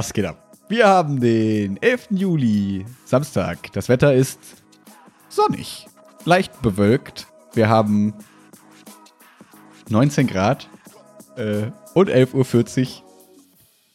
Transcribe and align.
Was 0.00 0.14
geht 0.14 0.24
ab? 0.24 0.56
Wir 0.70 0.88
haben 0.88 1.20
den 1.20 1.76
11. 1.82 2.06
Juli, 2.12 2.86
Samstag. 3.04 3.70
Das 3.74 3.90
Wetter 3.90 4.14
ist 4.14 4.40
sonnig, 5.28 5.88
leicht 6.24 6.62
bewölkt. 6.62 7.26
Wir 7.52 7.68
haben 7.68 8.14
19 9.90 10.26
Grad 10.26 10.70
äh, 11.36 11.70
und 11.92 12.08
11.40 12.08 13.02
Uhr. 13.02 13.10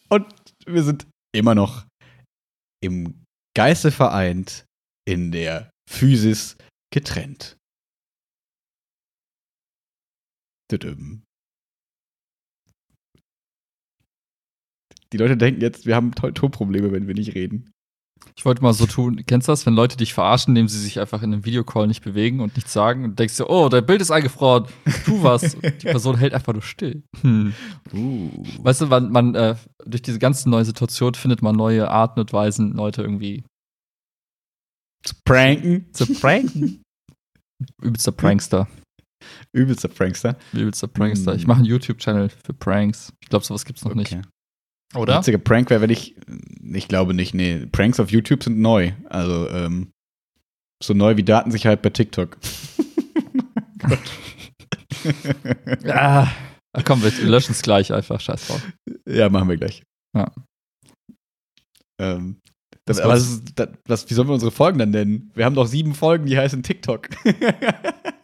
Und 0.10 0.28
wir 0.68 0.84
sind 0.84 1.08
immer 1.36 1.56
noch 1.56 1.88
im 2.84 3.24
Geiste 3.58 3.90
vereint, 3.90 4.64
in 5.08 5.32
der 5.32 5.72
Physis 5.90 6.56
getrennt. 6.94 7.58
Düdüm. 10.72 11.25
Die 15.16 15.20
Leute 15.22 15.38
denken 15.38 15.62
jetzt, 15.62 15.86
wir 15.86 15.96
haben 15.96 16.12
Tonprobleme, 16.14 16.92
wenn 16.92 17.08
wir 17.08 17.14
nicht 17.14 17.36
reden. 17.36 17.72
Ich 18.36 18.44
wollte 18.44 18.62
mal 18.62 18.74
so 18.74 18.86
tun, 18.86 19.24
kennst 19.26 19.48
du 19.48 19.54
das, 19.54 19.66
wenn 19.66 19.74
Leute 19.74 19.96
dich 19.96 20.14
verarschen, 20.14 20.52
indem 20.52 20.68
sie 20.68 20.78
sich 20.78 21.00
einfach 21.00 21.24
in 21.24 21.32
einem 21.32 21.46
Videocall 21.46 21.88
nicht 21.88 22.04
bewegen 22.04 22.42
und 22.42 22.58
nichts 22.58 22.74
sagen 22.74 23.06
und 23.06 23.18
denkst 23.18 23.38
dir, 23.38 23.50
oh, 23.50 23.70
dein 23.70 23.86
Bild 23.86 24.02
ist 24.02 24.12
eingefroren, 24.12 24.66
tu 25.06 25.24
was. 25.24 25.56
Und 25.56 25.64
die 25.64 25.88
Person 25.88 26.18
hält 26.18 26.34
einfach 26.34 26.52
nur 26.52 26.64
still. 26.64 27.02
Hm. 27.22 27.54
Uh. 27.94 28.30
Weißt 28.60 28.82
du, 28.82 28.88
man, 28.88 29.10
man 29.10 29.36
äh, 29.36 29.56
durch 29.86 30.02
diese 30.02 30.20
ganzen 30.20 30.50
neue 30.50 30.66
Situation 30.66 31.14
findet 31.14 31.42
man 31.42 31.56
neue 31.56 31.90
Arten 31.90 32.20
und 32.20 32.34
Weisen, 32.34 32.74
Leute 32.74 33.02
irgendwie 33.02 33.46
zu 35.06 35.16
pranken. 35.24 35.94
Zu 35.94 36.14
pranken. 36.14 36.82
Übelster 37.82 38.12
Prankster. 38.12 38.68
Übelster 39.54 39.88
Prankster. 39.88 40.38
Übelster 40.52 40.88
Prankster. 40.90 41.32
Hm. 41.32 41.40
Ich 41.40 41.48
mache 41.48 41.60
einen 41.60 41.68
YouTube-Channel 41.68 42.28
für 42.28 42.54
Pranks. 42.54 43.14
Ich 43.22 43.30
glaube, 43.30 43.46
sowas 43.46 43.64
gibt's 43.64 43.86
noch 43.86 43.92
okay. 43.92 44.18
nicht. 44.18 44.35
Oder? 44.94 45.18
Einziger 45.18 45.38
Prank 45.38 45.70
wäre, 45.70 45.82
wenn 45.82 45.90
ich. 45.90 46.16
Ich 46.62 46.88
glaube 46.88 47.14
nicht, 47.14 47.34
nee. 47.34 47.66
Pranks 47.72 48.00
auf 48.00 48.12
YouTube 48.12 48.44
sind 48.44 48.60
neu. 48.60 48.92
Also, 49.10 49.50
ähm, 49.50 49.92
so 50.84 50.94
neu 50.94 51.18
wie 51.18 51.24
Datensicherheit 51.24 51.82
bei 51.82 51.90
TikTok. 51.90 52.38
Gott. 53.80 54.00
Ach 56.78 56.84
komm, 56.84 57.02
wir 57.04 57.12
löschen 57.24 57.52
es 57.52 57.62
gleich 57.62 57.94
einfach. 57.94 58.20
Scheiß 58.20 58.48
drauf. 58.48 58.62
Ja, 59.08 59.30
machen 59.30 59.50
wir 59.50 59.58
gleich. 59.58 59.84
Ja. 60.16 60.32
Ähm, 62.00 62.42
das, 62.86 62.98
was, 62.98 63.08
was, 63.08 63.42
das, 63.56 63.70
was, 63.88 64.10
wie 64.10 64.14
sollen 64.14 64.28
wir 64.28 64.34
unsere 64.34 64.52
Folgen 64.52 64.78
dann 64.78 64.92
nennen? 64.92 65.32
Wir 65.34 65.46
haben 65.46 65.56
doch 65.56 65.66
sieben 65.66 65.96
Folgen, 65.96 66.26
die 66.26 66.38
heißen 66.38 66.62
TikTok. 66.62 67.10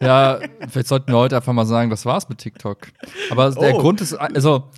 ja, 0.00 0.38
vielleicht 0.68 0.88
sollten 0.88 1.10
wir 1.10 1.18
heute 1.18 1.36
einfach 1.36 1.52
mal 1.52 1.66
sagen, 1.66 1.90
das 1.90 2.04
war's 2.06 2.28
mit 2.28 2.38
TikTok. 2.38 2.88
Aber 3.30 3.50
der 3.50 3.74
oh. 3.74 3.78
Grund 3.78 4.00
ist, 4.00 4.14
also, 4.14 4.70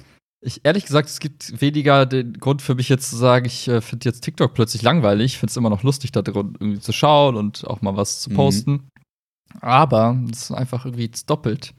ich, 0.44 0.60
ehrlich 0.62 0.84
gesagt, 0.84 1.08
es 1.08 1.20
gibt 1.20 1.60
weniger 1.60 2.04
den 2.04 2.34
Grund 2.34 2.60
für 2.60 2.74
mich 2.74 2.90
jetzt 2.90 3.08
zu 3.08 3.16
sagen, 3.16 3.46
ich 3.46 3.66
äh, 3.66 3.80
finde 3.80 4.08
jetzt 4.08 4.20
TikTok 4.20 4.52
plötzlich 4.52 4.82
langweilig. 4.82 5.32
Ich 5.32 5.38
finde 5.38 5.50
es 5.50 5.56
immer 5.56 5.70
noch 5.70 5.82
lustig, 5.82 6.12
da 6.12 6.20
drin 6.20 6.54
irgendwie 6.60 6.80
zu 6.80 6.92
schauen 6.92 7.36
und 7.36 7.66
auch 7.66 7.80
mal 7.80 7.96
was 7.96 8.20
zu 8.20 8.30
mhm. 8.30 8.34
posten. 8.34 8.72
Mhm. 8.72 8.90
Aber 9.60 10.20
es 10.30 10.42
ist 10.42 10.50
einfach 10.52 10.84
irgendwie 10.84 11.10
doppelt. 11.26 11.74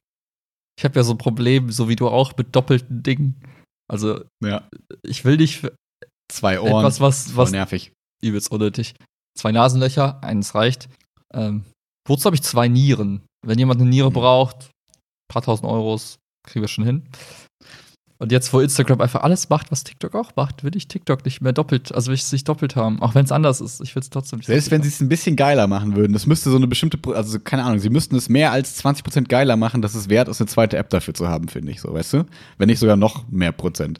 Ich 0.78 0.84
habe 0.84 0.96
ja 0.96 1.04
so 1.04 1.14
ein 1.14 1.20
Problem, 1.20 1.72
so 1.72 1.88
wie 1.88 1.96
du 1.96 2.08
auch, 2.08 2.36
mit 2.38 2.56
doppelten 2.56 3.04
Dingen. 3.04 3.40
Also, 3.88 4.24
ja. 4.44 4.68
ich 5.04 5.24
will 5.26 5.38
nicht 5.38 5.68
zwei 6.32 6.60
Ohren. 6.60 6.84
Etwas, 6.84 7.00
was, 7.00 7.36
was 7.36 7.52
nervig. 7.52 7.92
Übelst 8.24 8.52
unnötig. 8.52 8.96
Zwei 9.38 9.52
Nasenlöcher, 9.52 10.24
eines 10.24 10.56
reicht. 10.56 10.90
Ähm, 11.34 11.66
wozu 12.08 12.26
habe 12.26 12.36
ich 12.36 12.42
zwei 12.42 12.68
Nieren? 12.68 13.22
Wenn 13.46 13.60
jemand 13.60 13.80
eine 13.80 13.90
Niere 13.90 14.10
mhm. 14.10 14.16
braucht, 14.16 14.72
paar 15.32 15.44
tausend 15.44 15.70
Euros, 15.70 16.18
kriegen 16.48 16.64
wir 16.64 16.68
schon 16.68 16.86
hin. 16.86 17.08
Und 18.18 18.32
jetzt, 18.32 18.54
wo 18.54 18.62
Instagram 18.62 19.02
einfach 19.02 19.24
alles 19.24 19.50
macht, 19.50 19.72
was 19.72 19.84
TikTok 19.84 20.16
auch 20.16 20.36
macht, 20.38 20.64
will 20.64 20.76
ich 20.76 20.88
TikTok 20.88 21.26
nicht 21.26 21.42
mehr 21.42 21.52
doppelt, 21.52 21.94
also 21.94 22.08
will 22.08 22.16
ich 22.16 22.22
es 22.22 22.32
nicht 22.32 22.48
doppelt 22.48 22.78
haben. 22.78 23.02
Auch 23.02 23.14
wenn 23.14 23.26
es 23.26 23.32
anders 23.32 23.60
ist, 23.60 23.82
ich 23.82 23.94
will 23.94 24.02
es 24.02 24.10
trotzdem 24.10 24.40
nicht. 24.40 24.48
Selbst 24.48 24.72
wenn 24.72 24.82
sie 24.82 24.88
es 24.88 25.02
ein 25.02 25.10
bisschen 25.10 25.36
geiler 25.36 25.68
machen 25.68 25.98
würden, 25.98 26.14
das 26.14 26.26
müsste 26.26 26.50
so 26.50 26.56
eine 26.56 26.68
bestimmte, 26.68 26.98
also 27.14 27.40
keine 27.40 27.64
Ahnung, 27.66 27.80
sie 27.80 27.90
müssten 27.90 28.16
es 28.16 28.30
mehr 28.30 28.54
als 28.54 28.82
20% 28.84 29.28
geiler 29.28 29.58
machen, 29.58 29.82
dass 29.82 29.96
es 29.96 30.08
wert 30.08 30.30
ist, 30.30 30.40
eine 30.40 30.48
zweite 30.48 30.78
App 30.78 30.90
dafür 30.92 31.14
zu 31.14 31.28
haben, 31.28 31.50
finde 31.50 31.72
ich 31.74 31.82
so, 31.82 31.94
weißt 31.94 32.14
du? 32.14 32.26
Wenn 32.58 32.68
nicht 32.68 32.80
sogar 32.80 32.96
noch 32.96 33.28
mehr 33.30 33.52
Prozent. 33.52 34.00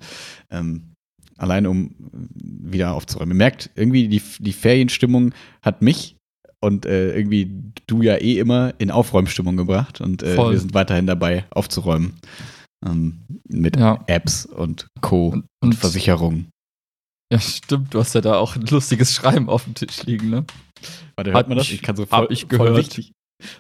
Ähm, 0.50 0.94
allein 1.38 1.68
um 1.68 1.94
wieder 2.34 2.94
aufzuräumen. 2.94 3.36
Ihr 3.36 3.38
merkt, 3.38 3.70
irgendwie 3.76 4.08
die, 4.08 4.22
die 4.40 4.54
Ferienstimmung 4.54 5.34
hat 5.62 5.82
mich 5.82 6.16
und 6.62 6.86
äh, 6.86 7.16
irgendwie 7.16 7.52
du 7.88 8.02
ja 8.02 8.16
eh 8.16 8.40
immer 8.40 8.74
in 8.78 8.92
Aufräumstimmung 8.92 9.58
gebracht 9.58 10.00
und 10.00 10.24
äh, 10.24 10.38
wir 10.38 10.58
sind 10.58 10.74
weiterhin 10.74 11.06
dabei 11.06 11.46
aufzuräumen. 11.52 12.14
Ähm, 12.86 13.24
mit 13.48 13.78
ja. 13.78 14.04
Apps 14.08 14.46
und 14.46 14.88
Co. 15.02 15.30
und, 15.30 15.46
und 15.62 15.74
Versicherungen. 15.76 16.50
Ja, 17.32 17.40
stimmt. 17.40 17.94
Du 17.94 18.00
hast 18.00 18.14
ja 18.14 18.22
da 18.22 18.38
auch 18.38 18.56
ein 18.56 18.66
lustiges 18.68 19.14
Schreiben 19.14 19.50
auf 19.50 19.64
dem 19.64 19.74
Tisch 19.74 20.04
liegen, 20.04 20.30
ne? 20.30 20.46
Warte, 21.16 21.34
hört 21.34 21.48
man 21.48 21.58
das? 21.58 21.70
Ich 21.72 21.82
kann 21.82 21.96
so 21.96 22.06
voll, 22.06 22.28
ich 22.30 22.48
gehört. 22.48 22.70
voll 22.70 22.78
wichtig. 22.78 23.12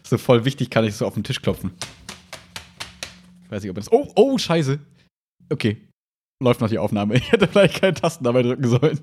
So 0.04 0.18
voll 0.18 0.46
wichtig 0.46 0.70
kann 0.70 0.86
ich 0.86 0.96
so 0.96 1.06
auf 1.06 1.16
den 1.16 1.24
Tisch 1.24 1.42
klopfen. 1.42 1.72
Weiß 3.50 3.64
nicht, 3.64 3.70
ob 3.70 3.76
das. 3.76 3.92
Oh, 3.92 4.12
oh, 4.16 4.38
scheiße. 4.38 4.80
Okay. 5.50 5.78
Läuft 6.44 6.62
noch 6.62 6.70
die 6.70 6.78
Aufnahme. 6.78 7.16
Ich 7.18 7.32
hätte 7.32 7.48
vielleicht 7.48 7.82
keine 7.82 7.94
Tasten 7.94 8.24
dabei 8.24 8.44
drücken 8.44 8.68
sollen. 8.68 9.00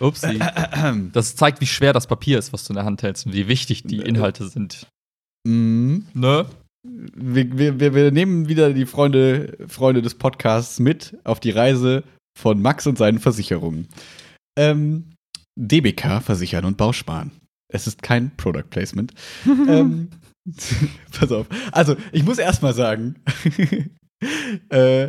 Upsi. 0.00 0.38
Das 1.12 1.36
zeigt, 1.36 1.60
wie 1.60 1.66
schwer 1.66 1.92
das 1.92 2.06
Papier 2.06 2.38
ist, 2.38 2.52
was 2.52 2.64
du 2.64 2.72
in 2.72 2.76
der 2.76 2.84
Hand 2.84 3.02
hältst 3.02 3.26
und 3.26 3.32
wie 3.32 3.48
wichtig 3.48 3.82
die 3.84 4.00
Inhalte 4.00 4.48
sind. 4.48 4.86
Mhm. 5.46 6.06
Ne? 6.14 6.46
Wir, 6.84 7.80
wir, 7.80 7.94
wir 7.94 8.10
nehmen 8.10 8.48
wieder 8.48 8.72
die 8.72 8.86
Freunde, 8.86 9.56
Freunde 9.68 10.02
des 10.02 10.14
Podcasts 10.14 10.78
mit 10.78 11.16
auf 11.24 11.40
die 11.40 11.50
Reise 11.50 12.04
von 12.38 12.60
Max 12.60 12.86
und 12.86 12.98
seinen 12.98 13.18
Versicherungen. 13.18 13.88
Ähm, 14.58 15.14
DBK 15.56 16.22
versichern 16.22 16.64
und 16.64 16.76
Bausparen. 16.76 17.30
Es 17.72 17.86
ist 17.86 18.02
kein 18.02 18.36
Product 18.36 18.68
Placement. 18.70 19.14
ähm, 19.46 20.10
pass 21.18 21.32
auf. 21.32 21.46
Also, 21.72 21.96
ich 22.12 22.22
muss 22.22 22.38
erst 22.38 22.62
mal 22.62 22.74
sagen, 22.74 23.16
äh, 24.68 25.06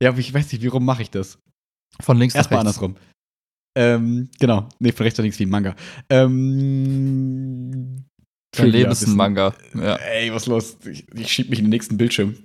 ja, 0.00 0.16
ich 0.16 0.32
weiß 0.32 0.52
nicht, 0.52 0.64
warum 0.64 0.84
mache 0.84 1.02
ich 1.02 1.10
das? 1.10 1.38
Von 2.00 2.18
links 2.18 2.34
Erstmal 2.34 2.60
andersrum. 2.60 2.96
Ähm, 3.76 4.28
genau. 4.38 4.68
Nee, 4.78 4.92
von 4.92 5.04
rechts 5.04 5.18
nach 5.18 5.22
links 5.22 5.38
wie 5.38 5.46
ein 5.46 5.50
Manga. 5.50 5.74
Ähm, 6.10 8.04
Dein 8.52 8.68
Leben 8.68 8.90
ist 8.90 9.06
ein 9.06 9.16
Manga. 9.16 9.54
Ja. 9.74 9.96
Ey, 9.96 10.32
was 10.32 10.46
los? 10.46 10.76
Ich, 10.90 11.06
ich 11.12 11.32
schieb 11.32 11.50
mich 11.50 11.58
in 11.58 11.66
den 11.66 11.70
nächsten 11.70 11.96
Bildschirm. 11.96 12.36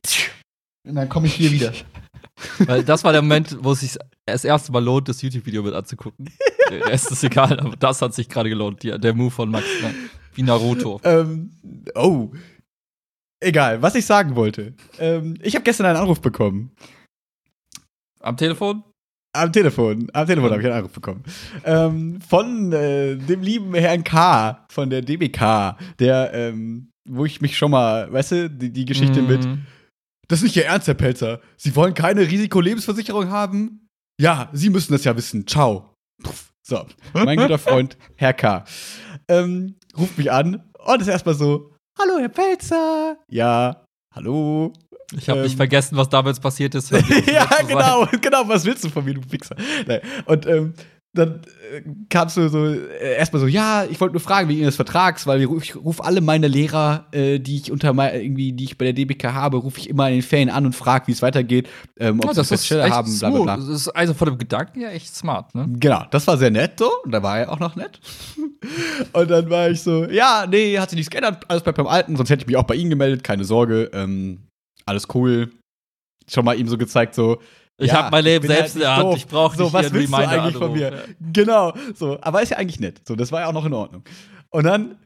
Und 0.88 0.96
dann 0.96 1.10
komme 1.10 1.28
ich 1.28 1.36
hier 1.36 1.52
wieder. 1.52 1.74
Weil 2.60 2.84
das 2.84 3.04
war 3.04 3.14
der 3.14 3.22
Moment, 3.22 3.58
wo 3.62 3.72
es 3.72 3.82
sich 3.82 3.98
das 4.26 4.44
erste 4.44 4.72
Mal 4.72 4.84
lohnt, 4.84 5.08
das 5.08 5.22
YouTube-Video 5.22 5.64
mit 5.64 5.74
anzugucken. 5.74 6.30
der 6.70 6.86
Rest 6.88 7.12
ist 7.12 7.24
egal, 7.24 7.60
aber 7.60 7.76
das 7.76 8.02
hat 8.02 8.14
sich 8.14 8.28
gerade 8.28 8.50
gelohnt, 8.50 8.84
die, 8.84 8.98
der 9.00 9.14
Move 9.14 9.32
von 9.32 9.50
Max. 9.50 9.66
Ne? 9.82 9.94
Wie 10.34 10.44
Naruto. 10.44 11.00
Ähm, 11.04 11.52
oh. 11.96 12.32
Egal, 13.40 13.82
was 13.82 13.96
ich 13.96 14.06
sagen 14.06 14.36
wollte. 14.36 14.74
Ähm, 15.00 15.38
ich 15.42 15.56
habe 15.56 15.64
gestern 15.64 15.86
einen 15.86 15.98
Anruf 15.98 16.22
bekommen. 16.22 16.72
Am 18.20 18.38
Telefon? 18.38 18.84
Am 19.36 19.52
Telefon, 19.52 20.10
am 20.14 20.28
Telefon 20.28 20.52
habe 20.52 20.62
ich 20.62 20.68
einen 20.68 20.78
Anruf 20.78 20.92
bekommen. 20.92 21.24
Ähm, 21.66 22.22
von 22.22 22.72
äh, 22.72 23.16
dem 23.16 23.42
lieben 23.42 23.74
Herrn 23.74 24.04
K. 24.04 24.66
von 24.70 24.92
der 24.92 25.02
DBK, 25.02 25.76
der, 25.98 26.32
ähm, 26.34 26.92
wo 27.10 27.26
ich 27.26 27.42
mich 27.42 27.58
schon 27.58 27.72
mal, 27.72 28.12
weißt 28.14 28.32
du, 28.32 28.50
die, 28.50 28.72
die 28.72 28.86
Geschichte 28.86 29.24
mm. 29.24 29.28
mit, 29.28 29.48
das 30.28 30.40
ist 30.40 30.44
nicht 30.44 30.56
Ihr 30.58 30.66
Ernst, 30.66 30.88
Herr 30.88 30.94
Pelzer. 30.94 31.42
Sie 31.58 31.76
wollen 31.76 31.96
keine 31.96 32.22
Risikolebensversicherung 32.22 33.30
haben? 33.30 33.88
Ja, 34.22 34.50
Sie 34.54 34.70
müssen 34.70 34.94
das 34.94 35.04
ja 35.04 35.18
wissen. 35.18 35.48
Ciao. 35.48 35.96
So, 36.62 36.86
mein 37.14 37.38
guter 37.38 37.58
Freund, 37.60 37.98
Herr 38.16 38.34
K. 38.34 38.64
Ähm, 39.28 39.76
ruft 39.98 40.18
mich 40.18 40.32
an 40.32 40.64
und 40.86 41.02
ist 41.02 41.08
erstmal 41.08 41.36
so, 41.36 41.74
Hallo, 42.00 42.18
Herr 42.20 42.30
Pelzer. 42.30 43.18
Ja, 43.30 43.86
hallo. 44.14 44.74
Ich 45.18 45.30
habe 45.30 45.40
ähm, 45.40 45.46
nicht 45.46 45.58
vergessen, 45.58 45.98
was 45.98 46.10
damals 46.10 46.40
passiert 46.40 46.76
ist. 46.76 46.92
ja, 46.92 47.48
genau, 47.68 48.08
genau, 48.22 48.48
was 48.48 48.66
willst 48.66 48.84
du 48.84 48.90
von 48.90 49.06
mir, 49.06 49.14
du 49.14 49.22
Fixer? 49.22 49.56
Nein. 49.88 50.02
Und 50.26 50.46
ähm, 50.46 50.74
dann 51.14 51.42
äh, 51.72 51.82
kamst 52.10 52.38
du 52.38 52.50
so 52.50 52.66
äh, 52.66 53.18
erstmal 53.18 53.40
so, 53.40 53.48
ja, 53.48 53.86
ich 53.86 54.02
wollte 54.02 54.14
nur 54.14 54.20
fragen 54.20 54.50
wegen 54.50 54.64
des 54.64 54.76
Vertrags, 54.76 55.28
weil 55.28 55.42
ich 55.42 55.76
rufe 55.76 56.04
alle 56.04 56.22
meine 56.22 56.48
Lehrer, 56.48 57.06
äh, 57.12 57.40
die 57.40 57.58
ich 57.58 57.72
unter 57.72 57.94
irgendwie, 58.16 58.54
die 58.54 58.64
ich 58.64 58.78
bei 58.80 58.86
der 58.86 58.94
DBK 58.94 59.26
habe, 59.26 59.58
rufe 59.58 59.80
ich 59.80 59.90
immer 59.90 60.08
in 60.10 60.16
den 60.16 60.22
Ferien 60.24 60.50
an 60.50 60.66
und 60.66 60.74
frage, 60.74 61.08
wie 61.08 61.12
es 61.12 61.22
weitergeht, 61.22 61.70
ähm, 62.00 62.20
ob 62.20 62.36
ja, 62.36 62.44
sie 62.44 62.50
das 62.50 62.66
Stelle 62.66 62.90
haben, 62.90 63.20
bla, 63.20 63.30
bla, 63.30 63.42
bla. 63.42 63.58
Das 63.58 63.68
ist 63.68 63.90
also 63.90 64.16
von 64.16 64.28
dem 64.28 64.40
Gedanken 64.40 64.82
ja 64.82 64.90
echt 64.90 65.16
smart, 65.16 65.54
ne? 65.54 65.68
Genau, 65.78 66.04
das 66.10 66.26
war 66.26 66.38
sehr 66.38 66.52
nett 66.52 66.80
so, 66.80 66.90
und 67.04 67.12
da 67.12 67.22
war 67.22 67.40
er 67.40 67.52
auch 67.52 67.60
noch 67.60 67.76
nett. 67.76 68.00
und 69.14 69.30
dann 69.30 69.50
war 69.52 69.70
ich 69.70 69.84
so, 69.84 70.06
ja, 70.06 70.48
nee, 70.50 70.80
hat 70.80 70.90
sich 70.90 70.98
nichts 70.98 71.12
geändert, 71.12 71.44
alles 71.48 71.62
bleibt 71.62 71.78
beim 71.78 71.88
Alten, 71.88 72.16
sonst 72.16 72.32
hätte 72.32 72.42
ich 72.42 72.48
mich 72.48 72.58
auch 72.58 72.64
bei 72.64 72.76
Ihnen 72.76 72.90
gemeldet, 72.90 73.24
keine 73.24 73.44
Sorge, 73.44 73.92
ähm, 73.94 74.40
alles 74.86 75.08
cool. 75.14 75.52
Schon 76.30 76.46
mal 76.46 76.58
ihm 76.58 76.68
so 76.68 76.78
gezeigt, 76.78 77.16
so. 77.16 77.42
Ich 77.78 77.88
ja, 77.88 77.96
habe 78.04 78.12
mein 78.12 78.24
Leben 78.24 78.48
selbst 78.48 78.62
halt 78.62 78.76
in 78.76 78.80
der 78.82 78.96
Hand, 78.98 79.18
ich 79.18 79.28
brauche 79.28 79.58
so, 79.58 79.74
was 79.74 79.92
willst 79.92 80.14
du 80.14 80.16
eigentlich 80.18 80.56
von 80.56 80.72
mir? 80.74 80.94
Ja. 80.94 81.02
Genau, 81.34 81.74
so, 81.96 82.20
aber 82.22 82.42
ist 82.44 82.50
ja 82.50 82.58
eigentlich 82.58 82.80
nett. 82.80 83.02
So, 83.08 83.16
das 83.16 83.32
war 83.32 83.42
ja 83.42 83.48
auch 83.48 83.54
noch 83.54 83.66
in 83.66 83.74
Ordnung. 83.74 84.04
Und 84.52 84.64
dann 84.66 84.98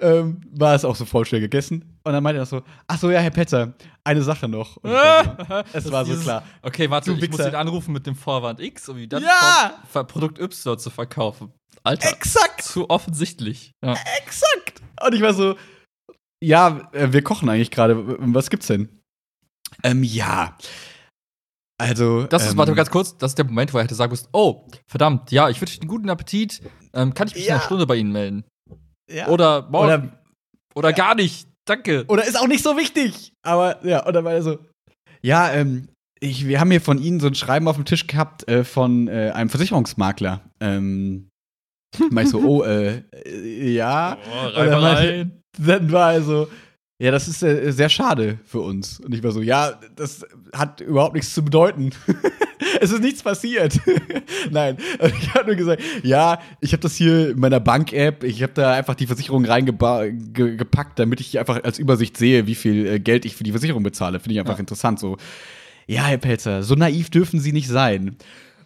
ähm, 0.00 0.40
war 0.50 0.74
es 0.74 0.84
auch 0.84 0.96
so 0.96 1.04
voll 1.04 1.24
schnell 1.24 1.40
gegessen. 1.40 1.98
Und 2.04 2.12
dann 2.12 2.22
meinte 2.22 2.40
er 2.40 2.46
so, 2.46 2.62
ach 2.88 2.98
so, 2.98 3.10
ja, 3.10 3.20
Herr 3.20 3.30
Petzer, 3.30 3.72
eine 4.04 4.22
Sache 4.22 4.48
noch. 4.48 4.76
Und 4.78 4.90
es 5.72 5.90
war 5.90 6.04
so 6.04 6.10
Dieses- 6.12 6.24
klar. 6.24 6.42
Okay, 6.62 6.90
warte, 6.90 7.10
Du 7.14 7.16
ich 7.16 7.30
muss 7.30 7.38
Wichser. 7.38 7.50
ihn 7.50 7.54
anrufen 7.54 7.92
mit 7.92 8.06
dem 8.06 8.16
Vorwand 8.16 8.60
X, 8.60 8.88
um 8.88 8.98
ihn 8.98 9.08
dann 9.08 9.22
Ja! 9.22 9.74
Pro- 9.92 10.04
Produkt 10.04 10.38
Y 10.40 10.78
zu 10.78 10.90
verkaufen. 10.90 11.52
Alter, 11.84 12.10
Exakt, 12.10 12.62
zu 12.62 12.90
offensichtlich. 12.90 13.70
Ja. 13.84 13.94
exakt. 14.24 14.82
Und 15.06 15.14
ich 15.14 15.22
war 15.22 15.32
so, 15.32 15.54
ja, 16.42 16.90
äh, 16.92 17.12
wir 17.12 17.22
kochen 17.22 17.48
eigentlich 17.48 17.70
gerade. 17.70 17.96
Was 18.18 18.50
gibt's 18.50 18.66
denn? 18.66 18.88
Ähm, 19.86 20.02
ja. 20.02 20.56
Also. 21.78 22.24
Das 22.24 22.44
ist, 22.44 22.52
ähm, 22.52 22.58
warte 22.58 22.74
ganz 22.74 22.90
kurz, 22.90 23.16
das 23.18 23.32
ist 23.32 23.38
der 23.38 23.44
Moment, 23.44 23.72
wo 23.72 23.78
er 23.78 23.84
hätte 23.84 23.94
sagen 23.94 24.10
müssen, 24.10 24.28
oh, 24.32 24.66
verdammt, 24.88 25.30
ja, 25.30 25.48
ich 25.50 25.60
wünsche 25.60 25.74
Ihnen 25.76 25.82
einen 25.82 25.90
guten 25.90 26.10
Appetit. 26.10 26.62
Ähm, 26.94 27.12
kann 27.14 27.28
ich 27.28 27.34
mich 27.34 27.44
in 27.44 27.48
Ja. 27.50 27.54
einer 27.56 27.64
Stunde 27.64 27.86
bei 27.86 27.96
Ihnen 27.96 28.12
melden? 28.12 28.44
ja. 29.10 29.28
Oder 29.28 29.68
morgen? 29.70 29.86
Oder, 29.86 30.12
Oder, 30.74 30.92
gar 30.92 31.14
nicht. 31.14 31.48
Danke. 31.68 32.04
oder 32.08 32.24
ist 32.24 32.38
auch 32.40 32.46
nicht 32.46 32.62
so 32.62 32.76
wichtig. 32.76 33.32
Aber 33.44 33.84
ja, 33.84 34.06
und 34.06 34.14
dann 34.14 34.24
war 34.24 34.32
er 34.34 34.42
so, 34.42 34.58
ja, 35.20 35.52
ähm, 35.52 35.88
ich, 36.20 36.46
wir 36.46 36.60
haben 36.60 36.70
hier 36.70 36.80
von 36.80 36.98
Ihnen 37.02 37.18
so 37.20 37.26
ein 37.26 37.34
Schreiben 37.34 37.66
auf 37.68 37.76
dem 37.76 37.84
Tisch 37.84 38.06
gehabt 38.06 38.48
äh, 38.48 38.62
von 38.64 39.08
äh, 39.08 39.32
einem 39.34 39.50
Versicherungsmakler. 39.50 40.40
Ähm, 40.60 41.28
ich 42.20 42.28
so, 42.28 42.38
oh, 42.40 42.62
äh, 42.62 43.02
äh, 43.24 43.72
ja. 43.72 44.16
Oh, 44.30 44.46
Und 44.60 44.66
dann, 44.66 44.80
meinte, 44.80 45.30
dann 45.58 45.92
war 45.92 46.12
er 46.14 46.22
so, 46.22 46.48
ja, 46.98 47.10
das 47.10 47.28
ist 47.28 47.42
äh, 47.42 47.70
sehr 47.72 47.88
schade 47.88 48.38
für 48.44 48.60
uns. 48.60 49.00
Und 49.00 49.14
ich 49.14 49.22
war 49.22 49.30
so, 49.32 49.42
ja, 49.42 49.78
das 49.96 50.24
hat 50.54 50.80
überhaupt 50.80 51.14
nichts 51.14 51.34
zu 51.34 51.44
bedeuten. 51.44 51.90
es 52.80 52.90
ist 52.90 53.02
nichts 53.02 53.22
passiert. 53.22 53.78
Nein, 54.50 54.78
ich 55.20 55.34
habe 55.34 55.46
nur 55.48 55.56
gesagt, 55.56 55.82
ja, 56.02 56.40
ich 56.60 56.72
habe 56.72 56.80
das 56.82 56.94
hier 56.96 57.30
in 57.30 57.38
meiner 57.40 57.60
Bank-App, 57.60 58.24
ich 58.24 58.42
habe 58.42 58.52
da 58.54 58.72
einfach 58.72 58.94
die 58.94 59.06
Versicherung 59.06 59.44
reingepackt, 59.44 60.98
damit 60.98 61.20
ich 61.20 61.38
einfach 61.38 61.62
als 61.64 61.78
Übersicht 61.78 62.16
sehe, 62.16 62.46
wie 62.46 62.54
viel 62.54 62.86
äh, 62.86 62.98
Geld 63.00 63.24
ich 63.24 63.36
für 63.36 63.44
die 63.44 63.52
Versicherung 63.52 63.82
bezahle. 63.82 64.18
Finde 64.20 64.34
ich 64.34 64.40
einfach 64.40 64.54
Ja. 64.54 64.60
interessant. 64.60 64.98
So, 64.98 65.16
ja, 65.86 66.04
Herr 66.04 66.18
Pelzer, 66.18 66.62
so 66.62 66.74
naiv 66.74 67.10
dürfen 67.10 67.40
Sie 67.40 67.52
nicht 67.52 67.68
sein. 67.68 68.16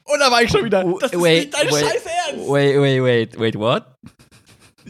Und 0.04 0.18
da 0.20 0.30
war 0.30 0.42
ich 0.42 0.50
schon 0.50 0.64
wieder, 0.64 0.82
das 1.00 1.12
ist 1.12 1.20
nicht 1.20 1.54
dein 1.54 1.66
wait, 1.66 1.72
scheiß 1.72 2.04
Ernst. 2.32 2.48
wait, 2.48 2.80
wait, 2.80 3.02
wait, 3.02 3.38
wait, 3.38 3.56
what? 3.56 3.84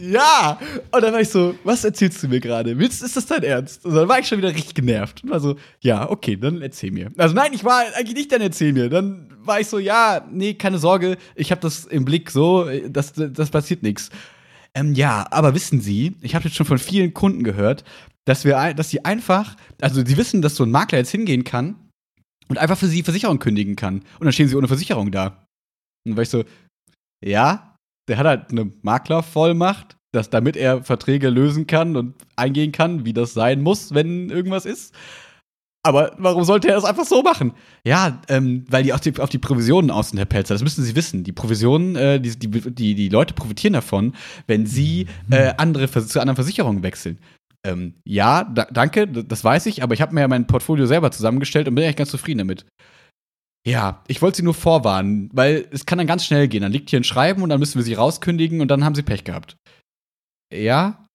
Ja! 0.01 0.59
Und 0.91 1.03
dann 1.03 1.13
war 1.13 1.21
ich 1.21 1.29
so, 1.29 1.55
was 1.63 1.83
erzählst 1.83 2.23
du 2.23 2.27
mir 2.27 2.39
gerade? 2.39 2.77
Willst, 2.77 3.03
ist 3.03 3.15
das 3.15 3.27
dein 3.27 3.43
Ernst? 3.43 3.85
Und 3.85 3.93
dann 3.93 4.07
war 4.07 4.19
ich 4.19 4.27
schon 4.27 4.39
wieder 4.39 4.49
richtig 4.49 4.73
genervt. 4.73 5.23
Und 5.23 5.29
war 5.29 5.39
so, 5.39 5.57
ja, 5.79 6.09
okay, 6.09 6.35
dann 6.37 6.61
erzähl 6.61 6.91
mir. 6.91 7.11
Also 7.17 7.35
nein, 7.35 7.53
ich 7.53 7.63
war 7.63 7.83
eigentlich 7.95 8.15
nicht 8.15 8.31
dann 8.31 8.41
erzähl 8.41 8.73
mir. 8.73 8.89
Dann 8.89 9.29
war 9.43 9.59
ich 9.59 9.67
so, 9.67 9.77
ja, 9.77 10.25
nee, 10.31 10.55
keine 10.55 10.79
Sorge, 10.79 11.17
ich 11.35 11.51
habe 11.51 11.61
das 11.61 11.85
im 11.85 12.05
Blick 12.05 12.31
so, 12.31 12.67
das, 12.89 13.13
das 13.13 13.49
passiert 13.51 13.83
nichts. 13.83 14.09
Ähm, 14.73 14.93
ja, 14.93 15.27
aber 15.29 15.53
wissen 15.53 15.81
Sie, 15.81 16.15
ich 16.21 16.33
habe 16.33 16.45
jetzt 16.45 16.55
schon 16.55 16.65
von 16.65 16.79
vielen 16.79 17.13
Kunden 17.13 17.43
gehört, 17.43 17.83
dass 18.25 18.45
wir, 18.45 18.73
dass 18.73 18.89
sie 18.89 19.03
einfach, 19.03 19.55
also 19.81 20.05
sie 20.05 20.17
wissen, 20.17 20.41
dass 20.41 20.55
so 20.55 20.63
ein 20.63 20.71
Makler 20.71 20.99
jetzt 20.99 21.11
hingehen 21.11 21.43
kann 21.43 21.75
und 22.47 22.57
einfach 22.57 22.77
für 22.77 22.87
sie 22.87 23.03
Versicherung 23.03 23.39
kündigen 23.39 23.75
kann. 23.75 23.99
Und 24.19 24.25
dann 24.25 24.31
stehen 24.31 24.47
sie 24.47 24.55
ohne 24.55 24.67
Versicherung 24.67 25.11
da. 25.11 25.27
Und 26.05 26.11
dann 26.11 26.15
war 26.17 26.23
ich 26.23 26.29
so, 26.29 26.43
ja, 27.23 27.70
der 28.11 28.17
hat 28.19 28.27
halt 28.27 28.51
eine 28.51 28.71
Maklervollmacht, 28.81 29.97
dass 30.11 30.29
damit 30.29 30.57
er 30.57 30.83
Verträge 30.83 31.29
lösen 31.29 31.65
kann 31.65 31.95
und 31.95 32.15
eingehen 32.35 32.71
kann, 32.73 33.05
wie 33.05 33.13
das 33.13 33.33
sein 33.33 33.61
muss, 33.61 33.93
wenn 33.93 34.29
irgendwas 34.29 34.65
ist. 34.65 34.93
Aber 35.83 36.13
warum 36.19 36.43
sollte 36.43 36.67
er 36.67 36.75
das 36.75 36.83
einfach 36.83 37.05
so 37.05 37.23
machen? 37.23 37.53
Ja, 37.83 38.21
ähm, 38.27 38.65
weil 38.69 38.83
die 38.83 38.93
auf, 38.93 38.99
die 38.99 39.17
auf 39.19 39.29
die 39.29 39.39
Provisionen 39.39 39.89
aus 39.89 40.09
sind, 40.09 40.19
Herr 40.19 40.25
Pelzer. 40.25 40.53
Das 40.53 40.61
müssen 40.61 40.83
Sie 40.83 40.95
wissen. 40.95 41.23
Die 41.23 41.31
Provisionen, 41.31 41.95
äh, 41.95 42.19
die, 42.19 42.37
die, 42.37 42.49
die, 42.49 42.93
die 42.93 43.09
Leute 43.09 43.33
profitieren 43.33 43.73
davon, 43.73 44.13
wenn 44.45 44.67
sie 44.67 45.07
äh, 45.31 45.53
andere, 45.57 45.87
Vers- 45.87 46.09
zu 46.09 46.19
anderen 46.19 46.35
Versicherungen 46.35 46.83
wechseln. 46.83 47.17
Ähm, 47.65 47.95
ja, 48.03 48.43
da, 48.43 48.65
danke, 48.65 49.07
das 49.07 49.43
weiß 49.43 49.65
ich, 49.67 49.81
aber 49.81 49.93
ich 49.93 50.01
habe 50.01 50.13
mir 50.13 50.21
ja 50.21 50.27
mein 50.27 50.45
Portfolio 50.45 50.85
selber 50.85 51.09
zusammengestellt 51.11 51.67
und 51.67 51.75
bin 51.75 51.83
eigentlich 51.83 51.95
ganz 51.95 52.11
zufrieden 52.11 52.39
damit. 52.39 52.65
Ja, 53.65 54.03
ich 54.07 54.21
wollte 54.21 54.37
Sie 54.37 54.43
nur 54.43 54.55
vorwarnen, 54.55 55.29
weil 55.33 55.67
es 55.71 55.85
kann 55.85 55.97
dann 55.97 56.07
ganz 56.07 56.25
schnell 56.25 56.47
gehen. 56.47 56.61
Dann 56.61 56.71
liegt 56.71 56.89
hier 56.89 56.99
ein 56.99 57.03
Schreiben 57.03 57.43
und 57.43 57.49
dann 57.49 57.59
müssen 57.59 57.77
wir 57.77 57.83
Sie 57.83 57.93
rauskündigen 57.93 58.59
und 58.61 58.69
dann 58.69 58.83
haben 58.83 58.95
Sie 58.95 59.03
Pech 59.03 59.23
gehabt. 59.23 59.55
Ja? 60.51 61.05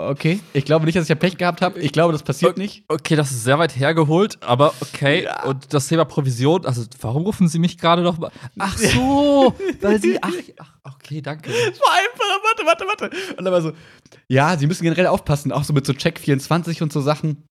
Okay. 0.00 0.38
Ich 0.52 0.64
glaube 0.64 0.86
nicht, 0.86 0.96
dass 0.96 1.04
ich 1.04 1.08
ja 1.08 1.16
Pech 1.16 1.38
gehabt 1.38 1.60
habe. 1.60 1.80
Ich 1.80 1.90
glaube, 1.92 2.12
das 2.12 2.22
passiert 2.22 2.56
nicht. 2.56 2.84
Okay, 2.86 3.16
das 3.16 3.32
ist 3.32 3.42
sehr 3.42 3.58
weit 3.58 3.76
hergeholt, 3.76 4.38
aber 4.42 4.72
okay. 4.80 5.24
Ja. 5.24 5.44
Und 5.44 5.74
das 5.74 5.88
Thema 5.88 6.04
Provision, 6.04 6.64
also 6.66 6.84
warum 7.00 7.24
rufen 7.24 7.48
Sie 7.48 7.58
mich 7.58 7.78
gerade 7.78 8.02
noch 8.02 8.16
mal? 8.16 8.30
Ach 8.58 8.78
so, 8.78 9.56
weil 9.80 10.00
Sie, 10.00 10.22
ach, 10.22 10.32
ach 10.84 10.94
okay, 10.94 11.20
danke. 11.20 11.50
Das 11.50 11.80
war 11.80 11.92
einfach, 11.94 12.44
warte, 12.44 12.66
warte, 12.66 12.86
warte. 12.86 13.36
Und 13.36 13.44
dann 13.44 13.52
war 13.52 13.60
so, 13.60 13.72
ja, 14.28 14.56
Sie 14.56 14.68
müssen 14.68 14.84
generell 14.84 15.08
aufpassen, 15.08 15.50
auch 15.50 15.64
so 15.64 15.72
mit 15.72 15.84
so 15.84 15.92
Check 15.92 16.20
24 16.20 16.80
und 16.80 16.92
so 16.92 17.00
Sachen. 17.00 17.44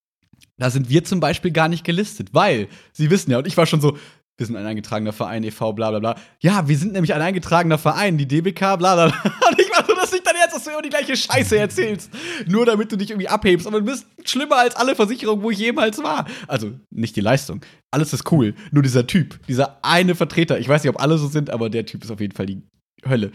Da 0.57 0.69
sind 0.69 0.89
wir 0.89 1.03
zum 1.03 1.19
Beispiel 1.19 1.51
gar 1.51 1.67
nicht 1.67 1.83
gelistet, 1.83 2.29
weil 2.33 2.69
Sie 2.93 3.09
wissen 3.09 3.29
ja, 3.29 3.39
und 3.39 3.47
ich 3.47 3.57
war 3.57 3.65
schon 3.65 3.81
so, 3.81 3.97
wir 4.37 4.45
sind 4.45 4.55
ein 4.55 4.65
eingetragener 4.65 5.13
Verein, 5.13 5.43
e.V., 5.43 5.73
bla 5.73 5.89
bla 5.89 5.99
bla. 5.99 6.15
Ja, 6.39 6.67
wir 6.67 6.77
sind 6.77 6.93
nämlich 6.93 7.13
ein 7.13 7.21
eingetragener 7.21 7.79
Verein, 7.79 8.17
die 8.19 8.27
DBK, 8.27 8.77
bla 8.77 8.77
bla 8.77 9.07
bla. 9.07 9.23
Und 9.49 9.59
ich 9.59 9.69
war 9.71 9.83
so, 9.85 9.95
dass 9.95 10.13
ich 10.13 10.21
dann 10.21 10.35
jetzt, 10.35 10.55
dass 10.55 10.63
du 10.63 10.69
immer 10.69 10.83
die 10.83 10.89
gleiche 10.89 11.17
Scheiße 11.17 11.57
erzählst. 11.57 12.11
Nur 12.45 12.65
damit 12.67 12.91
du 12.91 12.97
dich 12.97 13.09
irgendwie 13.09 13.27
abhebst. 13.27 13.65
Aber 13.65 13.79
du 13.79 13.85
bist 13.85 14.05
schlimmer 14.25 14.57
als 14.57 14.75
alle 14.75 14.95
Versicherungen, 14.95 15.43
wo 15.43 15.49
ich 15.49 15.57
jemals 15.57 15.97
war. 16.03 16.27
Also, 16.47 16.71
nicht 16.91 17.15
die 17.15 17.21
Leistung. 17.21 17.61
Alles 17.89 18.13
ist 18.13 18.31
cool. 18.31 18.53
Nur 18.71 18.83
dieser 18.83 19.07
Typ, 19.07 19.39
dieser 19.47 19.83
eine 19.83 20.13
Vertreter. 20.13 20.59
Ich 20.59 20.69
weiß 20.69 20.83
nicht, 20.83 20.93
ob 20.93 21.01
alle 21.01 21.17
so 21.17 21.27
sind, 21.27 21.49
aber 21.49 21.71
der 21.71 21.87
Typ 21.87 22.03
ist 22.03 22.11
auf 22.11 22.19
jeden 22.19 22.35
Fall 22.35 22.45
die 22.45 22.61
Hölle. 23.07 23.31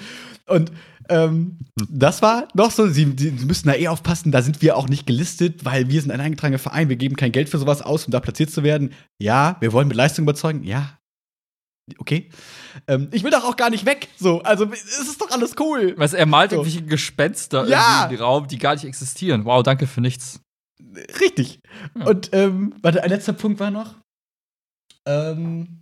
Und 0.47 0.71
ähm, 1.09 1.59
das 1.89 2.23
war 2.23 2.49
noch 2.55 2.71
so, 2.71 2.87
sie, 2.89 3.15
sie 3.17 3.31
müssen 3.47 3.69
da 3.69 3.75
eh 3.75 3.89
aufpassen, 3.89 4.33
da 4.33 4.43
sind 4.43 4.63
wir 4.63 4.77
auch 4.77 4.89
nicht 4.89 5.07
gelistet, 5.07 5.65
weil 5.65 5.89
wir 5.89 6.01
sind 6.01 6.11
ein 6.11 6.21
eingetragener 6.21 6.59
Verein, 6.59 6.89
wir 6.89 6.97
geben 6.97 7.17
kein 7.17 7.33
Geld 7.33 7.49
für 7.49 7.59
sowas 7.59 7.83
aus, 7.83 8.07
um 8.07 8.11
da 8.13 8.21
platziert 8.21 8.51
zu 8.51 8.63
werden. 8.63 8.93
Ja, 9.21 9.57
wir 9.61 9.73
wollen 9.73 9.89
mit 9.89 9.97
Leistung 9.97 10.25
überzeugen. 10.25 10.65
Ja. 10.65 10.99
Okay. 11.99 12.31
Ähm, 12.87 13.09
ich 13.13 13.25
will 13.25 13.31
doch 13.33 13.45
auch 13.45 13.57
gar 13.57 13.69
nicht 13.71 13.85
weg. 13.87 14.09
So, 14.17 14.41
also 14.43 14.71
es 14.73 14.99
ist 15.01 15.21
doch 15.21 15.31
alles 15.31 15.55
cool. 15.59 15.99
Weißt 15.99 16.15
du, 16.15 16.19
er 16.19 16.27
malt 16.27 16.51
So. 16.51 16.57
irgendwelche 16.57 16.83
Gespenster 16.87 17.67
Ja. 17.67 17.81
irgendwie 18.03 18.15
in 18.15 18.19
den 18.19 18.25
Raum, 18.25 18.47
die 18.49 18.59
gar 18.59 18.75
nicht 18.75 18.85
existieren. 18.85 19.45
Wow, 19.45 19.63
danke 19.63 19.87
für 19.87 20.01
nichts. 20.01 20.41
Richtig. 21.21 21.59
Ja. 21.99 22.07
Und 22.07 22.31
ähm, 22.33 22.75
warte, 22.83 23.03
ein 23.03 23.11
letzter 23.11 23.33
Punkt 23.33 23.59
war 23.61 23.71
noch. 23.71 23.97
Ähm. 25.07 25.81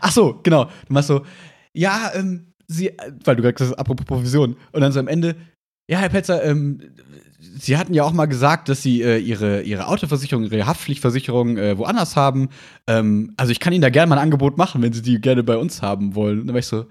Ach 0.00 0.12
so, 0.12 0.40
genau. 0.42 0.64
Du 0.86 0.92
machst 0.92 1.08
so, 1.08 1.24
ja, 1.74 2.12
ähm, 2.14 2.52
sie, 2.66 2.92
weil 3.24 3.36
du 3.36 3.42
gesagt 3.42 3.60
hast, 3.60 3.74
apropos 3.74 4.06
Provision. 4.06 4.56
Und 4.72 4.80
dann 4.80 4.92
so 4.92 5.00
am 5.00 5.08
Ende, 5.08 5.36
ja, 5.90 5.98
Herr 5.98 6.08
Petzer, 6.08 6.44
ähm, 6.44 6.80
Sie 7.58 7.76
hatten 7.76 7.94
ja 7.94 8.02
auch 8.02 8.12
mal 8.12 8.26
gesagt, 8.26 8.68
dass 8.68 8.82
Sie 8.82 9.02
äh, 9.02 9.18
Ihre, 9.18 9.62
Ihre 9.62 9.86
Autoversicherung, 9.86 10.44
Ihre 10.44 10.66
Haftpflichtversicherung 10.66 11.58
äh, 11.58 11.78
woanders 11.78 12.16
haben. 12.16 12.48
Ähm, 12.86 13.34
also 13.36 13.52
ich 13.52 13.60
kann 13.60 13.72
Ihnen 13.72 13.82
da 13.82 13.90
gerne 13.90 14.08
mal 14.08 14.16
ein 14.16 14.22
Angebot 14.22 14.58
machen, 14.58 14.82
wenn 14.82 14.92
Sie 14.92 15.02
die 15.02 15.20
gerne 15.20 15.42
bei 15.42 15.56
uns 15.56 15.82
haben 15.82 16.14
wollen. 16.14 16.40
Und 16.40 16.46
dann 16.48 16.54
war 16.54 16.60
ich 16.60 16.66
so, 16.66 16.86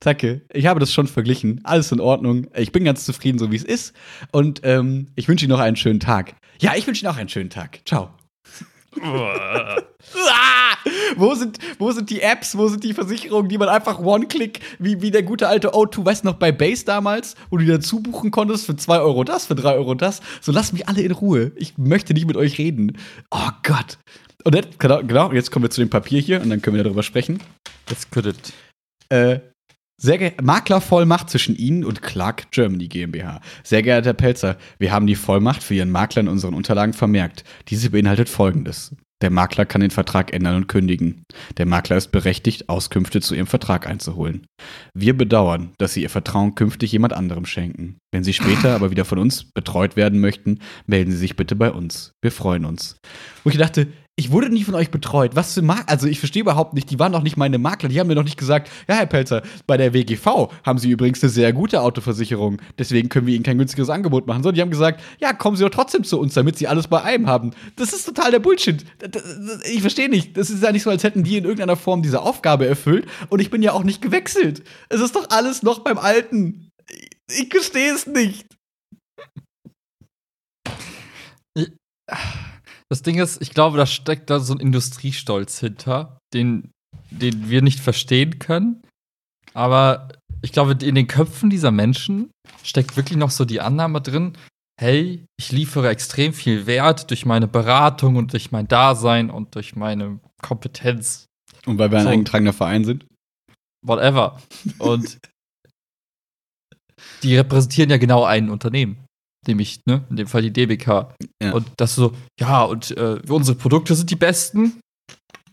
Danke, 0.00 0.42
ich 0.52 0.66
habe 0.66 0.80
das 0.80 0.92
schon 0.92 1.06
verglichen. 1.06 1.60
Alles 1.62 1.92
in 1.92 2.00
Ordnung. 2.00 2.48
Ich 2.56 2.72
bin 2.72 2.84
ganz 2.84 3.04
zufrieden, 3.04 3.38
so 3.38 3.52
wie 3.52 3.56
es 3.56 3.64
ist. 3.64 3.94
Und 4.32 4.60
ähm, 4.64 5.08
ich 5.14 5.28
wünsche 5.28 5.44
Ihnen 5.44 5.52
noch 5.52 5.60
einen 5.60 5.76
schönen 5.76 6.00
Tag. 6.00 6.34
Ja, 6.60 6.72
ich 6.76 6.86
wünsche 6.86 7.04
Ihnen 7.04 7.12
auch 7.12 7.18
einen 7.18 7.28
schönen 7.28 7.50
Tag. 7.50 7.80
Ciao. 7.86 8.10
Wo 11.16 11.34
sind, 11.34 11.58
wo 11.78 11.92
sind 11.92 12.10
die 12.10 12.20
Apps, 12.20 12.56
wo 12.56 12.68
sind 12.68 12.82
die 12.82 12.92
Versicherungen, 12.92 13.48
die 13.48 13.58
man 13.58 13.68
einfach 13.68 14.00
One-Click, 14.00 14.60
wie, 14.78 15.00
wie 15.00 15.10
der 15.10 15.22
gute 15.22 15.48
alte 15.48 15.74
O2, 15.74 16.04
weißt 16.04 16.24
du 16.24 16.28
noch, 16.28 16.36
bei 16.36 16.50
Base 16.50 16.84
damals, 16.84 17.36
wo 17.50 17.56
du 17.56 17.64
die 17.64 17.70
dazu 17.70 18.00
buchen 18.00 18.30
konntest 18.30 18.66
für 18.66 18.76
2 18.76 19.00
Euro 19.00 19.24
das, 19.24 19.46
für 19.46 19.54
3 19.54 19.74
Euro 19.74 19.94
das. 19.94 20.20
So, 20.40 20.52
lasst 20.52 20.72
mich 20.72 20.88
alle 20.88 21.02
in 21.02 21.12
Ruhe. 21.12 21.52
Ich 21.56 21.78
möchte 21.78 22.14
nicht 22.14 22.26
mit 22.26 22.36
euch 22.36 22.58
reden. 22.58 22.98
Oh 23.30 23.50
Gott. 23.62 23.98
Und 24.44 24.54
jetzt, 24.54 24.78
genau, 24.78 25.02
genau, 25.02 25.32
jetzt 25.32 25.50
kommen 25.50 25.64
wir 25.64 25.70
zu 25.70 25.80
dem 25.80 25.90
Papier 25.90 26.20
hier 26.20 26.42
und 26.42 26.50
dann 26.50 26.60
können 26.60 26.76
wir 26.76 26.84
darüber 26.84 27.02
sprechen. 27.02 27.40
Jetzt 27.88 28.10
könntet. 28.10 28.52
Äh, 29.08 29.40
sehr 30.02 30.18
ge 30.18 30.32
Maklervollmacht 30.42 31.30
zwischen 31.30 31.54
Ihnen 31.56 31.84
und 31.84 32.02
Clark 32.02 32.50
Germany 32.50 32.88
GmbH. 32.88 33.40
Sehr 33.62 33.82
geehrter 33.82 34.06
Herr 34.06 34.14
Pelzer, 34.14 34.56
wir 34.78 34.90
haben 34.90 35.06
die 35.06 35.14
Vollmacht 35.14 35.62
für 35.62 35.74
Ihren 35.74 35.92
Makler 35.92 36.22
in 36.22 36.28
unseren 36.28 36.54
Unterlagen 36.54 36.92
vermerkt. 36.92 37.44
Diese 37.68 37.90
beinhaltet 37.90 38.28
Folgendes. 38.28 38.96
Der 39.20 39.30
Makler 39.30 39.64
kann 39.64 39.80
den 39.80 39.92
Vertrag 39.92 40.32
ändern 40.32 40.56
und 40.56 40.66
kündigen. 40.66 41.22
Der 41.56 41.66
Makler 41.66 41.96
ist 41.96 42.10
berechtigt, 42.10 42.68
Auskünfte 42.68 43.20
zu 43.20 43.36
Ihrem 43.36 43.46
Vertrag 43.46 43.86
einzuholen. 43.86 44.44
Wir 44.92 45.16
bedauern, 45.16 45.74
dass 45.78 45.94
Sie 45.94 46.02
Ihr 46.02 46.10
Vertrauen 46.10 46.56
künftig 46.56 46.90
jemand 46.90 47.12
anderem 47.12 47.46
schenken. 47.46 47.98
Wenn 48.10 48.24
Sie 48.24 48.32
später 48.32 48.74
aber 48.74 48.90
wieder 48.90 49.04
von 49.04 49.18
uns 49.18 49.44
betreut 49.54 49.94
werden 49.94 50.18
möchten, 50.18 50.58
melden 50.86 51.12
Sie 51.12 51.18
sich 51.18 51.36
bitte 51.36 51.54
bei 51.54 51.70
uns. 51.70 52.10
Wir 52.20 52.32
freuen 52.32 52.64
uns. 52.64 52.96
Wo 53.44 53.50
ich 53.50 53.58
dachte, 53.58 53.86
ich 54.16 54.30
wurde 54.30 54.50
nie 54.50 54.62
von 54.62 54.74
euch 54.74 54.90
betreut. 54.90 55.36
Was 55.36 55.54
für 55.54 55.62
Makler? 55.62 55.88
Also, 55.88 56.06
ich 56.06 56.18
verstehe 56.18 56.42
überhaupt 56.42 56.74
nicht. 56.74 56.90
Die 56.90 56.98
waren 56.98 57.12
doch 57.12 57.22
nicht 57.22 57.38
meine 57.38 57.58
Makler. 57.58 57.88
Die 57.88 57.98
haben 57.98 58.08
mir 58.08 58.14
noch 58.14 58.24
nicht 58.24 58.38
gesagt, 58.38 58.70
ja, 58.86 58.96
Herr 58.96 59.06
Pelzer, 59.06 59.42
bei 59.66 59.78
der 59.78 59.94
WGV 59.94 60.50
haben 60.64 60.78
Sie 60.78 60.90
übrigens 60.90 61.22
eine 61.22 61.30
sehr 61.30 61.52
gute 61.54 61.80
Autoversicherung. 61.80 62.60
Deswegen 62.78 63.08
können 63.08 63.26
wir 63.26 63.34
Ihnen 63.34 63.42
kein 63.42 63.56
günstiges 63.56 63.88
Angebot 63.88 64.26
machen. 64.26 64.42
Sondern 64.42 64.56
die 64.56 64.60
haben 64.60 64.70
gesagt, 64.70 65.02
ja, 65.18 65.32
kommen 65.32 65.56
Sie 65.56 65.64
doch 65.64 65.70
trotzdem 65.70 66.04
zu 66.04 66.20
uns, 66.20 66.34
damit 66.34 66.58
Sie 66.58 66.68
alles 66.68 66.88
bei 66.88 67.02
einem 67.02 67.26
haben. 67.26 67.52
Das 67.76 67.94
ist 67.94 68.04
total 68.04 68.30
der 68.30 68.40
Bullshit. 68.40 68.84
Ich 69.72 69.80
verstehe 69.80 70.10
nicht. 70.10 70.36
Das 70.36 70.50
ist 70.50 70.62
ja 70.62 70.72
nicht 70.72 70.82
so, 70.82 70.90
als 70.90 71.04
hätten 71.04 71.24
die 71.24 71.38
in 71.38 71.44
irgendeiner 71.44 71.76
Form 71.76 72.02
diese 72.02 72.20
Aufgabe 72.20 72.66
erfüllt. 72.66 73.06
Und 73.30 73.40
ich 73.40 73.50
bin 73.50 73.62
ja 73.62 73.72
auch 73.72 73.84
nicht 73.84 74.02
gewechselt. 74.02 74.62
Es 74.90 75.00
ist 75.00 75.16
doch 75.16 75.30
alles 75.30 75.62
noch 75.62 75.78
beim 75.78 75.96
Alten. 75.96 76.70
Ich 77.30 77.48
gestehe 77.48 77.94
es 77.94 78.06
nicht. 78.06 78.46
Ich 81.54 81.70
das 82.92 83.00
Ding 83.00 83.18
ist, 83.18 83.40
ich 83.40 83.54
glaube, 83.54 83.78
da 83.78 83.86
steckt 83.86 84.28
da 84.28 84.38
so 84.38 84.52
ein 84.52 84.60
Industriestolz 84.60 85.58
hinter, 85.58 86.18
den, 86.34 86.72
den 87.10 87.48
wir 87.48 87.62
nicht 87.62 87.80
verstehen 87.80 88.38
können. 88.38 88.82
Aber 89.54 90.08
ich 90.42 90.52
glaube, 90.52 90.76
in 90.84 90.94
den 90.94 91.06
Köpfen 91.06 91.48
dieser 91.48 91.70
Menschen 91.70 92.30
steckt 92.62 92.98
wirklich 92.98 93.16
noch 93.16 93.30
so 93.30 93.46
die 93.46 93.62
Annahme 93.62 94.02
drin, 94.02 94.36
hey, 94.78 95.24
ich 95.38 95.52
liefere 95.52 95.88
extrem 95.88 96.34
viel 96.34 96.66
Wert 96.66 97.08
durch 97.08 97.24
meine 97.24 97.48
Beratung 97.48 98.16
und 98.16 98.34
durch 98.34 98.52
mein 98.52 98.68
Dasein 98.68 99.30
und 99.30 99.54
durch 99.54 99.74
meine 99.74 100.20
Kompetenz. 100.42 101.24
Und 101.64 101.78
weil 101.78 101.90
wir 101.90 101.96
ein 101.96 102.04
so, 102.04 102.10
eingetragener 102.10 102.52
Verein 102.52 102.84
sind? 102.84 103.06
Whatever. 103.86 104.38
Und 104.78 105.18
die 107.22 107.36
repräsentieren 107.36 107.88
ja 107.88 107.96
genau 107.96 108.24
ein 108.24 108.50
Unternehmen. 108.50 109.02
Nämlich, 109.46 109.80
ne, 109.86 110.04
in 110.08 110.16
dem 110.16 110.26
Fall 110.26 110.42
die 110.42 110.52
DBK. 110.52 111.14
Ja. 111.42 111.52
Und 111.52 111.66
das 111.76 111.94
so, 111.94 112.14
ja, 112.40 112.62
und 112.62 112.92
äh, 112.96 113.20
unsere 113.28 113.56
Produkte 113.56 113.94
sind 113.94 114.10
die 114.10 114.16
besten. 114.16 114.80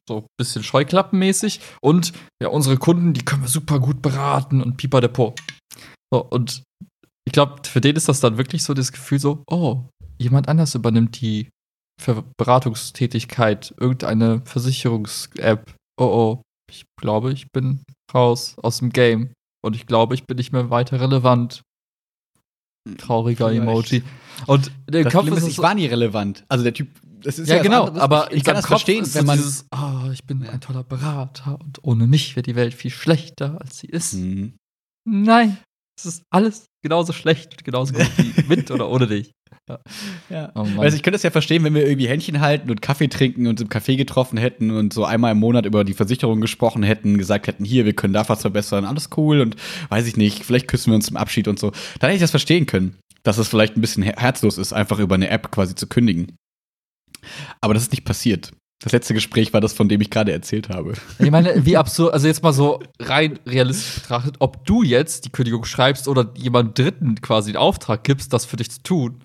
So 0.08 0.18
ein 0.20 0.26
bisschen 0.38 0.64
scheuklappenmäßig. 0.64 1.60
Und 1.82 2.14
ja, 2.42 2.50
unsere 2.50 2.78
Kunden, 2.78 3.14
die 3.14 3.26
können 3.26 3.42
wir 3.42 3.50
super 3.50 3.80
gut 3.80 4.02
beraten 4.02 4.62
und 4.62 4.78
pipa 4.78 5.02
depot. 5.02 5.40
So, 6.14 6.24
und 6.24 6.64
ich 7.26 7.34
glaube, 7.34 7.62
für 7.68 7.82
den 7.82 7.96
ist 7.96 8.10
das 8.10 8.20
dann 8.20 8.38
wirklich 8.38 8.64
so 8.64 8.74
das 8.74 8.92
Gefühl 8.92 9.20
so, 9.20 9.44
oh, 9.50 9.84
jemand 10.20 10.48
anders 10.48 10.76
übernimmt 10.76 11.22
die 11.22 11.50
Ver 12.02 12.24
Beratungstätigkeit, 12.38 13.76
irgendeine 13.78 14.42
Versicherungs-App. 14.46 15.76
Oh, 16.00 16.06
oh, 16.06 16.42
ich 16.72 16.86
glaube, 17.00 17.34
ich 17.34 17.52
bin 17.52 17.84
raus 18.14 18.56
aus 18.62 18.80
dem 18.80 18.92
Game. 18.92 19.34
Und 19.62 19.76
ich 19.76 19.86
glaube, 19.86 20.16
ich 20.16 20.26
bin 20.26 20.38
nicht 20.38 20.54
mehr 20.54 20.70
weiter 20.70 21.02
relevant. 21.02 21.62
Trauriger 22.98 23.50
Vielleicht. 23.50 23.64
Emoji. 23.64 24.04
Und 24.48 24.72
der 24.90 25.04
das 25.04 25.14
Kopf 25.14 25.28
ist, 25.28 25.38
ist, 25.38 25.48
ich 25.48 25.58
war 25.60 25.76
nie 25.76 25.86
relevant. 25.86 26.46
Also 26.48 26.64
der 26.64 26.74
Typ, 26.74 26.90
das 27.22 27.40
ist 27.40 27.50
ja, 27.50 27.58
ja 27.58 27.64
genau, 27.64 27.90
aber 27.96 28.32
ich 28.32 28.44
kann 28.44 28.56
das 28.56 28.66
verstehen, 28.66 29.06
wenn 29.14 29.26
man 29.26 29.38
dieses, 29.38 29.66
oh, 29.72 30.10
ich 30.12 30.24
bin 30.24 30.48
ein 30.48 30.62
toller 30.62 30.84
Berater 30.84 31.60
und 31.60 31.84
ohne 31.84 32.08
mich 32.08 32.36
wäre 32.36 32.44
die 32.44 32.56
Welt 32.56 32.74
viel 32.74 32.92
schlechter, 32.92 33.60
als 33.60 33.80
sie 33.80 33.88
ist. 33.88 34.14
Mhm. 34.14 34.54
Nein, 35.06 35.58
es 35.98 36.06
ist 36.06 36.24
alles 36.30 36.68
genauso 36.82 37.14
schlecht, 37.14 37.64
genauso 37.64 37.94
gut 37.94 38.10
wie 38.18 38.44
mit 38.48 38.72
oder 38.72 38.90
ohne 38.90 39.08
dich. 39.08 39.32
Ja. 40.30 40.52
Oh 40.56 40.66
also 40.78 40.96
ich 40.96 41.04
könnte 41.04 41.16
es 41.16 41.24
ja 41.24 41.32
verstehen, 41.32 41.64
wenn 41.64 41.76
wir 41.76 41.86
irgendwie 41.86 42.08
Händchen 42.08 42.42
halten 42.42 42.72
und 42.72 42.82
Kaffee 42.82 43.08
trinken 43.08 43.48
und 43.48 43.62
im 43.62 43.68
Café 43.68 43.98
getroffen 43.98 44.38
hätten 44.38 44.72
und 44.72 44.94
so 44.94 45.06
einmal 45.06 45.34
im 45.34 45.40
Monat 45.40 45.66
über 45.66 45.84
die 45.84 45.94
Versicherung 45.94 46.42
gesprochen 46.42 46.84
hätten, 46.84 47.18
gesagt 47.18 47.48
hätten, 47.48 47.66
hier, 47.66 47.86
wir 47.86 47.94
können 47.94 48.14
da 48.14 48.28
was 48.28 48.42
verbessern, 48.42 48.86
alles 48.86 49.10
cool 49.18 49.42
und 49.42 49.56
weiß 49.90 50.08
ich 50.08 50.18
nicht, 50.18 50.44
vielleicht 50.44 50.68
küssen 50.68 50.92
wir 50.92 50.96
uns 50.96 51.06
zum 51.06 51.18
Abschied 51.18 51.48
und 51.48 51.60
so. 51.60 51.72
Dann 52.00 52.10
hätte 52.10 52.16
ich 52.16 52.22
das 52.22 52.32
verstehen 52.32 52.66
können, 52.66 52.98
dass 53.24 53.38
es 53.38 53.48
vielleicht 53.48 53.78
ein 53.78 53.82
bisschen 53.82 54.04
herzlos 54.04 54.58
ist, 54.58 54.74
einfach 54.74 55.00
über 55.00 55.16
eine 55.16 55.30
App 55.30 55.52
quasi 55.52 55.76
zu 55.76 55.88
kündigen. 55.88 56.36
Aber 57.62 57.74
das 57.74 57.84
ist 57.84 57.92
nicht 57.92 58.06
passiert. 58.06 58.52
Das 58.82 58.94
letzte 58.94 59.14
Gespräch 59.14 59.52
war 59.52 59.60
das, 59.60 59.74
von 59.74 59.90
dem 59.90 60.00
ich 60.00 60.10
gerade 60.10 60.32
erzählt 60.32 60.70
habe. 60.70 60.94
Ich 61.20 61.30
meine, 61.30 61.66
wie 61.66 61.76
absurd, 61.76 62.14
also 62.14 62.28
jetzt 62.28 62.44
mal 62.44 62.54
so 62.54 62.80
rein 62.98 63.38
realistisch 63.46 63.96
betrachtet, 63.96 64.38
ob 64.40 64.66
du 64.66 64.84
jetzt 64.84 65.26
die 65.26 65.32
Kündigung 65.32 65.66
schreibst 65.66 66.08
oder 66.08 66.32
jemand 66.38 66.80
Dritten 66.80 67.16
quasi 67.20 67.52
den 67.52 67.58
Auftrag 67.58 68.06
gibst, 68.06 68.32
das 68.32 68.46
für 68.46 68.56
dich 68.56 68.72
zu 68.72 68.82
tun, 68.82 69.24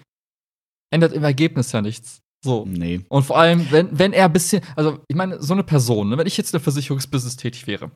ändert 0.94 1.12
im 1.12 1.24
Ergebnis 1.24 1.72
ja 1.72 1.82
nichts. 1.82 2.20
So. 2.44 2.64
Nee. 2.66 3.00
Und 3.08 3.24
vor 3.24 3.38
allem, 3.38 3.70
wenn, 3.70 3.98
wenn 3.98 4.12
er 4.12 4.26
ein 4.26 4.32
bisschen, 4.32 4.62
also 4.76 4.98
ich 5.08 5.16
meine, 5.16 5.42
so 5.42 5.54
eine 5.54 5.64
Person, 5.64 6.10
ne, 6.10 6.18
wenn 6.18 6.26
ich 6.26 6.36
jetzt 6.36 6.50
in 6.50 6.58
der 6.58 6.60
Versicherungsbusiness 6.60 7.36
tätig 7.36 7.66
wäre, 7.66 7.90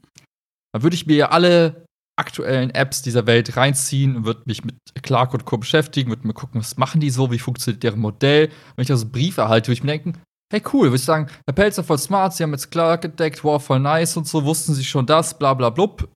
dann 0.72 0.82
würde 0.82 0.94
ich 0.94 1.06
mir 1.06 1.16
ja 1.16 1.28
alle 1.30 1.84
aktuellen 2.18 2.70
Apps 2.70 3.02
dieser 3.02 3.26
Welt 3.26 3.56
reinziehen 3.56 4.16
und 4.16 4.24
würde 4.24 4.42
mich 4.46 4.64
mit 4.64 4.76
Clark 5.02 5.34
und 5.34 5.44
Co. 5.44 5.58
beschäftigen, 5.58 6.10
würde 6.10 6.26
mir 6.26 6.34
gucken, 6.34 6.60
was 6.60 6.76
machen 6.76 7.00
die 7.00 7.10
so, 7.10 7.30
wie 7.30 7.38
funktioniert 7.38 7.82
deren 7.82 8.00
Modell. 8.00 8.48
Wenn 8.74 8.82
ich 8.82 8.88
da 8.88 8.96
so 8.96 9.08
Briefe 9.08 9.42
erhalte, 9.42 9.68
würde 9.68 9.74
ich 9.74 9.84
mir 9.84 9.92
denken, 9.92 10.18
hey 10.50 10.62
cool, 10.72 10.86
würde 10.86 10.96
ich 10.96 11.04
sagen, 11.04 11.28
Herr 11.46 11.54
Pelzer 11.54 11.84
voll 11.84 11.98
smart, 11.98 12.34
Sie 12.34 12.42
haben 12.42 12.52
jetzt 12.52 12.70
Clark 12.70 13.04
entdeckt, 13.04 13.44
wow, 13.44 13.62
voll 13.62 13.80
nice 13.80 14.16
und 14.16 14.26
so, 14.26 14.44
wussten 14.44 14.74
Sie 14.74 14.84
schon 14.84 15.06
das, 15.06 15.38
bla 15.38 15.54
bla 15.54 15.70
blub 15.70 16.08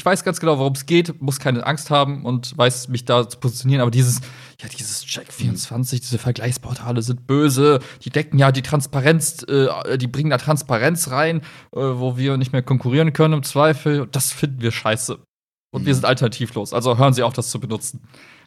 ich 0.00 0.06
weiß 0.06 0.24
ganz 0.24 0.40
genau, 0.40 0.58
worum 0.58 0.72
es 0.72 0.86
geht, 0.86 1.20
muss 1.20 1.40
keine 1.40 1.66
Angst 1.66 1.90
haben 1.90 2.24
und 2.24 2.56
weiß 2.56 2.88
mich 2.88 3.04
da 3.04 3.28
zu 3.28 3.38
positionieren. 3.38 3.82
Aber 3.82 3.90
dieses, 3.90 4.22
ja, 4.58 4.66
dieses 4.66 5.04
Check24, 5.04 6.00
diese 6.00 6.16
Vergleichsportale 6.16 7.02
sind 7.02 7.26
böse. 7.26 7.80
Die 8.02 8.08
decken 8.08 8.38
ja 8.38 8.50
die 8.50 8.62
Transparenz, 8.62 9.42
äh, 9.42 9.98
die 9.98 10.06
bringen 10.06 10.30
da 10.30 10.38
Transparenz 10.38 11.10
rein, 11.10 11.42
äh, 11.76 11.80
wo 11.80 12.16
wir 12.16 12.38
nicht 12.38 12.54
mehr 12.54 12.62
konkurrieren 12.62 13.12
können 13.12 13.34
im 13.34 13.42
Zweifel. 13.42 14.08
Das 14.10 14.32
finden 14.32 14.62
wir 14.62 14.72
scheiße. 14.72 15.18
Und 15.70 15.82
mhm. 15.82 15.86
wir 15.86 15.94
sind 15.94 16.06
alternativlos. 16.06 16.72
Also 16.72 16.96
hören 16.96 17.12
Sie 17.12 17.22
auf, 17.22 17.34
das 17.34 17.50
zu 17.50 17.60
benutzen. 17.60 18.00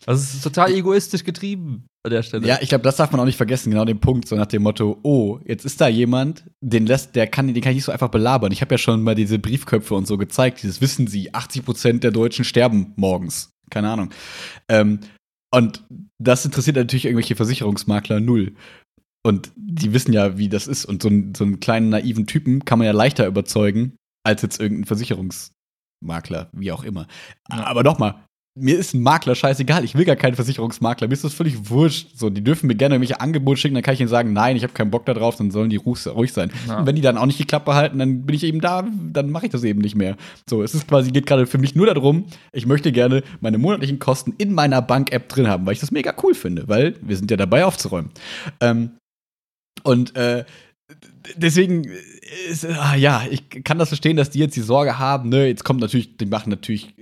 Das 0.06 0.34
ist 0.34 0.44
total 0.44 0.72
egoistisch 0.72 1.24
getrieben 1.24 1.88
an 2.04 2.12
der 2.12 2.24
Stelle. 2.24 2.48
Ja, 2.48 2.58
ich 2.62 2.70
glaube, 2.70 2.84
das 2.84 2.98
darf 2.98 3.12
man 3.12 3.22
auch 3.22 3.26
nicht 3.26 3.38
vergessen, 3.38 3.72
genau 3.72 3.86
den 3.86 4.00
Punkt, 4.00 4.28
so 4.28 4.36
nach 4.36 4.48
dem 4.48 4.64
Motto, 4.64 5.00
oh, 5.04 5.40
jetzt 5.46 5.66
ist 5.66 5.80
da 5.80 5.88
jemand, 5.88 6.44
den 6.62 6.86
lässt, 6.86 7.16
der 7.16 7.28
kann, 7.28 7.54
den 7.54 7.62
kann 7.62 7.72
ich 7.72 7.78
nicht 7.78 7.86
so 7.86 7.92
einfach 7.92 8.10
belabern. 8.10 8.52
Ich 8.52 8.62
habe 8.62 8.74
ja 8.74 8.78
schon 8.78 9.02
mal 9.02 9.16
diese 9.16 9.40
Briefköpfe 9.40 9.96
und 9.96 10.08
so 10.08 10.18
gezeigt, 10.18 10.62
dieses 10.64 10.82
wissen 10.82 11.08
Sie, 11.08 11.34
80 11.34 11.66
Prozent 11.66 12.04
der 12.04 12.12
Deutschen 12.12 12.46
sterben 12.46 12.94
morgens. 12.96 13.50
Keine 13.70 13.90
Ahnung. 13.90 14.10
Ähm, 14.68 15.00
und 15.52 15.84
das 16.20 16.46
interessiert 16.46 16.76
natürlich 16.76 17.06
irgendwelche 17.06 17.36
Versicherungsmakler 17.36 18.20
null. 18.20 18.56
Und 19.26 19.52
die 19.56 19.94
wissen 19.94 20.12
ja, 20.12 20.38
wie 20.38 20.50
das 20.50 20.68
ist. 20.68 20.86
Und 20.86 21.02
so, 21.02 21.10
ein, 21.10 21.34
so 21.36 21.46
einen 21.46 21.60
kleinen 21.60 21.90
naiven 21.90 22.28
Typen 22.28 22.66
kann 22.66 22.80
man 22.80 22.88
ja 22.88 22.92
leichter 22.92 23.26
überzeugen, 23.26 23.96
als 24.26 24.42
jetzt 24.42 24.60
irgendein 24.60 24.86
Versicherungsmakler, 24.86 26.50
wie 26.52 26.72
auch 26.72 26.84
immer. 26.84 27.08
Aber 27.50 27.84
nochmal, 27.84 28.16
mir 28.56 28.78
ist 28.78 28.94
ein 28.94 29.02
Makler 29.02 29.34
scheißegal, 29.34 29.84
ich 29.84 29.96
will 29.96 30.06
gar 30.06 30.16
keinen 30.16 30.36
Versicherungsmakler, 30.36 31.08
mir 31.08 31.14
ist 31.14 31.24
das 31.24 31.34
völlig 31.34 31.70
wurscht. 31.70 32.10
So, 32.16 32.30
die 32.30 32.44
dürfen 32.44 32.68
mir 32.68 32.76
gerne 32.76 32.96
irgendwelche 32.96 33.20
Angebote 33.20 33.60
schicken, 33.60 33.74
dann 33.74 33.84
kann 33.84 33.96
ich 33.96 34.00
ihnen 34.00 34.10
sagen, 34.10 34.32
nein, 34.32 34.56
ich 34.56 34.64
habe 34.64 34.74
keinen 34.74 34.92
Bock 34.92 35.06
da 35.06 35.14
drauf, 35.14 35.36
dann 35.36 35.50
sollen 35.50 35.72
die 35.72 35.78
ruhig 35.78 36.00
sein. 36.32 36.52
Ja. 36.68 36.80
Und 36.80 36.86
wenn 36.86 36.96
die 36.96 37.02
dann 37.02 37.18
auch 37.18 37.26
nicht 37.26 37.40
die 37.40 37.46
Klappe 37.46 37.74
halten, 37.74 37.98
dann 37.98 38.26
bin 38.26 38.36
ich 38.36 38.44
eben 38.44 38.62
da, 38.62 38.88
dann 39.12 39.32
mache 39.32 39.48
ich 39.48 39.52
das 39.52 39.64
eben 39.64 39.82
nicht 39.82 39.96
mehr. 39.96 40.18
So, 40.48 40.62
es 40.62 40.76
ist 40.76 40.88
quasi, 40.88 41.12
geht 41.12 41.26
gerade 41.26 41.48
für 41.48 41.58
mich 41.58 41.74
nur 41.76 41.88
darum, 41.88 42.26
ich 42.52 42.68
möchte 42.68 42.92
gerne 42.92 43.24
meine 43.42 43.58
monatlichen 43.58 43.98
Kosten 43.98 44.34
in 44.38 44.54
meiner 44.54 44.82
Bank-App 44.84 45.30
drin 45.30 45.48
haben, 45.48 45.66
weil 45.66 45.74
ich 45.74 45.80
das 45.80 45.92
mega 45.92 46.14
cool 46.22 46.36
finde, 46.36 46.68
weil 46.68 46.96
wir 47.02 47.18
sind 47.18 47.32
ja 47.32 47.38
dabei 47.38 47.66
aufzuräumen. 47.66 48.12
Ähm, 48.60 48.92
und 49.82 50.16
äh, 50.16 50.46
deswegen 51.36 51.86
ist, 52.50 52.66
ah, 52.66 52.96
ja, 52.96 53.24
ich 53.30 53.50
kann 53.64 53.80
das 53.80 53.90
verstehen, 53.90 54.16
dass 54.16 54.30
die 54.30 54.40
jetzt 54.40 54.56
die 54.56 54.62
Sorge 54.62 55.00
haben, 55.00 55.30
ne, 55.30 55.48
jetzt 55.48 55.64
kommt 55.64 55.82
natürlich, 55.82 56.18
die 56.18 56.26
machen 56.26 56.52
natürlich 56.52 56.94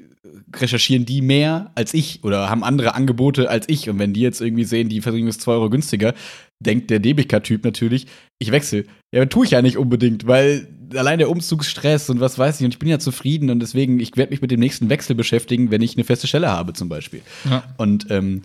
recherchieren 0.55 1.05
die 1.05 1.21
mehr 1.21 1.71
als 1.75 1.93
ich 1.93 2.23
oder 2.23 2.49
haben 2.49 2.63
andere 2.63 2.95
Angebote 2.95 3.49
als 3.49 3.67
ich. 3.69 3.89
Und 3.89 3.99
wenn 3.99 4.13
die 4.13 4.21
jetzt 4.21 4.41
irgendwie 4.41 4.63
sehen, 4.63 4.89
die 4.89 5.01
Versicherung 5.01 5.29
ist 5.29 5.41
2 5.41 5.51
Euro 5.53 5.69
günstiger, 5.69 6.13
denkt 6.59 6.89
der 6.89 6.99
Debika-Typ 6.99 7.63
natürlich, 7.63 8.07
ich 8.39 8.51
wechsle. 8.51 8.85
Ja, 9.13 9.25
tue 9.25 9.45
ich 9.45 9.51
ja 9.51 9.61
nicht 9.61 9.77
unbedingt, 9.77 10.27
weil 10.27 10.67
allein 10.95 11.19
der 11.19 11.29
Umzugsstress 11.29 12.09
und 12.09 12.19
was 12.19 12.37
weiß 12.37 12.59
ich, 12.59 12.65
und 12.65 12.73
ich 12.73 12.79
bin 12.79 12.89
ja 12.89 12.99
zufrieden 12.99 13.49
und 13.49 13.59
deswegen, 13.59 13.99
ich 13.99 14.15
werde 14.17 14.31
mich 14.31 14.41
mit 14.41 14.51
dem 14.51 14.59
nächsten 14.59 14.89
Wechsel 14.89 15.15
beschäftigen, 15.15 15.71
wenn 15.71 15.81
ich 15.81 15.95
eine 15.95 16.03
feste 16.03 16.27
Stelle 16.27 16.49
habe, 16.49 16.73
zum 16.73 16.89
Beispiel. 16.89 17.21
Ja. 17.49 17.63
Und 17.77 18.07
ähm, 18.09 18.43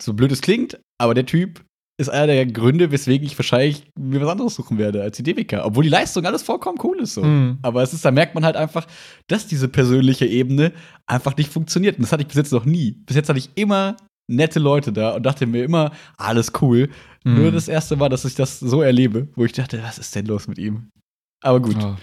so 0.00 0.14
blöd 0.14 0.32
es 0.32 0.40
klingt, 0.40 0.78
aber 0.98 1.14
der 1.14 1.26
Typ 1.26 1.62
ist 2.02 2.10
einer 2.10 2.26
der 2.26 2.46
Gründe, 2.46 2.90
weswegen 2.90 3.26
ich 3.26 3.38
wahrscheinlich 3.38 3.84
mir 3.98 4.20
was 4.20 4.28
anderes 4.28 4.54
suchen 4.54 4.78
werde 4.78 5.02
als 5.02 5.16
die 5.16 5.22
DWK. 5.22 5.64
Obwohl 5.64 5.84
die 5.84 5.90
Leistung 5.90 6.26
alles 6.26 6.42
vollkommen 6.42 6.78
cool 6.82 7.00
ist 7.00 7.14
so. 7.14 7.22
Mhm. 7.22 7.58
Aber 7.62 7.82
es 7.82 7.92
ist, 7.92 8.04
da 8.04 8.10
merkt 8.10 8.34
man 8.34 8.44
halt 8.44 8.56
einfach, 8.56 8.86
dass 9.28 9.46
diese 9.46 9.68
persönliche 9.68 10.26
Ebene 10.26 10.72
einfach 11.06 11.36
nicht 11.36 11.50
funktioniert. 11.50 11.96
Und 11.96 12.02
das 12.02 12.12
hatte 12.12 12.22
ich 12.22 12.28
bis 12.28 12.36
jetzt 12.36 12.52
noch 12.52 12.64
nie. 12.64 12.92
Bis 13.06 13.16
jetzt 13.16 13.28
hatte 13.28 13.38
ich 13.38 13.50
immer 13.54 13.96
nette 14.28 14.58
Leute 14.58 14.92
da 14.92 15.10
und 15.10 15.24
dachte 15.24 15.46
mir 15.46 15.64
immer, 15.64 15.92
alles 16.16 16.52
cool. 16.60 16.90
Mhm. 17.24 17.34
Nur 17.34 17.52
das 17.52 17.68
erste 17.68 17.96
Mal, 17.96 18.08
dass 18.08 18.24
ich 18.24 18.34
das 18.34 18.60
so 18.60 18.82
erlebe, 18.82 19.28
wo 19.34 19.44
ich 19.44 19.52
dachte, 19.52 19.82
was 19.82 19.98
ist 19.98 20.14
denn 20.14 20.26
los 20.26 20.48
mit 20.48 20.58
ihm? 20.58 20.90
Aber 21.42 21.60
gut. 21.60 21.76
Oh. 21.80 21.96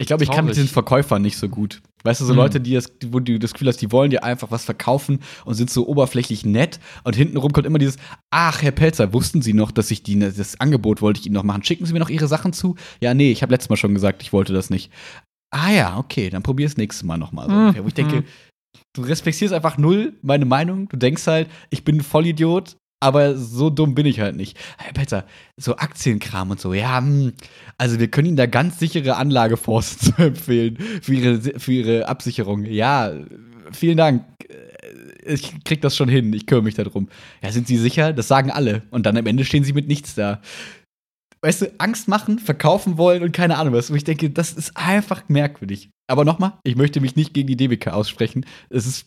Ich 0.00 0.06
glaube, 0.06 0.24
ich 0.24 0.30
kann 0.30 0.46
mit 0.46 0.56
diesen 0.56 0.68
Verkäufern 0.68 1.20
nicht 1.20 1.36
so 1.36 1.48
gut. 1.50 1.82
Weißt 2.04 2.22
du, 2.22 2.24
so 2.24 2.32
mhm. 2.32 2.38
Leute, 2.38 2.58
die 2.58 2.72
das, 2.72 2.90
wo 3.10 3.20
du 3.20 3.38
das 3.38 3.52
Gefühl 3.52 3.68
hast, 3.68 3.82
die 3.82 3.92
wollen 3.92 4.10
dir 4.10 4.24
einfach 4.24 4.50
was 4.50 4.64
verkaufen 4.64 5.20
und 5.44 5.54
sind 5.54 5.68
so 5.68 5.86
oberflächlich 5.86 6.46
nett. 6.46 6.80
Und 7.04 7.16
hintenrum 7.16 7.52
kommt 7.52 7.66
immer 7.66 7.78
dieses, 7.78 7.98
ach, 8.30 8.62
Herr 8.62 8.70
Pelzer, 8.70 9.12
wussten 9.12 9.42
Sie 9.42 9.52
noch, 9.52 9.70
dass 9.70 9.90
ich 9.90 10.02
die, 10.02 10.18
das 10.18 10.58
Angebot 10.58 11.02
wollte 11.02 11.20
ich 11.20 11.26
Ihnen 11.26 11.34
noch 11.34 11.42
machen? 11.42 11.62
Schicken 11.64 11.84
Sie 11.84 11.92
mir 11.92 11.98
noch 11.98 12.08
Ihre 12.08 12.28
Sachen 12.28 12.54
zu? 12.54 12.76
Ja, 13.02 13.12
nee, 13.12 13.30
ich 13.30 13.42
habe 13.42 13.52
letztes 13.52 13.68
Mal 13.68 13.76
schon 13.76 13.92
gesagt, 13.92 14.22
ich 14.22 14.32
wollte 14.32 14.54
das 14.54 14.70
nicht. 14.70 14.90
Ah 15.50 15.70
ja, 15.70 15.98
okay, 15.98 16.30
dann 16.30 16.42
probier 16.42 16.66
es 16.66 16.78
nächstes 16.78 17.04
Mal 17.04 17.18
nochmal. 17.18 17.50
So 17.50 17.54
mhm. 17.54 17.84
Wo 17.84 17.88
ich 17.88 17.94
denke, 17.94 18.24
du 18.94 19.02
respektierst 19.02 19.52
einfach 19.52 19.76
null 19.76 20.14
meine 20.22 20.46
Meinung. 20.46 20.88
Du 20.88 20.96
denkst 20.96 21.26
halt, 21.26 21.50
ich 21.68 21.84
bin 21.84 21.96
ein 21.96 22.02
Vollidiot 22.02 22.76
aber 23.00 23.36
so 23.36 23.70
dumm 23.70 23.94
bin 23.94 24.06
ich 24.06 24.20
halt 24.20 24.36
nicht. 24.36 24.58
Herr 24.76 24.92
Petter, 24.92 25.24
so 25.56 25.76
Aktienkram 25.76 26.50
und 26.50 26.60
so, 26.60 26.74
ja, 26.74 26.98
hm, 26.98 27.32
also 27.78 27.98
wir 27.98 28.08
können 28.08 28.28
Ihnen 28.28 28.36
da 28.36 28.46
ganz 28.46 28.78
sichere 28.78 29.16
Anlagefonds 29.16 29.98
zu 29.98 30.12
empfehlen 30.18 30.76
für 31.02 31.14
Ihre, 31.14 31.58
für 31.58 31.72
Ihre 31.72 32.08
Absicherung. 32.08 32.64
Ja, 32.66 33.12
vielen 33.72 33.96
Dank. 33.96 34.24
Ich 35.24 35.64
krieg 35.64 35.80
das 35.80 35.96
schon 35.96 36.08
hin, 36.08 36.32
ich 36.32 36.46
kümmere 36.46 36.64
mich 36.64 36.74
darum. 36.74 37.08
Ja, 37.42 37.52
sind 37.52 37.66
Sie 37.66 37.76
sicher? 37.76 38.12
Das 38.12 38.28
sagen 38.28 38.50
alle. 38.50 38.82
Und 38.90 39.06
dann 39.06 39.16
am 39.16 39.26
Ende 39.26 39.44
stehen 39.44 39.64
Sie 39.64 39.72
mit 39.72 39.86
nichts 39.86 40.14
da. 40.14 40.40
Weißt 41.42 41.62
du, 41.62 41.72
Angst 41.78 42.06
machen, 42.06 42.38
verkaufen 42.38 42.98
wollen 42.98 43.22
und 43.22 43.32
keine 43.32 43.56
Ahnung 43.56 43.72
was. 43.72 43.90
Wo 43.90 43.94
ich 43.94 44.04
denke, 44.04 44.30
das 44.30 44.52
ist 44.52 44.76
einfach 44.76 45.28
merkwürdig. 45.28 45.90
Aber 46.06 46.24
nochmal, 46.24 46.54
ich 46.64 46.76
möchte 46.76 47.00
mich 47.00 47.16
nicht 47.16 47.32
gegen 47.32 47.46
die 47.46 47.56
DBK 47.56 47.88
aussprechen. 47.88 48.44
Es 48.68 48.86
ist, 48.86 49.06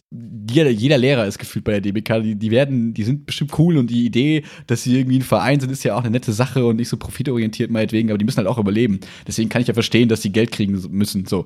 jeder, 0.49 0.69
jeder 0.69 0.97
Lehrer 0.97 1.27
ist 1.27 1.37
gefühlt 1.37 1.65
bei 1.65 1.73
der 1.73 1.81
DBK. 1.81 2.23
Die, 2.23 2.35
die 2.35 2.49
werden, 2.49 2.93
die 2.93 3.03
sind 3.03 3.25
bestimmt 3.25 3.57
cool 3.59 3.77
und 3.77 3.89
die 3.89 4.05
Idee, 4.05 4.45
dass 4.67 4.83
sie 4.83 4.99
irgendwie 4.99 5.19
ein 5.19 5.23
Verein 5.23 5.59
sind, 5.59 5.71
ist 5.71 5.83
ja 5.83 5.95
auch 5.95 6.01
eine 6.01 6.11
nette 6.11 6.33
Sache 6.33 6.65
und 6.65 6.77
nicht 6.77 6.89
so 6.89 6.97
profitorientiert 6.97 7.69
meinetwegen, 7.69 8.09
aber 8.09 8.17
die 8.17 8.25
müssen 8.25 8.37
halt 8.37 8.47
auch 8.47 8.57
überleben. 8.57 8.99
Deswegen 9.27 9.49
kann 9.49 9.61
ich 9.61 9.67
ja 9.67 9.73
verstehen, 9.73 10.09
dass 10.09 10.21
sie 10.21 10.31
Geld 10.31 10.51
kriegen 10.51 10.71
müssen. 10.91 11.25
So. 11.25 11.45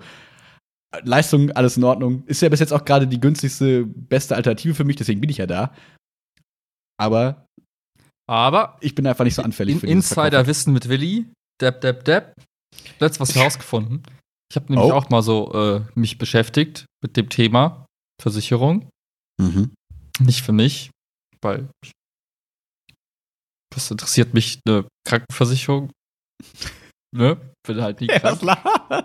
Leistung, 1.03 1.51
alles 1.51 1.75
in 1.75 1.83
Ordnung. 1.83 2.23
Ist 2.27 2.41
ja 2.41 2.49
bis 2.49 2.61
jetzt 2.61 2.71
auch 2.71 2.85
gerade 2.85 3.07
die 3.07 3.19
günstigste, 3.19 3.85
beste 3.85 4.35
Alternative 4.35 4.73
für 4.73 4.85
mich, 4.85 4.95
deswegen 4.95 5.19
bin 5.19 5.29
ich 5.29 5.37
ja 5.37 5.47
da. 5.47 5.73
Aber 6.97 7.46
aber 8.27 8.77
ich 8.81 8.95
bin 8.95 9.07
einfach 9.07 9.23
nicht 9.23 9.35
so 9.35 9.41
anfällig 9.41 9.75
in, 9.75 9.79
für 9.79 9.87
Insider-Wissen 9.87 10.73
mit 10.73 10.89
Willi. 10.89 11.27
Depp, 11.61 11.81
Depp, 11.81 12.03
Depp. 12.03 12.33
Letztes 12.99 13.19
was 13.19 13.35
herausgefunden. 13.35 14.03
Ich 14.51 14.55
habe 14.55 14.71
nämlich 14.71 14.91
oh. 14.91 14.95
auch 14.95 15.09
mal 15.09 15.21
so 15.21 15.53
äh, 15.53 15.81
mich 15.95 16.17
beschäftigt 16.17 16.85
mit 17.03 17.17
dem 17.17 17.29
Thema 17.29 17.85
Versicherung. 18.21 18.89
Mhm. 19.41 19.73
Nicht 20.19 20.41
für 20.41 20.51
mich, 20.51 20.91
weil 21.41 21.69
was 23.73 23.91
interessiert 23.91 24.33
mich 24.33 24.59
eine 24.65 24.87
Krankenversicherung? 25.07 25.91
ne? 27.15 27.37
Bin 27.67 27.81
halt 27.81 28.01
nie 28.01 28.07
krank. 28.07 28.39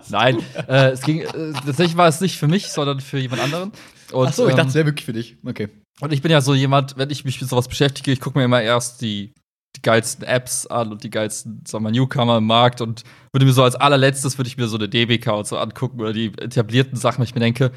Nein, 0.09 0.39
äh, 0.67 0.91
es 0.91 1.01
ging, 1.01 1.19
äh, 1.19 1.53
tatsächlich 1.53 1.97
war 1.97 2.07
es 2.07 2.21
nicht 2.21 2.37
für 2.37 2.47
mich, 2.47 2.69
sondern 2.69 3.01
für 3.01 3.19
jemand 3.19 3.41
anderen. 3.41 3.71
Und, 4.11 4.27
Ach 4.27 4.33
so, 4.33 4.47
ich 4.47 4.55
dachte, 4.55 4.69
es 4.69 4.75
wäre 4.75 4.85
wirklich 4.85 5.05
für 5.05 5.13
dich. 5.13 5.37
Okay. 5.45 5.69
Und 5.99 6.13
ich 6.13 6.21
bin 6.21 6.31
ja 6.31 6.41
so 6.41 6.53
jemand, 6.53 6.97
wenn 6.97 7.09
ich 7.09 7.25
mich 7.25 7.39
mit 7.39 7.49
sowas 7.49 7.67
beschäftige, 7.67 8.11
ich 8.11 8.19
gucke 8.19 8.37
mir 8.37 8.45
immer 8.45 8.61
erst 8.61 9.01
die, 9.01 9.33
die 9.75 9.81
geilsten 9.81 10.25
Apps 10.25 10.65
an 10.65 10.91
und 10.91 11.03
die 11.03 11.09
geilsten, 11.09 11.63
sagen 11.67 11.83
wir, 11.83 11.91
Newcomer 11.91 12.37
im 12.37 12.45
Markt 12.45 12.81
und 12.81 13.03
würde 13.31 13.45
mir 13.45 13.53
so 13.53 13.63
als 13.63 13.75
allerletztes 13.75 14.37
würde 14.37 14.47
ich 14.47 14.57
mir 14.57 14.67
so 14.67 14.77
eine 14.77 14.87
DBK 14.87 15.27
und 15.27 15.47
so 15.47 15.57
angucken 15.57 15.99
oder 15.99 16.13
die 16.13 16.27
etablierten 16.37 16.97
Sachen, 16.97 17.19
weil 17.19 17.25
ich 17.25 17.35
mir 17.35 17.41
denke, 17.41 17.71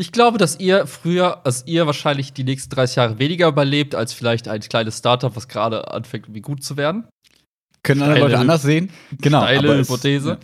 ich 0.00 0.12
glaube, 0.12 0.38
dass 0.38 0.60
ihr 0.60 0.86
früher, 0.86 1.40
dass 1.42 1.66
ihr 1.66 1.86
wahrscheinlich 1.86 2.32
die 2.32 2.44
nächsten 2.44 2.70
30 2.70 2.96
Jahre 2.96 3.18
weniger 3.18 3.48
überlebt, 3.48 3.96
als 3.96 4.12
vielleicht 4.12 4.46
ein 4.46 4.60
kleines 4.60 4.98
Startup, 4.98 5.34
was 5.34 5.48
gerade 5.48 5.92
anfängt, 5.92 6.26
irgendwie 6.26 6.40
gut 6.40 6.62
zu 6.62 6.76
werden. 6.76 7.08
Können 7.88 8.02
andere 8.02 8.20
Leute 8.20 8.38
anders 8.38 8.62
sehen? 8.62 8.90
Genau. 9.20 9.40
Steile 9.42 9.78
Hypothese. 9.78 10.38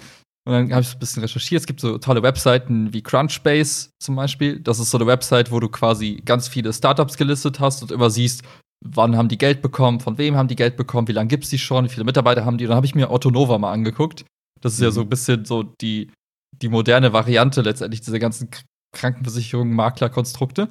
Und 0.47 0.53
dann 0.53 0.73
habe 0.73 0.81
ich 0.83 0.95
ein 0.95 0.99
bisschen 0.99 1.23
recherchiert. 1.23 1.61
Es 1.61 1.67
gibt 1.67 1.81
so 1.81 1.99
tolle 1.99 2.23
Webseiten 2.23 2.93
wie 2.93 3.03
Crunchbase 3.03 3.91
zum 3.99 4.17
Beispiel. 4.17 4.61
Das 4.61 4.79
ist 4.79 4.91
so 4.91 4.99
eine 4.99 5.07
Website, 5.07 5.51
wo 5.51 5.61
du 5.61 5.69
quasi 5.69 6.23
ganz 6.25 6.49
viele 6.49 6.73
Startups 6.73 7.17
gelistet 7.19 7.61
hast 7.61 7.83
und 7.83 7.93
immer 7.93 8.09
siehst, 8.09 8.43
wann 8.83 9.17
haben 9.17 9.29
die 9.29 9.39
Geld 9.39 9.61
bekommen, 9.61 10.01
von 10.01 10.17
wem 10.17 10.37
haben 10.37 10.49
die 10.49 10.57
Geld 10.57 10.77
bekommen, 10.77 11.07
wie 11.09 11.13
lange 11.13 11.29
gibt 11.29 11.45
es 11.45 11.51
die 11.51 11.59
schon, 11.59 11.85
wie 11.85 11.89
viele 11.91 12.05
Mitarbeiter 12.05 12.47
haben 12.47 12.57
die. 12.57 12.65
Und 12.65 12.71
dann 12.71 12.77
habe 12.77 12.87
ich 12.87 12.95
mir 12.95 13.11
Otto 13.11 13.31
Nova 13.31 13.59
mal 13.59 13.73
angeguckt. 13.73 14.25
Das 14.63 14.73
ist 14.73 14.79
mhm. 14.81 14.85
ja 14.85 14.91
so 14.91 15.01
ein 15.03 15.09
bisschen 15.09 15.45
so 15.45 15.63
die, 15.63 16.11
die 16.63 16.69
moderne 16.69 17.13
Variante 17.13 17.61
letztendlich 17.61 18.01
dieser 18.01 18.19
ganzen 18.19 18.49
Krankenversicherungen, 18.95 19.75
Maklerkonstrukte. 19.75 20.69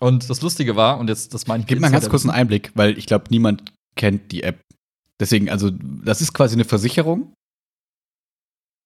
Und 0.00 0.28
das 0.28 0.42
Lustige 0.42 0.74
war, 0.74 0.98
und 0.98 1.08
jetzt 1.08 1.32
das 1.34 1.46
meine 1.46 1.62
ich. 1.62 1.68
Gib 1.68 1.80
mal 1.80 1.90
ganz 1.90 2.08
kurz 2.08 2.24
einen 2.24 2.34
Einblick, 2.34 2.72
weil 2.74 2.98
ich 2.98 3.06
glaube, 3.06 3.26
niemand 3.30 3.72
kennt 3.94 4.32
die 4.32 4.42
App. 4.42 4.60
Deswegen, 5.20 5.50
also, 5.50 5.70
das 5.70 6.20
ist 6.20 6.32
quasi 6.32 6.54
eine 6.54 6.64
Versicherung, 6.64 7.32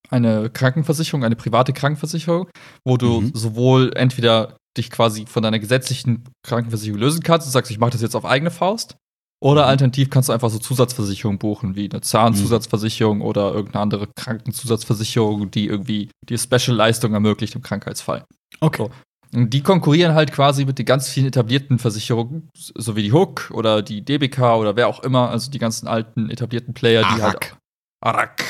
eine 0.09 0.49
Krankenversicherung, 0.49 1.23
eine 1.23 1.35
private 1.35 1.73
Krankenversicherung, 1.73 2.49
wo 2.85 2.97
du 2.97 3.21
mhm. 3.21 3.31
sowohl 3.33 3.91
entweder 3.95 4.57
dich 4.77 4.91
quasi 4.91 5.25
von 5.25 5.43
deiner 5.43 5.59
gesetzlichen 5.59 6.23
Krankenversicherung 6.45 6.99
lösen 6.99 7.23
kannst 7.23 7.47
und 7.47 7.51
sagst, 7.51 7.71
ich 7.71 7.79
mache 7.79 7.91
das 7.91 8.01
jetzt 8.01 8.15
auf 8.15 8.25
eigene 8.25 8.51
Faust, 8.51 8.95
oder 9.39 9.63
mhm. 9.63 9.69
alternativ 9.69 10.09
kannst 10.09 10.29
du 10.29 10.33
einfach 10.33 10.49
so 10.49 10.59
Zusatzversicherungen 10.59 11.37
buchen, 11.37 11.75
wie 11.75 11.89
eine 11.89 12.01
Zahnzusatzversicherung 12.01 13.17
mhm. 13.17 13.23
oder 13.23 13.53
irgendeine 13.53 13.83
andere 13.83 14.07
Krankenzusatzversicherung, 14.15 15.51
die 15.51 15.67
irgendwie 15.67 16.09
die 16.27 16.37
Special-Leistung 16.37 17.13
ermöglicht 17.13 17.55
im 17.55 17.61
Krankheitsfall. 17.61 18.25
Okay. 18.59 18.83
So. 18.83 18.91
Und 19.37 19.51
die 19.51 19.61
konkurrieren 19.61 20.15
halt 20.15 20.31
quasi 20.31 20.65
mit 20.65 20.79
den 20.79 20.87
ganz 20.87 21.09
vielen 21.09 21.27
etablierten 21.27 21.77
Versicherungen, 21.77 22.49
so 22.55 22.95
wie 22.95 23.03
die 23.03 23.13
Hook 23.13 23.51
oder 23.53 23.83
die 23.83 24.03
DBK 24.03 24.55
oder 24.55 24.75
wer 24.75 24.87
auch 24.87 25.03
immer, 25.03 25.29
also 25.29 25.51
die 25.51 25.59
ganzen 25.59 25.87
alten 25.87 26.31
etablierten 26.31 26.73
Player, 26.73 27.01
die 27.01 27.21
Arak. 27.21 27.21
halt. 27.21 27.57
Arak. 28.01 28.43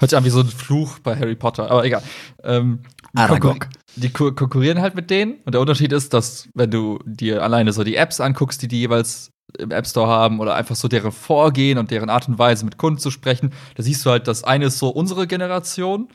Hört 0.00 0.10
sich 0.10 0.16
an 0.16 0.24
wie 0.24 0.30
so 0.30 0.40
ein 0.40 0.48
Fluch 0.48 0.98
bei 0.98 1.14
Harry 1.14 1.36
Potter, 1.36 1.70
aber 1.70 1.84
egal. 1.84 2.02
Ähm, 2.42 2.80
die, 3.16 3.26
konkur 3.28 3.56
die 3.94 4.10
konkurrieren 4.10 4.80
halt 4.80 4.96
mit 4.96 5.08
denen. 5.08 5.34
Und 5.44 5.54
der 5.54 5.60
Unterschied 5.60 5.92
ist, 5.92 6.12
dass, 6.14 6.48
wenn 6.54 6.72
du 6.72 6.98
dir 7.04 7.44
alleine 7.44 7.72
so 7.72 7.84
die 7.84 7.94
Apps 7.94 8.20
anguckst, 8.20 8.60
die 8.60 8.66
die 8.66 8.80
jeweils 8.80 9.30
im 9.56 9.70
App 9.70 9.86
Store 9.86 10.08
haben 10.08 10.40
oder 10.40 10.56
einfach 10.56 10.74
so 10.74 10.88
deren 10.88 11.12
Vorgehen 11.12 11.78
und 11.78 11.92
deren 11.92 12.10
Art 12.10 12.26
und 12.26 12.40
Weise 12.40 12.64
mit 12.64 12.76
Kunden 12.76 12.98
zu 12.98 13.12
sprechen, 13.12 13.52
da 13.76 13.84
siehst 13.84 14.04
du 14.04 14.10
halt, 14.10 14.26
das 14.26 14.42
eine 14.42 14.64
ist 14.64 14.80
so 14.80 14.88
unsere 14.88 15.28
Generation, 15.28 16.08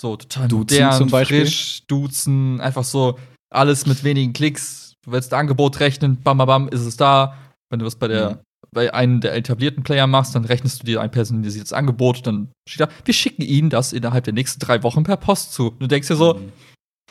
so 0.00 0.16
total 0.16 0.48
Duzen 0.48 0.78
modern, 0.78 0.98
zum 0.98 1.10
Beispiel. 1.10 1.40
frisch, 1.42 1.82
duzen, 1.86 2.60
einfach 2.60 2.84
so 2.84 3.18
alles 3.50 3.86
mit 3.86 4.04
wenigen 4.04 4.32
Klicks. 4.32 4.94
Du 5.04 5.12
willst 5.12 5.32
ein 5.32 5.40
Angebot 5.40 5.80
rechnen, 5.80 6.20
bam, 6.22 6.38
bam, 6.38 6.46
bam, 6.46 6.68
ist 6.68 6.82
es 6.82 6.96
da. 6.96 7.36
Wenn 7.70 7.78
du 7.78 7.86
was 7.86 7.96
bei 7.96 8.08
der 8.08 8.30
mhm 8.30 8.38
bei 8.76 8.92
einem 8.92 9.20
der 9.20 9.34
etablierten 9.34 9.82
Player 9.82 10.06
machst, 10.06 10.34
dann 10.34 10.44
rechnest 10.44 10.82
du 10.82 10.86
dir 10.86 11.00
ein 11.00 11.10
personalisiertes 11.10 11.72
Angebot, 11.72 12.26
dann 12.26 12.52
steht 12.68 12.80
da, 12.80 12.92
wir 13.06 13.14
schicken 13.14 13.40
Ihnen 13.42 13.70
das 13.70 13.94
innerhalb 13.94 14.24
der 14.24 14.34
nächsten 14.34 14.60
drei 14.60 14.82
Wochen 14.82 15.02
per 15.02 15.16
Post 15.16 15.54
zu. 15.54 15.68
Und 15.68 15.80
du 15.80 15.86
denkst 15.86 16.08
dir 16.08 16.16
so, 16.16 16.34
mhm. 16.34 16.52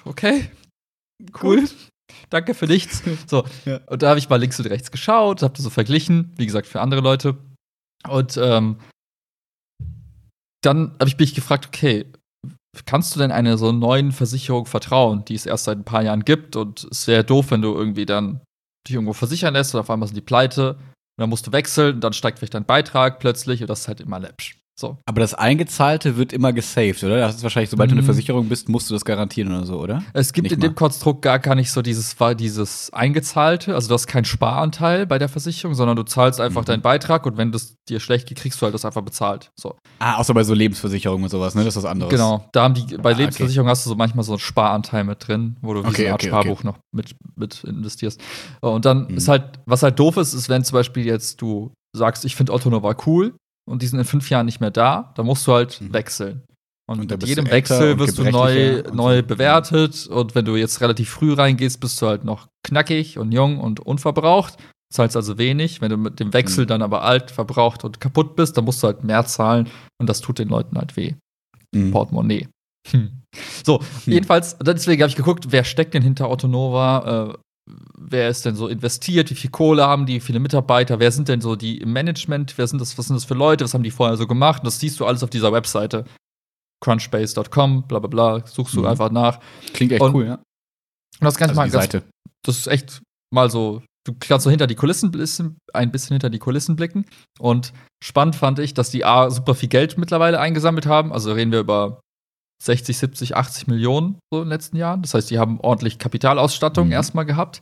okay, 0.05 0.49
cool. 1.41 1.61
Gut. 1.61 1.75
Danke 2.29 2.53
für 2.53 2.67
nichts. 2.67 3.01
So, 3.27 3.45
ja. 3.65 3.79
und 3.87 4.03
da 4.03 4.09
habe 4.09 4.19
ich 4.19 4.29
mal 4.29 4.35
links 4.35 4.59
und 4.59 4.67
rechts 4.67 4.91
geschaut, 4.91 5.41
habe 5.41 5.55
das 5.55 5.63
so 5.63 5.71
verglichen, 5.71 6.31
wie 6.37 6.45
gesagt, 6.45 6.67
für 6.67 6.81
andere 6.81 7.01
Leute. 7.01 7.35
Und 8.07 8.37
ähm, 8.37 8.77
dann 10.61 10.91
habe 10.99 11.07
ich 11.07 11.17
mich 11.17 11.33
gefragt, 11.33 11.65
okay, 11.65 12.05
kannst 12.85 13.15
du 13.15 13.19
denn 13.19 13.31
einer 13.31 13.57
so 13.57 13.71
neuen 13.71 14.11
Versicherung 14.11 14.65
vertrauen, 14.65 15.23
die 15.25 15.35
es 15.35 15.45
erst 15.45 15.65
seit 15.65 15.77
ein 15.77 15.85
paar 15.85 16.03
Jahren 16.03 16.25
gibt? 16.25 16.55
Und 16.55 16.87
es 16.91 17.07
wäre 17.07 17.23
doof, 17.23 17.51
wenn 17.51 17.61
du 17.61 17.73
irgendwie 17.73 18.05
dann 18.05 18.41
dich 18.87 18.95
irgendwo 18.95 19.13
versichern 19.13 19.53
lässt 19.53 19.73
und 19.73 19.81
auf 19.81 19.89
einmal 19.89 20.07
sind 20.07 20.15
die 20.15 20.21
pleite 20.21 20.73
und 20.73 21.21
dann 21.21 21.29
musst 21.29 21.47
du 21.47 21.51
wechseln, 21.51 22.01
dann 22.01 22.13
steigt 22.13 22.39
vielleicht 22.39 22.53
dein 22.53 22.65
Beitrag 22.65 23.19
plötzlich 23.19 23.61
und 23.61 23.69
das 23.69 23.81
ist 23.81 23.87
halt 23.87 24.01
immer 24.01 24.19
läppsch. 24.19 24.57
So. 24.77 24.97
Aber 25.05 25.21
das 25.21 25.33
Eingezahlte 25.33 26.17
wird 26.17 26.33
immer 26.33 26.51
gesaved, 26.51 27.01
oder? 27.05 27.19
Das 27.19 27.35
ist 27.35 27.43
wahrscheinlich, 27.43 27.69
sobald 27.69 27.89
mhm. 27.89 27.95
du 27.95 27.99
eine. 27.99 28.05
Versicherung 28.05 28.49
bist, 28.49 28.67
musst 28.67 28.89
du 28.89 28.93
das 28.93 29.05
garantieren 29.05 29.53
oder 29.53 29.65
so, 29.65 29.79
oder? 29.79 30.03
Es 30.13 30.33
gibt 30.33 30.43
nicht 30.43 30.51
in 30.51 30.59
mal. 30.59 30.67
dem 30.67 30.75
Konstrukt 30.75 31.21
gar, 31.21 31.39
gar 31.39 31.55
nicht 31.55 31.71
so 31.71 31.81
dieses, 31.81 32.15
dieses 32.37 32.91
Eingezahlte. 32.93 33.73
Also 33.73 33.87
du 33.87 33.93
hast 33.93 34.07
keinen 34.07 34.25
Sparanteil 34.25 35.05
bei 35.05 35.17
der 35.17 35.29
Versicherung, 35.29 35.75
sondern 35.75 35.95
du 35.95 36.03
zahlst 36.03 36.41
einfach 36.41 36.61
mhm. 36.61 36.65
deinen 36.65 36.81
Beitrag 36.81 37.25
und 37.25 37.37
wenn 37.37 37.53
das 37.53 37.77
dir 37.87 38.01
schlecht 38.01 38.27
geht, 38.27 38.37
kriegst 38.37 38.61
du 38.61 38.65
halt 38.65 38.73
das 38.73 38.83
einfach 38.83 39.01
bezahlt. 39.01 39.51
So. 39.55 39.75
Ah, 39.99 40.17
außer 40.17 40.33
bei 40.33 40.43
so 40.43 40.53
Lebensversicherungen 40.53 41.23
und 41.23 41.29
sowas, 41.29 41.55
ne? 41.55 41.63
Das 41.63 41.75
ist 41.75 41.83
was 41.83 41.89
anderes. 41.89 42.11
Genau. 42.11 42.47
Da 42.51 42.63
haben 42.63 42.73
die, 42.73 42.97
bei 42.97 43.13
ah, 43.13 43.17
Lebensversicherungen 43.17 43.69
okay. 43.69 43.77
hast 43.77 43.85
du 43.85 43.89
so 43.89 43.95
manchmal 43.95 44.25
so 44.25 44.33
einen 44.33 44.39
Sparanteil 44.39 45.05
mit 45.05 45.25
drin, 45.25 45.55
wo 45.61 45.73
du 45.73 45.83
wie 45.83 45.87
okay, 45.87 45.95
so 45.95 46.01
eine 46.03 46.11
Art 46.11 46.21
okay, 46.21 46.27
Sparbuch 46.27 46.63
noch 46.63 46.77
mit, 46.91 47.15
mit 47.35 47.63
investierst. 47.63 48.21
Und 48.59 48.83
dann 48.83 49.07
mhm. 49.07 49.17
ist 49.17 49.29
halt, 49.29 49.59
was 49.65 49.83
halt 49.83 49.97
doof 49.99 50.17
ist, 50.17 50.33
ist, 50.33 50.49
wenn 50.49 50.63
zum 50.63 50.75
Beispiel 50.75 51.05
jetzt 51.05 51.41
du 51.41 51.71
sagst, 51.95 52.25
ich 52.25 52.35
finde 52.35 52.51
Otto 52.51 52.69
Nova 52.69 52.95
cool, 53.05 53.33
und 53.67 53.81
die 53.81 53.87
sind 53.87 53.99
in 53.99 54.05
fünf 54.05 54.29
Jahren 54.29 54.45
nicht 54.45 54.61
mehr 54.61 54.71
da, 54.71 55.13
dann 55.15 55.25
musst 55.25 55.45
du 55.47 55.53
halt 55.53 55.81
mhm. 55.81 55.93
wechseln. 55.93 56.43
Und, 56.87 56.99
und 56.99 57.09
mit 57.09 57.23
jedem 57.25 57.49
Wechsel 57.49 57.97
wirst 57.97 58.19
du 58.19 58.23
neu, 58.23 58.83
neu 58.93 59.17
so. 59.17 59.23
bewertet. 59.23 60.05
Und 60.05 60.35
wenn 60.35 60.45
du 60.45 60.55
jetzt 60.55 60.81
relativ 60.81 61.09
früh 61.09 61.33
reingehst, 61.33 61.79
bist 61.79 61.99
du 62.01 62.07
halt 62.07 62.23
noch 62.23 62.47
knackig 62.63 63.17
und 63.17 63.31
jung 63.31 63.59
und 63.59 63.79
unverbraucht. 63.79 64.57
Zahlst 64.93 65.15
also 65.15 65.39
wenig. 65.39 65.81
Wenn 65.81 65.89
du 65.89 65.97
mit 65.97 66.19
dem 66.19 66.31
Wechsel 66.33 66.65
mhm. 66.65 66.67
dann 66.67 66.81
aber 66.83 67.01
alt, 67.01 67.31
verbraucht 67.31 67.83
und 67.83 67.99
kaputt 67.99 68.35
bist, 68.35 68.55
dann 68.55 68.65
musst 68.65 68.83
du 68.83 68.87
halt 68.87 69.03
mehr 69.03 69.25
zahlen. 69.25 69.67
Und 69.99 70.07
das 70.07 70.21
tut 70.21 70.37
den 70.37 70.49
Leuten 70.49 70.77
halt 70.77 70.95
weh. 70.95 71.15
Mhm. 71.73 71.91
Portemonnaie. 71.91 72.47
Hm. 72.91 73.23
So, 73.65 73.79
hm. 73.79 74.13
jedenfalls, 74.13 74.57
deswegen 74.59 75.01
habe 75.01 75.09
ich 75.09 75.15
geguckt, 75.15 75.47
wer 75.49 75.63
steckt 75.63 75.93
denn 75.93 76.03
hinter 76.03 76.27
Autonova? 76.27 77.33
Äh, 77.33 77.37
wer 77.97 78.29
ist 78.29 78.45
denn 78.45 78.55
so 78.55 78.67
investiert, 78.67 79.29
wie 79.31 79.35
viel 79.35 79.49
Kohle 79.49 79.85
haben 79.85 80.05
die, 80.05 80.15
wie 80.15 80.19
viele 80.19 80.39
Mitarbeiter, 80.39 80.99
wer 80.99 81.11
sind 81.11 81.27
denn 81.27 81.41
so 81.41 81.55
die 81.55 81.79
im 81.79 81.93
Management, 81.93 82.57
wer 82.57 82.67
sind 82.67 82.79
das, 82.79 82.97
was 82.97 83.07
sind 83.07 83.15
das 83.15 83.25
für 83.25 83.33
Leute, 83.33 83.63
was 83.63 83.73
haben 83.73 83.83
die 83.83 83.91
vorher 83.91 84.17
so 84.17 84.27
gemacht? 84.27 84.61
Und 84.61 84.67
das 84.67 84.79
siehst 84.79 84.99
du 84.99 85.05
alles 85.05 85.23
auf 85.23 85.29
dieser 85.29 85.51
Webseite. 85.51 86.05
Crunchbase.com, 86.83 87.87
bla 87.87 87.99
bla 87.99 88.07
bla, 88.07 88.45
suchst 88.45 88.75
du 88.75 88.81
mhm. 88.81 88.87
einfach 88.87 89.09
nach. 89.09 89.39
Klingt 89.73 89.91
echt 89.91 90.01
und, 90.01 90.13
cool, 90.13 90.25
ja. 90.25 90.35
Und 90.35 90.43
das 91.21 91.37
kann 91.37 91.49
also 91.49 91.59
mal 91.59 91.69
ganz. 91.69 92.03
Das 92.43 92.57
ist 92.57 92.67
echt 92.67 93.01
mal 93.33 93.49
so, 93.49 93.81
du 94.05 94.13
kannst 94.19 94.43
so 94.43 94.49
hinter 94.51 94.67
die 94.67 94.75
Kulissen 94.75 95.11
ein 95.73 95.91
bisschen 95.91 96.13
hinter 96.13 96.29
die 96.29 96.39
Kulissen 96.39 96.75
blicken. 96.75 97.05
Und 97.39 97.73
spannend 98.03 98.35
fand 98.35 98.59
ich, 98.59 98.75
dass 98.75 98.91
die 98.91 99.03
A 99.05 99.31
super 99.31 99.55
viel 99.55 99.69
Geld 99.69 99.97
mittlerweile 99.97 100.39
eingesammelt 100.39 100.85
haben. 100.85 101.11
Also 101.11 101.33
reden 101.33 101.51
wir 101.51 101.61
über 101.61 102.01
60, 102.61 102.97
70, 102.97 103.35
80 103.35 103.67
Millionen 103.67 104.17
so 104.31 104.39
in 104.39 104.45
den 104.45 104.49
letzten 104.49 104.77
Jahren. 104.77 105.01
Das 105.01 105.13
heißt, 105.13 105.29
die 105.29 105.39
haben 105.39 105.59
ordentlich 105.59 105.99
Kapitalausstattung 105.99 106.87
mhm. 106.87 106.93
erstmal 106.93 107.25
gehabt. 107.25 107.61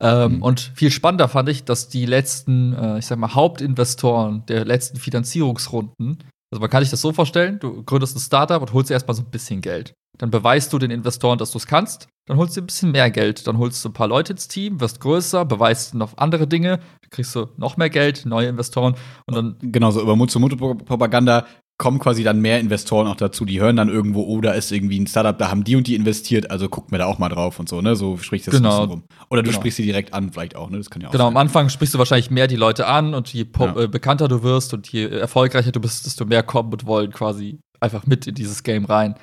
Ähm, 0.00 0.36
mhm. 0.36 0.42
Und 0.42 0.72
viel 0.74 0.90
spannender 0.90 1.28
fand 1.28 1.48
ich, 1.48 1.64
dass 1.64 1.88
die 1.88 2.06
letzten, 2.06 2.72
äh, 2.74 2.98
ich 2.98 3.06
sag 3.06 3.18
mal, 3.18 3.34
Hauptinvestoren 3.34 4.44
der 4.46 4.64
letzten 4.64 4.98
Finanzierungsrunden 4.98 6.24
Also 6.50 6.60
man 6.60 6.70
kann 6.70 6.82
sich 6.82 6.90
das 6.90 7.00
so 7.00 7.12
vorstellen, 7.12 7.58
du 7.60 7.82
gründest 7.84 8.16
ein 8.16 8.20
Startup 8.20 8.60
und 8.60 8.72
holst 8.72 8.90
erstmal 8.90 9.14
so 9.14 9.22
ein 9.22 9.30
bisschen 9.30 9.60
Geld. 9.60 9.94
Dann 10.18 10.30
beweist 10.30 10.72
du 10.72 10.78
den 10.78 10.90
Investoren, 10.90 11.38
dass 11.38 11.52
du 11.52 11.58
es 11.58 11.66
kannst, 11.66 12.08
dann 12.26 12.36
holst 12.36 12.56
du 12.56 12.60
ein 12.60 12.66
bisschen 12.66 12.90
mehr 12.90 13.10
Geld, 13.10 13.46
dann 13.46 13.58
holst 13.58 13.84
du 13.84 13.88
ein 13.88 13.92
paar 13.92 14.08
Leute 14.08 14.32
ins 14.32 14.48
Team, 14.48 14.80
wirst 14.80 15.00
größer, 15.00 15.44
beweist 15.44 15.94
noch 15.94 16.18
andere 16.18 16.46
Dinge, 16.46 16.80
kriegst 17.10 17.34
du 17.34 17.48
noch 17.56 17.76
mehr 17.76 17.90
Geld, 17.90 18.26
neue 18.26 18.48
Investoren 18.48 18.94
und 19.26 19.34
dann. 19.34 19.56
Genauso, 19.60 20.00
über 20.00 20.16
Mund-zu-Mund-Propaganda 20.16 21.46
kommen 21.80 21.98
quasi 21.98 22.22
dann 22.22 22.40
mehr 22.40 22.60
Investoren 22.60 23.08
auch 23.08 23.16
dazu, 23.16 23.46
die 23.46 23.58
hören 23.60 23.74
dann 23.74 23.88
irgendwo, 23.88 24.22
oh, 24.22 24.40
da 24.42 24.52
ist 24.52 24.70
irgendwie 24.70 25.00
ein 25.00 25.06
Startup, 25.06 25.36
da 25.36 25.50
haben 25.50 25.64
die 25.64 25.76
und 25.76 25.86
die 25.86 25.94
investiert, 25.94 26.50
also 26.50 26.68
gucken 26.68 26.92
wir 26.92 26.98
da 26.98 27.06
auch 27.06 27.18
mal 27.18 27.30
drauf 27.30 27.58
und 27.58 27.68
so, 27.70 27.80
ne? 27.80 27.96
So 27.96 28.18
sprichst 28.18 28.46
du 28.46 28.50
das 28.52 28.60
genau. 28.60 28.84
rum. 28.84 29.02
Oder 29.30 29.42
du 29.42 29.48
genau. 29.48 29.60
sprichst 29.60 29.78
sie 29.78 29.84
direkt 29.84 30.12
an, 30.12 30.30
vielleicht 30.30 30.54
auch, 30.56 30.68
ne? 30.68 30.76
Das 30.76 30.90
kann 30.90 31.00
ja 31.00 31.08
auch 31.08 31.12
Genau, 31.12 31.24
sein. 31.24 31.32
am 31.32 31.36
Anfang 31.38 31.70
sprichst 31.70 31.94
du 31.94 31.98
wahrscheinlich 31.98 32.30
mehr 32.30 32.46
die 32.46 32.56
Leute 32.56 32.86
an 32.86 33.14
und 33.14 33.32
je 33.32 33.46
Ja. 33.58 33.76
äh, 33.76 33.88
bekannter 33.88 34.28
du 34.28 34.42
wirst 34.42 34.74
und 34.74 34.88
je 34.92 35.06
erfolgreicher 35.06 35.72
du 35.72 35.80
bist, 35.80 36.04
desto 36.04 36.26
mehr 36.26 36.42
kommen 36.42 36.70
und 36.70 36.84
wollen 36.86 37.10
quasi 37.12 37.58
einfach 37.80 38.06
mit 38.06 38.26
in 38.26 38.34
dieses 38.34 38.62
Game 38.62 38.84
rein. 38.84 39.14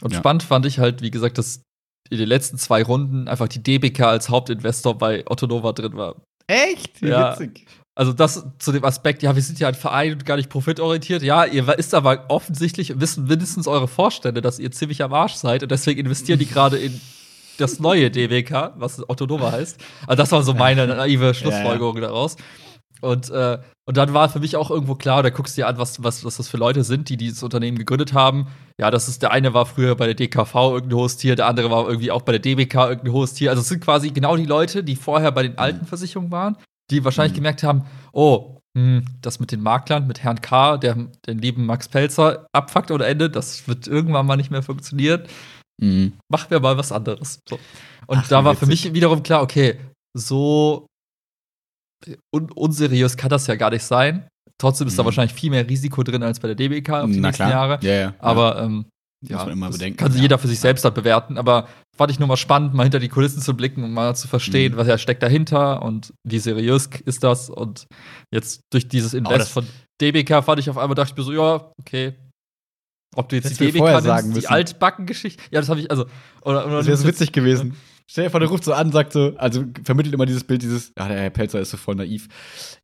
Und 0.00 0.12
Ja. 0.14 0.18
spannend 0.18 0.42
fand 0.42 0.64
ich 0.64 0.78
halt, 0.78 1.02
wie 1.02 1.10
gesagt, 1.10 1.36
dass 1.36 1.60
in 2.08 2.16
den 2.18 2.28
letzten 2.28 2.56
zwei 2.56 2.82
Runden 2.82 3.28
einfach 3.28 3.48
die 3.48 3.62
DBK 3.62 4.00
als 4.08 4.28
Hauptinvestor 4.30 4.96
bei 4.96 5.24
Otto 5.28 5.46
Nova 5.46 5.72
drin 5.72 5.94
war. 5.94 6.16
Echt? 6.46 7.02
Wie 7.02 7.08
Ja. 7.08 7.32
witzig. 7.32 7.66
Also 7.96 8.12
das 8.12 8.44
zu 8.58 8.72
dem 8.72 8.84
Aspekt, 8.84 9.22
ja, 9.22 9.34
wir 9.34 9.42
sind 9.42 9.58
ja 9.58 9.68
ein 9.68 9.74
Verein 9.74 10.12
und 10.12 10.26
gar 10.26 10.36
nicht 10.36 10.50
profitorientiert. 10.50 11.22
Ja, 11.22 11.46
ihr 11.46 11.66
ist 11.78 11.94
aber 11.94 12.26
offensichtlich, 12.28 13.00
wissen 13.00 13.24
mindestens 13.24 13.66
eure 13.66 13.88
Vorstände, 13.88 14.42
dass 14.42 14.58
ihr 14.58 14.70
ziemlich 14.70 15.02
am 15.02 15.14
Arsch 15.14 15.32
seid 15.32 15.62
und 15.62 15.72
deswegen 15.72 16.00
investieren 16.00 16.38
die 16.38 16.46
gerade 16.46 16.76
in 16.76 17.00
das 17.56 17.80
neue 17.80 18.10
DWK, 18.10 18.74
was 18.76 19.02
Otto 19.08 19.24
Nova 19.24 19.50
heißt. 19.50 19.80
Also 20.06 20.22
das 20.22 20.30
war 20.30 20.42
so 20.42 20.52
meine 20.52 20.86
naive 20.94 21.32
Schlussfolgerung 21.32 21.98
daraus. 21.98 22.36
Und, 23.00 23.30
äh, 23.30 23.58
und 23.86 23.96
dann 23.96 24.12
war 24.12 24.28
für 24.28 24.40
mich 24.40 24.56
auch 24.56 24.70
irgendwo 24.70 24.94
klar, 24.94 25.22
da 25.22 25.30
guckst 25.30 25.56
du 25.56 25.62
dir 25.62 25.66
an, 25.66 25.78
was, 25.78 26.02
was, 26.02 26.22
was 26.22 26.36
das 26.36 26.48
für 26.48 26.58
Leute 26.58 26.84
sind, 26.84 27.08
die 27.08 27.16
dieses 27.16 27.42
Unternehmen 27.42 27.78
gegründet 27.78 28.12
haben. 28.12 28.48
Ja, 28.78 28.90
das 28.90 29.08
ist 29.08 29.22
der 29.22 29.30
eine 29.30 29.54
war 29.54 29.64
früher 29.64 29.94
bei 29.94 30.04
der 30.04 30.14
DKV 30.14 30.54
irgendein 30.54 30.98
hohes 30.98 31.16
Tier, 31.16 31.34
der 31.34 31.46
andere 31.46 31.70
war 31.70 31.88
irgendwie 31.88 32.10
auch 32.10 32.22
bei 32.22 32.32
der 32.32 32.40
DBK 32.40 32.74
irgendein 32.74 33.12
hohes 33.12 33.32
Tier. 33.32 33.48
Also 33.50 33.62
es 33.62 33.68
sind 33.68 33.82
quasi 33.82 34.10
genau 34.10 34.36
die 34.36 34.44
Leute, 34.44 34.84
die 34.84 34.96
vorher 34.96 35.32
bei 35.32 35.44
den 35.44 35.56
alten 35.56 35.86
Versicherungen 35.86 36.30
waren, 36.30 36.56
die 36.90 37.04
wahrscheinlich 37.04 37.32
Mhm. 37.32 37.36
gemerkt 37.36 37.62
haben, 37.62 37.84
oh, 38.12 38.60
hm, 38.76 39.04
das 39.22 39.40
mit 39.40 39.52
den 39.52 39.62
Maklern, 39.62 40.06
mit 40.06 40.22
Herrn 40.22 40.40
K., 40.40 40.76
der 40.76 40.94
den 41.26 41.38
lieben 41.38 41.64
Max 41.66 41.88
Pelzer 41.88 42.46
abfuckt 42.52 42.90
ohne 42.90 43.04
Ende, 43.06 43.30
das 43.30 43.66
wird 43.68 43.86
irgendwann 43.86 44.26
mal 44.26 44.36
nicht 44.36 44.50
mehr 44.50 44.62
funktionieren. 44.62 45.22
Mhm. 45.82 46.12
Machen 46.30 46.50
wir 46.50 46.60
mal 46.60 46.76
was 46.76 46.92
anderes. 46.92 47.40
So. 47.48 47.58
Und 48.06 48.18
Ach, 48.18 48.28
da 48.28 48.44
war 48.44 48.54
für 48.54 48.66
mich 48.66 48.92
wiederum 48.94 49.22
klar, 49.22 49.42
okay, 49.42 49.78
so 50.16 50.86
un 52.34 52.50
unseriös 52.52 53.16
kann 53.16 53.30
das 53.30 53.46
ja 53.46 53.56
gar 53.56 53.70
nicht 53.70 53.82
sein. 53.84 54.28
Trotzdem 54.58 54.86
ist 54.88 54.98
da 54.98 55.02
Mhm. 55.02 55.06
wahrscheinlich 55.06 55.34
viel 55.34 55.50
mehr 55.50 55.68
Risiko 55.68 56.02
drin 56.02 56.22
als 56.22 56.40
bei 56.40 56.48
der 56.48 56.54
DBK 56.54 57.02
auf 57.02 57.10
die 57.10 57.20
Na 57.20 57.28
nächsten 57.28 57.44
klar. 57.44 57.50
Jahre. 57.50 57.78
Ja, 57.82 57.92
ja. 57.94 58.14
Aber 58.18 58.62
ähm, 58.62 58.86
ja, 59.26 59.44
das 59.44 59.78
kann 59.96 60.12
sich 60.12 60.18
ja. 60.18 60.22
jeder 60.22 60.38
für 60.38 60.48
sich 60.48 60.60
selbst 60.60 60.84
dann 60.84 60.94
bewerten. 60.94 61.36
Aber 61.38 61.68
fand 61.96 62.10
ich 62.10 62.18
nur 62.18 62.28
mal 62.28 62.36
spannend, 62.36 62.74
mal 62.74 62.82
hinter 62.84 62.98
die 62.98 63.08
Kulissen 63.08 63.40
zu 63.40 63.56
blicken 63.56 63.82
und 63.84 63.92
mal 63.92 64.14
zu 64.16 64.28
verstehen, 64.28 64.72
Mhm. 64.72 64.76
was 64.76 64.86
ja 64.88 64.98
steckt 64.98 65.22
dahinter 65.22 65.82
und 65.82 66.12
wie 66.24 66.38
seriös 66.38 66.88
ist 67.04 67.24
das. 67.24 67.50
Und 67.50 67.86
jetzt 68.32 68.60
durch 68.72 68.88
dieses 68.88 69.14
Invest 69.14 69.40
das- 69.40 69.48
von 69.50 69.66
DBK 70.00 70.42
fand 70.42 70.60
ich 70.60 70.68
auf 70.70 70.78
einmal, 70.78 70.94
dachte 70.94 71.12
ich 71.12 71.16
mir 71.16 71.24
so, 71.24 71.32
ja, 71.32 71.70
okay. 71.80 72.14
Ob 73.14 73.28
du 73.30 73.36
jetzt 73.36 73.46
Hättest 73.46 73.60
die 73.60 73.72
DBK 73.72 74.00
nimmst, 74.02 74.42
die. 74.42 74.46
Altbacken-Geschichte. 74.48 75.42
Ja, 75.50 75.60
das 75.60 75.68
habe 75.70 75.80
ich, 75.80 75.90
also. 75.90 76.04
Oder, 76.42 76.66
oder 76.66 76.76
Das 76.78 76.86
wäre 76.86 76.96
so 76.98 77.06
witzig 77.08 77.32
gewesen. 77.32 77.74
Stell 78.08 78.24
dir 78.24 78.30
vor, 78.30 78.40
der 78.40 78.48
ruft 78.50 78.62
so 78.62 78.72
an, 78.74 78.92
sagt 78.92 79.12
so, 79.12 79.32
also 79.36 79.64
vermittelt 79.84 80.14
immer 80.14 80.26
dieses 80.26 80.44
Bild, 80.44 80.62
dieses, 80.62 80.92
ah, 80.96 81.08
der 81.08 81.18
Herr 81.20 81.30
Pelzer 81.30 81.58
ist 81.60 81.70
so 81.70 81.76
voll 81.76 81.94
naiv. 81.96 82.28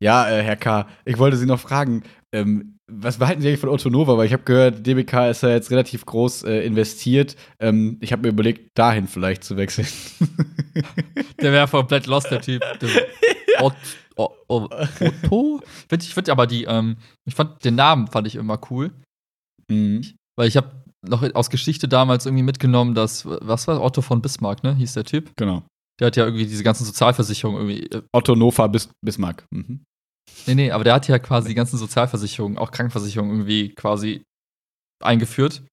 Ja, 0.01 0.27
äh, 0.29 0.41
Herr 0.43 0.55
K., 0.57 0.87
ich 1.05 1.17
wollte 1.17 1.37
Sie 1.37 1.45
noch 1.45 1.59
fragen, 1.59 2.03
ähm, 2.33 2.72
was 2.91 3.17
behalten 3.17 3.41
Sie 3.41 3.47
eigentlich 3.47 3.59
von 3.59 3.69
Otto 3.69 3.89
Nova? 3.89 4.17
Weil 4.17 4.27
ich 4.27 4.33
habe 4.33 4.43
gehört, 4.43 4.85
DBK 4.85 5.29
ist 5.29 5.43
ja 5.43 5.49
jetzt 5.49 5.71
relativ 5.71 6.05
groß 6.05 6.43
äh, 6.43 6.65
investiert. 6.65 7.35
Ähm, 7.59 7.97
ich 8.01 8.11
habe 8.11 8.23
mir 8.23 8.29
überlegt, 8.29 8.77
dahin 8.77 9.07
vielleicht 9.07 9.43
zu 9.43 9.55
wechseln. 9.55 9.87
Der 11.41 11.51
wäre 11.51 11.67
komplett 11.67 12.07
lost, 12.07 12.31
der 12.31 12.41
Typ. 12.41 12.61
Der, 12.79 12.89
Ot, 13.63 13.75
o, 14.15 14.29
o, 14.47 14.69
Otto? 14.69 15.61
Ich 15.91 16.13
finde 16.13 16.31
aber 16.31 16.47
die, 16.47 16.63
ähm, 16.63 16.97
ich 17.25 17.35
fand 17.35 17.63
den 17.63 17.75
Namen 17.75 18.07
fand 18.07 18.27
ich 18.27 18.35
immer 18.35 18.59
cool, 18.69 18.91
mhm. 19.69 20.01
weil 20.35 20.47
ich 20.47 20.57
habe 20.57 20.71
noch 21.07 21.23
aus 21.35 21.49
Geschichte 21.49 21.87
damals 21.87 22.25
irgendwie 22.25 22.43
mitgenommen, 22.43 22.95
dass, 22.95 23.25
was 23.25 23.67
war 23.67 23.81
Otto 23.81 24.01
von 24.01 24.21
Bismarck, 24.21 24.63
ne? 24.63 24.73
Hieß 24.75 24.93
der 24.93 25.03
Typ. 25.03 25.31
Genau. 25.35 25.63
Der 25.99 26.07
hat 26.07 26.15
ja 26.15 26.25
irgendwie 26.25 26.45
diese 26.45 26.63
ganzen 26.63 26.85
Sozialversicherungen 26.85 27.61
irgendwie. 27.61 27.87
Äh, 27.95 28.01
Otto 28.11 28.35
Nova 28.35 28.67
bis 28.67 28.89
Bismarck. 29.01 29.45
Mhm. 29.51 29.83
Nee, 30.47 30.55
nee, 30.55 30.71
aber 30.71 30.83
der 30.83 30.93
hat 30.93 31.07
ja 31.07 31.19
quasi 31.19 31.49
die 31.49 31.55
ganzen 31.55 31.77
Sozialversicherungen, 31.77 32.57
auch 32.57 32.71
Krankenversicherungen 32.71 33.33
irgendwie 33.33 33.69
quasi 33.75 34.23
eingeführt. 35.01 35.63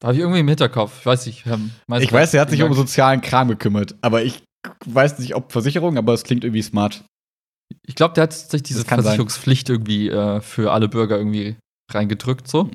Da 0.00 0.08
habe 0.08 0.14
ich 0.16 0.20
irgendwie 0.20 0.40
im 0.40 0.48
Hinterkopf. 0.48 1.00
Ich 1.00 1.06
weiß 1.06 1.26
nicht. 1.26 1.46
Ähm, 1.46 1.70
Ich 2.00 2.12
weiß, 2.12 2.32
er 2.34 2.40
hat 2.42 2.50
sich 2.50 2.62
um 2.62 2.72
sozialen 2.72 3.20
Kram 3.20 3.48
gekümmert, 3.48 3.96
aber 4.00 4.22
ich 4.22 4.42
weiß 4.86 5.18
nicht, 5.18 5.34
ob 5.34 5.52
Versicherung, 5.52 5.98
aber 5.98 6.14
es 6.14 6.24
klingt 6.24 6.44
irgendwie 6.44 6.62
smart. 6.62 7.04
Ich 7.86 7.94
glaube, 7.94 8.14
der 8.14 8.22
hat 8.22 8.32
sich 8.32 8.62
diese 8.62 8.84
kann 8.84 8.98
sein. 8.98 9.04
Versicherungspflicht 9.04 9.68
irgendwie 9.68 10.08
äh, 10.08 10.40
für 10.40 10.72
alle 10.72 10.88
Bürger 10.88 11.18
irgendwie 11.18 11.56
reingedrückt, 11.92 12.48
so. 12.48 12.70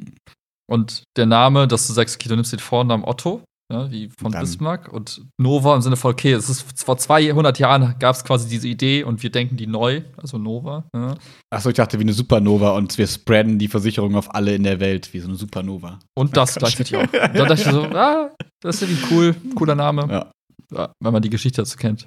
Und 0.67 1.03
der 1.17 1.25
Name, 1.25 1.67
dass 1.67 1.87
du 1.87 1.93
sagst, 1.93 2.15
okay, 2.15 2.29
du 2.29 2.35
nimmst 2.35 2.51
den 2.51 2.59
Vornamen 2.59 3.03
Otto, 3.03 3.43
ja, 3.71 3.89
wie 3.89 4.09
von 4.09 4.31
Dann- 4.31 4.41
Bismarck, 4.41 4.91
und 4.93 5.21
Nova 5.39 5.75
im 5.75 5.81
Sinne 5.81 5.95
von, 5.95 6.11
okay, 6.11 6.33
es 6.33 6.49
ist 6.49 6.83
vor 6.83 6.97
200 6.97 7.57
Jahren 7.57 7.95
gab 7.99 8.15
es 8.15 8.23
quasi 8.23 8.47
diese 8.47 8.67
Idee 8.67 9.03
und 9.03 9.23
wir 9.23 9.31
denken 9.31 9.57
die 9.57 9.65
neu, 9.67 10.01
also 10.17 10.37
Nova. 10.37 10.87
Ja. 10.95 11.15
Achso, 11.51 11.69
ich 11.69 11.75
dachte 11.75 11.97
wie 11.97 12.03
eine 12.03 12.13
Supernova 12.13 12.71
und 12.77 12.97
wir 12.97 13.07
spreaden 13.07 13.57
die 13.57 13.67
Versicherung 13.67 14.15
auf 14.15 14.33
alle 14.35 14.53
in 14.53 14.63
der 14.63 14.79
Welt, 14.79 15.13
wie 15.13 15.19
so 15.19 15.27
eine 15.27 15.37
Supernova. 15.37 15.99
Und 16.15 16.37
das 16.37 16.55
gleichzeitig 16.55 16.95
auch. 16.95 17.07
Dann 17.07 17.33
dachte 17.33 17.53
ich 17.55 17.63
so, 17.63 17.83
ah, 17.95 18.31
das 18.61 18.81
ist 18.81 18.89
irgendwie 18.89 19.13
cool, 19.13 19.35
cooler 19.55 19.75
Name, 19.75 20.07
Ja. 20.09 20.31
ja, 20.71 20.91
wenn 21.01 21.13
man 21.13 21.21
die 21.21 21.29
Geschichte 21.29 21.61
dazu 21.61 21.77
kennt. 21.77 22.05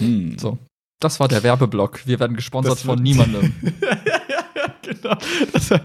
Hm. 0.00 0.38
So. 0.38 0.58
Das 1.00 1.20
war 1.20 1.28
der 1.28 1.42
Werbeblock. 1.44 2.06
Wir 2.06 2.18
werden 2.18 2.34
gesponsert 2.34 2.80
von 2.80 3.00
niemandem. 3.00 3.54
genau. 4.82 5.16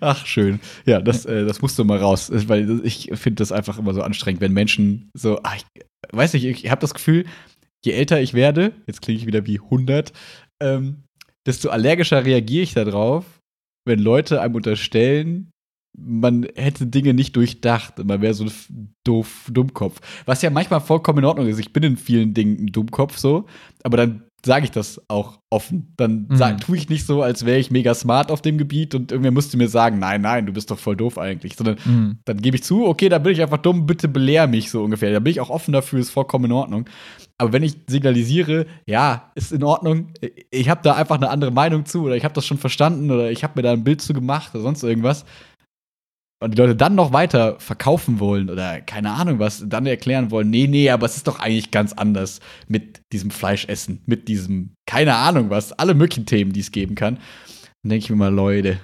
Ach, 0.00 0.26
schön. 0.26 0.60
Ja, 0.84 1.00
das, 1.00 1.24
äh, 1.26 1.44
das 1.44 1.62
musst 1.62 1.78
du 1.78 1.84
mal 1.84 1.98
raus. 1.98 2.30
Weil 2.32 2.80
ich 2.84 3.10
finde 3.14 3.36
das 3.36 3.52
einfach 3.52 3.78
immer 3.78 3.94
so 3.94 4.02
anstrengend, 4.02 4.40
wenn 4.40 4.52
Menschen 4.52 5.10
so, 5.14 5.40
ach, 5.42 5.56
ich 5.56 5.82
weiß 6.12 6.34
nicht, 6.34 6.44
ich 6.44 6.70
habe 6.70 6.80
das 6.80 6.94
Gefühl, 6.94 7.24
je 7.84 7.92
älter 7.92 8.20
ich 8.20 8.34
werde, 8.34 8.72
jetzt 8.86 9.02
klinge 9.02 9.20
ich 9.20 9.26
wieder 9.26 9.46
wie 9.46 9.60
100, 9.60 10.12
ähm, 10.62 11.04
desto 11.46 11.70
allergischer 11.70 12.24
reagiere 12.24 12.62
ich 12.62 12.74
darauf, 12.74 13.24
wenn 13.86 14.00
Leute 14.00 14.40
einem 14.40 14.56
unterstellen, 14.56 15.50
man 15.98 16.46
hätte 16.56 16.86
Dinge 16.86 17.14
nicht 17.14 17.36
durchdacht, 17.36 18.04
man 18.04 18.20
wäre 18.20 18.34
so 18.34 18.44
ein 18.44 18.94
doof 19.04 19.48
Dummkopf. 19.50 20.00
Was 20.26 20.42
ja 20.42 20.50
manchmal 20.50 20.80
vollkommen 20.80 21.20
in 21.20 21.24
Ordnung 21.24 21.46
ist. 21.46 21.58
Ich 21.58 21.72
bin 21.72 21.82
in 21.82 21.96
vielen 21.96 22.34
Dingen 22.34 22.64
ein 22.64 22.66
Dummkopf 22.66 23.16
so, 23.16 23.46
aber 23.82 23.96
dann 23.96 24.25
sage 24.46 24.64
ich 24.64 24.70
das 24.70 25.00
auch 25.08 25.38
offen. 25.50 25.92
Dann 25.98 26.26
Mhm. 26.30 26.58
tue 26.58 26.76
ich 26.78 26.88
nicht 26.88 27.04
so, 27.06 27.20
als 27.22 27.44
wäre 27.44 27.58
ich 27.58 27.70
mega 27.70 27.94
smart 27.94 28.30
auf 28.30 28.40
dem 28.40 28.56
Gebiet 28.56 28.94
und 28.94 29.12
irgendwer 29.12 29.30
müsste 29.32 29.56
mir 29.58 29.68
sagen, 29.68 29.98
nein, 29.98 30.22
nein, 30.22 30.46
du 30.46 30.52
bist 30.52 30.70
doch 30.70 30.78
voll 30.78 30.96
doof 30.96 31.18
eigentlich. 31.18 31.54
Sondern 31.56 31.76
Mhm. 31.84 32.18
dann 32.24 32.38
gebe 32.38 32.56
ich 32.56 32.64
zu, 32.64 32.86
okay, 32.86 33.08
da 33.10 33.18
bin 33.18 33.32
ich 33.32 33.42
einfach 33.42 33.58
dumm, 33.58 33.84
bitte 33.86 34.08
belehr 34.08 34.46
mich 34.46 34.70
so 34.70 34.82
ungefähr. 34.82 35.12
Da 35.12 35.20
bin 35.20 35.30
ich 35.30 35.40
auch 35.40 35.50
offen 35.50 35.72
dafür, 35.72 35.98
ist 36.00 36.10
vollkommen 36.10 36.46
in 36.46 36.52
Ordnung. 36.52 36.88
Aber 37.38 37.52
wenn 37.52 37.62
ich 37.62 37.76
signalisiere, 37.86 38.64
ja, 38.86 39.30
ist 39.34 39.52
in 39.52 39.62
Ordnung, 39.62 40.08
ich 40.50 40.68
habe 40.70 40.80
da 40.82 40.94
einfach 40.94 41.16
eine 41.16 41.28
andere 41.28 41.50
Meinung 41.50 41.84
zu 41.84 42.04
oder 42.04 42.16
ich 42.16 42.24
habe 42.24 42.32
das 42.34 42.46
schon 42.46 42.56
verstanden 42.58 43.10
oder 43.10 43.30
ich 43.30 43.44
habe 43.44 43.52
mir 43.56 43.62
da 43.62 43.72
ein 43.72 43.84
Bild 43.84 44.00
zu 44.00 44.14
gemacht 44.14 44.54
oder 44.54 44.62
sonst 44.62 44.82
irgendwas 44.82 45.24
und 46.40 46.52
die 46.52 46.58
Leute 46.58 46.76
dann 46.76 46.94
noch 46.94 47.12
weiter 47.12 47.58
verkaufen 47.58 48.20
wollen 48.20 48.50
oder 48.50 48.80
keine 48.80 49.12
Ahnung 49.12 49.38
was, 49.38 49.64
dann 49.66 49.86
erklären 49.86 50.30
wollen, 50.30 50.50
nee, 50.50 50.66
nee, 50.66 50.90
aber 50.90 51.06
es 51.06 51.16
ist 51.16 51.26
doch 51.26 51.38
eigentlich 51.38 51.70
ganz 51.70 51.92
anders 51.92 52.40
mit 52.68 53.00
diesem 53.12 53.30
Fleischessen, 53.30 54.02
mit 54.06 54.28
diesem, 54.28 54.74
keine 54.86 55.16
Ahnung 55.16 55.50
was, 55.50 55.72
alle 55.72 55.94
möglichen 55.94 56.26
Themen, 56.26 56.52
die 56.52 56.60
es 56.60 56.72
geben 56.72 56.94
kann, 56.94 57.18
dann 57.82 57.90
denke 57.90 58.04
ich 58.04 58.10
mir 58.10 58.16
mal, 58.16 58.34
Leute, 58.34 58.78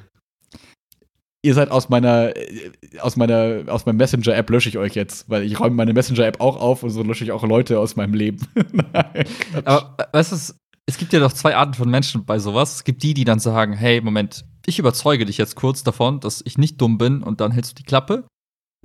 ihr 1.45 1.55
seid 1.55 1.71
aus 1.71 1.89
meiner, 1.89 2.37
äh, 2.37 2.71
aus 3.01 3.17
meiner, 3.17 3.65
aus 3.67 3.85
meinem 3.85 3.97
Messenger-App 3.97 4.49
lösche 4.49 4.69
ich 4.69 4.79
euch 4.79 4.95
jetzt, 4.95 5.29
weil 5.29 5.43
ich 5.43 5.59
räume 5.61 5.77
meine 5.77 5.93
Messenger-App 5.93 6.41
auch 6.41 6.57
auf 6.57 6.83
und 6.83 6.91
so 6.91 7.03
lösche 7.03 7.25
ich 7.25 7.33
auch 7.33 7.43
Leute 7.45 7.79
aus 7.79 7.97
meinem 7.97 8.15
Leben. 8.15 8.47
Nein. 8.73 9.27
Aber 9.65 9.97
äh, 9.99 10.05
weißt 10.13 10.33
du, 10.33 10.55
es 10.87 10.99
gibt 10.99 11.13
ja 11.13 11.21
doch 11.21 11.33
zwei 11.33 11.57
Arten 11.57 11.75
von 11.75 11.91
Menschen 11.91 12.25
bei 12.25 12.39
sowas. 12.39 12.77
Es 12.77 12.85
gibt 12.85 13.03
die, 13.03 13.15
die 13.15 13.25
dann 13.25 13.39
sagen, 13.39 13.73
hey, 13.75 14.01
Moment, 14.01 14.45
ich 14.67 14.79
überzeuge 14.79 15.25
dich 15.27 15.39
jetzt 15.39 15.57
kurz 15.57 15.83
davon, 15.83 16.21
dass 16.21 16.43
ich 16.45 16.59
nicht 16.59 16.81
dumm 16.81 16.99
bin 16.99 17.23
und 17.23 17.41
dann 17.41 17.53
hältst 17.53 17.73
du 17.73 17.75
die 17.77 17.85
Klappe. 17.87 18.25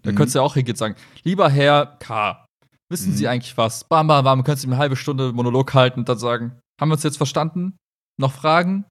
Da 0.04 0.12
Mhm. 0.12 0.16
könntest 0.16 0.36
du 0.36 0.40
ja 0.40 0.44
auch 0.46 0.54
hingehen 0.54 0.74
und 0.74 0.78
sagen, 0.78 0.96
lieber 1.24 1.50
Herr 1.50 1.98
K., 2.00 2.46
wissen 2.90 3.12
Mhm. 3.12 3.16
Sie 3.16 3.28
eigentlich 3.28 3.58
was? 3.58 3.84
Bam, 3.84 4.08
bam, 4.08 4.24
bam, 4.24 4.44
könntest 4.44 4.64
du 4.64 4.68
ihm 4.70 4.74
eine 4.74 4.80
halbe 4.80 4.96
Stunde 4.96 5.34
Monolog 5.34 5.74
halten 5.74 6.02
und 6.02 6.10
dann 6.10 6.18
sagen, 6.20 6.60
haben 6.80 6.90
wir 6.90 6.94
uns 6.94 7.04
jetzt 7.04 7.18
verstanden? 7.18 7.76
Noch 8.20 8.32
Fragen? 8.34 8.86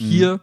Mhm. 0.00 0.04
Hier, 0.04 0.40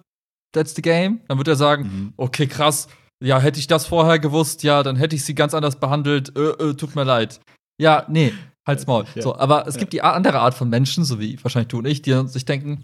that's 0.54 0.76
the 0.76 0.82
game. 0.82 1.22
Dann 1.28 1.38
wird 1.38 1.48
er 1.48 1.56
sagen, 1.56 1.84
Mhm. 1.84 2.14
okay, 2.18 2.48
krass, 2.48 2.88
ja, 3.24 3.40
hätte 3.40 3.60
ich 3.60 3.68
das 3.68 3.86
vorher 3.86 4.20
gewusst, 4.20 4.64
ja, 4.64 4.84
dann 4.84 4.96
hätte 4.96 5.16
ich 5.16 5.24
sie 5.26 5.36
ganz 5.36 5.54
anders 5.54 5.80
behandelt, 5.80 6.36
äh, 6.38 6.50
äh, 6.52 6.74
tut 6.76 6.96
mir 6.96 7.04
leid. 7.04 7.40
Ja, 7.80 8.06
nee, 8.10 8.34
halt's 8.68 8.86
Maul. 8.88 9.06
Ja. 9.16 9.22
So, 9.22 9.36
aber 9.38 9.66
es 9.68 9.78
gibt 9.78 9.94
die 9.94 10.02
andere 10.02 10.40
Art 10.40 10.54
von 10.54 10.70
Menschen, 10.70 11.04
so 11.06 11.20
wie 11.20 11.42
wahrscheinlich 11.44 11.70
du 11.70 11.80
und 11.80 11.86
ich, 11.86 12.02
die 12.02 12.28
sich 12.28 12.46
denken, 12.46 12.84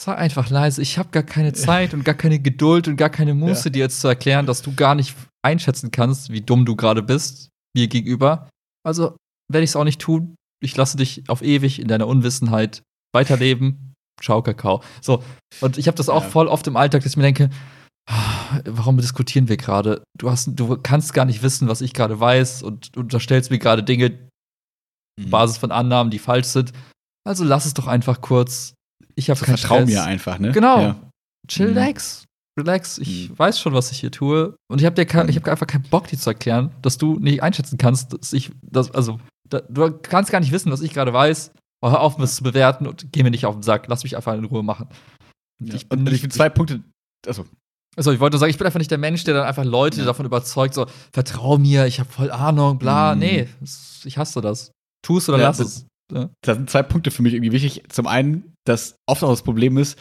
sei 0.00 0.14
einfach 0.14 0.50
leise. 0.50 0.82
Ich 0.82 0.98
habe 0.98 1.10
gar 1.10 1.22
keine 1.22 1.52
Zeit 1.52 1.94
und 1.94 2.04
gar 2.04 2.14
keine 2.14 2.38
Geduld 2.38 2.88
und 2.88 2.96
gar 2.96 3.10
keine 3.10 3.34
Muße, 3.34 3.68
ja. 3.68 3.70
dir 3.70 3.78
jetzt 3.80 4.00
zu 4.00 4.08
erklären, 4.08 4.46
dass 4.46 4.62
du 4.62 4.74
gar 4.74 4.94
nicht 4.94 5.14
einschätzen 5.44 5.90
kannst, 5.90 6.30
wie 6.30 6.40
dumm 6.40 6.64
du 6.64 6.76
gerade 6.76 7.02
bist, 7.02 7.50
mir 7.76 7.88
gegenüber. 7.88 8.48
Also 8.84 9.16
werde 9.52 9.64
ich 9.64 9.70
es 9.70 9.76
auch 9.76 9.84
nicht 9.84 10.00
tun. 10.00 10.36
Ich 10.62 10.76
lasse 10.76 10.96
dich 10.96 11.28
auf 11.28 11.42
ewig 11.42 11.80
in 11.80 11.88
deiner 11.88 12.06
Unwissenheit 12.06 12.82
weiterleben. 13.14 13.94
Ciao, 14.20 14.42
Kakao. 14.42 14.82
So, 15.00 15.22
und 15.60 15.78
ich 15.78 15.88
habe 15.88 15.96
das 15.96 16.08
auch 16.08 16.22
ja. 16.22 16.28
voll 16.28 16.46
oft 16.46 16.66
im 16.66 16.76
Alltag, 16.76 17.02
dass 17.02 17.12
ich 17.12 17.16
mir 17.16 17.24
denke, 17.24 17.50
ah, 18.08 18.60
warum 18.64 18.96
diskutieren 18.96 19.48
wir 19.48 19.56
gerade? 19.56 20.02
Du, 20.16 20.32
du 20.46 20.76
kannst 20.78 21.14
gar 21.14 21.24
nicht 21.24 21.42
wissen, 21.42 21.68
was 21.68 21.80
ich 21.80 21.94
gerade 21.94 22.18
weiß 22.20 22.62
und 22.62 22.94
du 22.94 23.00
unterstellst 23.00 23.50
mir 23.50 23.58
gerade 23.58 23.82
Dinge, 23.82 24.10
mhm. 25.18 25.30
Basis 25.30 25.58
von 25.58 25.72
Annahmen, 25.72 26.10
die 26.10 26.18
falsch 26.18 26.48
sind. 26.48 26.72
Also 27.24 27.44
lass 27.44 27.66
es 27.66 27.74
doch 27.74 27.86
einfach 27.86 28.20
kurz. 28.20 28.74
Ich 29.14 29.30
habe 29.30 29.40
keinen 29.40 29.56
Vertrau 29.56 29.84
mir 29.84 30.04
einfach, 30.04 30.38
ne? 30.38 30.52
Genau. 30.52 30.80
Ja. 30.80 30.96
Chillax. 31.48 32.22
Mhm. 32.22 32.32
Relax, 32.60 32.98
ich 32.98 33.30
mhm. 33.30 33.38
weiß 33.38 33.58
schon, 33.58 33.72
was 33.72 33.90
ich 33.92 34.00
hier 34.00 34.10
tue. 34.10 34.54
Und 34.68 34.80
ich 34.80 34.86
habe 34.86 34.94
dir 34.94 35.02
ich 35.28 35.36
hab 35.36 35.48
einfach 35.48 35.66
keinen 35.66 35.84
Bock, 35.84 36.06
dir 36.08 36.18
zu 36.18 36.30
erklären, 36.30 36.70
dass 36.82 36.98
du 36.98 37.18
nicht 37.18 37.42
einschätzen 37.42 37.78
kannst, 37.78 38.12
dass 38.12 38.32
ich, 38.32 38.50
das, 38.60 38.90
also, 38.90 39.20
da, 39.48 39.60
du 39.60 39.90
kannst 39.90 40.30
gar 40.30 40.40
nicht 40.40 40.52
wissen, 40.52 40.70
was 40.70 40.82
ich 40.82 40.92
gerade 40.92 41.12
weiß. 41.12 41.52
Hör 41.84 42.00
auf, 42.00 42.18
mich 42.18 42.30
zu 42.30 42.44
bewerten 42.44 42.86
und 42.86 43.10
geh 43.10 43.22
mir 43.22 43.30
nicht 43.30 43.46
auf 43.46 43.56
den 43.56 43.62
Sack. 43.62 43.86
Lass 43.88 44.04
mich 44.04 44.16
einfach 44.16 44.34
in 44.34 44.44
Ruhe 44.44 44.62
machen. 44.62 44.88
Ja. 45.64 45.74
Ich 45.74 45.88
bin, 45.88 46.00
und 46.00 46.12
ich 46.12 46.20
bin 46.20 46.30
zwei 46.30 46.48
Punkte. 46.48 46.82
Also, 47.26 47.44
also 47.96 48.12
ich 48.12 48.20
wollte 48.20 48.34
nur 48.34 48.38
sagen, 48.38 48.50
ich 48.50 48.58
bin 48.58 48.66
einfach 48.66 48.78
nicht 48.78 48.90
der 48.90 48.98
Mensch, 48.98 49.24
der 49.24 49.34
dann 49.34 49.46
einfach 49.46 49.64
Leute 49.64 50.00
ja. 50.00 50.04
davon 50.04 50.26
überzeugt, 50.26 50.74
so, 50.74 50.86
vertrau 51.12 51.58
mir, 51.58 51.86
ich 51.86 52.00
habe 52.00 52.10
voll 52.10 52.30
Ahnung, 52.30 52.78
bla. 52.78 53.14
Mhm. 53.14 53.20
Nee, 53.20 53.48
ich 54.04 54.18
hasse 54.18 54.40
das. 54.40 54.72
Tu 55.04 55.18
es 55.18 55.28
oder 55.28 55.38
ja, 55.38 55.44
lass 55.48 55.58
es. 55.58 55.86
Ja. 56.12 56.30
Da 56.42 56.54
sind 56.54 56.70
zwei 56.70 56.82
Punkte 56.82 57.10
für 57.10 57.22
mich 57.22 57.34
irgendwie 57.34 57.52
wichtig. 57.52 57.82
Zum 57.88 58.06
einen, 58.06 58.51
dass 58.64 58.96
oft 59.06 59.22
auch 59.22 59.30
das 59.30 59.42
Problem 59.42 59.78
ist, 59.78 59.98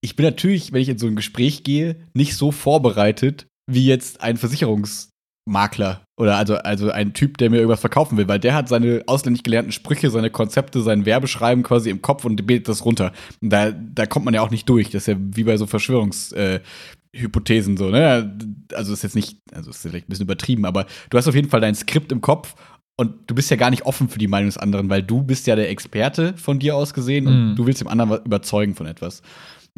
ich 0.00 0.16
bin 0.16 0.24
natürlich, 0.24 0.72
wenn 0.72 0.82
ich 0.82 0.88
in 0.88 0.98
so 0.98 1.06
ein 1.06 1.16
Gespräch 1.16 1.64
gehe, 1.64 1.96
nicht 2.14 2.36
so 2.36 2.52
vorbereitet 2.52 3.46
wie 3.70 3.86
jetzt 3.86 4.22
ein 4.22 4.36
Versicherungsmakler 4.36 6.02
oder 6.18 6.36
also, 6.36 6.56
also 6.56 6.90
ein 6.90 7.12
Typ, 7.12 7.36
der 7.38 7.50
mir 7.50 7.56
irgendwas 7.56 7.80
verkaufen 7.80 8.16
will, 8.16 8.28
weil 8.28 8.38
der 8.38 8.54
hat 8.54 8.68
seine 8.68 9.02
ausländlich 9.06 9.42
gelernten 9.42 9.72
Sprüche, 9.72 10.10
seine 10.10 10.30
Konzepte, 10.30 10.80
sein 10.80 11.04
Werbeschreiben 11.04 11.64
quasi 11.64 11.90
im 11.90 12.00
Kopf 12.00 12.24
und 12.24 12.46
betet 12.46 12.68
das 12.68 12.84
runter. 12.84 13.12
Und 13.42 13.50
da, 13.50 13.72
da 13.72 14.06
kommt 14.06 14.24
man 14.24 14.34
ja 14.34 14.42
auch 14.42 14.50
nicht 14.50 14.68
durch. 14.68 14.90
Das 14.90 15.02
ist 15.02 15.08
ja 15.08 15.16
wie 15.18 15.44
bei 15.44 15.56
so 15.56 15.66
Verschwörungshypothesen 15.66 17.74
äh, 17.74 17.78
so, 17.78 17.90
ne? 17.90 18.38
Also 18.72 18.92
ist 18.92 19.02
jetzt 19.02 19.16
nicht, 19.16 19.38
also 19.52 19.70
ist 19.70 19.82
vielleicht 19.82 20.06
ein 20.06 20.10
bisschen 20.10 20.26
übertrieben, 20.26 20.64
aber 20.64 20.86
du 21.10 21.18
hast 21.18 21.28
auf 21.28 21.34
jeden 21.34 21.50
Fall 21.50 21.60
dein 21.60 21.74
Skript 21.74 22.12
im 22.12 22.20
Kopf 22.20 22.54
und 22.98 23.14
du 23.28 23.34
bist 23.34 23.48
ja 23.50 23.56
gar 23.56 23.70
nicht 23.70 23.86
offen 23.86 24.08
für 24.08 24.18
die 24.18 24.26
Meinung 24.26 24.48
des 24.48 24.58
anderen, 24.58 24.90
weil 24.90 25.02
du 25.02 25.22
bist 25.22 25.46
ja 25.46 25.54
der 25.54 25.70
Experte 25.70 26.34
von 26.36 26.58
dir 26.58 26.76
aus 26.76 26.92
gesehen 26.92 27.28
und 27.28 27.52
mm. 27.52 27.56
du 27.56 27.64
willst 27.64 27.80
dem 27.80 27.88
anderen 27.88 28.24
überzeugen 28.24 28.74
von 28.74 28.86
etwas. 28.86 29.22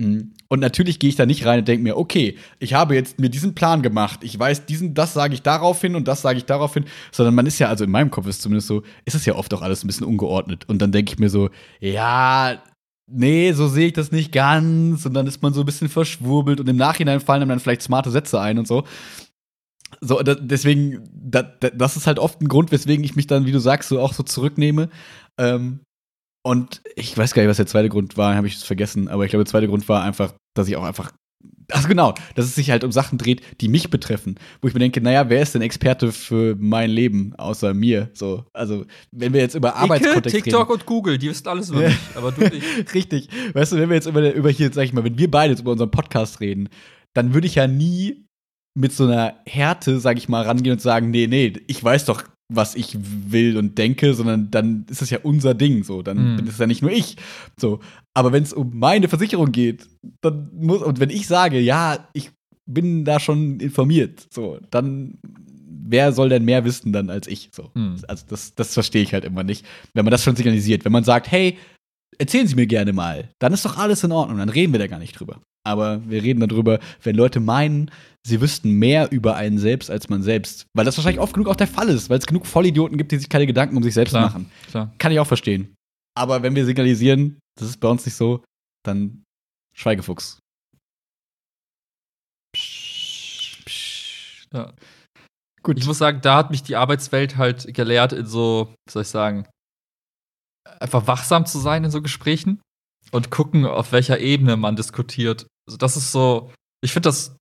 Mhm. 0.01 0.33
Und 0.49 0.61
natürlich 0.61 0.99
gehe 0.99 1.11
ich 1.11 1.17
da 1.17 1.27
nicht 1.27 1.45
rein 1.45 1.59
und 1.59 1.69
denke 1.69 1.83
mir, 1.83 1.99
okay, 1.99 2.39
ich 2.59 2.73
habe 2.73 2.95
jetzt 2.95 3.21
mir 3.21 3.29
diesen 3.29 3.55
Plan 3.55 3.83
gemacht. 3.83 4.21
Ich 4.23 4.39
weiß, 4.39 4.65
diesen, 4.65 4.95
das 4.95 5.13
sage 5.13 5.35
ich 5.35 5.43
darauf 5.43 5.81
hin 5.81 5.95
und 5.95 6.09
das 6.09 6.23
sage 6.23 6.39
ich 6.39 6.47
darauf 6.47 6.73
hin. 6.73 6.87
Sondern 7.13 7.35
man 7.35 7.45
ist 7.45 7.59
ja, 7.59 7.69
also 7.69 7.85
in 7.85 7.91
meinem 7.91 8.11
Kopf 8.11 8.27
ist 8.27 8.41
zumindest 8.41 8.69
so, 8.69 8.83
ist 9.05 9.15
es 9.15 9.27
ja 9.27 9.35
oft 9.35 9.53
auch 9.53 9.61
alles 9.61 9.85
ein 9.85 9.87
bisschen 9.87 10.07
ungeordnet. 10.07 10.67
Und 10.69 10.81
dann 10.81 10.91
denke 10.91 11.13
ich 11.13 11.19
mir 11.19 11.29
so, 11.29 11.51
ja, 11.81 12.63
nee, 13.07 13.53
so 13.53 13.69
sehe 13.69 13.89
ich 13.89 13.93
das 13.93 14.11
nicht 14.11 14.33
ganz. 14.33 15.05
Und 15.05 15.13
dann 15.13 15.27
ist 15.27 15.43
man 15.43 15.53
so 15.53 15.61
ein 15.61 15.67
bisschen 15.67 15.91
verschwurbelt 15.91 16.61
und 16.61 16.69
im 16.69 16.77
Nachhinein 16.77 17.21
fallen 17.21 17.43
einem 17.43 17.51
dann 17.51 17.61
vielleicht 17.61 17.83
smarte 17.83 18.11
Sätze 18.11 18.41
ein 18.41 18.59
und 18.59 18.67
so. 18.67 18.85
So, 20.01 20.23
da, 20.23 20.35
deswegen, 20.35 21.09
da, 21.13 21.43
das 21.43 21.97
ist 21.97 22.07
halt 22.07 22.19
oft 22.19 22.41
ein 22.41 22.49
Grund, 22.49 22.73
weswegen 22.73 23.05
ich 23.05 23.17
mich 23.17 23.27
dann, 23.27 23.47
wie 23.47 23.53
du 23.53 23.59
sagst, 23.59 23.89
so 23.89 24.01
auch 24.01 24.13
so 24.13 24.23
zurücknehme. 24.23 24.89
Ähm, 25.39 25.81
und 26.43 26.81
ich 26.97 27.17
weiß 27.17 27.35
gar 27.35 27.43
nicht, 27.43 27.51
was 27.51 27.59
der 27.59 27.67
zweite 27.67 27.89
Grund 27.89 28.17
war, 28.17 28.35
habe 28.35 28.47
ich 28.47 28.57
es 28.57 28.63
vergessen, 28.63 29.09
aber 29.09 29.25
ich 29.25 29.31
glaube, 29.31 29.45
der 29.45 29.51
zweite 29.51 29.69
Grund 29.69 29.89
war 29.89 30.03
einfach, 30.03 30.35
dass 30.55 30.69
ich 30.69 30.77
auch 30.77 30.85
einfach. 30.85 31.13
Ach 31.73 31.87
genau, 31.87 32.15
dass 32.35 32.47
es 32.47 32.57
sich 32.57 32.71
halt 32.71 32.83
um 32.83 32.91
Sachen 32.91 33.17
dreht, 33.17 33.43
die 33.61 33.69
mich 33.69 33.91
betreffen. 33.91 34.37
Wo 34.61 34.67
ich 34.67 34.75
mir 34.75 34.81
denke, 34.81 35.01
naja, 35.01 35.29
wer 35.29 35.41
ist 35.41 35.55
denn 35.55 35.63
Experte 35.63 36.11
für 36.11 36.57
mein 36.59 36.91
Leben 36.91 37.35
außer 37.37 37.75
mir? 37.75 38.11
So, 38.13 38.45
also, 38.53 38.85
wenn 39.13 39.33
wir 39.33 39.41
jetzt 39.41 39.55
über 39.55 39.77
Arbeitskontext 39.77 40.35
reden. 40.35 40.45
TikTok 40.45 40.71
und 40.71 40.87
Google, 40.87 41.19
die 41.19 41.29
wissen 41.29 41.47
alles 41.47 41.71
über 41.71 41.83
mich, 41.83 41.97
aber 42.17 42.33
du 42.33 42.41
nicht. 42.41 42.67
Richtig. 42.95 43.29
Weißt 43.53 43.73
du, 43.73 43.77
wenn 43.77 43.89
wir 43.89 43.97
jetzt 43.97 44.07
über, 44.07 44.35
über 44.35 44.51
hier, 44.51 44.73
sag 44.73 44.85
ich 44.85 44.93
mal, 44.93 45.05
wenn 45.05 45.19
wir 45.19 45.31
beide 45.31 45.53
jetzt 45.53 45.61
über 45.61 45.73
unseren 45.73 45.91
Podcast 45.91 46.41
reden, 46.41 46.69
dann 47.15 47.35
würde 47.35 47.47
ich 47.47 47.55
ja 47.55 47.67
nie 47.67 48.27
mit 48.75 48.93
so 48.93 49.05
einer 49.05 49.35
Härte, 49.47 50.01
sag 50.01 50.17
ich 50.17 50.29
mal, 50.29 50.45
rangehen 50.45 50.73
und 50.73 50.81
sagen, 50.81 51.11
nee, 51.11 51.27
nee, 51.27 51.53
ich 51.67 51.83
weiß 51.83 52.05
doch 52.05 52.25
was 52.51 52.75
ich 52.75 52.99
will 53.01 53.57
und 53.57 53.79
denke, 53.79 54.13
sondern 54.13 54.51
dann 54.51 54.85
ist 54.91 55.03
es 55.03 55.11
ja 55.11 55.19
unser 55.23 55.55
Ding, 55.55 55.85
so, 55.85 56.03
dann 56.03 56.33
mhm. 56.33 56.37
bin 56.37 56.47
es 56.49 56.59
ja 56.59 56.67
nicht 56.67 56.83
nur 56.83 56.91
ich, 56.91 57.17
so. 57.57 57.81
Aber 58.13 58.33
wenn 58.33 58.43
es 58.43 58.53
um 58.53 58.73
meine 58.75 59.09
Versicherung 59.09 59.53
geht, 59.53 59.87
dann 60.21 60.51
muss, 60.53 60.83
und 60.83 60.99
wenn 60.99 61.11
ich 61.11 61.27
sage, 61.29 61.61
ja, 61.61 62.09
ich 62.13 62.31
bin 62.67 63.05
da 63.05 63.21
schon 63.21 63.61
informiert, 63.61 64.27
so, 64.31 64.59
dann 64.71 65.19
wer 65.91 66.13
soll 66.13 66.29
denn 66.29 66.45
mehr 66.45 66.65
wissen 66.65 66.93
dann 66.93 67.11
als 67.11 67.27
ich, 67.27 67.51
so. 67.53 67.71
Mhm. 67.75 67.97
Also 68.09 68.25
das, 68.29 68.55
das 68.55 68.75
verstehe 68.75 69.03
ich 69.03 69.13
halt 69.13 69.25
immer 69.25 69.45
nicht, 69.45 69.65
wenn 69.95 70.05
man 70.05 70.13
das 70.13 70.25
schon 70.25 70.37
signalisiert. 70.37 70.85
Wenn 70.85 70.93
man 70.93 71.05
sagt, 71.05 71.31
hey, 71.31 71.57
erzählen 72.19 72.47
Sie 72.47 72.55
mir 72.55 72.67
gerne 72.67 72.93
mal, 72.93 73.29
dann 73.39 73.53
ist 73.53 73.65
doch 73.65 73.77
alles 73.77 74.05
in 74.05 74.13
Ordnung, 74.13 74.39
dann 74.39 74.49
reden 74.49 74.73
wir 74.73 74.79
da 74.79 74.87
gar 74.87 74.99
nicht 74.99 75.19
drüber. 75.19 75.41
Aber 75.67 76.09
wir 76.09 76.23
reden 76.23 76.47
darüber, 76.47 76.79
wenn 77.03 77.17
Leute 77.17 77.39
meinen, 77.39 77.91
sie 78.27 78.41
wüssten 78.41 78.73
mehr 78.73 79.13
über 79.13 79.37
einen 79.37 79.59
selbst 79.59 79.91
als 79.91 80.09
man 80.09 80.23
selbst. 80.23 80.67
Weil 80.75 80.85
das 80.85 80.97
wahrscheinlich 80.97 81.21
oft 81.21 81.35
genug 81.35 81.49
auch 81.49 81.57
der 81.57 81.67
Fall 81.67 81.89
ist, 81.89 82.09
weil 82.09 82.19
es 82.19 82.27
genug 82.27 82.47
Vollidioten 82.47 82.97
gibt, 82.97 83.13
die 83.13 83.19
sich 83.19 83.29
keine 83.29 83.47
Gedanken 83.47 83.77
um 83.77 83.83
sich 83.83 83.95
selbst 83.95 84.13
klar, 84.13 84.25
machen. 84.25 84.51
Klar. 84.71 84.93
Kann 84.99 85.13
ich 85.13 85.21
auch 85.21 85.27
verstehen. 85.27 85.75
Aber 86.17 86.43
wenn 86.43 86.55
wir 86.55 86.65
signalisieren, 86.65 87.39
das 87.59 87.69
ist 87.69 87.79
bei 87.79 87.89
uns 87.89 88.05
nicht 88.07 88.15
so, 88.15 88.43
dann 88.85 89.23
Schweigefuchs. 89.75 90.39
Psch, 92.55 93.63
psch. 93.65 94.47
Ja. 94.53 94.73
Gut. 95.63 95.79
Ich 95.79 95.87
muss 95.87 95.99
sagen, 95.99 96.21
da 96.23 96.37
hat 96.37 96.51
mich 96.51 96.63
die 96.63 96.77
Arbeitswelt 96.77 97.37
halt 97.37 97.73
gelehrt, 97.75 98.13
in 98.13 98.27
so, 98.27 98.75
wie 98.87 98.93
soll 98.93 99.03
ich 99.03 99.09
sagen, 99.09 99.47
einfach 100.81 101.07
wachsam 101.07 101.47
zu 101.47 101.59
sein 101.59 101.85
in 101.85 101.91
so 101.91 102.03
Gesprächen 102.03 102.61
und 103.13 103.31
gucken, 103.31 103.65
auf 103.67 103.93
welcher 103.93 104.21
Ebene 104.21 104.57
man 104.57 104.77
diskutiert. 104.77 105.47
Also 105.67 105.77
das 105.77 105.97
ist 105.97 106.13
so, 106.13 106.53
ich 106.83 106.93
finde 106.93 107.09
das 107.09 107.37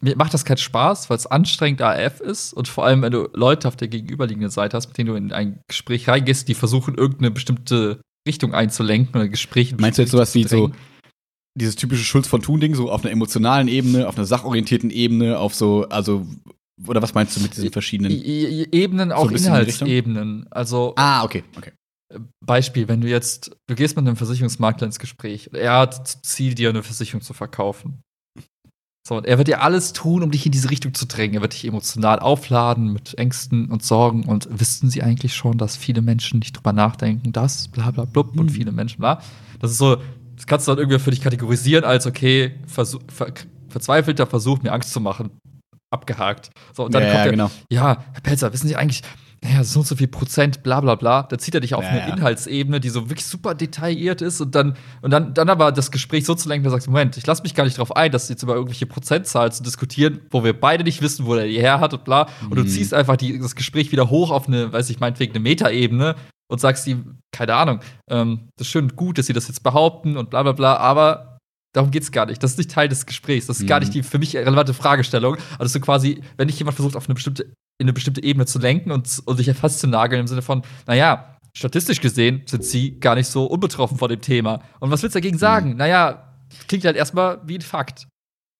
mir 0.00 0.16
macht 0.16 0.34
das 0.34 0.44
keinen 0.44 0.58
Spaß, 0.58 1.08
weil 1.08 1.16
es 1.16 1.26
anstrengend 1.26 1.80
AF 1.80 2.20
ist 2.20 2.52
und 2.52 2.68
vor 2.68 2.84
allem, 2.84 3.02
wenn 3.02 3.12
du 3.12 3.30
Leute 3.32 3.66
auf 3.68 3.76
der 3.76 3.88
gegenüberliegenden 3.88 4.50
Seite 4.50 4.76
hast, 4.76 4.88
mit 4.88 4.98
denen 4.98 5.08
du 5.08 5.14
in 5.14 5.32
ein 5.32 5.60
Gespräch 5.66 6.08
reingehst, 6.08 6.46
die 6.48 6.54
versuchen, 6.54 6.94
irgendeine 6.94 7.30
bestimmte 7.30 8.00
Richtung 8.28 8.54
einzulenken 8.54 9.14
oder 9.14 9.28
Gespräche. 9.28 9.76
Meinst 9.78 9.98
du 9.98 10.02
jetzt 10.02 10.10
sowas 10.10 10.34
wie 10.34 10.44
so 10.44 10.72
dieses 11.56 11.76
typische 11.76 12.04
Schulz 12.04 12.26
von 12.26 12.42
Thun-Ding, 12.42 12.74
so 12.74 12.90
auf 12.90 13.02
einer 13.02 13.12
emotionalen 13.12 13.68
Ebene, 13.68 14.08
auf 14.08 14.16
einer 14.16 14.26
sachorientierten 14.26 14.90
Ebene, 14.90 15.38
auf 15.38 15.54
so, 15.54 15.88
also, 15.88 16.26
oder 16.86 17.00
was 17.00 17.14
meinst 17.14 17.36
du 17.36 17.40
mit 17.40 17.56
diesen 17.56 17.70
verschiedenen 17.70 18.10
Ebenen, 18.10 19.12
auch 19.12 19.30
so 19.30 19.36
Inhaltsebenen? 19.36 20.48
Also. 20.50 20.94
Ah, 20.96 21.24
okay, 21.24 21.44
okay. 21.56 21.72
Beispiel, 22.44 22.88
wenn 22.88 23.00
du 23.00 23.08
jetzt, 23.08 23.56
du 23.66 23.74
gehst 23.74 23.96
mit 23.96 24.06
einem 24.06 24.16
Versicherungsmakler 24.16 24.86
ins 24.86 24.98
Gespräch 24.98 25.50
und 25.50 25.56
er 25.56 25.78
hat 25.78 26.24
Ziel, 26.24 26.54
dir 26.54 26.68
eine 26.68 26.82
Versicherung 26.82 27.22
zu 27.22 27.34
verkaufen. 27.34 28.02
So, 29.06 29.18
und 29.18 29.26
er 29.26 29.36
wird 29.36 29.48
dir 29.48 29.60
alles 29.60 29.92
tun, 29.92 30.22
um 30.22 30.30
dich 30.30 30.46
in 30.46 30.52
diese 30.52 30.70
Richtung 30.70 30.94
zu 30.94 31.06
drängen. 31.06 31.36
Er 31.36 31.42
wird 31.42 31.52
dich 31.52 31.66
emotional 31.66 32.20
aufladen 32.20 32.90
mit 32.90 33.18
Ängsten 33.18 33.70
und 33.70 33.82
Sorgen. 33.82 34.24
Und 34.24 34.48
wissen 34.50 34.88
Sie 34.88 35.02
eigentlich 35.02 35.34
schon, 35.34 35.58
dass 35.58 35.76
viele 35.76 36.00
Menschen 36.00 36.38
nicht 36.38 36.56
drüber 36.56 36.72
nachdenken, 36.72 37.30
das, 37.32 37.68
bla 37.68 37.90
bla 37.90 38.06
blub, 38.06 38.34
mhm. 38.34 38.40
und 38.40 38.50
viele 38.50 38.72
Menschen, 38.72 39.00
bla. 39.00 39.20
Das 39.60 39.70
ist 39.70 39.76
so, 39.76 39.96
das 40.36 40.46
kannst 40.46 40.66
du 40.66 40.72
dann 40.72 40.78
irgendwie 40.78 40.98
für 40.98 41.10
dich 41.10 41.20
kategorisieren 41.20 41.84
als, 41.84 42.06
okay, 42.06 42.58
versuch, 42.66 43.02
ver, 43.08 43.32
verzweifelter 43.68 44.26
Versuch, 44.26 44.62
mir 44.62 44.72
Angst 44.72 44.90
zu 44.90 45.00
machen. 45.00 45.32
Abgehakt. 45.90 46.50
So, 46.72 46.86
und 46.86 46.94
dann 46.94 47.02
ja, 47.02 47.08
kommt 47.08 47.18
ja, 47.18 47.24
der, 47.24 47.32
genau. 47.32 47.50
ja, 47.70 48.04
Herr 48.12 48.20
Pelzer, 48.22 48.52
wissen 48.54 48.68
Sie 48.68 48.76
eigentlich, 48.76 49.02
naja, 49.44 49.62
so 49.62 49.80
und 49.80 49.86
so 49.86 49.94
viel 49.94 50.08
Prozent, 50.08 50.62
bla 50.62 50.80
bla 50.80 50.94
bla. 50.94 51.22
Da 51.24 51.36
zieht 51.36 51.54
er 51.54 51.60
dich 51.60 51.74
auf 51.74 51.84
ja, 51.84 51.90
eine. 51.90 52.12
Inhaltsebene, 52.12 52.80
die 52.80 52.88
so 52.88 53.10
wirklich 53.10 53.26
super 53.26 53.54
detailliert 53.54 54.22
ist 54.22 54.40
und 54.40 54.54
dann, 54.54 54.74
und 55.02 55.10
dann, 55.10 55.34
dann 55.34 55.50
aber 55.50 55.70
das 55.70 55.90
Gespräch 55.90 56.24
so 56.24 56.34
zu 56.34 56.48
lenken, 56.48 56.64
dass 56.64 56.72
du 56.72 56.76
sagst, 56.76 56.88
Moment, 56.88 57.18
ich 57.18 57.26
lasse 57.26 57.42
mich 57.42 57.54
gar 57.54 57.64
nicht 57.64 57.76
darauf 57.76 57.94
ein, 57.94 58.10
dass 58.10 58.30
jetzt 58.30 58.42
über 58.42 58.54
irgendwelche 58.54 58.86
Prozentzahlen 58.86 59.52
zu 59.52 59.62
diskutieren, 59.62 60.20
wo 60.30 60.44
wir 60.44 60.58
beide 60.58 60.82
nicht 60.82 61.02
wissen, 61.02 61.26
wo 61.26 61.34
der 61.34 61.46
die 61.46 61.58
her 61.58 61.78
hat 61.78 61.92
und 61.92 62.04
bla. 62.04 62.26
Mhm. 62.40 62.48
Und 62.48 62.56
du 62.56 62.62
mhm. 62.62 62.68
ziehst 62.68 62.94
einfach 62.94 63.18
die, 63.18 63.38
das 63.38 63.54
Gespräch 63.54 63.92
wieder 63.92 64.08
hoch 64.08 64.30
auf 64.30 64.48
eine, 64.48 64.72
weiß 64.72 64.88
ich, 64.88 64.98
meinetwegen 64.98 65.34
eine 65.34 65.40
Metaebene 65.40 66.14
und 66.48 66.60
sagst 66.60 66.86
ihm, 66.86 67.18
keine 67.30 67.54
Ahnung, 67.54 67.80
ähm, 68.08 68.48
das 68.56 68.66
ist 68.66 68.72
schön 68.72 68.96
gut, 68.96 69.18
dass 69.18 69.26
sie 69.26 69.34
das 69.34 69.48
jetzt 69.48 69.62
behaupten 69.62 70.16
und 70.16 70.30
bla 70.30 70.42
bla 70.42 70.52
bla, 70.52 70.78
aber 70.78 71.34
Darum 71.74 71.90
geht's 71.90 72.12
gar 72.12 72.26
nicht. 72.26 72.40
Das 72.40 72.52
ist 72.52 72.58
nicht 72.58 72.70
Teil 72.70 72.88
des 72.88 73.04
Gesprächs. 73.04 73.46
Das 73.46 73.56
ist 73.56 73.64
mhm. 73.64 73.66
gar 73.66 73.80
nicht 73.80 73.92
die 73.92 74.04
für 74.04 74.20
mich 74.20 74.36
relevante 74.36 74.72
Fragestellung. 74.72 75.36
Also 75.58 75.72
so 75.72 75.80
quasi, 75.80 76.22
wenn 76.36 76.46
dich 76.46 76.56
jemand 76.56 76.76
versucht, 76.76 76.94
auf 76.94 77.08
eine 77.08 77.14
bestimmte 77.14 77.52
in 77.78 77.86
eine 77.86 77.92
bestimmte 77.92 78.22
Ebene 78.22 78.46
zu 78.46 78.58
lenken 78.58 78.90
und, 78.90 79.22
und 79.24 79.36
sich 79.36 79.52
fast 79.56 79.80
zu 79.80 79.86
nageln 79.86 80.20
im 80.20 80.26
Sinne 80.26 80.42
von, 80.42 80.62
naja, 80.86 81.36
statistisch 81.56 82.00
gesehen 82.00 82.42
sind 82.46 82.64
sie 82.64 82.98
gar 82.98 83.14
nicht 83.14 83.28
so 83.28 83.46
unbetroffen 83.46 83.98
vor 83.98 84.08
dem 84.08 84.20
Thema. 84.20 84.60
Und 84.80 84.90
was 84.90 85.02
willst 85.02 85.14
du 85.14 85.20
dagegen 85.20 85.38
sagen? 85.38 85.70
Mhm. 85.70 85.76
Naja, 85.76 86.34
klingt 86.68 86.84
halt 86.84 86.96
erstmal 86.96 87.40
wie 87.46 87.56
ein 87.56 87.62
Fakt. 87.62 88.06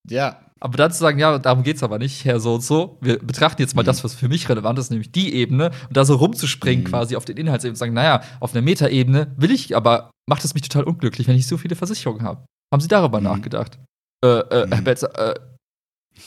Ja. 0.09 0.39
Aber 0.61 0.77
dann 0.77 0.91
zu 0.91 0.99
sagen, 0.99 1.19
ja, 1.19 1.37
darum 1.37 1.63
geht's 1.63 1.83
aber 1.83 1.99
nicht, 1.99 2.23
Herr 2.23 2.39
so 2.39 2.55
und 2.55 2.61
so. 2.61 2.97
Wir 3.01 3.19
betrachten 3.19 3.61
jetzt 3.61 3.75
mal 3.75 3.81
mhm. 3.81 3.87
das, 3.87 4.03
was 4.03 4.15
für 4.15 4.29
mich 4.29 4.47
relevant 4.49 4.79
ist, 4.79 4.89
nämlich 4.89 5.11
die 5.11 5.33
Ebene. 5.35 5.71
Und 5.87 5.97
da 5.97 6.05
so 6.05 6.15
rumzuspringen 6.15 6.85
mhm. 6.85 6.89
quasi 6.89 7.15
auf 7.15 7.25
den 7.25 7.37
Inhaltsebene 7.37 7.73
und 7.73 7.77
sagen, 7.77 7.93
naja, 7.93 8.21
auf 8.39 8.53
einer 8.53 8.61
Metaebene 8.61 9.33
will 9.37 9.51
ich, 9.51 9.75
aber 9.75 10.11
macht 10.27 10.43
es 10.45 10.53
mich 10.53 10.63
total 10.63 10.83
unglücklich, 10.85 11.27
wenn 11.27 11.35
ich 11.35 11.47
so 11.47 11.57
viele 11.57 11.75
Versicherungen 11.75 12.23
habe. 12.23 12.45
Haben 12.73 12.81
Sie 12.81 12.87
darüber 12.87 13.19
mhm. 13.19 13.25
nachgedacht? 13.25 13.77
Äh, 14.23 14.27
äh, 14.27 14.65
mhm. 14.65 14.71
Herr 14.71 14.81
Betzer, 14.81 15.35
äh, 15.35 15.39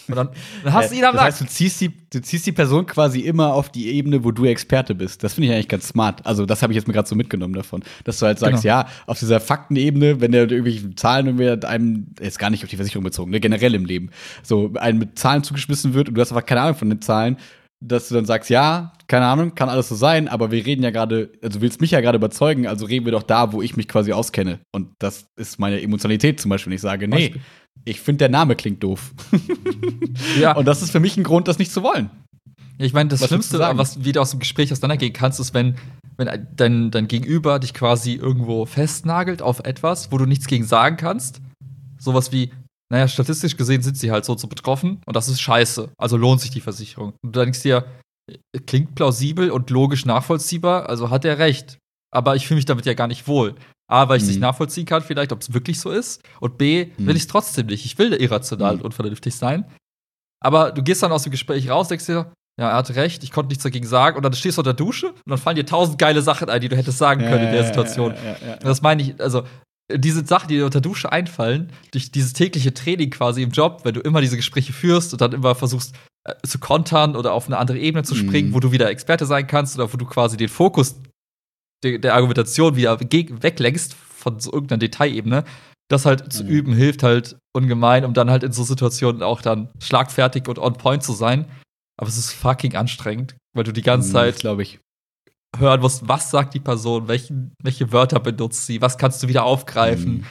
und 0.08 0.16
dann, 0.16 0.28
dann 0.64 0.72
hast 0.72 0.92
du 0.92 0.96
ihn 0.96 1.04
am 1.04 1.14
Das 1.14 1.24
heißt, 1.24 1.40
du 1.40 1.46
ziehst, 1.46 1.80
die, 1.80 1.90
du 2.10 2.20
ziehst 2.20 2.46
die 2.46 2.52
Person 2.52 2.86
quasi 2.86 3.20
immer 3.20 3.52
auf 3.54 3.70
die 3.70 3.88
Ebene, 3.88 4.24
wo 4.24 4.30
du 4.30 4.44
Experte 4.44 4.94
bist. 4.94 5.22
Das 5.24 5.34
finde 5.34 5.48
ich 5.48 5.54
eigentlich 5.54 5.68
ganz 5.68 5.88
smart. 5.88 6.24
Also, 6.26 6.46
das 6.46 6.62
habe 6.62 6.72
ich 6.72 6.76
jetzt 6.76 6.86
mir 6.86 6.94
gerade 6.94 7.08
so 7.08 7.14
mitgenommen 7.14 7.54
davon. 7.54 7.82
Dass 8.04 8.18
du 8.18 8.26
halt 8.26 8.38
sagst, 8.38 8.62
genau. 8.62 8.74
ja, 8.74 8.88
auf 9.06 9.18
dieser 9.18 9.40
Faktenebene, 9.40 10.20
wenn 10.20 10.32
der 10.32 10.50
irgendwelche 10.50 10.94
Zahlen 10.94 11.26
irgendwie 11.26 11.66
einem, 11.66 12.06
jetzt 12.20 12.38
gar 12.38 12.50
nicht 12.50 12.64
auf 12.64 12.70
die 12.70 12.76
Versicherung 12.76 13.04
bezogen, 13.04 13.30
ne, 13.30 13.40
generell 13.40 13.74
im 13.74 13.84
Leben, 13.84 14.10
so 14.42 14.72
einem 14.74 14.98
mit 14.98 15.18
Zahlen 15.18 15.42
zugeschmissen 15.42 15.94
wird 15.94 16.08
und 16.08 16.14
du 16.14 16.20
hast 16.20 16.32
einfach 16.32 16.46
keine 16.46 16.62
Ahnung 16.62 16.76
von 16.76 16.88
den 16.90 17.00
Zahlen, 17.00 17.36
dass 17.80 18.08
du 18.08 18.14
dann 18.14 18.24
sagst, 18.24 18.50
ja, 18.50 18.92
keine 19.06 19.26
Ahnung, 19.26 19.54
kann 19.54 19.68
alles 19.68 19.88
so 19.88 19.94
sein, 19.94 20.28
aber 20.28 20.50
wir 20.50 20.66
reden 20.66 20.82
ja 20.82 20.90
gerade, 20.90 21.30
also 21.42 21.58
du 21.58 21.62
willst 21.62 21.80
mich 21.80 21.92
ja 21.92 22.00
gerade 22.00 22.16
überzeugen, 22.16 22.66
also 22.66 22.86
reden 22.86 23.04
wir 23.04 23.12
doch 23.12 23.22
da, 23.22 23.52
wo 23.52 23.62
ich 23.62 23.76
mich 23.76 23.88
quasi 23.88 24.12
auskenne. 24.12 24.60
Und 24.72 24.90
das 24.98 25.28
ist 25.36 25.58
meine 25.58 25.80
Emotionalität 25.80 26.40
zum 26.40 26.50
Beispiel. 26.50 26.70
wenn 26.70 26.76
Ich 26.76 26.82
sage, 26.82 27.06
nee, 27.06 27.34
ich 27.84 28.00
finde, 28.00 28.18
der 28.18 28.28
Name 28.28 28.56
klingt 28.56 28.82
doof. 28.82 29.12
ja. 30.40 30.54
Und 30.56 30.66
das 30.66 30.82
ist 30.82 30.90
für 30.90 31.00
mich 31.00 31.16
ein 31.16 31.24
Grund, 31.24 31.48
das 31.48 31.58
nicht 31.58 31.72
zu 31.72 31.82
wollen. 31.82 32.10
Ich 32.78 32.92
meine, 32.92 33.08
das 33.08 33.20
was 33.20 33.28
Schlimmste, 33.28 33.58
was 33.58 34.04
wieder 34.04 34.22
aus 34.22 34.30
dem 34.30 34.40
Gespräch 34.40 34.70
auseinandergehen 34.72 35.12
kannst, 35.12 35.40
ist, 35.40 35.52
wenn, 35.52 35.76
wenn 36.16 36.46
dein, 36.54 36.90
dein 36.90 37.08
Gegenüber 37.08 37.58
dich 37.58 37.74
quasi 37.74 38.14
irgendwo 38.14 38.66
festnagelt 38.66 39.42
auf 39.42 39.60
etwas, 39.60 40.12
wo 40.12 40.18
du 40.18 40.26
nichts 40.26 40.46
gegen 40.46 40.64
sagen 40.64 40.96
kannst. 40.96 41.40
Sowas 41.98 42.30
wie, 42.30 42.52
naja, 42.90 43.08
statistisch 43.08 43.56
gesehen 43.56 43.82
sind 43.82 43.96
sie 43.96 44.12
halt 44.12 44.24
so, 44.24 44.36
so 44.36 44.46
betroffen 44.46 45.00
und 45.06 45.16
das 45.16 45.28
ist 45.28 45.40
scheiße. 45.40 45.90
Also 45.98 46.16
lohnt 46.16 46.40
sich 46.40 46.50
die 46.50 46.60
Versicherung. 46.60 47.14
Und 47.22 47.34
du 47.34 47.40
denkst 47.40 47.62
dir, 47.62 47.84
klingt 48.66 48.94
plausibel 48.94 49.50
und 49.50 49.70
logisch 49.70 50.06
nachvollziehbar, 50.06 50.88
also 50.88 51.10
hat 51.10 51.24
er 51.24 51.38
recht. 51.38 51.78
Aber 52.10 52.36
ich 52.36 52.46
fühle 52.46 52.56
mich 52.56 52.64
damit 52.64 52.86
ja 52.86 52.94
gar 52.94 53.08
nicht 53.08 53.26
wohl. 53.26 53.54
A, 53.90 54.08
weil 54.08 54.18
ich 54.18 54.22
es 54.22 54.28
mhm. 54.28 54.34
nicht 54.34 54.40
nachvollziehen 54.40 54.86
kann, 54.86 55.02
vielleicht, 55.02 55.32
ob 55.32 55.40
es 55.40 55.54
wirklich 55.54 55.80
so 55.80 55.90
ist. 55.90 56.22
Und 56.40 56.58
B, 56.58 56.86
mhm. 56.96 57.06
will 57.06 57.16
ich 57.16 57.22
es 57.22 57.28
trotzdem 57.28 57.66
nicht. 57.66 57.84
Ich 57.84 57.98
will 57.98 58.12
irrational 58.12 58.74
mhm. 58.74 58.80
und 58.80 58.86
unvernünftig 58.86 59.34
sein. 59.34 59.64
Aber 60.40 60.72
du 60.72 60.82
gehst 60.82 61.02
dann 61.02 61.10
aus 61.10 61.22
dem 61.24 61.32
Gespräch 61.32 61.68
raus, 61.68 61.88
denkst 61.88 62.06
dir, 62.06 62.32
ja, 62.60 62.70
er 62.70 62.76
hatte 62.76 62.96
recht, 62.96 63.22
ich 63.22 63.30
konnte 63.30 63.48
nichts 63.48 63.62
dagegen 63.62 63.86
sagen. 63.86 64.16
Und 64.16 64.24
dann 64.24 64.32
stehst 64.34 64.58
du 64.58 64.60
unter 64.60 64.74
der 64.74 64.84
Dusche 64.84 65.08
und 65.08 65.26
dann 65.26 65.38
fallen 65.38 65.56
dir 65.56 65.64
tausend 65.64 65.98
geile 65.98 66.22
Sachen 66.22 66.50
ein, 66.50 66.60
die 66.60 66.68
du 66.68 66.76
hättest 66.76 66.98
sagen 66.98 67.22
können 67.22 67.44
ja, 67.44 67.48
in 67.48 67.52
der 67.52 67.64
Situation. 67.64 68.14
Ja, 68.14 68.48
ja, 68.48 68.56
das 68.56 68.82
meine 68.82 69.02
ich, 69.02 69.20
also 69.20 69.44
diese 69.90 70.26
Sachen, 70.26 70.48
die 70.48 70.56
dir 70.56 70.66
unter 70.66 70.80
der 70.80 70.90
Dusche 70.90 71.10
einfallen, 71.10 71.72
durch 71.92 72.10
dieses 72.12 72.34
tägliche 72.34 72.74
Training 72.74 73.10
quasi 73.10 73.42
im 73.42 73.50
Job, 73.50 73.80
wenn 73.84 73.94
du 73.94 74.00
immer 74.00 74.20
diese 74.20 74.36
Gespräche 74.36 74.72
führst 74.72 75.12
und 75.12 75.20
dann 75.20 75.32
immer 75.32 75.54
versuchst 75.54 75.94
äh, 76.24 76.34
zu 76.46 76.58
kontern 76.58 77.16
oder 77.16 77.32
auf 77.32 77.46
eine 77.46 77.56
andere 77.56 77.78
Ebene 77.78 78.02
zu 78.02 78.14
springen, 78.14 78.50
mhm. 78.50 78.54
wo 78.54 78.60
du 78.60 78.70
wieder 78.72 78.90
Experte 78.90 79.24
sein 79.24 79.46
kannst 79.46 79.78
oder 79.78 79.90
wo 79.92 79.96
du 79.96 80.04
quasi 80.04 80.36
den 80.36 80.48
Fokus 80.48 80.96
der, 81.82 81.98
der 81.98 82.14
Argumentation 82.14 82.76
wieder 82.76 83.00
weglenkst 83.00 83.94
von 83.94 84.40
so 84.40 84.52
irgendeiner 84.52 84.80
Detailebene, 84.80 85.44
das 85.88 86.04
halt 86.04 86.32
zu 86.32 86.44
mhm. 86.44 86.50
üben 86.50 86.72
hilft 86.74 87.02
halt 87.02 87.36
ungemein, 87.54 88.04
um 88.04 88.14
dann 88.14 88.30
halt 88.30 88.42
in 88.42 88.52
so 88.52 88.62
Situationen 88.62 89.22
auch 89.22 89.40
dann 89.40 89.70
schlagfertig 89.80 90.48
und 90.48 90.58
on 90.58 90.74
point 90.74 91.02
zu 91.02 91.12
sein. 91.12 91.46
Aber 91.96 92.08
es 92.08 92.18
ist 92.18 92.32
fucking 92.32 92.76
anstrengend, 92.76 93.36
weil 93.56 93.64
du 93.64 93.72
die 93.72 93.82
ganze 93.82 94.08
mhm, 94.08 94.12
Zeit, 94.12 94.36
glaube 94.36 94.62
ich, 94.62 94.80
hören 95.56 95.80
musst, 95.80 96.06
was 96.06 96.30
sagt 96.30 96.54
die 96.54 96.60
Person, 96.60 97.08
welchen, 97.08 97.54
welche 97.62 97.90
Wörter 97.92 98.20
benutzt 98.20 98.66
sie, 98.66 98.82
was 98.82 98.98
kannst 98.98 99.22
du 99.22 99.28
wieder 99.28 99.44
aufgreifen. 99.44 100.18
Mhm. 100.18 100.24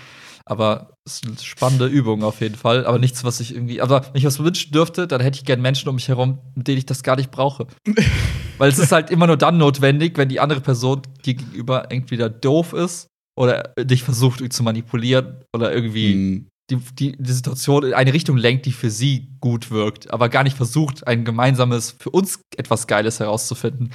Aber 0.45 0.93
ist 1.07 1.25
eine 1.25 1.37
spannende 1.37 1.87
Übung 1.87 2.23
auf 2.23 2.41
jeden 2.41 2.55
Fall. 2.55 2.85
Aber 2.85 2.99
nichts, 2.99 3.23
was 3.23 3.39
ich 3.39 3.55
irgendwie. 3.55 3.81
Aber 3.81 4.05
wenn 4.05 4.19
ich 4.19 4.25
was 4.25 4.39
wünschen 4.39 4.71
dürfte, 4.71 5.07
dann 5.07 5.21
hätte 5.21 5.39
ich 5.39 5.45
gern 5.45 5.61
Menschen 5.61 5.89
um 5.89 5.95
mich 5.95 6.07
herum, 6.07 6.39
mit 6.53 6.67
denen 6.67 6.77
ich 6.77 6.85
das 6.85 7.01
gar 7.01 7.15
nicht 7.15 7.31
brauche. 7.31 7.67
Weil 8.57 8.69
es 8.69 8.77
ist 8.77 8.91
halt 8.91 9.09
immer 9.09 9.27
nur 9.27 9.37
dann 9.37 9.57
notwendig, 9.57 10.17
wenn 10.17 10.29
die 10.29 10.39
andere 10.39 10.61
Person 10.61 11.01
gegenüber 11.23 11.91
entweder 11.91 12.29
doof 12.29 12.73
ist 12.73 13.07
oder 13.37 13.73
dich 13.79 14.03
versucht 14.03 14.51
zu 14.51 14.63
manipulieren 14.63 15.43
oder 15.53 15.73
irgendwie 15.73 16.15
mhm. 16.15 16.47
die, 16.69 16.77
die, 16.93 17.17
die 17.17 17.31
Situation 17.31 17.85
in 17.85 17.93
eine 17.93 18.13
Richtung 18.13 18.37
lenkt, 18.37 18.65
die 18.65 18.71
für 18.71 18.89
sie 18.89 19.29
gut 19.39 19.71
wirkt, 19.71 20.11
aber 20.11 20.29
gar 20.29 20.43
nicht 20.43 20.57
versucht, 20.57 21.05
ein 21.07 21.23
gemeinsames, 21.23 21.95
für 21.99 22.09
uns 22.09 22.41
etwas 22.57 22.87
Geiles 22.87 23.19
herauszufinden. 23.19 23.91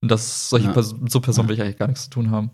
Und 0.00 0.10
das 0.10 0.48
solche 0.48 0.66
ja. 0.66 0.72
Person, 0.72 1.08
so 1.08 1.20
Personen 1.20 1.48
will 1.48 1.56
ich 1.56 1.62
eigentlich 1.62 1.78
gar 1.78 1.88
nichts 1.88 2.04
zu 2.04 2.10
tun 2.10 2.30
haben. 2.30 2.50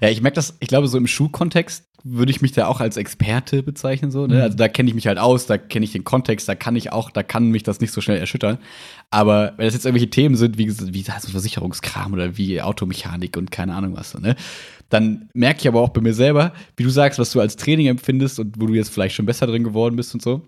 Ja, 0.00 0.08
ich 0.08 0.20
merke 0.22 0.36
das, 0.36 0.56
ich 0.60 0.68
glaube, 0.68 0.88
so 0.88 0.98
im 0.98 1.06
Schuhkontext 1.06 1.84
würde 2.06 2.30
ich 2.30 2.42
mich 2.42 2.52
da 2.52 2.66
auch 2.66 2.80
als 2.80 2.98
Experte 2.98 3.62
bezeichnen, 3.62 4.10
so, 4.10 4.26
ne? 4.26 4.36
Mhm. 4.36 4.40
Also 4.42 4.56
da 4.56 4.68
kenne 4.68 4.90
ich 4.90 4.94
mich 4.94 5.06
halt 5.06 5.18
aus, 5.18 5.46
da 5.46 5.56
kenne 5.56 5.84
ich 5.84 5.92
den 5.92 6.04
Kontext, 6.04 6.48
da 6.48 6.54
kann 6.54 6.76
ich 6.76 6.92
auch, 6.92 7.10
da 7.10 7.22
kann 7.22 7.50
mich 7.50 7.62
das 7.62 7.80
nicht 7.80 7.92
so 7.92 8.02
schnell 8.02 8.18
erschüttern. 8.18 8.58
Aber 9.10 9.54
wenn 9.56 9.64
das 9.64 9.74
jetzt 9.74 9.86
irgendwelche 9.86 10.10
Themen 10.10 10.36
sind, 10.36 10.58
wie, 10.58 10.66
wie 10.68 11.02
so 11.02 11.30
Versicherungskram 11.30 12.12
oder 12.12 12.36
wie 12.36 12.60
Automechanik 12.60 13.36
und 13.36 13.50
keine 13.50 13.74
Ahnung 13.74 13.96
was, 13.96 14.10
so, 14.10 14.18
ne? 14.18 14.36
Dann 14.90 15.30
merke 15.32 15.60
ich 15.60 15.68
aber 15.68 15.80
auch 15.80 15.88
bei 15.88 16.02
mir 16.02 16.14
selber, 16.14 16.52
wie 16.76 16.84
du 16.84 16.90
sagst, 16.90 17.18
was 17.18 17.32
du 17.32 17.40
als 17.40 17.56
Training 17.56 17.86
empfindest 17.86 18.38
und 18.38 18.60
wo 18.60 18.66
du 18.66 18.74
jetzt 18.74 18.92
vielleicht 18.92 19.14
schon 19.14 19.26
besser 19.26 19.46
drin 19.46 19.64
geworden 19.64 19.96
bist 19.96 20.12
und 20.14 20.22
so 20.22 20.42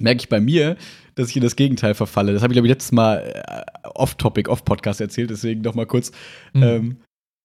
merke 0.00 0.20
ich 0.20 0.28
bei 0.28 0.40
mir, 0.40 0.76
dass 1.14 1.30
ich 1.30 1.36
in 1.36 1.42
das 1.42 1.56
Gegenteil 1.56 1.94
verfalle. 1.94 2.32
Das 2.32 2.42
habe 2.42 2.52
ich, 2.52 2.54
glaube 2.54 2.68
ich, 2.68 2.72
letztes 2.72 2.92
Mal 2.92 3.42
äh, 3.46 3.88
off-Topic, 3.94 4.48
off-Podcast 4.48 5.00
erzählt, 5.00 5.30
deswegen 5.30 5.62
noch 5.62 5.74
mal 5.74 5.86
kurz. 5.86 6.12
Mhm. 6.52 6.62
Ähm, 6.62 6.96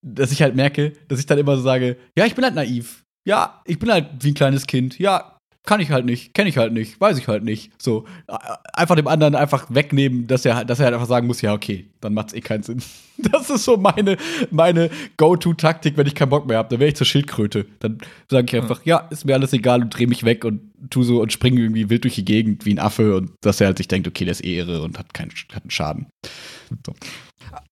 dass 0.03 0.31
ich 0.31 0.41
halt 0.41 0.55
merke, 0.55 0.93
dass 1.07 1.19
ich 1.19 1.25
dann 1.25 1.39
immer 1.39 1.55
so 1.57 1.63
sage, 1.63 1.97
ja, 2.17 2.25
ich 2.25 2.35
bin 2.35 2.43
halt 2.43 2.55
naiv. 2.55 3.03
Ja, 3.25 3.61
ich 3.65 3.79
bin 3.79 3.89
halt 3.89 4.07
wie 4.19 4.31
ein 4.31 4.33
kleines 4.33 4.67
Kind. 4.67 4.99
Ja, 4.99 5.33
kann 5.65 5.79
ich 5.79 5.91
halt 5.91 6.05
nicht, 6.05 6.33
kenne 6.33 6.49
ich 6.49 6.57
halt 6.57 6.73
nicht, 6.73 6.99
weiß 6.99 7.17
ich 7.17 7.27
halt 7.29 7.43
nicht. 7.43 7.71
So, 7.81 8.05
einfach 8.73 8.95
dem 8.95 9.07
anderen 9.07 9.33
einfach 9.33 9.67
wegnehmen, 9.69 10.27
dass 10.27 10.45
er, 10.45 10.65
dass 10.65 10.79
er 10.79 10.85
halt 10.85 10.95
einfach 10.95 11.07
sagen 11.07 11.25
muss, 11.25 11.41
ja, 11.41 11.53
okay, 11.53 11.87
dann 12.01 12.13
macht's 12.13 12.33
eh 12.33 12.41
keinen 12.41 12.63
Sinn. 12.63 12.81
Das 13.31 13.49
ist 13.51 13.63
so 13.63 13.77
meine, 13.77 14.17
meine 14.49 14.89
Go-To-Taktik, 15.17 15.95
wenn 15.97 16.07
ich 16.07 16.15
keinen 16.15 16.31
Bock 16.31 16.47
mehr 16.47 16.57
habe. 16.57 16.67
Dann 16.69 16.79
wäre 16.79 16.89
ich 16.89 16.95
zur 16.95 17.05
Schildkröte. 17.05 17.67
Dann 17.79 17.99
sage 18.27 18.47
ich 18.47 18.61
einfach, 18.61 18.83
ja, 18.85 19.07
ist 19.11 19.23
mir 19.23 19.35
alles 19.35 19.53
egal 19.53 19.83
und 19.83 19.91
drehe 19.91 20.07
mich 20.07 20.23
weg 20.23 20.43
und 20.43 20.61
tu 20.89 21.03
so 21.03 21.21
und 21.21 21.31
springe 21.31 21.61
irgendwie 21.61 21.91
wild 21.91 22.03
durch 22.03 22.15
die 22.15 22.25
Gegend 22.25 22.65
wie 22.65 22.73
ein 22.73 22.79
Affe 22.79 23.15
und 23.15 23.31
dass 23.41 23.61
er 23.61 23.67
halt 23.67 23.77
sich 23.77 23.87
denkt, 23.87 24.07
okay, 24.07 24.25
der 24.25 24.31
ist 24.31 24.43
eh 24.43 24.57
irre 24.57 24.81
und 24.81 24.97
hat 24.97 25.13
keinen, 25.13 25.31
hat 25.53 25.61
einen 25.63 25.69
Schaden. 25.69 26.07
So. 26.85 26.93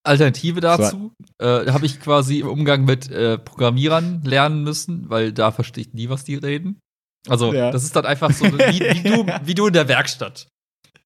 Alternative 0.03 0.61
dazu 0.61 1.11
so. 1.39 1.45
äh, 1.45 1.71
habe 1.71 1.85
ich 1.85 1.99
quasi 1.99 2.39
im 2.39 2.47
Umgang 2.47 2.85
mit 2.85 3.09
äh, 3.09 3.37
Programmierern 3.37 4.23
lernen 4.23 4.63
müssen, 4.63 5.09
weil 5.09 5.33
da 5.33 5.51
verstehe 5.51 5.83
ich 5.85 5.93
nie, 5.93 6.09
was 6.09 6.23
die 6.23 6.35
reden. 6.35 6.79
Also, 7.27 7.53
ja. 7.53 7.71
das 7.71 7.83
ist 7.83 7.95
dann 7.95 8.05
einfach 8.05 8.31
so, 8.31 8.45
wie, 8.45 8.79
wie, 8.79 9.03
du, 9.03 9.25
wie 9.45 9.53
du 9.53 9.67
in 9.67 9.73
der 9.73 9.87
Werkstatt. 9.87 10.47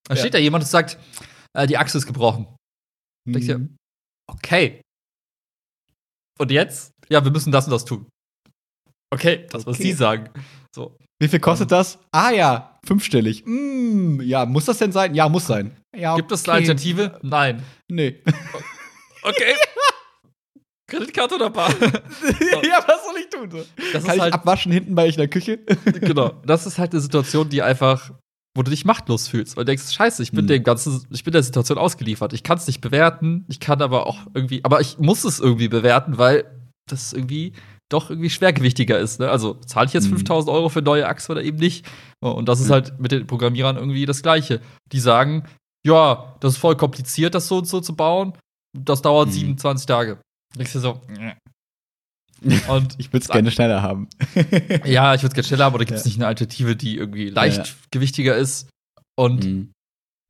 Da 0.06 0.16
ja. 0.16 0.20
steht 0.20 0.34
da 0.34 0.38
jemand 0.38 0.64
und 0.64 0.70
sagt, 0.70 0.98
äh, 1.54 1.68
die 1.68 1.78
Achse 1.78 1.98
ist 1.98 2.06
gebrochen. 2.06 2.48
Mhm. 3.28 3.34
Denkst 3.34 3.48
dir, 3.48 3.70
okay. 4.28 4.82
Und 6.40 6.52
jetzt? 6.52 6.92
Ja, 7.10 7.24
wir 7.24 7.32
müssen 7.32 7.52
das 7.52 7.66
und 7.66 7.72
das 7.72 7.86
tun. 7.86 8.08
Okay, 9.14 9.46
das, 9.50 9.66
was 9.66 9.76
okay. 9.76 9.84
Sie 9.84 9.94
sagen. 9.94 10.30
So. 10.74 10.98
Wie 11.22 11.28
viel 11.28 11.40
kostet 11.40 11.68
um, 11.68 11.78
das? 11.78 12.00
Ah 12.12 12.32
ja, 12.32 12.78
fünfstellig. 12.86 13.44
Mm, 13.46 14.20
ja, 14.22 14.46
muss 14.46 14.66
das 14.66 14.80
denn 14.80 14.92
sein? 14.92 15.16
Ja, 15.16 15.30
muss 15.30 15.48
sein. 15.48 15.78
Ja, 15.98 16.16
Gibt 16.16 16.32
es 16.32 16.48
eine 16.48 16.58
Alternative? 16.60 17.20
Nein. 17.22 17.64
Nee. 17.88 18.22
Okay. 19.24 19.56
Kreditkarte 20.88 21.36
oder 21.36 21.50
Bar? 21.50 21.70
ja, 21.82 22.84
was 22.88 23.06
soll 23.06 23.16
ich 23.20 23.30
tun? 23.30 23.50
So? 23.50 23.66
Das 23.92 24.04
Kann 24.04 24.16
ich 24.16 24.22
halt, 24.22 24.34
abwaschen 24.34 24.72
hinten 24.72 24.94
bei 24.94 25.06
euch 25.06 25.16
in 25.16 25.20
der 25.20 25.28
Küche? 25.28 25.58
genau. 26.02 26.42
Das 26.46 26.68
ist 26.68 26.78
halt 26.78 26.92
eine 26.92 27.02
Situation, 27.02 27.50
die 27.50 27.64
einfach, 27.64 28.12
wo 28.56 28.62
du 28.62 28.70
dich 28.70 28.86
machtlos 28.86 29.28
fühlst, 29.28 29.58
weil 29.58 29.66
du 29.66 29.72
denkst, 29.72 29.92
scheiße, 29.92 30.22
ich 30.22 30.32
bin 30.32 30.42
hm. 30.42 30.48
dem 30.48 30.64
ganzen, 30.64 31.06
ich 31.10 31.24
bin 31.24 31.34
der 31.34 31.44
Situation 31.44 31.80
ausgeliefert. 31.80 32.34
Ich 32.34 32.44
kann 32.44 32.58
es 32.58 32.68
nicht 32.68 32.82
bewerten, 32.82 33.46
ich 33.50 33.60
kann 33.60 33.82
aber 33.82 34.06
auch 34.06 34.20
irgendwie, 34.36 34.64
aber 34.64 34.80
ich 34.80 35.00
muss 35.00 35.24
es 35.24 35.40
irgendwie 35.40 35.70
bewerten, 35.70 36.20
weil 36.20 36.46
das 36.88 37.14
irgendwie 37.14 37.54
doch 37.90 38.12
irgendwie 38.12 38.30
schwergewichtiger 38.30 39.00
ist. 39.00 39.20
Ne? 39.20 39.30
Also 39.30 39.56
zahle 39.56 39.88
ich 39.88 39.94
jetzt 39.94 40.08
5000 40.08 40.50
hm. 40.50 40.56
Euro 40.56 40.70
für 40.70 40.84
neue 40.84 41.08
Achse 41.08 41.32
oder 41.32 41.44
eben 41.44 41.58
nicht? 41.58 41.88
Und 42.20 42.48
das 42.48 42.60
ist 42.60 42.70
halt 42.70 43.00
mit 43.00 43.12
den 43.12 43.26
Programmierern 43.26 43.78
irgendwie 43.78 44.06
das 44.06 44.22
Gleiche. 44.22 44.62
Die 44.92 45.00
sagen, 45.00 45.44
ja, 45.86 46.36
das 46.40 46.54
ist 46.54 46.60
voll 46.60 46.76
kompliziert, 46.76 47.36
das 47.36 47.48
so 47.48 47.60
und 47.60 47.68
so 47.68 47.80
zu 47.80 47.96
bauen. 47.96 48.34
Das 48.78 49.02
dauert 49.02 49.28
hm. 49.28 49.34
27 49.34 49.86
Tage. 49.86 50.20
Ich 50.58 50.72
so, 50.72 51.02
und 52.70 52.96
ich 52.98 53.14
würde 53.14 53.24
es 53.24 53.30
gerne 53.30 53.52
schneller 53.52 53.82
haben. 53.82 54.10
ja, 54.86 55.14
ich 55.14 55.22
würde 55.22 55.30
es 55.30 55.34
gerne 55.34 55.44
schneller 55.44 55.66
haben, 55.66 55.76
oder 55.76 55.86
gibt 55.86 56.00
es 56.00 56.06
ja. 56.06 56.10
nicht 56.10 56.18
eine 56.18 56.28
Alternative, 56.28 56.76
die 56.76 56.98
irgendwie 56.98 57.30
leichtgewichtiger 57.30 58.36
ist? 58.36 58.70
Und 59.18 59.46
mhm. 59.46 59.72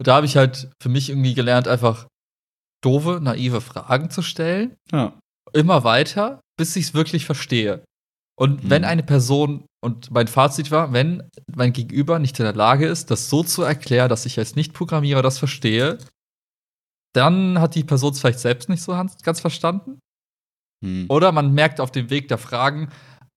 da 0.03 0.15
habe 0.15 0.25
ich 0.25 0.37
halt 0.37 0.69
für 0.81 0.89
mich 0.89 1.09
irgendwie 1.09 1.33
gelernt, 1.33 1.67
einfach 1.67 2.07
doofe, 2.83 3.19
naive 3.21 3.61
Fragen 3.61 4.09
zu 4.09 4.21
stellen. 4.21 4.75
Ja. 4.91 5.17
Immer 5.53 5.83
weiter, 5.83 6.41
bis 6.57 6.75
ich 6.75 6.87
es 6.87 6.93
wirklich 6.93 7.25
verstehe. 7.25 7.83
Und 8.37 8.63
mhm. 8.63 8.69
wenn 8.69 8.83
eine 8.83 9.03
Person, 9.03 9.65
und 9.83 10.11
mein 10.11 10.27
Fazit 10.27 10.71
war, 10.71 10.93
wenn 10.93 11.29
mein 11.53 11.73
Gegenüber 11.73 12.19
nicht 12.19 12.37
in 12.39 12.45
der 12.45 12.55
Lage 12.55 12.87
ist, 12.87 13.11
das 13.11 13.29
so 13.29 13.43
zu 13.43 13.63
erklären, 13.63 14.09
dass 14.09 14.25
ich 14.25 14.37
als 14.37 14.55
Nicht-Programmierer 14.55 15.21
das 15.21 15.39
verstehe, 15.39 15.97
dann 17.13 17.59
hat 17.59 17.75
die 17.75 17.83
Person 17.83 18.11
es 18.11 18.19
vielleicht 18.19 18.39
selbst 18.39 18.67
nicht 18.67 18.83
so 18.83 18.91
ganz 19.23 19.39
verstanden. 19.39 19.99
Hm. 20.83 21.05
Oder 21.07 21.31
man 21.31 21.53
merkt 21.53 21.79
auf 21.79 21.91
dem 21.91 22.09
Weg 22.09 22.27
der 22.27 22.37
Fragen, 22.37 22.89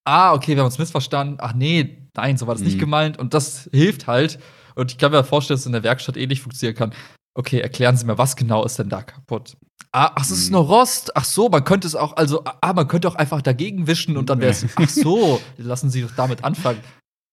ah, 0.05 0.33
okay, 0.33 0.57
wir 0.57 0.59
haben 0.59 0.67
uns 0.67 0.79
missverstanden. 0.79 1.39
Ach 1.41 1.55
nee, 1.55 2.09
nein, 2.17 2.37
so 2.37 2.47
war 2.47 2.55
das 2.55 2.63
hm. 2.63 2.69
nicht 2.69 2.81
gemeint. 2.81 3.19
Und 3.19 3.35
das 3.35 3.69
hilft 3.73 4.07
halt. 4.09 4.41
Und 4.75 4.91
ich 4.91 4.99
kann 4.99 5.13
mir 5.13 5.23
vorstellen, 5.23 5.57
dass 5.57 5.63
es 5.63 5.67
in 5.67 5.73
der 5.73 5.85
Werkstatt 5.85 6.17
ähnlich 6.17 6.41
funktionieren 6.41 6.77
kann. 6.77 6.95
Okay, 7.39 7.61
erklären 7.61 7.97
Sie 7.97 8.05
mir, 8.05 8.19
was 8.19 8.35
genau 8.35 8.65
ist 8.65 8.81
denn 8.81 8.89
da 8.89 9.03
kaputt? 9.03 9.57
Ah, 9.93 10.11
ach, 10.17 10.23
es 10.23 10.33
ist 10.33 10.47
hm. 10.47 10.55
nur 10.55 10.63
Rost. 10.63 11.17
Ach 11.17 11.25
so, 11.25 11.49
man 11.49 11.63
könnte 11.63 11.87
es 11.87 11.95
auch, 11.95 12.17
also, 12.17 12.43
ah, 12.45 12.73
man 12.73 12.89
könnte 12.89 13.07
auch 13.07 13.15
einfach 13.15 13.43
dagegen 13.43 13.87
wischen 13.87 14.17
und 14.17 14.29
dann 14.29 14.41
wäre 14.41 14.51
es, 14.51 14.67
ach 14.75 14.89
so, 14.89 15.41
lassen 15.57 15.89
Sie 15.89 16.03
doch 16.03 16.11
damit 16.17 16.43
anfangen. 16.43 16.81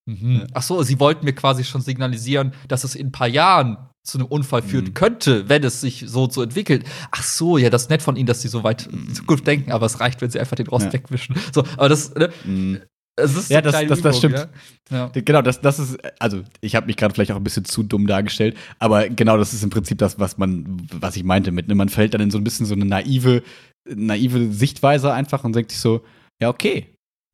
Mhm. 0.08 0.46
Ach 0.54 0.62
so, 0.62 0.84
sie 0.84 1.00
wollten 1.00 1.26
mir 1.26 1.34
quasi 1.34 1.64
schon 1.64 1.82
signalisieren, 1.82 2.54
dass 2.68 2.84
es 2.84 2.94
in 2.94 3.08
ein 3.08 3.12
paar 3.12 3.28
Jahren 3.28 3.78
zu 4.04 4.20
einem 4.20 4.28
Unfall 4.28 4.62
führen 4.62 4.86
mhm. 4.86 4.94
könnte, 4.94 5.50
wenn 5.50 5.64
es 5.64 5.82
sich 5.82 6.06
so 6.08 6.30
so 6.30 6.44
entwickelt. 6.44 6.86
Ach 7.10 7.24
so, 7.24 7.58
ja, 7.58 7.72
das 7.72 7.84
ist 7.84 7.90
nett 7.90 8.04
von 8.04 8.16
ihnen, 8.16 8.28
dass 8.28 8.44
sie 8.44 8.48
so 8.48 8.64
weit 8.64 8.86
in 8.86 9.16
Zukunft 9.16 9.48
denken, 9.48 9.72
aber 9.72 9.88
es 9.88 10.00
reicht, 10.00 10.22
wenn 10.22 10.30
sie 10.30 10.40
einfach 10.40 10.56
den 10.56 10.68
Rost 10.68 10.86
ja. 10.86 10.94
wegwischen. 10.94 11.36
So, 11.52 11.64
aber 11.78 11.90
das, 11.90 12.14
ne, 12.14 12.30
mhm. 12.46 12.82
Es 13.18 13.36
ist 13.36 13.50
ja, 13.50 13.62
das, 13.62 13.86
das, 13.88 14.02
das 14.02 14.18
stimmt. 14.18 14.48
Ja? 14.92 14.98
Ja. 14.98 15.12
Genau, 15.14 15.42
das, 15.42 15.62
das 15.62 15.80
ist, 15.80 15.98
also 16.20 16.44
ich 16.62 16.76
habe 16.76 16.88
mich 16.88 16.98
gerade 16.98 17.14
vielleicht 17.14 17.32
auch 17.32 17.38
ein 17.38 17.44
bisschen 17.44 17.66
zu 17.66 17.84
dumm 17.84 18.08
dargestellt, 18.08 18.58
aber 18.80 19.08
genau, 19.10 19.38
das 19.38 19.54
ist 19.54 19.64
im 19.64 19.70
Prinzip 19.70 19.98
das, 19.98 20.20
was 20.20 20.38
man, 20.38 20.86
was 20.92 21.16
ich 21.16 21.24
meinte 21.24 21.52
mit, 21.52 21.68
ne, 21.68 21.76
man 21.76 21.90
fällt 21.90 22.14
dann 22.14 22.22
in 22.22 22.32
so 22.32 22.38
ein 22.38 22.44
bisschen 22.44 22.66
so 22.66 22.74
eine 22.74 22.86
naive, 22.86 23.42
naive 23.88 24.52
Sichtweise 24.52 25.14
einfach 25.14 25.44
und 25.44 25.56
denkt 25.56 25.72
sich 25.72 25.80
so, 25.80 26.02
ja, 26.42 26.50
okay, 26.50 26.88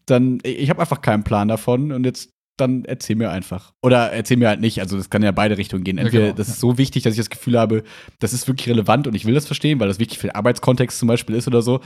dann, 0.06 0.40
ich 0.44 0.70
habe 0.70 0.82
einfach 0.82 1.02
keinen 1.02 1.24
Plan 1.24 1.48
davon 1.48 1.92
und 1.92 2.06
jetzt 2.06 2.30
dann 2.58 2.86
erzähl 2.86 3.16
mir 3.16 3.32
einfach. 3.32 3.74
Oder 3.82 4.12
erzähl 4.12 4.38
mir 4.38 4.48
halt 4.48 4.62
nicht. 4.62 4.80
Also, 4.80 4.98
das 4.98 5.10
kann 5.10 5.24
ja 5.24 5.32
beide 5.32 5.58
Richtungen 5.58 5.84
gehen. 5.84 5.98
Entweder 5.98 6.26
ja, 6.26 6.30
genau. 6.30 6.38
das 6.38 6.50
ist 6.50 6.60
so 6.60 6.78
wichtig, 6.78 7.04
dass 7.04 7.14
ich 7.14 7.20
das 7.20 7.30
Gefühl 7.30 7.58
habe, 7.58 7.84
das 8.20 8.34
ist 8.34 8.48
wirklich 8.48 8.70
relevant 8.70 9.08
und 9.08 9.16
ich 9.16 9.26
will 9.26 9.34
das 9.34 9.48
verstehen, 9.48 9.80
weil 9.80 9.88
das 9.88 10.00
wichtig 10.00 10.20
für 10.20 10.28
den 10.28 10.36
Arbeitskontext 10.36 11.00
zum 11.00 11.08
Beispiel 11.08 11.36
ist 11.36 11.48
oder 11.48 11.62
so. 11.62 11.82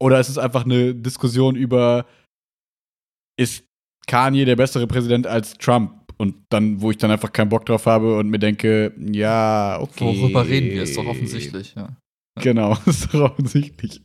Oder 0.00 0.18
es 0.18 0.28
ist 0.28 0.38
einfach 0.38 0.64
eine 0.64 0.94
Diskussion 0.94 1.54
über, 1.54 2.06
ist 3.36 3.64
Kanye 4.06 4.44
der 4.44 4.56
bessere 4.56 4.86
Präsident 4.86 5.26
als 5.26 5.54
Trump? 5.54 5.92
Und 6.18 6.34
dann, 6.48 6.80
wo 6.80 6.90
ich 6.90 6.96
dann 6.96 7.10
einfach 7.10 7.30
keinen 7.30 7.50
Bock 7.50 7.66
drauf 7.66 7.84
habe 7.84 8.16
und 8.16 8.30
mir 8.30 8.38
denke, 8.38 8.94
ja, 8.98 9.78
okay. 9.80 10.18
Worüber 10.18 10.46
reden 10.46 10.70
wir? 10.70 10.82
Ist 10.82 10.96
doch 10.96 11.04
offensichtlich, 11.04 11.74
ja. 11.74 11.94
Genau, 12.40 12.76
ist 12.86 13.12
doch 13.12 13.32
offensichtlich. 13.32 14.02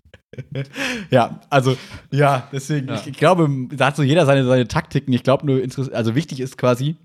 ja, 1.10 1.42
also, 1.50 1.78
ja, 2.12 2.50
deswegen, 2.52 2.88
ja. 2.88 3.02
Ich, 3.06 3.18
glaube, 3.18 3.50
da 3.72 3.88
hat 3.88 3.96
so 3.96 4.04
jeder 4.04 4.26
seine, 4.26 4.46
seine 4.46 4.68
Taktiken. 4.68 5.14
Ich 5.14 5.24
glaube 5.24 5.46
nur, 5.46 5.62
also 5.94 6.16
wichtig 6.16 6.40
ist 6.40 6.58
quasi, 6.58 6.96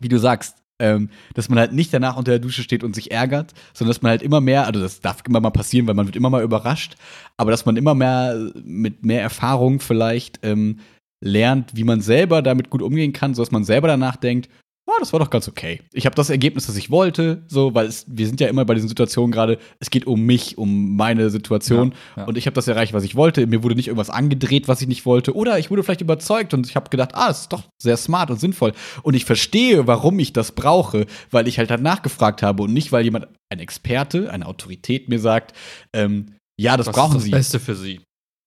wie 0.00 0.08
du 0.08 0.18
sagst, 0.18 0.62
ähm, 0.78 1.08
dass 1.34 1.48
man 1.48 1.58
halt 1.58 1.72
nicht 1.72 1.92
danach 1.92 2.16
unter 2.16 2.32
der 2.32 2.38
Dusche 2.38 2.62
steht 2.62 2.84
und 2.84 2.94
sich 2.94 3.10
ärgert, 3.10 3.54
sondern 3.72 3.94
dass 3.94 4.02
man 4.02 4.10
halt 4.10 4.22
immer 4.22 4.40
mehr, 4.42 4.66
also 4.66 4.80
das 4.80 5.00
darf 5.00 5.22
immer 5.26 5.40
mal 5.40 5.50
passieren, 5.50 5.86
weil 5.86 5.94
man 5.94 6.06
wird 6.06 6.16
immer 6.16 6.28
mal 6.28 6.42
überrascht, 6.42 6.96
aber 7.38 7.50
dass 7.50 7.64
man 7.64 7.76
immer 7.76 7.94
mehr 7.94 8.50
mit 8.62 9.04
mehr 9.04 9.22
Erfahrung 9.22 9.80
vielleicht 9.80 10.40
ähm, 10.42 10.80
lernt, 11.20 11.74
wie 11.74 11.84
man 11.84 12.00
selber 12.00 12.42
damit 12.42 12.70
gut 12.70 12.82
umgehen 12.82 13.12
kann, 13.12 13.34
sodass 13.34 13.50
man 13.50 13.64
selber 13.64 13.88
danach 13.88 14.16
denkt, 14.16 14.48
ah, 14.88 15.00
das 15.00 15.12
war 15.12 15.20
doch 15.20 15.30
ganz 15.30 15.48
okay. 15.48 15.80
Ich 15.92 16.06
habe 16.06 16.14
das 16.14 16.30
Ergebnis, 16.30 16.66
das 16.66 16.76
ich 16.76 16.90
wollte, 16.90 17.42
so, 17.48 17.74
weil 17.74 17.86
es, 17.86 18.06
wir 18.08 18.26
sind 18.26 18.40
ja 18.40 18.48
immer 18.48 18.64
bei 18.64 18.74
diesen 18.74 18.88
Situationen 18.88 19.32
gerade, 19.32 19.58
es 19.80 19.90
geht 19.90 20.06
um 20.06 20.22
mich, 20.22 20.58
um 20.58 20.96
meine 20.96 21.30
Situation 21.30 21.90
ja, 22.16 22.22
ja. 22.22 22.28
und 22.28 22.38
ich 22.38 22.46
habe 22.46 22.54
das 22.54 22.68
erreicht, 22.68 22.92
was 22.92 23.04
ich 23.04 23.16
wollte. 23.16 23.46
Mir 23.46 23.62
wurde 23.62 23.74
nicht 23.74 23.88
irgendwas 23.88 24.10
angedreht, 24.10 24.68
was 24.68 24.80
ich 24.80 24.88
nicht 24.88 25.04
wollte 25.04 25.34
oder 25.34 25.58
ich 25.58 25.70
wurde 25.70 25.82
vielleicht 25.82 26.00
überzeugt 26.00 26.54
und 26.54 26.66
ich 26.66 26.76
habe 26.76 26.90
gedacht, 26.90 27.14
ah, 27.14 27.28
das 27.28 27.42
ist 27.42 27.52
doch 27.52 27.64
sehr 27.82 27.96
smart 27.96 28.30
und 28.30 28.40
sinnvoll 28.40 28.72
und 29.02 29.14
ich 29.14 29.24
verstehe, 29.24 29.86
warum 29.86 30.18
ich 30.18 30.32
das 30.32 30.52
brauche, 30.52 31.06
weil 31.30 31.48
ich 31.48 31.58
halt 31.58 31.70
halt 31.70 31.82
nachgefragt 31.82 32.42
habe 32.42 32.62
und 32.62 32.72
nicht, 32.72 32.92
weil 32.92 33.04
jemand, 33.04 33.26
ein 33.48 33.58
Experte, 33.58 34.32
eine 34.32 34.46
Autorität 34.46 35.08
mir 35.08 35.18
sagt, 35.18 35.54
ähm, 35.92 36.34
ja, 36.58 36.76
das 36.76 36.86
was 36.86 36.94
brauchen 36.94 37.20
Sie. 37.20 37.30
Das 37.30 37.40
ist 37.40 37.54
das 37.54 37.60
Beste 37.62 37.72
für 37.72 37.76
Sie. 37.76 38.00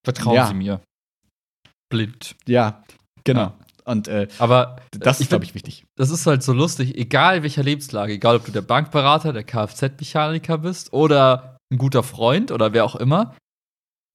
Vertrauen 0.04 0.36
ja. 0.36 0.48
Sie 0.48 0.54
mir. 0.54 0.82
Blind. 1.90 2.36
Ja, 2.48 2.84
genau. 3.24 3.54
Und 3.86 4.08
äh, 4.08 4.28
aber 4.38 4.78
das 4.92 5.20
ist, 5.20 5.30
glaube 5.30 5.46
ich, 5.46 5.56
wichtig. 5.56 5.84
Das 5.98 6.12
ist 6.12 6.28
halt 6.28 6.44
so 6.44 6.54
lustig, 6.54 6.96
egal 6.96 7.38
in 7.38 7.44
welcher 7.44 7.64
Lebenslage, 7.64 8.14
egal 8.14 8.36
ob 8.36 8.46
du 8.46 8.52
der 8.52 8.62
Bankberater, 8.62 9.34
der 9.34 9.44
Kfz-Mechaniker 9.44 10.60
bist 10.60 10.94
oder 10.94 11.58
ein 11.72 11.80
guter 11.80 12.04
Freund 12.04 12.52
oder 12.52 12.74
wer 12.74 12.86
auch 12.86 12.96
immer. 12.96 13.36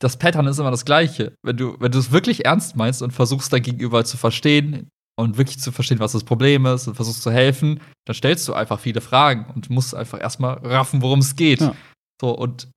Das 0.00 0.16
Pattern 0.16 0.46
ist 0.46 0.58
immer 0.58 0.70
das 0.70 0.84
gleiche. 0.84 1.34
Wenn 1.42 1.56
du, 1.56 1.76
wenn 1.80 1.90
du 1.90 1.98
es 1.98 2.12
wirklich 2.12 2.44
ernst 2.44 2.76
meinst 2.76 3.02
und 3.02 3.12
versuchst 3.12 3.52
dein 3.52 3.62
Gegenüber 3.62 4.04
zu 4.04 4.16
verstehen 4.16 4.88
und 5.16 5.38
wirklich 5.38 5.58
zu 5.58 5.72
verstehen, 5.72 5.98
was 5.98 6.12
das 6.12 6.24
Problem 6.24 6.66
ist 6.66 6.86
und 6.86 6.94
versuchst 6.94 7.22
zu 7.22 7.30
helfen, 7.30 7.80
dann 8.06 8.14
stellst 8.14 8.46
du 8.46 8.54
einfach 8.54 8.78
viele 8.78 9.00
Fragen 9.00 9.46
und 9.54 9.70
musst 9.70 9.94
einfach 9.94 10.20
erstmal 10.20 10.58
raffen, 10.58 11.02
worum 11.02 11.20
es 11.20 11.36
geht. 11.36 11.60
Ja. 11.60 11.74
So, 12.20 12.30
und 12.30 12.68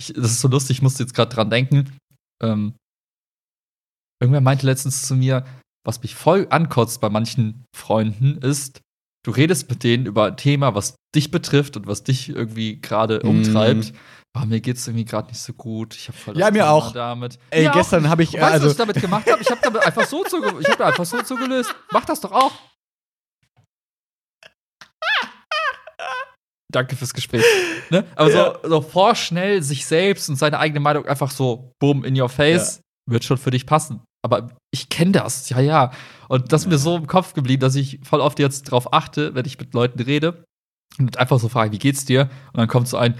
ich, 0.00 0.12
das 0.14 0.32
ist 0.32 0.40
so 0.40 0.48
lustig, 0.48 0.78
ich 0.78 0.82
musste 0.82 1.02
jetzt 1.02 1.14
gerade 1.14 1.34
dran 1.34 1.50
denken. 1.50 1.96
Ähm, 2.42 2.74
irgendwer 4.22 4.40
meinte 4.40 4.64
letztens 4.64 5.06
zu 5.06 5.16
mir, 5.16 5.44
was 5.84 6.00
mich 6.00 6.14
voll 6.14 6.46
ankotzt 6.48 7.00
bei 7.00 7.10
manchen 7.10 7.66
Freunden, 7.76 8.38
ist, 8.38 8.80
du 9.24 9.32
redest 9.32 9.68
mit 9.68 9.82
denen 9.82 10.06
über 10.06 10.26
ein 10.26 10.36
Thema, 10.36 10.74
was 10.74 10.94
dich 11.14 11.30
betrifft 11.30 11.76
und 11.76 11.86
was 11.88 12.04
dich 12.04 12.28
irgendwie 12.28 12.80
gerade 12.80 13.20
mm. 13.22 13.28
umtreibt. 13.28 13.92
Oh, 14.34 14.46
mir 14.46 14.60
geht's 14.60 14.86
irgendwie 14.86 15.04
gerade 15.04 15.28
nicht 15.28 15.40
so 15.40 15.52
gut. 15.52 15.94
Ich 15.94 16.08
habe 16.08 16.16
voll 16.16 16.38
Ja, 16.38 16.50
mir 16.50 16.70
auch. 16.70 16.92
Damit. 16.92 17.38
Ey, 17.50 17.64
mir 17.64 17.72
gestern 17.72 18.08
habe 18.08 18.22
ich 18.22 18.32
weißt 18.32 18.42
also 18.44 18.64
du, 18.64 18.66
was 18.66 18.72
ich 18.72 18.78
damit 18.78 19.00
gemacht 19.00 19.30
habe? 19.30 19.42
Ich 19.42 19.50
habe 19.50 19.60
damit 19.62 19.82
einfach 19.82 20.06
so 20.06 20.24
zu 20.24 20.38
ich 20.58 20.68
habe 20.68 20.78
da 20.78 20.86
einfach 20.86 21.04
so 21.04 21.20
zu 21.20 21.36
gelöst. 21.36 21.74
Mach 21.90 22.04
das 22.04 22.20
doch 22.20 22.32
auch. 22.32 22.52
Danke 26.70 26.96
fürs 26.96 27.12
Gespräch. 27.12 27.44
Ne? 27.90 28.06
Aber 28.16 28.30
ja. 28.30 28.58
so, 28.62 28.68
so 28.68 28.80
vorschnell 28.80 29.62
sich 29.62 29.84
selbst 29.84 30.30
und 30.30 30.36
seine 30.36 30.58
eigene 30.58 30.80
Meinung 30.80 31.04
einfach 31.04 31.30
so 31.30 31.74
boom 31.78 32.02
in 32.04 32.18
your 32.18 32.30
face 32.30 32.76
ja. 32.76 33.12
wird 33.12 33.24
schon 33.24 33.36
für 33.36 33.50
dich 33.50 33.66
passen 33.66 34.00
aber 34.22 34.50
ich 34.70 34.88
kenne 34.88 35.12
das, 35.12 35.48
ja, 35.48 35.60
ja. 35.60 35.90
Und 36.28 36.52
das 36.52 36.62
ist 36.62 36.68
mir 36.68 36.78
so 36.78 36.96
im 36.96 37.06
Kopf 37.06 37.34
geblieben, 37.34 37.60
dass 37.60 37.74
ich 37.74 38.00
voll 38.02 38.20
oft 38.20 38.38
jetzt 38.38 38.64
drauf 38.64 38.92
achte, 38.92 39.34
wenn 39.34 39.44
ich 39.44 39.58
mit 39.58 39.74
Leuten 39.74 40.00
rede 40.00 40.44
und 40.98 41.18
einfach 41.18 41.38
so 41.38 41.48
frage, 41.48 41.72
wie 41.72 41.78
geht's 41.78 42.04
dir? 42.04 42.30
Und 42.52 42.58
dann 42.58 42.68
kommt 42.68 42.88
so 42.88 42.96
ein, 42.96 43.16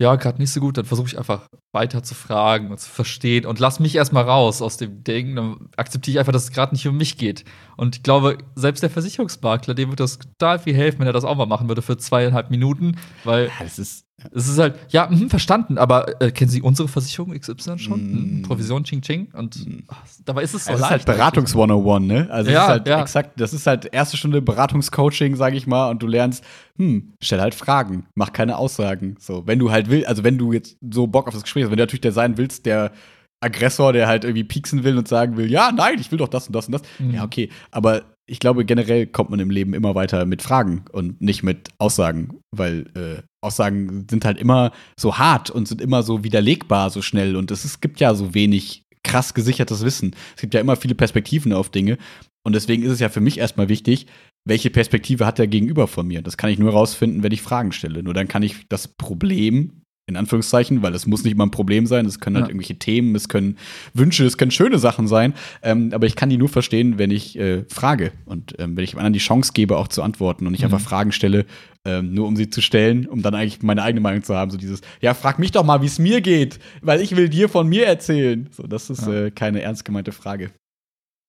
ja, 0.00 0.16
gerade 0.16 0.38
nicht 0.38 0.50
so 0.50 0.60
gut, 0.60 0.78
dann 0.78 0.86
versuche 0.86 1.08
ich 1.08 1.18
einfach 1.18 1.46
weiter 1.72 2.02
zu 2.02 2.14
fragen 2.14 2.70
und 2.70 2.80
zu 2.80 2.88
verstehen 2.88 3.44
und 3.44 3.58
lass 3.58 3.80
mich 3.80 3.94
erstmal 3.94 4.24
raus 4.24 4.62
aus 4.62 4.78
dem 4.78 5.04
Ding. 5.04 5.36
Dann 5.36 5.68
akzeptiere 5.76 6.14
ich 6.14 6.18
einfach, 6.18 6.32
dass 6.32 6.44
es 6.44 6.52
gerade 6.52 6.74
nicht 6.74 6.88
um 6.88 6.96
mich 6.96 7.18
geht. 7.18 7.44
Und 7.76 7.96
ich 7.96 8.02
glaube, 8.02 8.38
selbst 8.54 8.82
der 8.82 8.90
Versicherungsmakler, 8.90 9.74
dem 9.74 9.90
würde 9.90 10.02
das 10.02 10.18
total 10.18 10.58
viel 10.58 10.74
helfen, 10.74 11.00
wenn 11.00 11.06
er 11.06 11.12
das 11.12 11.24
auch 11.24 11.36
mal 11.36 11.46
machen 11.46 11.68
würde 11.68 11.82
für 11.82 11.98
zweieinhalb 11.98 12.50
Minuten, 12.50 12.96
weil 13.24 13.48
ja, 13.48 13.52
das 13.60 13.78
ist 13.78 14.04
es 14.32 14.48
ist 14.48 14.58
halt, 14.58 14.76
ja, 14.90 15.08
mh, 15.10 15.28
verstanden, 15.28 15.78
aber 15.78 16.20
äh, 16.22 16.30
kennen 16.30 16.50
Sie 16.50 16.62
unsere 16.62 16.88
Versicherung 16.88 17.38
XY 17.38 17.78
schon? 17.78 18.40
Mm. 18.40 18.42
Provision 18.42 18.84
Ching 18.84 19.00
Ching? 19.02 19.28
Und 19.32 19.66
mm. 19.66 19.84
ach, 19.88 20.02
dabei 20.24 20.42
ist 20.42 20.54
es 20.54 20.64
so. 20.64 20.72
Das 20.72 20.80
ist 20.80 20.90
halt 20.90 21.04
Beratungs 21.06 21.52
101, 21.52 22.06
ne? 22.06 22.28
Also, 22.30 22.50
ja, 22.50 22.62
ist 22.62 22.68
halt 22.68 22.88
ja. 22.88 23.00
exakt, 23.00 23.40
das 23.40 23.52
ist 23.52 23.66
halt 23.66 23.88
erste 23.92 24.16
Stunde 24.16 24.42
Beratungscoaching, 24.42 25.36
sag 25.36 25.54
ich 25.54 25.66
mal, 25.66 25.90
und 25.90 26.02
du 26.02 26.06
lernst, 26.06 26.44
hm, 26.76 27.14
stell 27.20 27.40
halt 27.40 27.54
Fragen, 27.54 28.06
mach 28.14 28.32
keine 28.32 28.56
Aussagen. 28.56 29.16
So, 29.18 29.46
wenn 29.46 29.58
du 29.58 29.70
halt 29.70 29.90
willst, 29.90 30.08
also 30.08 30.24
wenn 30.24 30.38
du 30.38 30.52
jetzt 30.52 30.76
so 30.90 31.06
Bock 31.06 31.28
auf 31.28 31.34
das 31.34 31.42
Gespräch 31.42 31.64
hast, 31.64 31.70
wenn 31.70 31.76
du 31.76 31.82
natürlich 31.82 32.02
der 32.02 32.12
sein 32.12 32.36
willst, 32.36 32.66
der 32.66 32.92
Aggressor, 33.40 33.92
der 33.92 34.06
halt 34.06 34.24
irgendwie 34.24 34.44
pieksen 34.44 34.84
will 34.84 34.98
und 34.98 35.08
sagen 35.08 35.36
will, 35.36 35.50
ja, 35.50 35.72
nein, 35.72 35.98
ich 35.98 36.10
will 36.10 36.18
doch 36.18 36.28
das 36.28 36.46
und 36.46 36.54
das 36.54 36.66
und 36.66 36.72
das. 36.72 36.82
Mhm. 36.98 37.14
Ja, 37.14 37.24
okay. 37.24 37.48
Aber 37.70 38.02
ich 38.26 38.38
glaube, 38.38 38.64
generell 38.64 39.06
kommt 39.06 39.30
man 39.30 39.40
im 39.40 39.50
Leben 39.50 39.74
immer 39.74 39.94
weiter 39.94 40.24
mit 40.24 40.42
Fragen 40.42 40.84
und 40.92 41.20
nicht 41.20 41.42
mit 41.42 41.70
Aussagen, 41.78 42.40
weil 42.52 42.86
äh, 42.94 43.22
Aussagen 43.40 44.06
sind 44.10 44.24
halt 44.24 44.38
immer 44.38 44.72
so 44.96 45.18
hart 45.18 45.50
und 45.50 45.66
sind 45.66 45.80
immer 45.80 46.02
so 46.02 46.24
widerlegbar 46.24 46.90
so 46.90 47.02
schnell 47.02 47.36
und 47.36 47.50
es, 47.50 47.64
es 47.64 47.80
gibt 47.80 48.00
ja 48.00 48.14
so 48.14 48.34
wenig 48.34 48.84
krass 49.02 49.32
gesichertes 49.32 49.82
Wissen. 49.82 50.14
Es 50.36 50.42
gibt 50.42 50.52
ja 50.54 50.60
immer 50.60 50.76
viele 50.76 50.94
Perspektiven 50.94 51.52
auf 51.52 51.70
Dinge 51.70 51.96
und 52.42 52.54
deswegen 52.54 52.82
ist 52.82 52.92
es 52.92 53.00
ja 53.00 53.08
für 53.08 53.20
mich 53.20 53.38
erstmal 53.38 53.68
wichtig, 53.68 54.06
welche 54.44 54.70
Perspektive 54.70 55.26
hat 55.26 55.38
der 55.38 55.46
Gegenüber 55.46 55.86
von 55.86 56.06
mir? 56.06 56.22
Das 56.22 56.36
kann 56.36 56.50
ich 56.50 56.58
nur 56.58 56.72
rausfinden, 56.72 57.22
wenn 57.22 57.32
ich 57.32 57.42
Fragen 57.42 57.72
stelle. 57.72 58.02
Nur 58.02 58.14
dann 58.14 58.28
kann 58.28 58.42
ich 58.42 58.68
das 58.68 58.88
Problem 58.88 59.80
in 60.06 60.16
Anführungszeichen, 60.16 60.82
weil 60.82 60.94
es 60.94 61.06
muss 61.06 61.22
nicht 61.22 61.34
immer 61.34 61.46
ein 61.46 61.52
Problem 61.52 61.86
sein. 61.86 62.04
Es 62.04 62.18
können 62.18 62.36
halt 62.36 62.46
ja. 62.46 62.50
irgendwelche 62.50 62.78
Themen, 62.78 63.14
es 63.14 63.28
können 63.28 63.56
Wünsche, 63.94 64.24
es 64.24 64.36
können 64.36 64.50
schöne 64.50 64.78
Sachen 64.78 65.06
sein. 65.06 65.34
Ähm, 65.62 65.90
aber 65.92 66.06
ich 66.06 66.16
kann 66.16 66.30
die 66.30 66.36
nur 66.36 66.48
verstehen, 66.48 66.98
wenn 66.98 67.10
ich 67.10 67.38
äh, 67.38 67.64
frage 67.68 68.12
und 68.24 68.56
ähm, 68.58 68.76
wenn 68.76 68.82
ich 68.82 68.90
dem 68.90 68.98
anderen 68.98 69.12
die 69.12 69.20
Chance 69.20 69.52
gebe, 69.54 69.76
auch 69.76 69.88
zu 69.88 70.02
antworten 70.02 70.46
und 70.46 70.52
nicht 70.52 70.62
mhm. 70.62 70.66
einfach 70.66 70.80
Fragen 70.80 71.12
stelle, 71.12 71.46
ähm, 71.86 72.12
nur 72.12 72.26
um 72.26 72.36
sie 72.36 72.50
zu 72.50 72.60
stellen, 72.60 73.06
um 73.06 73.22
dann 73.22 73.34
eigentlich 73.34 73.62
meine 73.62 73.82
eigene 73.82 74.00
Meinung 74.00 74.22
zu 74.22 74.34
haben. 74.34 74.50
So 74.50 74.58
dieses, 74.58 74.80
ja, 75.00 75.14
frag 75.14 75.38
mich 75.38 75.50
doch 75.50 75.64
mal, 75.64 75.82
wie 75.82 75.86
es 75.86 75.98
mir 75.98 76.20
geht, 76.20 76.58
weil 76.82 77.00
ich 77.00 77.16
will 77.16 77.28
dir 77.28 77.48
von 77.48 77.66
mir 77.68 77.86
erzählen. 77.86 78.48
So, 78.52 78.64
das 78.64 78.90
ist 78.90 79.06
ja. 79.06 79.26
äh, 79.26 79.30
keine 79.30 79.62
ernst 79.62 79.84
gemeinte 79.84 80.12
Frage. 80.12 80.52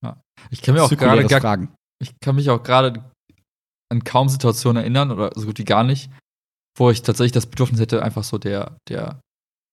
Ja. 0.03 0.21
Ich 0.49 0.61
kann 0.61 0.75
mir 0.75 0.83
auch 0.83 0.89
gerade 0.89 1.25
gar, 1.25 1.67
ich 2.01 2.19
kann 2.19 2.35
mich 2.35 2.49
auch 2.49 2.63
gerade 2.63 3.11
an 3.89 4.03
kaum 4.03 4.29
Situationen 4.29 4.81
erinnern 4.81 5.11
oder 5.11 5.31
so 5.35 5.45
gut 5.45 5.59
wie 5.59 5.65
gar 5.65 5.83
nicht, 5.83 6.09
wo 6.77 6.89
ich 6.89 7.01
tatsächlich 7.01 7.33
das 7.33 7.45
Bedürfnis 7.45 7.79
hätte, 7.79 8.03
einfach 8.03 8.23
so 8.23 8.37
der, 8.37 8.77
der 8.89 9.21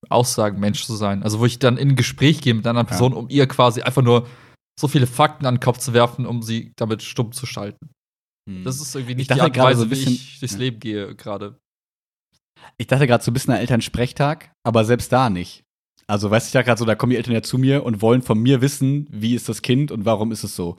Aussagenmensch 0.08 0.84
zu 0.84 0.94
sein. 0.94 1.22
Also 1.22 1.40
wo 1.40 1.46
ich 1.46 1.58
dann 1.58 1.76
in 1.76 1.90
ein 1.90 1.96
Gespräch 1.96 2.40
gehe 2.40 2.54
mit 2.54 2.64
einer 2.64 2.70
anderen 2.70 2.88
Person, 2.88 3.12
ja. 3.12 3.18
um 3.18 3.28
ihr 3.28 3.46
quasi 3.48 3.82
einfach 3.82 4.02
nur 4.02 4.26
so 4.78 4.86
viele 4.86 5.08
Fakten 5.08 5.46
an 5.46 5.56
den 5.56 5.60
Kopf 5.60 5.78
zu 5.78 5.92
werfen, 5.92 6.24
um 6.24 6.42
sie 6.42 6.72
damit 6.76 7.02
stumm 7.02 7.32
zu 7.32 7.46
schalten. 7.46 7.90
Hm. 8.48 8.64
Das 8.64 8.80
ist 8.80 8.94
irgendwie 8.94 9.14
nicht 9.14 9.30
die 9.30 9.40
Art 9.40 9.56
und 9.56 9.62
Weise, 9.62 9.80
so 9.80 9.86
bisschen, 9.86 10.12
wie 10.12 10.16
ich 10.16 10.38
durchs 10.40 10.54
ja. 10.54 10.58
Leben 10.58 10.80
gehe 10.80 11.14
gerade. 11.14 11.60
Ich 12.78 12.86
dachte 12.86 13.06
gerade 13.06 13.22
so 13.22 13.30
ein 13.30 13.34
bisschen 13.34 13.52
an 13.52 13.60
Elternsprechtag, 13.60 14.52
aber 14.64 14.84
selbst 14.84 15.12
da 15.12 15.28
nicht. 15.28 15.64
Also, 16.06 16.30
weißt 16.30 16.46
du, 16.46 16.48
ich 16.48 16.52
dachte 16.54 16.64
gerade 16.64 16.78
so, 16.78 16.86
da 16.86 16.94
kommen 16.94 17.10
die 17.10 17.16
Eltern 17.16 17.34
ja 17.34 17.42
zu 17.42 17.58
mir 17.58 17.84
und 17.84 18.00
wollen 18.00 18.22
von 18.22 18.38
mir 18.40 18.62
wissen, 18.62 19.06
wie 19.10 19.34
ist 19.34 19.50
das 19.50 19.60
Kind 19.60 19.92
und 19.92 20.06
warum 20.06 20.32
ist 20.32 20.44
es 20.44 20.56
so. 20.56 20.78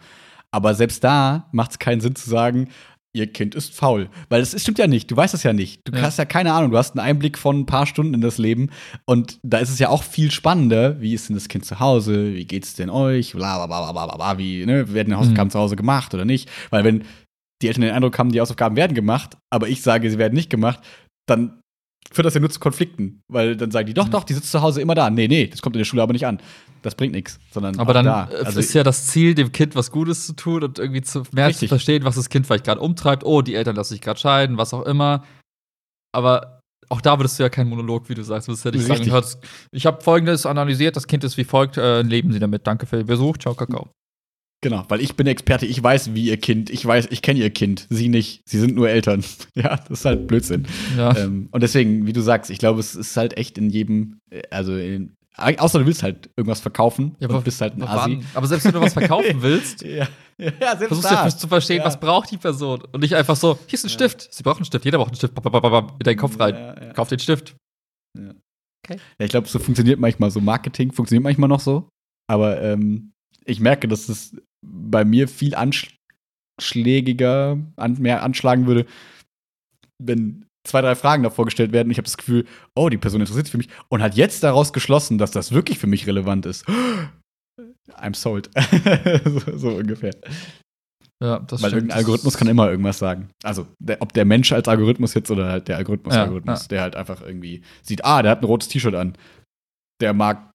Aber 0.51 0.74
selbst 0.74 1.03
da 1.03 1.47
macht 1.51 1.72
es 1.72 1.80
keinen 1.80 2.01
Sinn 2.01 2.15
zu 2.15 2.28
sagen, 2.28 2.70
ihr 3.13 3.32
Kind 3.32 3.53
ist 3.53 3.76
faul. 3.76 4.09
Weil 4.30 4.41
das 4.41 4.59
stimmt 4.59 4.80
ja 4.80 4.88
nicht. 4.88 5.11
Du 5.11 5.15
weißt 5.15 5.36
es 5.36 5.43
ja 5.43 5.53
nicht. 5.53 5.82
Du 5.88 5.95
ja. 5.95 6.01
hast 6.01 6.17
ja 6.17 6.26
keine 6.26 6.53
Ahnung. 6.53 6.72
Du 6.72 6.78
hast 6.78 6.97
einen 6.97 7.05
Einblick 7.05 7.38
von 7.38 7.59
ein 7.59 7.65
paar 7.67 7.86
Stunden 7.86 8.15
in 8.15 8.22
das 8.22 8.39
Leben. 8.39 8.72
Und 9.05 9.39
da 9.43 9.59
ist 9.59 9.70
es 9.70 9.78
ja 9.78 9.89
auch 9.89 10.01
viel 10.01 10.32
spannender. 10.32 10.99
Wie 10.99 11.13
ist 11.13 11.30
denn 11.30 11.36
das 11.36 11.47
Kind 11.47 11.65
zu 11.65 11.80
Hause? 11.80 12.34
Wie 12.34 12.45
geht's 12.45 12.74
denn 12.74 12.89
euch? 12.89 13.34
Bla, 13.34 13.63
bla, 13.65 13.91
bla, 13.91 13.91
bla, 13.91 14.15
bla, 14.15 14.38
Wie, 14.39 14.65
ne? 14.65 14.91
Werden 14.93 15.09
die 15.09 15.15
Hausaufgaben 15.15 15.47
mhm. 15.49 15.51
zu 15.51 15.59
Hause 15.59 15.76
gemacht 15.76 16.15
oder 16.15 16.26
nicht? 16.26 16.49
Weil 16.72 16.84
wenn 16.84 17.03
die 17.62 17.68
Eltern 17.68 17.82
den 17.82 17.93
Eindruck 17.93 18.18
haben, 18.18 18.32
die 18.32 18.39
Hausaufgaben 18.39 18.76
werden 18.76 18.93
gemacht, 18.93 19.38
aber 19.49 19.68
ich 19.68 19.82
sage, 19.82 20.10
sie 20.10 20.18
werden 20.18 20.34
nicht 20.34 20.49
gemacht, 20.49 20.80
dann 21.28 21.60
führt 22.12 22.26
das 22.26 22.34
ja 22.34 22.39
nur 22.39 22.49
zu 22.49 22.60
Konflikten. 22.60 23.22
Weil 23.28 23.55
dann 23.55 23.72
sagen 23.72 23.88
die, 23.88 23.93
doch, 23.93 24.07
mhm. 24.07 24.12
doch, 24.12 24.24
die 24.24 24.34
sitzt 24.34 24.51
zu 24.51 24.62
Hause 24.62 24.82
immer 24.82 24.95
da. 24.95 25.10
Nee, 25.10 25.28
nee, 25.28 25.47
das 25.47 25.62
kommt 25.62 25.76
in 25.76 25.80
der 25.80 25.86
Schule 25.86 26.01
aber 26.01 26.14
nicht 26.14 26.26
an. 26.26 26.41
Das 26.82 26.95
bringt 26.95 27.14
nichts, 27.14 27.39
sondern 27.51 27.78
Aber 27.78 27.93
dann 27.93 28.05
da. 28.05 28.30
Also 28.43 28.60
ist 28.60 28.74
ja 28.74 28.84
das 28.84 29.07
Ziel, 29.07 29.36
dem 29.36 29.51
Kind 29.51 29.76
was 29.76 29.91
Gutes 29.91 30.26
zu 30.26 30.34
tun 30.34 30.64
und 30.64 30.80
irgendwie 30.80 31.01
zu 31.01 31.24
mehr 31.32 31.47
richtig. 31.47 31.68
zu 31.68 31.76
verstehen, 31.76 32.05
was 32.05 32.16
das 32.16 32.30
Kind 32.30 32.47
vielleicht 32.47 32.66
gerade 32.66 32.80
umtreibt. 32.80 33.24
Oh, 33.26 33.41
die 33.41 33.55
Eltern 33.55 33.76
lassen 33.76 33.93
sich 33.93 34.01
gerade 34.01 34.20
scheiden, 34.20 34.57
was 34.57 34.74
auch 34.74 34.86
immer. 34.86 35.26
Aber 36.14 36.62
auch 36.88 37.01
da 37.01 37.20
würdest 37.20 37.38
du 37.38 37.43
ja 37.43 37.49
keinen 37.49 37.70
Monolog, 37.70 38.10
wie 38.10 38.16
du 38.16 38.24
sagst. 38.24 38.47
Würdest 38.47 38.66
ja 38.66 38.72
nicht 38.72 38.89
richtig. 38.89 39.12
sagen, 39.12 39.41
ich 39.72 39.86
habe 39.86 40.01
folgendes 40.01 40.45
analysiert, 40.45 40.95
das 40.95 41.05
Kind 41.05 41.24
ist 41.24 41.38
wie 41.38 41.43
folgt, 41.43 41.78
äh, 41.78 42.01
leben 42.01 42.32
Sie 42.32 42.39
damit. 42.39 42.66
Danke 42.66 42.86
für 42.86 42.97
den 42.97 43.05
Besuch, 43.05 43.38
ciao, 43.38 43.53
Kakao. 43.53 43.89
Genau, 44.62 44.84
weil 44.89 44.99
ich 44.99 45.16
bin 45.16 45.26
Experte, 45.26 45.66
ich 45.66 45.82
weiß, 45.82 46.14
wie 46.14 46.26
ihr 46.26 46.38
Kind, 46.38 46.70
ich 46.70 46.86
weiß, 46.86 47.07
ich 47.12 47.22
kenne 47.22 47.39
ihr 47.39 47.49
Kind, 47.49 47.88
sie 47.89 48.10
nicht, 48.10 48.41
sie 48.45 48.60
sind 48.60 48.76
nur 48.76 48.89
Eltern. 48.89 49.24
ja, 49.55 49.78
das 49.78 49.99
ist 49.99 50.05
halt 50.05 50.28
Blödsinn. 50.28 50.68
Ja. 50.97 51.16
Ähm, 51.16 51.47
und 51.51 51.64
deswegen, 51.64 52.05
wie 52.05 52.14
du 52.14 52.22
sagst, 52.22 52.51
ich 52.51 52.60
glaube, 52.60 52.82
es 52.82 52.95
ist 52.95 53.16
halt 53.16 53.38
echt 53.38 53.57
in 53.57 53.70
jedem, 53.70 54.20
äh, 54.30 54.41
also 54.51 54.76
in, 54.76 55.16
außer 55.38 55.80
du 55.80 55.86
willst 55.86 56.03
halt 56.03 56.30
irgendwas 56.36 56.60
verkaufen 56.60 57.16
ja, 57.20 57.30
aber, 57.30 57.41
bist 57.41 57.62
halt 57.62 57.78
ein 57.78 57.84
Asi. 57.84 58.20
Aber 58.34 58.47
selbst 58.47 58.66
wenn 58.66 58.74
du 58.74 58.82
was 58.82 58.93
verkaufen 58.93 59.38
willst, 59.41 59.82
ja. 59.84 60.07
Ja, 60.38 60.76
versuchst 60.76 61.10
du 61.10 61.38
zu 61.38 61.47
verstehen, 61.47 61.80
ja. 61.80 61.86
was 61.86 61.99
braucht 61.99 62.32
die 62.32 62.38
Person 62.38 62.82
und 62.91 63.01
nicht 63.01 63.16
einfach 63.16 63.38
so, 63.38 63.57
hier 63.66 63.76
ist 63.76 63.86
ein 63.86 63.89
Stift, 63.89 64.34
sie 64.34 64.43
braucht 64.43 64.57
einen 64.57 64.66
Stift, 64.66 64.84
jeder 64.84 64.97
braucht 64.97 65.10
einen 65.10 65.18
Stift, 65.18 65.34
in 65.38 66.03
deinen 66.03 66.18
Kopf 66.18 66.38
rein, 66.39 66.93
kauf 66.95 67.07
den 67.07 67.20
Stift. 67.20 67.55
Okay. 68.18 68.99
Ja, 69.20 69.26
ich 69.26 69.30
glaube, 69.30 69.47
so 69.47 69.60
funktioniert 69.60 69.99
manchmal 69.99 70.32
so 70.32 70.41
Marketing, 70.41 70.91
funktioniert 70.91 71.24
manchmal 71.24 71.49
noch 71.49 71.60
so, 71.60 71.89
aber 72.30 72.62
ähm, 72.62 73.12
ich 73.45 73.60
merke, 73.60 73.88
dass 73.88 74.10
es 74.10 74.36
bei 74.66 75.05
mir 75.05 75.28
viel 75.28 75.55
anschlägiger, 75.55 77.57
an, 77.76 77.93
mehr 77.99 78.24
anschlagen 78.24 78.68
würde, 78.68 78.86
wenn 80.01 80.45
zwei, 80.64 80.82
drei 80.82 80.95
Fragen 80.95 81.24
davor 81.24 81.45
gestellt 81.45 81.72
werden. 81.72 81.91
Ich 81.91 81.97
habe 81.97 82.05
das 82.05 82.18
Gefühl, 82.18 82.45
oh, 82.76 82.89
die 82.89 82.97
Person 82.97 83.22
interessiert 83.22 83.45
sich 83.45 83.51
für 83.51 83.57
mich 83.57 83.70
und 83.89 84.01
hat 84.01 84.16
jetzt 84.16 84.43
daraus 84.43 84.74
geschlossen, 84.74 85.18
dass 85.18 85.32
das 85.32 85.51
wirklich 85.51 85.80
für 85.80 85.88
mich 85.88 86.07
relevant 86.07 86.45
ist. 86.45 86.66
I'm 87.95 88.16
sold. 88.16 88.49
so, 89.26 89.57
so, 89.57 89.70
ungefähr. 89.70 90.14
Ja, 91.22 91.39
das 91.39 91.62
Weil 91.62 91.70
stimmt. 91.70 91.74
irgendein 91.74 91.97
Algorithmus 91.97 92.38
kann 92.38 92.47
immer 92.47 92.70
irgendwas 92.70 92.97
sagen. 92.97 93.30
Also, 93.43 93.68
der, 93.80 94.01
ob 94.01 94.14
der 94.14 94.24
Mensch 94.24 94.53
als 94.53 94.70
Algorithmus 94.70 95.14
jetzt 95.16 95.30
oder 95.30 95.47
halt 95.47 95.68
der 95.68 95.78
Algorithmus, 95.78 96.16
ja, 96.16 96.24
Algorithmus, 96.24 96.62
ja. 96.62 96.68
der 96.70 96.82
halt 96.82 96.95
einfach 96.95 97.22
irgendwie 97.22 97.62
sieht, 97.82 98.05
ah, 98.05 98.22
der 98.22 98.32
hat 98.32 98.41
ein 98.41 98.45
rotes 98.45 98.70
T-Shirt 98.70 98.95
an. 98.95 99.18
Der 99.99 100.14
mag, 100.14 100.51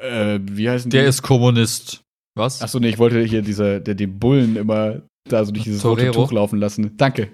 äh, 0.00 0.38
wie 0.42 0.70
heißen 0.70 0.90
die? 0.90 0.96
Der 0.96 1.06
ist 1.06 1.22
Kommunist. 1.22 2.02
Was? 2.34 2.62
Achso, 2.62 2.78
nee, 2.78 2.88
ich 2.88 2.98
wollte 2.98 3.22
hier 3.22 3.42
diese, 3.42 3.80
der, 3.80 3.94
den 3.94 4.18
Bullen 4.18 4.56
immer 4.56 5.02
da 5.28 5.44
so 5.44 5.52
durch 5.52 5.64
dieses 5.64 5.82
Torero. 5.82 6.06
rote 6.06 6.12
Tuch 6.12 6.32
laufen 6.32 6.58
lassen. 6.58 6.96
Danke. 6.96 7.30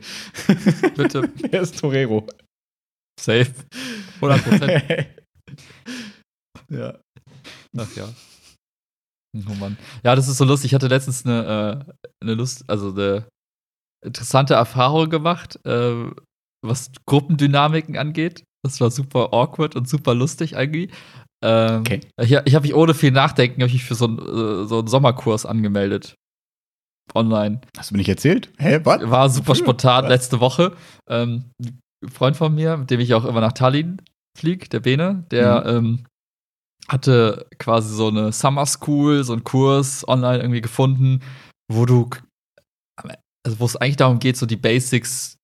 Bitte. 0.97 1.31
Wer 1.37 1.61
ist 1.63 1.79
Torero? 1.79 2.27
Safe. 3.21 3.53
100%. 4.21 5.07
ja. 6.71 6.99
Ach 7.77 7.97
ja. 7.97 8.09
Oh 9.37 9.55
Mann. 9.55 9.77
Ja, 10.05 10.17
das 10.17 10.29
ist 10.29 10.39
so 10.39 10.45
lustig. 10.45 10.71
Ich 10.71 10.75
hatte 10.75 10.89
letztens 10.89 11.25
eine, 11.25 11.87
äh, 11.87 11.93
eine 12.23 12.35
Lust, 12.35 12.69
also 12.69 12.91
eine 12.91 13.29
interessante 14.05 14.55
Erfahrung 14.55 15.11
gemacht, 15.11 15.59
äh, 15.65 16.11
was 16.65 16.91
Gruppendynamiken 17.07 17.97
angeht. 17.97 18.45
Das 18.65 18.81
war 18.81 18.91
super 18.91 19.33
awkward 19.33 19.77
und 19.77 19.89
super 19.89 20.15
lustig 20.15 20.53
irgendwie. 20.53 20.91
Ähm, 21.45 21.81
okay. 21.81 22.01
Ich, 22.21 22.33
ich 22.33 22.55
habe 22.55 22.67
mich 22.67 22.75
ohne 22.75 22.95
viel 22.95 23.13
Nachdenken 23.13 23.61
ich 23.63 23.73
mich 23.73 23.85
für 23.85 23.95
so, 23.95 24.07
ein, 24.07 24.19
äh, 24.19 24.67
so 24.67 24.81
einen 24.81 24.89
Sommerkurs 24.89 25.47
angemeldet. 25.47 26.15
Online. 27.15 27.61
Hast 27.77 27.91
du 27.91 27.95
mir 27.95 27.99
nicht 27.99 28.09
erzählt? 28.09 28.53
Hä, 28.59 28.81
was? 28.85 29.09
War 29.09 29.31
super 29.31 29.55
spontan 29.55 30.05
was? 30.05 30.11
letzte 30.11 30.41
Woche. 30.41 30.77
Ähm, 31.09 31.45
ein 32.03 32.09
Freund 32.11 32.37
von 32.37 32.55
mir, 32.55 32.77
mit 32.77 32.91
dem 32.91 33.01
ich 33.01 33.15
auch 33.15 33.25
immer 33.25 33.41
nach 33.41 33.53
Tallinn 33.53 34.03
fliege, 34.37 34.69
der 34.69 34.81
Bene, 34.81 35.25
der 35.31 35.61
mhm. 35.61 35.77
ähm, 35.77 36.05
hatte 36.89 37.47
quasi 37.59 37.95
so 37.95 38.09
eine 38.09 38.33
Summer 38.33 38.67
School, 38.67 39.25
so 39.25 39.33
einen 39.33 39.45
Kurs 39.45 40.07
online 40.07 40.39
irgendwie 40.39 40.61
gefunden, 40.61 41.21
wo 41.71 41.87
du, 41.87 42.09
also 43.45 43.61
wo 43.61 43.65
es 43.65 43.77
eigentlich 43.77 43.97
darum 43.97 44.19
geht, 44.19 44.37
so 44.37 44.47
die 44.47 44.57
Basics 44.57 45.37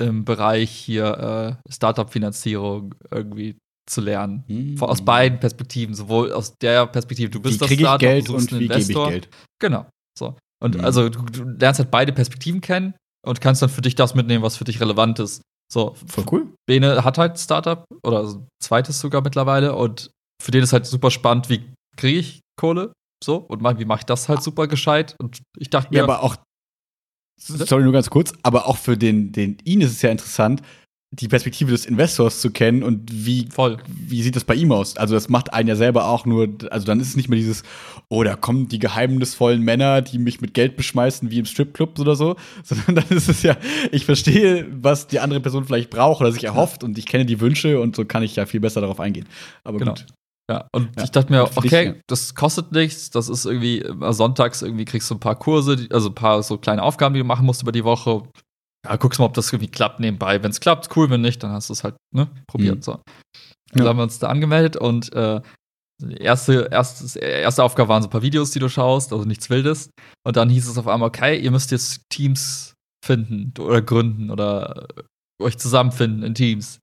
im 0.00 0.24
Bereich 0.24 0.70
hier 0.70 1.58
äh, 1.66 1.72
Startup-Finanzierung 1.72 2.94
irgendwie 3.10 3.56
zu 3.90 4.00
lernen. 4.00 4.44
Mhm. 4.46 4.82
Aus 4.82 5.04
beiden 5.04 5.40
Perspektiven, 5.40 5.94
sowohl 5.94 6.32
aus 6.32 6.54
der 6.58 6.86
Perspektive, 6.86 7.30
du 7.30 7.40
bist 7.40 7.56
wie 7.56 7.58
das 7.58 7.72
Startup, 7.72 8.00
Geld 8.00 8.28
du 8.28 8.36
und 8.36 8.52
wie 8.52 8.64
Investor. 8.64 9.06
Ich 9.06 9.12
Geld. 9.12 9.28
Genau. 9.58 9.86
So. 10.18 10.36
Und 10.62 10.76
mhm. 10.76 10.84
also 10.84 11.08
du, 11.08 11.22
du, 11.22 11.44
lernst 11.44 11.80
halt 11.80 11.90
beide 11.90 12.12
Perspektiven 12.12 12.60
kennen 12.60 12.94
und 13.26 13.40
kannst 13.40 13.62
dann 13.62 13.68
für 13.68 13.82
dich 13.82 13.94
das 13.94 14.14
mitnehmen, 14.14 14.42
was 14.42 14.56
für 14.56 14.64
dich 14.64 14.80
relevant 14.80 15.18
ist. 15.18 15.42
So, 15.72 15.94
voll 16.06 16.24
cool. 16.32 16.54
Bene 16.66 17.04
hat 17.04 17.18
halt 17.18 17.38
Startup 17.38 17.84
oder 18.02 18.44
zweites 18.62 19.00
sogar 19.00 19.22
mittlerweile 19.22 19.74
und 19.74 20.10
für 20.42 20.50
den 20.50 20.62
ist 20.62 20.72
halt 20.72 20.86
super 20.86 21.10
spannend, 21.10 21.48
wie 21.48 21.62
kriege 21.96 22.18
ich 22.18 22.40
Kohle? 22.58 22.92
So, 23.22 23.36
und 23.36 23.62
wie 23.78 23.84
mache 23.84 24.00
ich 24.00 24.06
das 24.06 24.28
halt 24.28 24.42
super 24.42 24.66
gescheit? 24.66 25.14
Und 25.20 25.42
ich 25.58 25.70
dachte 25.70 25.90
mir. 25.90 25.98
Ja, 25.98 26.04
aber 26.04 26.22
auch, 26.22 26.36
sorry, 27.38 27.84
nur 27.84 27.92
ganz 27.92 28.10
kurz, 28.10 28.32
aber 28.42 28.66
auch 28.66 28.78
für 28.78 28.96
den, 28.96 29.32
den 29.32 29.58
ihn 29.64 29.82
ist 29.82 29.92
es 29.92 30.02
ja 30.02 30.10
interessant, 30.10 30.62
die 31.12 31.26
Perspektive 31.26 31.72
des 31.72 31.86
Investors 31.86 32.40
zu 32.40 32.52
kennen 32.52 32.84
und 32.84 33.10
wie, 33.12 33.48
Voll. 33.50 33.78
wie 33.88 34.22
sieht 34.22 34.36
das 34.36 34.44
bei 34.44 34.54
ihm 34.54 34.70
aus? 34.70 34.96
Also, 34.96 35.14
das 35.14 35.28
macht 35.28 35.52
einen 35.52 35.68
ja 35.68 35.74
selber 35.74 36.06
auch 36.06 36.24
nur, 36.24 36.48
also 36.70 36.86
dann 36.86 37.00
ist 37.00 37.08
es 37.08 37.16
nicht 37.16 37.28
mehr 37.28 37.38
dieses, 37.38 37.64
oh, 38.08 38.22
da 38.22 38.36
kommen 38.36 38.68
die 38.68 38.78
geheimnisvollen 38.78 39.60
Männer, 39.60 40.02
die 40.02 40.18
mich 40.18 40.40
mit 40.40 40.54
Geld 40.54 40.76
beschmeißen, 40.76 41.30
wie 41.30 41.40
im 41.40 41.46
Stripclub 41.46 41.98
oder 41.98 42.14
so, 42.14 42.36
sondern 42.62 42.94
dann 42.96 43.16
ist 43.16 43.28
es 43.28 43.42
ja, 43.42 43.56
ich 43.90 44.04
verstehe, 44.04 44.66
was 44.70 45.08
die 45.08 45.18
andere 45.18 45.40
Person 45.40 45.64
vielleicht 45.64 45.90
braucht 45.90 46.20
oder 46.20 46.30
sich 46.30 46.44
erhofft 46.44 46.84
und 46.84 46.96
ich 46.96 47.06
kenne 47.06 47.26
die 47.26 47.40
Wünsche 47.40 47.80
und 47.80 47.96
so 47.96 48.04
kann 48.04 48.22
ich 48.22 48.36
ja 48.36 48.46
viel 48.46 48.60
besser 48.60 48.80
darauf 48.80 49.00
eingehen. 49.00 49.26
Aber 49.64 49.78
genau. 49.78 49.94
gut. 49.94 50.06
Ja, 50.48 50.68
und 50.72 50.90
ja. 50.96 51.04
ich 51.04 51.10
dachte 51.12 51.32
mir, 51.32 51.44
okay, 51.56 52.00
das 52.08 52.34
kostet 52.34 52.72
nichts, 52.72 53.10
das 53.10 53.28
ist 53.28 53.44
irgendwie, 53.44 53.84
sonntags 54.10 54.62
irgendwie 54.62 54.84
kriegst 54.84 55.08
du 55.08 55.14
ein 55.14 55.20
paar 55.20 55.36
Kurse, 55.36 55.86
also 55.90 56.08
ein 56.08 56.14
paar 56.14 56.42
so 56.42 56.58
kleine 56.58 56.82
Aufgaben, 56.82 57.14
die 57.14 57.20
du 57.20 57.26
machen 57.26 57.46
musst 57.46 57.62
über 57.62 57.70
die 57.70 57.84
Woche, 57.84 58.24
ja, 58.86 58.96
guckst 58.96 59.18
mal, 59.18 59.26
ob 59.26 59.34
das 59.34 59.52
irgendwie 59.52 59.70
klappt 59.70 60.00
nebenbei. 60.00 60.42
Wenn 60.42 60.50
es 60.50 60.60
klappt, 60.60 60.94
cool, 60.96 61.10
wenn 61.10 61.20
nicht, 61.20 61.42
dann 61.42 61.52
hast 61.52 61.68
du 61.68 61.72
es 61.72 61.84
halt 61.84 61.96
ne, 62.14 62.28
probiert. 62.46 62.76
Mhm. 62.76 62.82
So. 62.82 63.00
Dann 63.72 63.84
ja. 63.84 63.88
haben 63.88 63.98
wir 63.98 64.04
uns 64.04 64.18
da 64.18 64.28
angemeldet 64.28 64.76
und 64.76 65.12
äh, 65.12 65.40
die 66.02 66.16
erste, 66.16 66.68
erste, 66.70 67.18
erste 67.18 67.62
Aufgabe 67.62 67.90
waren 67.90 68.02
so 68.02 68.08
ein 68.08 68.10
paar 68.12 68.22
Videos, 68.22 68.50
die 68.52 68.58
du 68.58 68.68
schaust, 68.68 69.12
also 69.12 69.24
nichts 69.26 69.50
Wildes. 69.50 69.90
Und 70.26 70.36
dann 70.36 70.48
hieß 70.48 70.66
es 70.66 70.78
auf 70.78 70.88
einmal, 70.88 71.08
okay, 71.08 71.38
ihr 71.38 71.50
müsst 71.50 71.70
jetzt 71.70 72.02
Teams 72.08 72.74
finden 73.04 73.52
oder 73.58 73.82
gründen 73.82 74.30
oder 74.30 74.88
euch 75.40 75.58
zusammenfinden 75.58 76.22
in 76.22 76.34
Teams. 76.34 76.78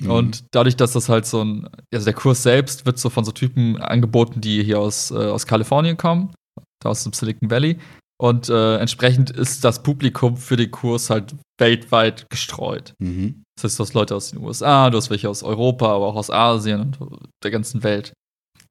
Mhm. 0.00 0.10
Und 0.10 0.44
dadurch, 0.52 0.76
dass 0.76 0.92
das 0.92 1.08
halt 1.08 1.26
so 1.26 1.44
ein, 1.44 1.68
also 1.92 2.04
der 2.04 2.14
Kurs 2.14 2.42
selbst 2.42 2.86
wird 2.86 2.98
so 2.98 3.10
von 3.10 3.24
so 3.24 3.32
Typen 3.32 3.76
angeboten, 3.76 4.40
die 4.40 4.62
hier 4.62 4.80
aus, 4.80 5.10
äh, 5.10 5.14
aus 5.14 5.46
Kalifornien 5.46 5.96
kommen, 5.96 6.32
da 6.82 6.90
aus 6.90 7.02
dem 7.04 7.12
Silicon 7.12 7.50
Valley. 7.50 7.78
Und 8.20 8.48
äh, 8.48 8.78
entsprechend 8.78 9.30
ist 9.30 9.64
das 9.64 9.82
Publikum 9.82 10.36
für 10.36 10.56
den 10.56 10.70
Kurs 10.70 11.08
halt 11.08 11.36
weltweit 11.58 12.28
gestreut. 12.30 12.94
Mhm. 12.98 13.44
Das 13.56 13.64
heißt, 13.64 13.78
du 13.78 13.84
hast 13.84 13.94
Leute 13.94 14.16
aus 14.16 14.30
den 14.30 14.40
USA, 14.40 14.90
du 14.90 14.98
hast 14.98 15.10
welche 15.10 15.28
aus 15.28 15.42
Europa, 15.42 15.86
aber 15.86 16.06
auch 16.06 16.16
aus 16.16 16.30
Asien 16.30 16.96
und 16.98 17.28
der 17.42 17.50
ganzen 17.50 17.82
Welt. 17.82 18.12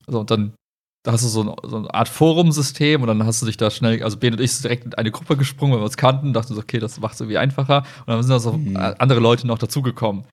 Also, 0.05 0.19
und 0.19 0.31
dann 0.31 0.53
da 1.07 1.13
hast 1.13 1.23
du 1.23 1.29
so, 1.29 1.41
ein, 1.41 1.55
so 1.63 1.77
eine 1.77 1.93
Art 1.93 2.09
Forumsystem 2.09 3.01
und 3.01 3.07
dann 3.07 3.25
hast 3.25 3.41
du 3.41 3.45
dich 3.45 3.55
da 3.55 3.71
schnell, 3.71 4.03
also 4.03 4.17
Ben 4.17 4.33
und 4.33 4.41
ich 4.41 4.51
sind 4.51 4.65
direkt 4.65 4.83
in 4.83 4.93
eine 4.93 5.09
Gruppe 5.09 5.37
gesprungen, 5.37 5.71
weil 5.71 5.79
wir 5.79 5.85
uns 5.85 5.95
kannten, 5.95 6.33
dachten 6.33 6.53
so, 6.53 6.59
okay, 6.59 6.79
das 6.79 6.99
macht 6.99 7.13
es 7.13 7.21
irgendwie 7.21 7.37
einfacher. 7.37 7.83
Und 7.99 8.07
dann 8.07 8.21
sind 8.21 8.31
da 8.31 8.39
so 8.39 8.51
mhm. 8.51 8.75
andere 8.75 9.21
Leute 9.21 9.47
noch 9.47 9.57
dazugekommen. 9.57 10.25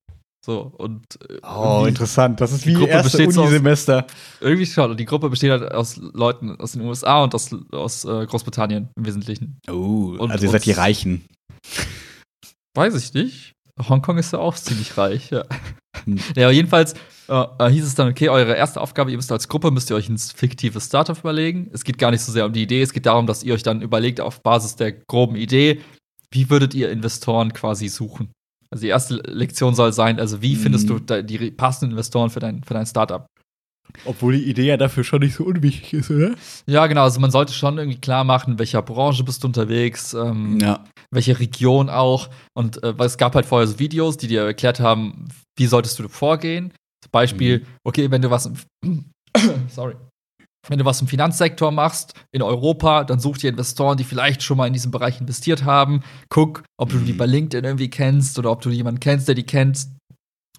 So, 0.44 0.74
und 0.76 1.06
äh, 1.30 1.38
oh, 1.42 1.86
interessant. 1.88 2.38
Das 2.38 2.52
ist 2.52 2.66
wie 2.66 2.74
Gruppe 2.74 2.90
erste 2.90 3.26
Unisemester. 3.26 4.06
irgendwie 4.40 4.66
schon. 4.66 4.90
Und 4.90 5.00
die 5.00 5.06
Gruppe 5.06 5.30
besteht 5.30 5.50
halt 5.50 5.72
aus 5.72 5.96
Leuten 5.96 6.60
aus 6.60 6.72
den 6.72 6.82
USA 6.82 7.22
und 7.22 7.34
aus, 7.34 7.48
aus 7.72 8.04
äh, 8.04 8.26
Großbritannien 8.26 8.90
im 8.94 9.06
Wesentlichen. 9.06 9.58
Oh, 9.70 10.16
und, 10.18 10.30
also 10.30 10.44
ihr 10.44 10.50
seid 10.50 10.66
die 10.66 10.72
Reichen. 10.72 11.24
Weiß 12.74 12.94
ich 12.94 13.14
nicht. 13.14 13.52
Hongkong 13.88 14.18
ist 14.18 14.34
ja 14.34 14.38
auch 14.38 14.54
ziemlich 14.54 14.98
reich, 14.98 15.30
ja. 15.30 15.44
Hm. 16.04 16.18
Ja, 16.36 16.50
jedenfalls 16.50 16.92
äh, 17.28 17.44
äh, 17.58 17.70
hieß 17.70 17.86
es 17.86 17.94
dann, 17.94 18.10
okay, 18.10 18.28
eure 18.28 18.54
erste 18.54 18.82
Aufgabe, 18.82 19.10
ihr 19.10 19.16
müsst 19.16 19.32
als 19.32 19.48
Gruppe, 19.48 19.70
müsst 19.70 19.88
ihr 19.88 19.96
euch 19.96 20.10
ein 20.10 20.18
fiktives 20.18 20.84
Startup 20.84 21.18
überlegen. 21.18 21.70
Es 21.72 21.84
geht 21.84 21.96
gar 21.96 22.10
nicht 22.10 22.20
so 22.20 22.30
sehr 22.30 22.44
um 22.44 22.52
die 22.52 22.62
Idee, 22.62 22.82
es 22.82 22.92
geht 22.92 23.06
darum, 23.06 23.26
dass 23.26 23.44
ihr 23.44 23.54
euch 23.54 23.62
dann 23.62 23.80
überlegt, 23.80 24.20
auf 24.20 24.42
Basis 24.42 24.76
der 24.76 24.92
groben 24.92 25.36
Idee, 25.36 25.80
wie 26.30 26.50
würdet 26.50 26.74
ihr 26.74 26.90
Investoren 26.90 27.54
quasi 27.54 27.88
suchen? 27.88 28.30
Also 28.74 28.82
die 28.82 28.88
erste 28.88 29.14
Lektion 29.26 29.76
soll 29.76 29.92
sein, 29.92 30.18
also 30.18 30.42
wie 30.42 30.56
findest 30.56 30.90
du 30.90 30.94
mhm. 30.94 31.26
die 31.28 31.52
passenden 31.52 31.92
Investoren 31.92 32.28
für 32.28 32.40
dein, 32.40 32.64
für 32.64 32.74
dein 32.74 32.86
Startup? 32.86 33.24
Obwohl 34.04 34.34
die 34.36 34.50
Idee 34.50 34.64
ja 34.66 34.76
dafür 34.76 35.04
schon 35.04 35.20
nicht 35.20 35.36
so 35.36 35.44
unwichtig 35.44 35.92
ist, 35.92 36.10
oder? 36.10 36.34
Ja, 36.66 36.88
genau. 36.88 37.04
Also 37.04 37.20
man 37.20 37.30
sollte 37.30 37.52
schon 37.52 37.78
irgendwie 37.78 38.00
klar 38.00 38.24
machen, 38.24 38.54
in 38.54 38.58
welcher 38.58 38.82
Branche 38.82 39.22
bist 39.22 39.44
du 39.44 39.46
unterwegs, 39.46 40.12
ähm, 40.12 40.58
Ja. 40.60 40.82
welche 41.12 41.38
Region 41.38 41.88
auch. 41.88 42.30
Und 42.52 42.82
äh, 42.82 42.94
es 42.98 43.16
gab 43.16 43.36
halt 43.36 43.46
vorher 43.46 43.68
so 43.68 43.78
Videos, 43.78 44.16
die 44.16 44.26
dir 44.26 44.42
erklärt 44.42 44.80
haben, 44.80 45.28
wie 45.56 45.66
solltest 45.66 45.96
du 46.00 46.08
vorgehen. 46.08 46.72
Zum 47.04 47.12
Beispiel, 47.12 47.60
Mhm. 47.60 47.66
okay, 47.86 48.10
wenn 48.10 48.22
du 48.22 48.30
was 48.30 48.50
sorry. 49.68 49.94
Wenn 50.68 50.78
du 50.78 50.84
was 50.84 51.00
im 51.00 51.08
Finanzsektor 51.08 51.70
machst 51.70 52.14
in 52.32 52.42
Europa, 52.42 53.04
dann 53.04 53.20
such 53.20 53.38
dir 53.38 53.50
Investoren, 53.50 53.96
die 53.96 54.04
vielleicht 54.04 54.42
schon 54.42 54.56
mal 54.56 54.66
in 54.66 54.72
diesem 54.72 54.90
Bereich 54.90 55.20
investiert 55.20 55.64
haben. 55.64 56.02
Guck, 56.28 56.62
ob 56.78 56.90
du 56.90 56.98
die 56.98 57.12
Mhm. 57.12 57.16
bei 57.18 57.26
LinkedIn 57.26 57.64
irgendwie 57.64 57.90
kennst 57.90 58.38
oder 58.38 58.50
ob 58.50 58.60
du 58.62 58.70
jemanden 58.70 59.00
kennst, 59.00 59.28
der 59.28 59.34
die 59.34 59.44
kennt. 59.44 59.86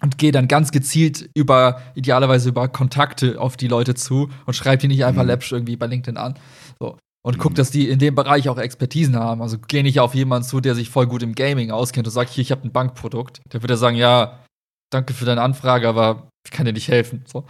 Und 0.02 0.18
geh 0.18 0.30
dann 0.30 0.46
ganz 0.46 0.72
gezielt 0.72 1.30
über, 1.34 1.80
idealerweise 1.94 2.50
über 2.50 2.68
Kontakte 2.68 3.40
auf 3.40 3.56
die 3.56 3.66
Leute 3.68 3.94
zu 3.94 4.28
und 4.44 4.52
schreib 4.54 4.80
die 4.80 4.88
nicht 4.88 5.04
einfach 5.06 5.22
Mhm. 5.22 5.28
läppsch 5.28 5.52
irgendwie 5.52 5.76
bei 5.76 5.86
LinkedIn 5.86 6.18
an. 6.18 6.34
So. 6.78 6.98
Und 7.24 7.38
guck, 7.38 7.52
Mhm. 7.52 7.56
dass 7.56 7.70
die 7.70 7.88
in 7.88 7.98
dem 7.98 8.14
Bereich 8.14 8.48
auch 8.48 8.58
Expertisen 8.58 9.16
haben. 9.16 9.40
Also 9.42 9.56
geh 9.66 9.82
nicht 9.82 9.98
auf 9.98 10.14
jemanden 10.14 10.46
zu, 10.46 10.60
der 10.60 10.74
sich 10.74 10.90
voll 10.90 11.06
gut 11.06 11.22
im 11.22 11.34
Gaming 11.34 11.70
auskennt 11.72 12.06
und 12.06 12.12
sagt, 12.12 12.30
hier, 12.30 12.42
ich 12.42 12.52
habe 12.52 12.62
ein 12.64 12.72
Bankprodukt. 12.72 13.40
Der 13.52 13.62
wird 13.62 13.70
ja 13.70 13.76
sagen, 13.76 13.96
ja, 13.96 14.44
danke 14.92 15.14
für 15.14 15.24
deine 15.24 15.42
Anfrage, 15.42 15.88
aber 15.88 16.28
ich 16.44 16.52
kann 16.52 16.66
dir 16.66 16.72
nicht 16.74 16.88
helfen. 16.88 17.24
So. 17.26 17.44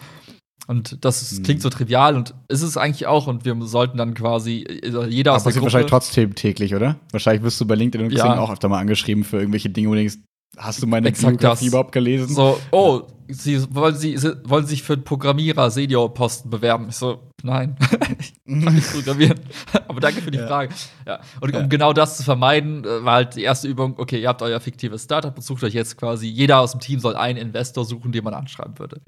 Und 0.66 1.04
das 1.04 1.32
Mhm. 1.32 1.42
klingt 1.44 1.62
so 1.62 1.70
trivial 1.70 2.16
und 2.16 2.34
ist 2.48 2.62
es 2.62 2.76
eigentlich 2.76 3.06
auch. 3.06 3.26
Und 3.28 3.44
wir 3.44 3.56
sollten 3.62 3.98
dann 3.98 4.14
quasi, 4.14 4.66
also 4.84 5.04
jeder 5.04 5.32
aus 5.32 5.36
Das 5.38 5.42
der 5.44 5.48
passiert 5.50 5.64
wahrscheinlich 5.64 5.90
trotzdem 5.90 6.34
täglich, 6.34 6.74
oder? 6.74 6.96
Wahrscheinlich 7.12 7.42
wirst 7.42 7.60
du 7.60 7.66
bei 7.66 7.74
LinkedIn 7.76 8.06
und 8.08 8.12
Ja. 8.12 8.24
Xing 8.26 8.38
auch 8.38 8.50
öfter 8.50 8.68
mal 8.68 8.78
angeschrieben 8.80 9.22
für 9.24 9.38
irgendwelche 9.38 9.70
Dinge, 9.70 9.88
wo 9.88 9.92
du 9.92 9.98
denkst, 9.98 10.16
hast 10.56 10.82
du 10.82 10.86
meine 10.86 11.08
Exakt 11.08 11.38
Biografie 11.38 11.64
das. 11.66 11.68
überhaupt 11.68 11.92
gelesen? 11.92 12.34
so, 12.34 12.58
oh, 12.72 13.02
Sie 13.28 13.60
wollen, 13.74 13.96
Sie, 13.96 14.16
Sie 14.16 14.36
wollen 14.44 14.66
sich 14.66 14.84
für 14.84 14.92
einen 14.92 15.02
Programmierer 15.02 15.68
Senior-Posten 15.72 16.48
bewerben. 16.48 16.86
Ich 16.90 16.94
so, 16.94 17.22
nein, 17.42 17.76
ich 18.20 18.34
kann 18.46 18.74
nicht 18.74 18.92
programmieren. 18.92 19.40
Aber 19.88 19.98
danke 20.00 20.22
für 20.22 20.30
die 20.30 20.38
Ja. 20.38 20.46
Frage. 20.46 20.72
Ja. 21.06 21.20
Und 21.40 21.50
um 21.52 21.62
Ja. 21.62 21.66
genau 21.66 21.92
das 21.92 22.16
zu 22.18 22.22
vermeiden, 22.22 22.84
äh, 22.84 23.04
war 23.04 23.14
halt 23.14 23.34
die 23.34 23.42
erste 23.42 23.66
Übung, 23.66 23.94
okay, 23.98 24.20
ihr 24.22 24.28
habt 24.28 24.42
euer 24.42 24.60
fiktives 24.60 25.02
Startup 25.02 25.34
und 25.36 25.42
sucht 25.42 25.64
euch 25.64 25.74
jetzt 25.74 25.96
quasi, 25.96 26.28
jeder 26.28 26.60
aus 26.60 26.70
dem 26.70 26.80
Team 26.80 27.00
soll 27.00 27.16
einen 27.16 27.36
Investor 27.38 27.84
suchen, 27.84 28.12
den 28.12 28.22
man 28.22 28.34
anschreiben 28.34 28.78
würde. 28.78 29.00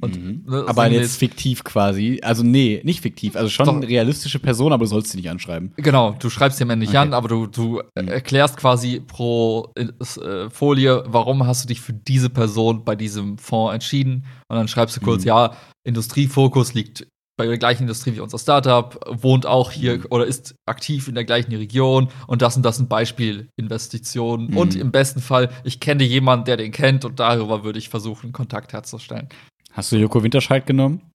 Und, 0.00 0.16
Mhm. 0.16 0.44
ne, 0.48 0.64
aber 0.66 0.90
jetzt 0.90 1.16
fiktiv 1.18 1.62
quasi. 1.64 2.18
Also, 2.22 2.42
nee, 2.42 2.80
nicht 2.84 3.00
fiktiv. 3.02 3.36
Also 3.36 3.48
schon 3.50 3.68
eine 3.68 3.86
realistische 3.86 4.38
Person, 4.40 4.72
aber 4.72 4.84
du 4.84 4.88
sollst 4.88 5.10
sie 5.12 5.16
nicht 5.18 5.30
anschreiben. 5.30 5.72
Genau, 5.76 6.16
du 6.18 6.28
schreibst 6.30 6.58
dir 6.58 6.64
am 6.64 6.70
Ende 6.70 6.84
nicht 6.86 6.90
Okay. 6.96 6.98
an, 6.98 7.14
aber 7.14 7.28
du, 7.28 7.46
du 7.46 7.80
Mhm. 7.96 8.08
erklärst 8.08 8.56
quasi 8.56 9.00
pro 9.00 9.70
äh, 9.76 10.48
Folie, 10.50 11.04
warum 11.06 11.46
hast 11.46 11.64
du 11.64 11.68
dich 11.68 11.80
für 11.80 11.92
diese 11.92 12.30
Person 12.30 12.84
bei 12.84 12.96
diesem 12.96 13.38
Fonds 13.38 13.74
entschieden. 13.74 14.24
Und 14.48 14.56
dann 14.56 14.66
schreibst 14.66 14.96
du 14.96 15.00
kurz, 15.00 15.22
Mhm. 15.22 15.28
ja, 15.28 15.56
Industriefokus 15.86 16.74
liegt 16.74 17.06
bei 17.38 17.46
der 17.46 17.56
gleichen 17.58 17.82
Industrie 17.84 18.14
wie 18.14 18.20
unser 18.20 18.38
Startup, 18.38 18.98
wohnt 19.22 19.46
auch 19.46 19.70
hier 19.70 19.98
Mhm. 19.98 20.06
oder 20.10 20.26
ist 20.26 20.54
aktiv 20.66 21.08
in 21.08 21.14
der 21.14 21.24
gleichen 21.24 21.54
Region 21.54 22.08
und 22.26 22.42
das 22.42 22.56
und 22.56 22.62
das 22.62 22.76
sind 22.76 22.88
Beispielinvestitionen. 22.88 24.48
Mhm. 24.50 24.56
Und 24.56 24.74
im 24.76 24.90
besten 24.90 25.20
Fall, 25.20 25.50
ich 25.64 25.80
kenne 25.80 26.04
jemanden, 26.04 26.44
der 26.46 26.56
den 26.56 26.72
kennt 26.72 27.04
und 27.04 27.20
darüber 27.20 27.64
würde 27.64 27.78
ich 27.78 27.88
versuchen, 27.88 28.32
Kontakt 28.32 28.72
herzustellen. 28.72 29.28
Hast 29.72 29.92
du 29.92 29.96
Joko 29.96 30.22
Winterscheid 30.22 30.66
genommen? 30.66 31.10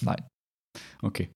Nein. 0.00 0.26
Okay. 1.02 1.30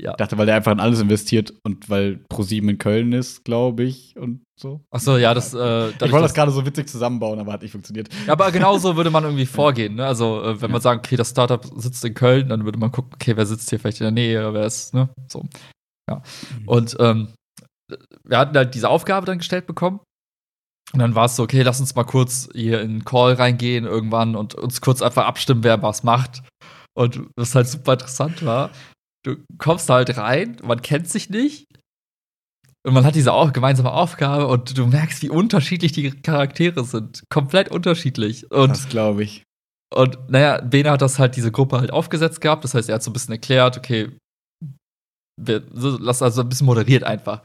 Ja. 0.00 0.10
Ich 0.10 0.16
dachte, 0.16 0.36
weil 0.36 0.46
der 0.46 0.56
einfach 0.56 0.72
in 0.72 0.80
alles 0.80 0.98
investiert 1.00 1.54
und 1.64 1.88
weil 1.88 2.16
ProSieben 2.28 2.68
in 2.70 2.78
Köln 2.78 3.12
ist, 3.12 3.44
glaube 3.44 3.84
ich, 3.84 4.16
und 4.16 4.42
so. 4.60 4.80
Achso, 4.90 5.16
ja, 5.16 5.32
das. 5.32 5.54
Äh, 5.54 5.90
Ich 5.90 6.00
wollte 6.00 6.22
das 6.22 6.34
gerade 6.34 6.50
so 6.50 6.66
witzig 6.66 6.88
zusammenbauen, 6.88 7.38
aber 7.38 7.52
hat 7.52 7.62
nicht 7.62 7.70
funktioniert. 7.70 8.08
Ja, 8.26 8.32
aber 8.32 8.50
genauso 8.50 8.96
würde 8.96 9.10
man 9.10 9.22
irgendwie 9.22 9.46
vorgehen. 9.46 9.94
Ne? 9.94 10.04
Also, 10.04 10.42
äh, 10.42 10.60
wenn 10.60 10.72
man 10.72 10.78
Ja. 10.78 10.82
sagt, 10.82 11.06
okay, 11.06 11.14
das 11.14 11.30
Startup 11.30 11.64
sitzt 11.76 12.04
in 12.04 12.14
Köln, 12.14 12.48
dann 12.48 12.64
würde 12.64 12.80
man 12.80 12.90
gucken, 12.90 13.12
okay, 13.14 13.36
wer 13.36 13.46
sitzt 13.46 13.70
hier 13.70 13.78
vielleicht 13.78 14.00
in 14.00 14.06
der 14.06 14.10
Nähe, 14.10 14.40
oder 14.40 14.54
wer 14.54 14.66
ist, 14.66 14.92
ne? 14.92 15.08
So. 15.28 15.44
Ja. 16.10 16.16
Mhm. 16.58 16.68
Und 16.68 16.96
ähm, 16.98 17.28
wir 18.24 18.38
hatten 18.38 18.56
halt 18.56 18.74
diese 18.74 18.88
Aufgabe 18.88 19.24
dann 19.26 19.38
gestellt 19.38 19.68
bekommen. 19.68 20.00
Und 20.92 20.98
dann 20.98 21.14
war 21.14 21.26
es 21.26 21.36
so, 21.36 21.42
okay, 21.44 21.62
lass 21.62 21.80
uns 21.80 21.94
mal 21.94 22.04
kurz 22.04 22.48
hier 22.52 22.80
in 22.80 22.90
einen 22.90 23.04
Call 23.04 23.34
reingehen 23.34 23.84
irgendwann 23.84 24.34
und 24.34 24.54
uns 24.54 24.80
kurz 24.80 25.02
einfach 25.02 25.24
abstimmen, 25.26 25.62
wer 25.62 25.80
was 25.82 26.02
macht. 26.02 26.42
Und 26.94 27.28
was 27.36 27.54
halt 27.54 27.68
super 27.68 27.92
interessant 27.92 28.44
war, 28.44 28.70
du 29.24 29.36
kommst 29.58 29.88
halt 29.88 30.16
rein, 30.16 30.56
man 30.64 30.82
kennt 30.82 31.08
sich 31.08 31.30
nicht. 31.30 31.66
Und 32.82 32.94
man 32.94 33.04
hat 33.04 33.14
diese 33.14 33.32
au 33.32 33.50
gemeinsame 33.50 33.92
Aufgabe 33.92 34.46
und 34.46 34.76
du 34.76 34.86
merkst, 34.86 35.22
wie 35.22 35.28
unterschiedlich 35.28 35.92
die 35.92 36.10
Charaktere 36.10 36.82
sind. 36.84 37.22
Komplett 37.28 37.70
unterschiedlich. 37.70 38.50
Und, 38.50 38.70
Das 38.70 38.88
glaube 38.88 39.22
ich. 39.22 39.44
und 39.94 40.18
naja, 40.30 40.60
Bene 40.62 40.90
hat 40.90 41.02
das 41.02 41.18
halt 41.18 41.36
diese 41.36 41.52
Gruppe 41.52 41.78
halt 41.78 41.92
aufgesetzt 41.92 42.40
gehabt. 42.40 42.64
Das 42.64 42.74
heißt, 42.74 42.88
er 42.88 42.96
hat 42.96 43.02
so 43.02 43.10
ein 43.10 43.12
bisschen 43.12 43.32
erklärt, 43.32 43.76
okay, 43.76 44.16
wir, 45.40 45.62
lass 45.72 46.22
also 46.22 46.40
ein 46.40 46.48
bisschen 46.48 46.66
moderiert 46.66 47.04
einfach. 47.04 47.42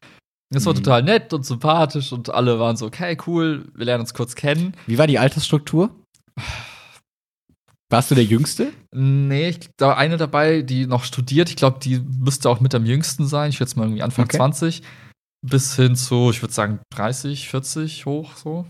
Das 0.54 0.66
war 0.66 0.74
Mhm. 0.74 0.78
total 0.78 1.04
nett 1.04 1.34
und 1.34 1.46
sympathisch 1.46 2.12
und 2.12 2.30
alle 2.30 2.60
waren 2.60 2.78
so, 2.78 2.86
okay, 2.86 3.18
cool, 3.28 3.70
wir 3.74 3.86
lernen 3.86 4.02
uns 4.02 4.14
kurz 4.14 4.36
kennen. 4.36 4.76
Wie 4.88 4.98
war 4.98 5.08
die 5.08 5.20
Altersstruktur? 5.20 5.90
Warst 7.90 8.12
du 8.12 8.16
der 8.16 8.24
Jüngste? 8.24 8.74
Nee, 8.94 9.50
ich, 9.50 9.70
da 9.78 9.90
war 9.90 9.98
eine 9.98 10.18
dabei, 10.18 10.62
die 10.64 10.88
noch 10.88 11.04
studiert. 11.04 11.50
Ich 11.50 11.56
glaube, 11.56 11.80
die 11.80 12.00
müsste 12.00 12.50
auch 12.50 12.60
mit 12.60 12.74
am 12.74 12.86
jüngsten 12.86 13.28
sein. 13.28 13.50
Ich 13.50 13.60
würde 13.60 13.70
jetzt 13.70 13.76
mal 13.76 13.84
irgendwie 13.84 14.02
Anfang 14.02 14.26
Okay. 14.26 14.38
20. 14.38 14.82
Bis 15.46 15.76
hin 15.76 15.96
zu, 15.96 16.32
ich 16.32 16.42
würde 16.42 16.54
sagen, 16.54 16.80
30, 16.92 17.48
40 17.50 18.06
hoch 18.08 18.36
so. 18.36 18.66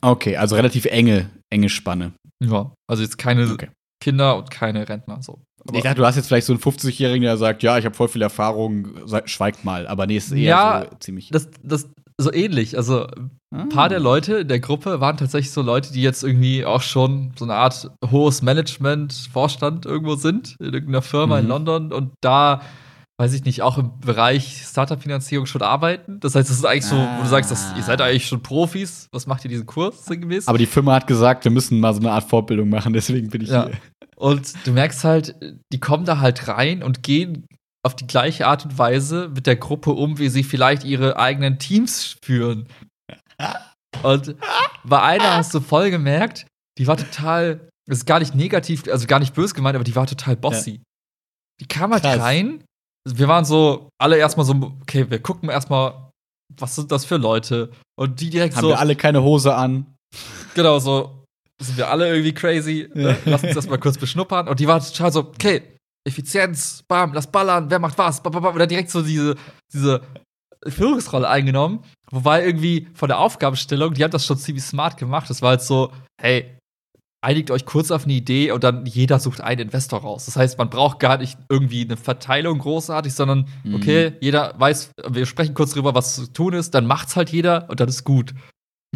Okay, 0.00 0.36
also 0.36 0.54
relativ 0.56 0.86
enge, 0.86 1.28
enge 1.50 1.68
Spanne. 1.68 2.12
Ja, 2.42 2.72
also 2.90 3.02
jetzt 3.02 3.18
keine 3.18 3.50
Okay. 3.52 3.68
Kinder 4.02 4.36
und 4.36 4.50
keine 4.50 4.88
Rentner. 4.88 5.22
So. 5.22 5.40
Aber 5.68 5.78
ich 5.78 5.84
dachte, 5.84 5.96
du 5.96 6.06
hast 6.06 6.16
jetzt 6.16 6.26
vielleicht 6.28 6.46
so 6.46 6.52
einen 6.52 6.60
50-Jährigen, 6.62 7.22
der 7.22 7.36
sagt, 7.36 7.62
ja, 7.62 7.78
ich 7.78 7.84
habe 7.84 7.94
voll 7.94 8.08
viel 8.08 8.22
Erfahrung, 8.22 8.88
schweigt 9.24 9.64
mal. 9.64 9.86
Aber 9.86 10.06
nee, 10.06 10.16
ist 10.16 10.32
eher 10.32 10.38
Ja, 10.42 10.86
so 10.90 10.96
ziemlich. 11.00 11.30
das, 11.30 11.48
das 11.62 11.88
so 12.18 12.32
ähnlich. 12.32 12.76
Also 12.76 13.06
ein 13.54 13.68
paar 13.68 13.84
Ah. 13.84 13.88
der 13.88 14.00
Leute 14.00 14.36
in 14.38 14.48
der 14.48 14.60
Gruppe 14.60 15.00
waren 15.00 15.16
tatsächlich 15.18 15.50
so 15.52 15.60
Leute, 15.62 15.92
die 15.92 16.02
jetzt 16.02 16.24
irgendwie 16.24 16.64
auch 16.64 16.80
schon 16.82 17.32
so 17.38 17.44
eine 17.44 17.54
Art 17.54 17.90
hohes 18.10 18.40
Management, 18.42 19.12
Vorstand 19.32 19.84
irgendwo 19.86 20.14
sind, 20.16 20.56
in 20.60 20.66
irgendeiner 20.72 21.02
Firma 21.02 21.38
in 21.38 21.44
Mhm. 21.44 21.50
London 21.50 21.92
und 21.92 22.12
da, 22.22 22.62
weiß 23.18 23.34
ich 23.34 23.44
nicht, 23.44 23.60
auch 23.62 23.76
im 23.78 23.98
Bereich 24.00 24.62
Startup-Finanzierung 24.66 25.44
schon 25.46 25.60
arbeiten. 25.62 26.18
Das 26.20 26.34
heißt, 26.34 26.48
das 26.48 26.56
ist 26.56 26.64
eigentlich 26.64 26.84
so, 26.86 26.96
wo 26.96 27.22
du 27.22 27.28
sagst, 27.28 27.50
dass, 27.50 27.72
ihr 27.76 27.82
seid 27.82 28.00
eigentlich 28.00 28.26
schon 28.26 28.42
Profis. 28.42 29.08
Was 29.12 29.26
macht 29.26 29.44
ihr 29.44 29.50
diesen 29.50 29.66
Kurs 29.66 30.06
sinngemäß? 30.06 30.48
Aber 30.48 30.58
die 30.58 30.66
Firma 30.66 30.94
hat 30.94 31.06
gesagt, 31.06 31.44
wir 31.44 31.50
müssen 31.52 31.80
mal 31.80 31.92
so 31.94 32.00
eine 32.00 32.12
Art 32.12 32.24
Fortbildung 32.24 32.68
machen, 32.70 32.92
deswegen 32.94 33.28
bin 33.28 33.42
ich 33.42 33.48
Ja. 33.50 33.66
hier. 33.66 33.74
Und 34.16 34.54
du 34.66 34.72
merkst 34.72 35.04
halt, 35.04 35.36
die 35.72 35.80
kommen 35.80 36.04
da 36.04 36.18
halt 36.18 36.48
rein 36.48 36.82
und 36.82 37.02
gehen 37.02 37.46
auf 37.84 37.94
die 37.94 38.06
gleiche 38.06 38.46
Art 38.46 38.64
und 38.64 38.78
Weise 38.78 39.30
mit 39.34 39.46
der 39.46 39.56
Gruppe 39.56 39.92
um, 39.92 40.18
wie 40.18 40.28
sie 40.28 40.42
vielleicht 40.42 40.84
ihre 40.84 41.18
eigenen 41.18 41.58
Teams 41.58 42.16
führen. 42.24 42.66
Und 44.02 44.34
bei 44.84 45.00
einer 45.00 45.36
hast 45.36 45.54
du 45.54 45.60
voll 45.60 45.90
gemerkt, 45.90 46.46
die 46.78 46.86
war 46.86 46.96
total, 46.96 47.68
das 47.86 47.98
ist 47.98 48.06
gar 48.06 48.18
nicht 48.18 48.34
negativ, 48.34 48.84
also 48.90 49.06
gar 49.06 49.20
nicht 49.20 49.34
böse 49.34 49.54
gemeint, 49.54 49.76
aber 49.76 49.84
die 49.84 49.94
war 49.94 50.06
total 50.06 50.36
bossy. 50.36 50.82
Die 51.60 51.66
kam 51.66 51.92
halt 51.92 52.02
Krass. 52.02 52.18
rein, 52.18 52.64
wir 53.08 53.28
waren 53.28 53.44
so, 53.44 53.88
alle 53.98 54.16
erstmal 54.16 54.44
so, 54.44 54.54
okay, 54.82 55.08
wir 55.08 55.22
gucken 55.22 55.48
erstmal, 55.48 56.10
was 56.58 56.74
sind 56.74 56.90
das 56.90 57.04
für 57.04 57.16
Leute? 57.16 57.70
Und 57.96 58.20
die 58.20 58.30
direkt 58.30 58.56
Haben 58.56 58.62
so, 58.62 58.68
wir 58.70 58.80
alle 58.80 58.96
keine 58.96 59.22
Hose 59.22 59.54
an? 59.54 59.94
Genau, 60.54 60.78
so 60.78 61.15
sind 61.60 61.76
wir 61.76 61.88
alle 61.90 62.08
irgendwie 62.08 62.34
crazy. 62.34 62.88
Ne? 62.94 63.16
Lass 63.24 63.42
uns 63.42 63.54
das 63.54 63.68
mal 63.68 63.78
kurz 63.78 63.98
beschnuppern. 63.98 64.48
Und 64.48 64.60
die 64.60 64.66
war 64.66 64.80
total 64.80 65.12
so, 65.12 65.20
okay, 65.20 65.62
Effizienz, 66.06 66.82
bam, 66.86 67.12
lass 67.12 67.26
ballern, 67.30 67.70
wer 67.70 67.78
macht 67.78 67.98
was, 67.98 68.22
bam, 68.22 68.32
bam, 68.32 68.58
dann 68.58 68.68
direkt 68.68 68.90
so 68.90 69.02
diese, 69.02 69.34
diese 69.72 70.02
Führungsrolle 70.66 71.28
eingenommen. 71.28 71.80
Wobei 72.10 72.44
irgendwie 72.44 72.88
von 72.94 73.08
der 73.08 73.18
Aufgabenstellung, 73.18 73.94
die 73.94 74.04
haben 74.04 74.10
das 74.10 74.26
schon 74.26 74.38
ziemlich 74.38 74.64
smart 74.64 74.96
gemacht. 74.96 75.28
Das 75.30 75.42
war 75.42 75.50
halt 75.50 75.62
so, 75.62 75.92
hey, 76.20 76.56
einigt 77.24 77.50
euch 77.50 77.66
kurz 77.66 77.90
auf 77.90 78.04
eine 78.04 78.12
Idee 78.12 78.52
und 78.52 78.62
dann 78.62 78.86
jeder 78.86 79.18
sucht 79.18 79.40
einen 79.40 79.62
Investor 79.62 80.00
raus. 80.00 80.26
Das 80.26 80.36
heißt, 80.36 80.58
man 80.58 80.70
braucht 80.70 81.00
gar 81.00 81.18
nicht 81.18 81.36
irgendwie 81.48 81.84
eine 81.84 81.96
Verteilung 81.96 82.58
großartig, 82.58 83.12
sondern 83.14 83.48
Mhm. 83.64 83.74
okay, 83.74 84.12
jeder 84.20 84.54
weiß, 84.58 84.90
wir 85.08 85.26
sprechen 85.26 85.54
kurz 85.54 85.72
drüber, 85.72 85.94
was 85.94 86.14
zu 86.14 86.32
tun 86.32 86.52
ist, 86.52 86.74
dann 86.74 86.86
macht's 86.86 87.16
halt 87.16 87.30
jeder 87.30 87.68
und 87.68 87.80
dann 87.80 87.88
ist 87.88 88.04
gut. 88.04 88.32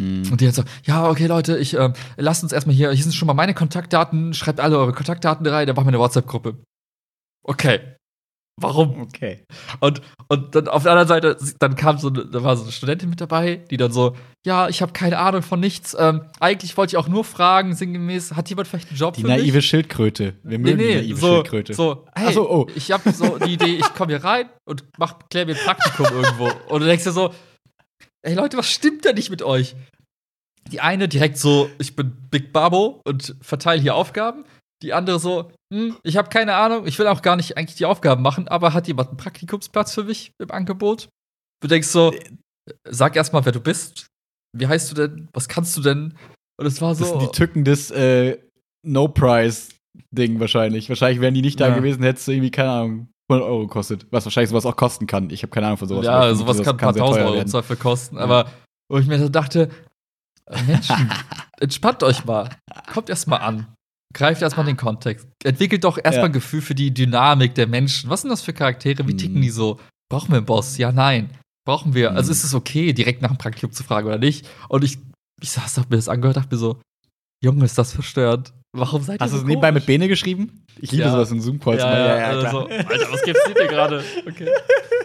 Hm. 0.00 0.32
Und 0.32 0.40
die 0.40 0.48
hat 0.48 0.54
so, 0.54 0.62
ja, 0.84 1.08
okay, 1.08 1.26
Leute, 1.26 1.58
ich 1.58 1.74
ähm, 1.74 1.92
lasst 2.16 2.42
uns 2.42 2.52
erstmal 2.52 2.74
hier, 2.74 2.90
hier 2.92 3.02
sind 3.02 3.14
schon 3.14 3.26
mal 3.26 3.34
meine 3.34 3.54
Kontaktdaten, 3.54 4.34
schreibt 4.34 4.60
alle 4.60 4.78
eure 4.78 4.92
Kontaktdaten 4.92 5.46
rein, 5.46 5.66
dann 5.66 5.76
machen 5.76 5.86
wir 5.86 5.90
eine 5.90 5.98
WhatsApp-Gruppe. 5.98 6.56
Okay. 7.44 7.80
Warum? 8.62 9.00
Okay. 9.00 9.42
Und, 9.80 10.02
und 10.28 10.54
dann 10.54 10.68
auf 10.68 10.82
der 10.82 10.92
anderen 10.92 11.08
Seite, 11.08 11.38
dann 11.60 11.76
kam 11.76 11.96
so, 11.96 12.08
eine- 12.08 12.26
da 12.26 12.42
war 12.42 12.56
so 12.58 12.64
eine 12.64 12.72
Studentin 12.72 13.08
mit 13.08 13.18
dabei, 13.18 13.56
die 13.70 13.78
dann 13.78 13.90
so, 13.90 14.14
ja, 14.44 14.68
ich 14.68 14.82
habe 14.82 14.92
keine 14.92 15.18
Ahnung 15.18 15.40
von 15.40 15.60
nichts. 15.60 15.96
Ähm, 15.98 16.22
eigentlich 16.40 16.76
wollte 16.76 16.92
ich 16.92 16.96
auch 16.98 17.08
nur 17.08 17.24
fragen, 17.24 17.74
sinngemäß, 17.74 18.32
hat 18.34 18.50
jemand 18.50 18.68
vielleicht 18.68 18.88
einen 18.90 18.98
Job 18.98 19.14
Die 19.14 19.22
für 19.22 19.28
naive 19.28 19.56
mich? 19.56 19.66
Schildkröte. 19.66 20.34
Wir 20.42 20.58
Nee, 20.58 20.64
mögen 20.72 20.78
die 20.78 20.84
nee, 20.84 20.94
naive 20.96 21.18
so, 21.20 21.26
Schildkröte. 21.36 21.72
so, 21.74 22.04
hey, 22.14 22.26
Ach 22.28 22.32
so, 22.32 22.50
oh. 22.50 22.66
ich 22.74 22.92
habe 22.92 23.10
so 23.12 23.38
die 23.38 23.54
Idee, 23.54 23.76
ich 23.76 23.94
komme 23.94 24.12
hier 24.12 24.22
rein 24.24 24.50
und 24.66 24.84
mach, 24.98 25.14
klär 25.30 25.46
mir 25.46 25.54
ein 25.56 25.64
Praktikum 25.64 26.06
irgendwo. 26.14 26.50
Und 26.68 26.80
du 26.80 26.86
denkst 26.86 27.04
dir 27.04 27.12
so, 27.12 27.32
ey 28.22 28.34
Leute, 28.34 28.56
was 28.56 28.70
stimmt 28.70 29.04
da 29.04 29.12
nicht 29.12 29.30
mit 29.30 29.42
euch? 29.42 29.74
Die 30.70 30.80
eine 30.80 31.08
direkt 31.08 31.38
so, 31.38 31.70
ich 31.78 31.96
bin 31.96 32.12
Big 32.30 32.52
Babo 32.52 33.00
und 33.04 33.34
verteile 33.40 33.80
hier 33.80 33.94
Aufgaben. 33.94 34.44
Die 34.82 34.92
andere 34.92 35.18
so, 35.18 35.50
hm, 35.72 35.96
ich 36.02 36.16
habe 36.16 36.28
keine 36.28 36.54
Ahnung, 36.54 36.86
ich 36.86 36.98
will 36.98 37.06
auch 37.06 37.22
gar 37.22 37.36
nicht 37.36 37.56
eigentlich 37.56 37.76
die 37.76 37.86
Aufgaben 37.86 38.22
machen, 38.22 38.48
aber 38.48 38.72
hat 38.72 38.86
jemand 38.88 39.08
einen 39.08 39.16
Praktikumsplatz 39.16 39.94
für 39.94 40.04
mich 40.04 40.32
im 40.40 40.50
Angebot? 40.50 41.08
Du 41.62 41.68
denkst 41.68 41.88
so, 41.88 42.14
sag 42.88 43.16
erstmal, 43.16 43.44
wer 43.44 43.52
du 43.52 43.60
bist. 43.60 44.06
Wie 44.56 44.66
heißt 44.66 44.90
du 44.90 44.94
denn? 44.94 45.28
Was 45.32 45.48
kannst 45.48 45.76
du 45.76 45.82
denn? 45.82 46.16
Und 46.58 46.66
es 46.66 46.80
war 46.80 46.94
so. 46.94 47.00
Das 47.04 47.10
sind 47.10 47.22
die 47.22 47.36
Tücken 47.36 47.64
des 47.64 47.90
äh, 47.90 48.38
No-Price-Ding 48.86 50.40
wahrscheinlich. 50.40 50.88
Wahrscheinlich 50.88 51.20
wären 51.20 51.34
die 51.34 51.42
nicht 51.42 51.60
da 51.60 51.68
Ja. 51.68 51.74
gewesen, 51.76 52.02
hättest 52.02 52.28
du 52.28 52.32
irgendwie, 52.32 52.50
keine 52.50 52.70
Ahnung, 52.70 53.08
100 53.30 53.48
Euro 53.48 53.60
gekostet. 53.66 54.06
Was 54.10 54.24
wahrscheinlich 54.26 54.50
sowas 54.50 54.66
auch 54.66 54.76
kosten 54.76 55.06
kann. 55.06 55.30
Ich 55.30 55.42
habe 55.42 55.50
keine 55.50 55.66
Ahnung 55.66 55.78
von 55.78 55.88
sowas. 55.88 56.04
ja, 56.04 56.34
sowas 56.34 56.58
kann 56.62 56.74
ein 56.74 56.76
paar 56.78 56.94
tausend 56.94 57.24
Euro 57.24 57.34
werden. 57.36 57.48
Zweifel 57.48 57.76
kosten. 57.76 58.16
Ja. 58.16 58.22
Aber 58.22 58.50
wo 58.90 58.98
ich 58.98 59.06
mir 59.06 59.18
so 59.18 59.28
dachte, 59.28 59.70
Menschen, 60.66 61.10
entspannt 61.60 62.02
euch 62.02 62.24
mal. 62.24 62.48
Kommt 62.92 63.08
erst 63.08 63.26
mal 63.28 63.36
an. 63.38 63.66
Greift 64.12 64.42
erstmal 64.42 64.66
den 64.66 64.76
Kontext. 64.76 65.28
Entwickelt 65.44 65.84
doch 65.84 65.96
erstmal 65.96 66.14
Ja. 66.16 66.24
ein 66.24 66.32
Gefühl 66.32 66.60
für 66.62 66.74
die 66.74 66.92
Dynamik 66.92 67.54
der 67.54 67.68
Menschen. 67.68 68.10
Was 68.10 68.22
sind 68.22 68.30
das 68.30 68.42
für 68.42 68.52
Charaktere? 68.52 69.06
Wie 69.06 69.12
Mhm. 69.12 69.18
ticken 69.18 69.40
die 69.42 69.50
so? 69.50 69.78
Brauchen 70.10 70.30
wir 70.30 70.38
einen 70.38 70.46
Boss? 70.46 70.76
Ja, 70.78 70.90
nein. 70.90 71.30
Brauchen 71.64 71.94
wir. 71.94 72.10
Also 72.12 72.28
Mhm. 72.28 72.32
ist 72.32 72.44
es 72.44 72.54
okay, 72.54 72.92
direkt 72.92 73.22
nach 73.22 73.28
dem 73.30 73.38
Praktikum 73.38 73.70
zu 73.70 73.84
fragen 73.84 74.08
oder 74.08 74.18
nicht? 74.18 74.48
Und 74.68 74.82
ich, 74.82 74.98
ich 75.40 75.50
saß, 75.52 75.78
hab 75.78 75.90
mir 75.90 75.96
das 75.96 76.08
angehört, 76.08 76.36
dachte 76.38 76.52
mir 76.54 76.58
so, 76.58 76.80
Junge, 77.44 77.64
ist 77.64 77.78
das 77.78 77.92
verstört. 77.92 78.52
Warum 78.72 79.02
seid 79.02 79.20
ihr 79.20 79.24
Hast 79.24 79.32
du 79.32 79.38
so 79.38 79.42
es 79.42 79.48
nebenbei 79.48 79.72
mit 79.72 79.84
Bene 79.84 80.06
geschrieben? 80.06 80.64
Ich 80.80 80.92
liebe 80.92 81.02
Ja. 81.04 81.10
sowas 81.10 81.30
in 81.32 81.40
Zoom-Calls. 81.40 81.80
Ja, 81.82 81.90
immer. 81.92 82.16
ja, 82.18 82.26
also 82.28 82.40
klar. 82.40 82.52
so, 82.52 82.88
Alter, 82.88 83.12
was 83.12 83.22
gibt's 83.22 83.44
dir 83.44 83.66
gerade? 83.66 84.04
Okay. 84.28 84.48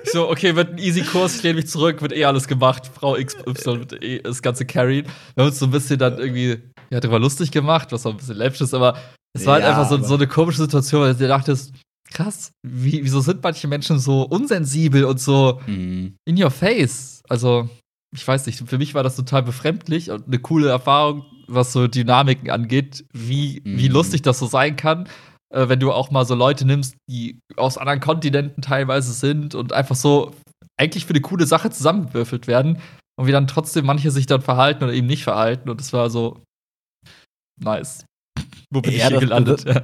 Ich 0.03 0.11
so, 0.11 0.29
okay, 0.29 0.55
wird 0.55 0.73
ein 0.73 0.77
easy 0.77 1.01
Kurs, 1.01 1.37
ich 1.37 1.43
lehne 1.43 1.55
mich 1.55 1.67
zurück, 1.67 1.99
wird 2.01 2.13
eh 2.13 2.25
alles 2.25 2.47
gemacht. 2.47 2.89
Frau 2.93 3.13
XY 3.15 3.79
wird 3.79 4.03
eh 4.03 4.19
das 4.21 4.41
ganze 4.43 4.65
carried. 4.65 5.07
Wir 5.33 5.41
haben 5.43 5.49
uns 5.49 5.57
so 5.57 5.65
ein 5.65 5.71
bisschen 5.71 5.97
dann 5.97 6.19
irgendwie 6.19 6.59
ja, 6.91 6.99
drüber 6.99 7.17
lustig 7.19 7.49
gemacht, 7.49 7.91
was 7.91 8.05
auch 8.05 8.11
ein 8.11 8.17
bisschen 8.17 8.37
läppisch 8.37 8.61
ist, 8.61 8.75
aber 8.75 8.97
es 9.33 9.45
war 9.47 9.55
halt 9.55 9.63
Ja, 9.63 9.71
einfach 9.71 9.89
so, 9.89 10.01
so 10.03 10.13
eine 10.13 10.27
komische 10.27 10.59
Situation, 10.59 11.01
weil 11.01 11.13
du 11.13 11.19
dir 11.19 11.27
dachtest, 11.27 11.73
krass, 12.13 12.51
wie, 12.61 13.03
wieso 13.03 13.19
sind 13.21 13.41
manche 13.41 13.67
Menschen 13.67 13.97
so 13.97 14.21
unsensibel 14.21 15.05
und 15.05 15.19
so 15.19 15.59
Mhm. 15.65 16.15
in 16.25 16.41
your 16.41 16.51
face? 16.51 17.23
Also, 17.27 17.67
ich 18.15 18.27
weiß 18.27 18.45
nicht, 18.47 18.67
für 18.67 18.77
mich 18.77 18.93
war 18.95 19.03
das 19.03 19.15
total 19.15 19.43
befremdlich 19.43 20.09
und 20.09 20.25
eine 20.27 20.39
coole 20.39 20.69
Erfahrung, 20.69 21.25
was 21.47 21.73
so 21.73 21.87
Dynamiken 21.87 22.49
angeht, 22.49 23.05
wie, 23.13 23.61
wie 23.63 23.89
Mhm. 23.89 23.93
lustig 23.95 24.21
das 24.23 24.39
so 24.39 24.47
sein 24.47 24.75
kann, 24.75 25.07
äh, 25.53 25.67
wenn 25.69 25.79
du 25.79 25.91
auch 25.91 26.09
mal 26.11 26.25
so 26.25 26.33
Leute 26.33 26.65
nimmst, 26.65 26.95
die 27.09 27.39
aus 27.57 27.77
anderen 27.77 27.99
Kontinenten 27.99 28.61
teilweise 28.63 29.13
sind 29.13 29.53
und 29.53 29.73
einfach 29.73 29.95
so 29.95 30.33
eigentlich 30.77 31.05
für 31.05 31.11
eine 31.13 31.21
coole 31.21 31.45
Sache 31.45 31.69
zusammengewürfelt 31.69 32.47
werden 32.47 32.79
und 33.17 33.27
wie 33.27 33.31
dann 33.31 33.47
trotzdem 33.47 33.85
manche 33.85 34.11
sich 34.11 34.25
dann 34.25 34.41
verhalten 34.41 34.83
oder 34.83 34.93
eben 34.93 35.07
nicht 35.07 35.23
verhalten 35.23 35.69
und 35.69 35.79
es 35.79 35.93
war 35.93 36.09
so 36.09 36.41
nice. 37.61 38.05
Wo 38.73 38.81
bin 38.81 38.91
Ja, 38.91 38.97
ich 38.97 39.03
hier 39.03 39.11
das- 39.11 39.19
gelandet? 39.19 39.63
Ja. 39.65 39.81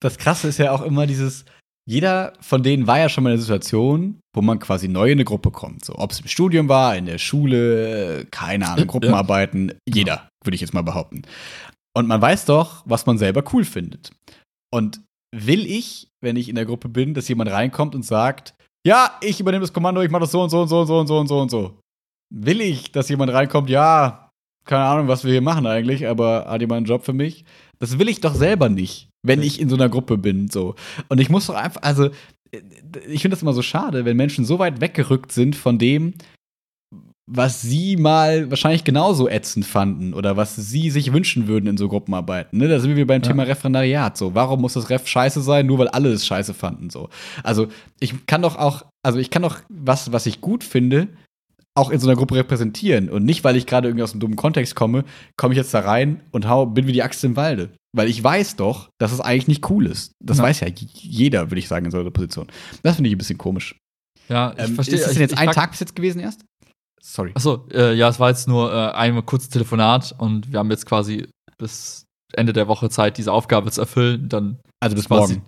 Das 0.00 0.18
Krasse 0.18 0.48
ist 0.48 0.58
ja 0.58 0.72
auch 0.72 0.82
immer 0.82 1.06
dieses, 1.06 1.44
jeder 1.84 2.32
von 2.40 2.62
denen 2.62 2.86
war 2.86 2.98
ja 2.98 3.08
schon 3.08 3.24
mal 3.24 3.30
in 3.30 3.34
einer 3.34 3.42
Situation, 3.42 4.20
wo 4.34 4.42
man 4.42 4.58
quasi 4.58 4.88
neu 4.88 5.06
in 5.06 5.12
eine 5.12 5.24
Gruppe 5.24 5.50
kommt. 5.50 5.84
So, 5.84 5.94
ob 5.96 6.12
es 6.12 6.20
im 6.20 6.28
Studium 6.28 6.68
war, 6.68 6.96
in 6.96 7.06
der 7.06 7.18
Schule, 7.18 8.26
keine 8.30 8.66
Ahnung, 8.66 8.78
Ja. 8.78 8.84
Gruppenarbeiten, 8.84 9.74
jeder, 9.88 10.28
würde 10.44 10.54
ich 10.54 10.60
jetzt 10.60 10.74
mal 10.74 10.82
behaupten. 10.82 11.22
Und 11.94 12.06
man 12.06 12.22
weiß 12.22 12.46
doch, 12.46 12.82
was 12.86 13.06
man 13.06 13.18
selber 13.18 13.42
cool 13.52 13.64
findet. 13.64 14.12
Und 14.72 15.00
will 15.34 15.66
ich, 15.66 16.08
wenn 16.22 16.36
ich 16.36 16.48
in 16.48 16.54
der 16.54 16.66
Gruppe 16.66 16.88
bin, 16.88 17.14
dass 17.14 17.28
jemand 17.28 17.50
reinkommt 17.50 17.94
und 17.94 18.04
sagt, 18.04 18.54
ja, 18.86 19.18
ich 19.20 19.40
übernehme 19.40 19.62
das 19.62 19.72
Kommando, 19.72 20.02
ich 20.02 20.10
mache 20.10 20.22
das 20.22 20.32
so 20.32 20.42
und 20.42 20.50
so 20.50 20.62
und 20.62 20.68
so 20.68 20.80
und 20.80 20.86
so 20.86 20.98
und 20.98 21.06
so 21.06 21.18
und 21.18 21.28
so 21.28 21.40
und 21.40 21.50
so. 21.50 21.78
Will 22.34 22.60
ich, 22.60 22.92
dass 22.92 23.08
jemand 23.08 23.32
reinkommt, 23.32 23.68
ja, 23.68 24.30
keine 24.64 24.84
Ahnung, 24.84 25.08
was 25.08 25.24
wir 25.24 25.32
hier 25.32 25.42
machen 25.42 25.66
eigentlich, 25.66 26.06
aber 26.06 26.46
hat 26.48 26.60
jemand 26.60 26.78
einen 26.78 26.86
Job 26.86 27.04
für 27.04 27.12
mich? 27.12 27.44
Das 27.78 27.98
will 27.98 28.08
ich 28.08 28.20
doch 28.20 28.34
selber 28.34 28.68
nicht, 28.68 29.08
wenn 29.22 29.42
ich 29.42 29.60
in 29.60 29.68
so 29.68 29.76
einer 29.76 29.88
Gruppe 29.88 30.18
bin, 30.18 30.48
so. 30.48 30.74
Und 31.08 31.20
ich 31.20 31.30
muss 31.30 31.46
doch 31.46 31.54
einfach, 31.54 31.82
also, 31.82 32.10
ich 33.08 33.22
finde 33.22 33.34
das 33.34 33.42
immer 33.42 33.54
so 33.54 33.62
schade, 33.62 34.04
wenn 34.04 34.16
Menschen 34.16 34.44
so 34.44 34.58
weit 34.58 34.80
weggerückt 34.80 35.32
sind 35.32 35.56
von 35.56 35.78
dem, 35.78 36.14
was 37.26 37.62
sie 37.62 37.96
mal 37.96 38.50
wahrscheinlich 38.50 38.84
genauso 38.84 39.28
ätzend 39.28 39.64
fanden 39.64 40.12
oder 40.12 40.36
was 40.36 40.56
sie 40.56 40.90
sich 40.90 41.12
wünschen 41.12 41.46
würden 41.46 41.66
in 41.66 41.76
so 41.76 41.88
Gruppenarbeiten. 41.88 42.58
Ne? 42.58 42.68
Da 42.68 42.80
sind 42.80 42.96
wir 42.96 43.06
beim 43.06 43.22
Ja. 43.22 43.28
Thema 43.28 43.44
Referendariat. 43.44 44.18
So, 44.18 44.34
warum 44.34 44.60
muss 44.60 44.74
das 44.74 44.90
Ref 44.90 45.06
scheiße 45.06 45.40
sein, 45.40 45.66
nur 45.66 45.78
weil 45.78 45.88
alle 45.88 46.10
es 46.10 46.26
scheiße 46.26 46.52
fanden? 46.52 46.90
So, 46.90 47.08
also 47.42 47.68
ich 48.00 48.26
kann 48.26 48.42
doch 48.42 48.56
auch, 48.56 48.84
also 49.02 49.18
ich 49.18 49.30
kann 49.30 49.42
doch 49.42 49.60
was, 49.68 50.12
was 50.12 50.26
ich 50.26 50.40
gut 50.40 50.64
finde, 50.64 51.08
auch 51.74 51.90
in 51.90 51.98
so 52.00 52.06
einer 52.08 52.16
Gruppe 52.16 52.34
repräsentieren 52.36 53.08
und 53.08 53.24
nicht, 53.24 53.44
weil 53.44 53.56
ich 53.56 53.66
gerade 53.66 53.88
irgendwie 53.88 54.02
aus 54.02 54.12
einem 54.12 54.20
dummen 54.20 54.36
Kontext 54.36 54.74
komme, 54.74 55.04
komme 55.36 55.54
ich 55.54 55.58
jetzt 55.58 55.72
da 55.72 55.80
rein 55.80 56.20
und 56.30 56.46
hau, 56.48 56.66
bin 56.66 56.86
wie 56.86 56.92
die 56.92 57.02
Axt 57.02 57.24
im 57.24 57.36
Walde. 57.36 57.70
Weil 57.94 58.08
ich 58.08 58.22
weiß 58.22 58.56
doch, 58.56 58.88
dass 58.98 59.12
es 59.12 59.20
eigentlich 59.20 59.48
nicht 59.48 59.70
cool 59.70 59.86
ist. 59.86 60.12
Das 60.22 60.38
Ja. 60.38 60.44
weiß 60.44 60.60
ja 60.60 60.68
jeder, 60.68 61.50
würde 61.50 61.58
ich 61.58 61.68
sagen, 61.68 61.84
in 61.86 61.90
so 61.90 61.98
einer 61.98 62.10
Position. 62.10 62.46
Das 62.82 62.96
finde 62.96 63.08
ich 63.08 63.14
ein 63.14 63.18
bisschen 63.18 63.38
komisch. 63.38 63.76
ja, 64.28 64.52
ich 64.56 64.64
Ähm, 64.64 64.74
verstehe. 64.76 64.94
ist 64.96 65.02
es 65.04 65.08
ich- 65.08 65.14
denn 65.14 65.22
jetzt 65.22 65.32
ich 65.32 65.38
ein 65.38 65.46
frag- 65.46 65.54
Tag 65.54 65.70
bis 65.72 65.80
jetzt 65.80 65.96
gewesen 65.96 66.20
erst? 66.20 66.44
Sorry. 67.02 67.32
Achso, 67.34 67.66
äh, 67.72 67.94
ja, 67.94 68.08
es 68.08 68.20
war 68.20 68.30
jetzt 68.30 68.46
nur 68.48 68.72
äh, 68.72 68.92
ein 68.92 69.26
kurzes 69.26 69.48
Telefonat 69.48 70.14
und 70.18 70.52
wir 70.52 70.58
haben 70.60 70.70
jetzt 70.70 70.86
quasi 70.86 71.26
bis 71.58 72.04
Ende 72.34 72.52
der 72.52 72.68
Woche 72.68 72.88
Zeit, 72.88 73.18
diese 73.18 73.32
Aufgabe 73.32 73.70
zu 73.70 73.80
erfüllen. 73.80 74.28
Dann 74.28 74.58
Also 74.80 74.94
bis 74.96 75.08
morgen. 75.10 75.42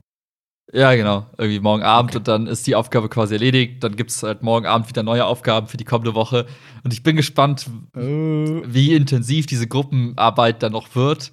Ja, 0.73 0.95
genau. 0.95 1.27
Irgendwie 1.39 1.61
morgen 1.61 1.83
Abend 1.83 2.11
Okay. 2.12 2.19
und 2.19 2.29
dann 2.29 2.47
ist 2.47 2.67
die 2.67 2.75
Aufgabe 2.75 3.09
quasi 3.09 3.35
erledigt. 3.35 3.85
Dann 3.85 3.97
gibt 3.97 4.11
es 4.11 4.23
halt 4.23 4.43
morgen 4.43 4.67
Abend 4.67 4.89
wieder 4.89 5.03
neue 5.03 5.25
Aufgaben 5.27 5.67
für 5.69 5.77
die 5.77 5.85
kommende 5.85 6.15
Woche. 6.15 6.47
Und 6.83 6.93
ich 6.93 7.03
bin 7.03 7.17
gespannt, 7.17 7.67
Äh, 7.97 8.01
wie 8.01 8.95
intensiv 8.95 9.47
diese 9.47 9.69
Gruppenarbeit 9.69 10.62
dann 10.62 10.73
noch 10.73 10.95
wird. 10.95 11.33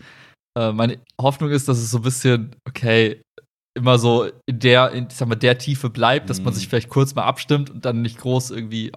Äh, 0.60 0.74
meine 0.74 1.00
Hoffnung 1.20 1.50
ist, 1.50 1.68
dass 1.70 1.78
es 1.80 1.92
so 1.92 2.00
ein 2.00 2.04
bisschen, 2.04 2.56
okay, 2.68 3.22
immer 3.76 3.98
so 3.98 4.30
in 4.46 4.60
der, 4.60 4.92
in, 4.92 5.08
ich 5.10 5.16
sag 5.16 5.30
mal, 5.30 5.36
der 5.36 5.58
Tiefe 5.58 5.90
bleibt, 5.90 6.30
dass 6.30 6.42
man 6.42 6.54
Mhm. 6.54 6.58
sich 6.58 6.68
vielleicht 6.68 6.90
kurz 6.90 7.16
mal 7.16 7.24
abstimmt 7.24 7.70
und 7.70 7.86
dann 7.86 8.02
nicht 8.02 8.18
groß 8.18 8.52
irgendwie 8.52 8.92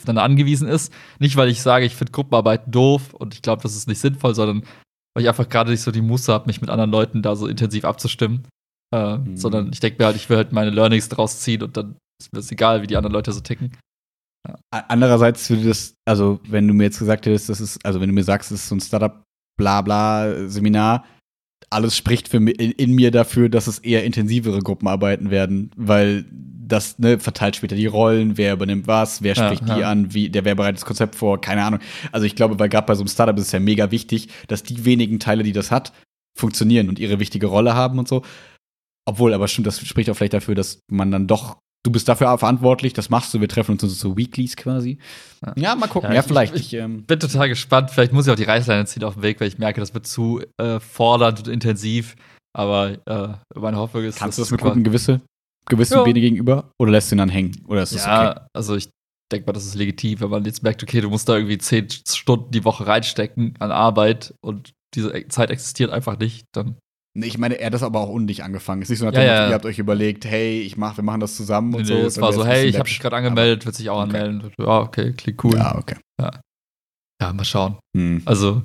aufeinander 0.00 0.24
angewiesen 0.24 0.66
ist. 0.68 0.92
Nicht, 1.20 1.36
weil 1.36 1.48
ich 1.48 1.62
sage, 1.62 1.84
ich 1.86 1.94
finde 1.94 2.10
Gruppenarbeiten 2.12 2.72
doof 2.72 3.14
und 3.14 3.34
ich 3.34 3.42
glaube, 3.42 3.62
das 3.62 3.76
ist 3.76 3.86
nicht 3.86 4.00
sinnvoll, 4.00 4.34
sondern 4.34 4.64
weil 5.14 5.22
ich 5.22 5.28
einfach 5.28 5.48
gerade 5.48 5.70
nicht 5.70 5.82
so 5.82 5.92
die 5.92 6.02
Muße 6.02 6.32
habe, 6.32 6.46
mich 6.48 6.60
mit 6.60 6.70
anderen 6.70 6.90
Leuten 6.90 7.22
da 7.22 7.36
so 7.36 7.46
intensiv 7.46 7.84
abzustimmen. 7.84 8.42
Äh, 8.94 9.18
Mhm. 9.18 9.36
Sondern 9.36 9.70
ich 9.72 9.80
denke 9.80 9.98
mir 10.02 10.06
halt, 10.06 10.16
ich 10.16 10.28
will 10.28 10.36
halt 10.36 10.52
meine 10.52 10.70
Learnings 10.70 11.08
draus 11.08 11.40
ziehen 11.40 11.62
und 11.62 11.76
dann 11.76 11.96
ist 12.20 12.32
mir 12.32 12.40
das 12.40 12.50
egal, 12.50 12.82
wie 12.82 12.86
die 12.86 12.96
anderen 12.96 13.12
Leute 13.14 13.32
so 13.32 13.40
ticken. 13.40 13.72
Andererseits 14.70 15.48
würde 15.50 15.68
das, 15.68 15.94
also 16.08 16.40
wenn 16.48 16.66
du 16.66 16.72
mir 16.74 16.84
jetzt 16.84 16.98
gesagt 16.98 17.26
hättest, 17.26 17.48
das 17.50 17.60
ist, 17.60 17.84
also 17.84 18.00
wenn 18.00 18.08
du 18.08 18.14
mir 18.14 18.24
sagst, 18.24 18.50
das 18.50 18.60
ist 18.60 18.68
so 18.68 18.74
ein 18.74 18.80
Startup-Blabla-Seminar, 18.80 21.04
alles 21.68 21.96
spricht 21.96 22.28
für 22.28 22.38
mi- 22.40 22.52
in, 22.52 22.72
in 22.72 22.94
mir 22.94 23.10
dafür, 23.10 23.48
dass 23.48 23.66
es 23.66 23.78
eher 23.78 24.04
intensivere 24.04 24.60
Gruppenarbeiten 24.60 25.30
werden, 25.30 25.70
weil 25.76 26.24
das 26.32 26.98
ne, 26.98 27.18
verteilt 27.18 27.56
später 27.56 27.76
die 27.76 27.86
Rollen, 27.86 28.38
wer 28.38 28.54
übernimmt 28.54 28.86
was, 28.86 29.22
wer 29.22 29.34
Ja, 29.34 29.44
spricht 29.44 29.68
die 29.68 29.80
ja. 29.80 29.90
an, 29.90 30.14
wie, 30.14 30.30
der 30.30 30.44
wer 30.44 30.54
bereitet 30.54 30.78
das 30.78 30.86
Konzept 30.86 31.14
vor, 31.16 31.40
keine 31.40 31.64
Ahnung. 31.64 31.80
Also 32.12 32.26
ich 32.26 32.34
glaube, 32.36 32.58
weil 32.58 32.68
gerade 32.68 32.86
bei 32.86 32.94
so 32.94 33.02
einem 33.02 33.08
Startup 33.08 33.36
ist 33.36 33.46
es 33.46 33.52
ja 33.52 33.60
mega 33.60 33.90
wichtig, 33.90 34.28
dass 34.48 34.62
die 34.62 34.84
wenigen 34.84 35.20
Teile, 35.20 35.42
die 35.42 35.52
das 35.52 35.70
hat, 35.70 35.92
funktionieren 36.38 36.88
und 36.88 36.98
ihre 36.98 37.18
wichtige 37.20 37.46
Rolle 37.48 37.74
haben 37.74 37.98
und 37.98 38.08
so. 38.08 38.22
Obwohl, 39.06 39.34
aber 39.34 39.48
stimmt, 39.48 39.66
das 39.66 39.80
spricht 39.86 40.08
auch 40.10 40.14
vielleicht 40.16 40.34
dafür, 40.34 40.54
dass 40.54 40.80
man 40.90 41.10
dann 41.10 41.26
doch, 41.26 41.56
du 41.84 41.90
bist 41.90 42.08
dafür 42.08 42.36
verantwortlich, 42.38 42.92
das 42.92 43.08
machst 43.10 43.32
du, 43.34 43.40
wir 43.40 43.48
treffen 43.48 43.72
uns 43.72 43.82
so 43.82 44.16
Weeklies 44.16 44.56
quasi. 44.56 44.98
Ja. 45.56 45.74
Mal 45.74 45.88
gucken. 45.88 46.10
Ja, 46.10 46.16
Ja, 46.16 46.20
ich- 46.20 46.26
vielleicht. 46.26 46.54
ich- 46.54 46.72
Ich, 46.74 46.74
ähm, 46.74 47.04
bin 47.04 47.18
total 47.18 47.48
gespannt. 47.48 47.90
Vielleicht 47.90 48.12
muss 48.12 48.26
ich 48.26 48.32
auch 48.32 48.36
die 48.36 48.44
Reißleine 48.44 48.84
ziehen 48.86 49.04
auf 49.04 49.14
dem 49.14 49.22
Weg, 49.22 49.40
weil 49.40 49.48
ich 49.48 49.58
merke, 49.58 49.80
das 49.80 49.94
wird 49.94 50.06
zu 50.06 50.42
äh, 50.58 50.78
fordernd 50.80 51.38
und 51.40 51.48
intensiv. 51.48 52.14
Aber 52.52 52.98
äh, 53.06 53.58
meine 53.58 53.76
Hoffnung 53.78 54.04
ist, 54.04 54.18
kannst 54.18 54.38
du 54.38 54.42
das 54.42 54.50
mit 54.50 54.60
gutem 54.60 54.82
Gewisse, 54.84 55.20
Gewissen 55.66 55.94
Ja. 55.94 56.02
Bene 56.02 56.20
gegenüber? 56.20 56.70
Oder 56.78 56.90
lässt 56.92 57.10
du 57.10 57.14
ihn 57.14 57.18
dann 57.18 57.28
hängen? 57.28 57.64
Oder 57.68 57.82
ist 57.84 57.94
das 57.94 58.04
Ja, 58.04 58.30
okay? 58.32 58.40
also 58.54 58.74
ich 58.76 58.88
denke 59.32 59.46
mal, 59.46 59.52
das 59.52 59.64
ist 59.64 59.76
legitim, 59.76 60.20
wenn 60.20 60.30
man 60.30 60.44
jetzt 60.44 60.62
merkt, 60.64 60.82
okay, 60.82 61.00
du 61.00 61.08
musst 61.08 61.28
da 61.28 61.36
irgendwie 61.36 61.58
zehn 61.58 61.88
Stunden 61.90 62.50
die 62.50 62.64
Woche 62.64 62.86
reinstecken 62.86 63.54
an 63.60 63.70
Arbeit 63.70 64.34
und 64.42 64.72
diese 64.94 65.26
Zeit 65.28 65.50
existiert 65.50 65.90
einfach 65.92 66.18
nicht, 66.18 66.46
dann 66.52 66.76
Nee, 67.16 67.26
ich 67.26 67.38
meine, 67.38 67.58
er 67.58 67.66
hat 67.66 67.74
das 67.74 67.82
aber 67.82 67.98
auch 68.00 68.08
undig 68.08 68.44
angefangen. 68.44 68.82
Es 68.82 68.86
ist 68.86 68.90
nicht 68.90 68.98
so, 69.00 69.06
nach 69.06 69.12
Ja, 69.14 69.22
ja, 69.22 69.34
ja. 69.42 69.48
ihr 69.48 69.54
habt 69.54 69.66
euch 69.66 69.78
überlegt, 69.80 70.24
hey, 70.24 70.60
ich 70.60 70.76
mach, 70.76 70.96
wir 70.96 71.02
machen 71.02 71.20
das 71.20 71.34
zusammen 71.36 71.74
und 71.74 71.82
nee, 71.82 71.86
so. 71.88 71.94
nee, 71.94 72.02
es 72.04 72.20
war 72.20 72.32
so, 72.32 72.44
hey, 72.46 72.66
ich 72.66 72.76
habe 72.78 72.88
mich 72.88 73.00
gerade 73.00 73.16
angemeldet, 73.16 73.66
wird 73.66 73.74
sich 73.74 73.90
auch 73.90 73.96
Okay. 74.04 74.16
anmelden. 74.20 74.52
Ja, 74.58 74.78
okay, 74.80 75.12
klingt 75.14 75.42
cool. 75.44 75.56
Ja, 75.56 75.76
okay. 75.76 75.96
Ja, 77.20 77.32
mal 77.32 77.44
schauen. 77.44 77.76
Hm. 77.96 78.22
Also, 78.24 78.62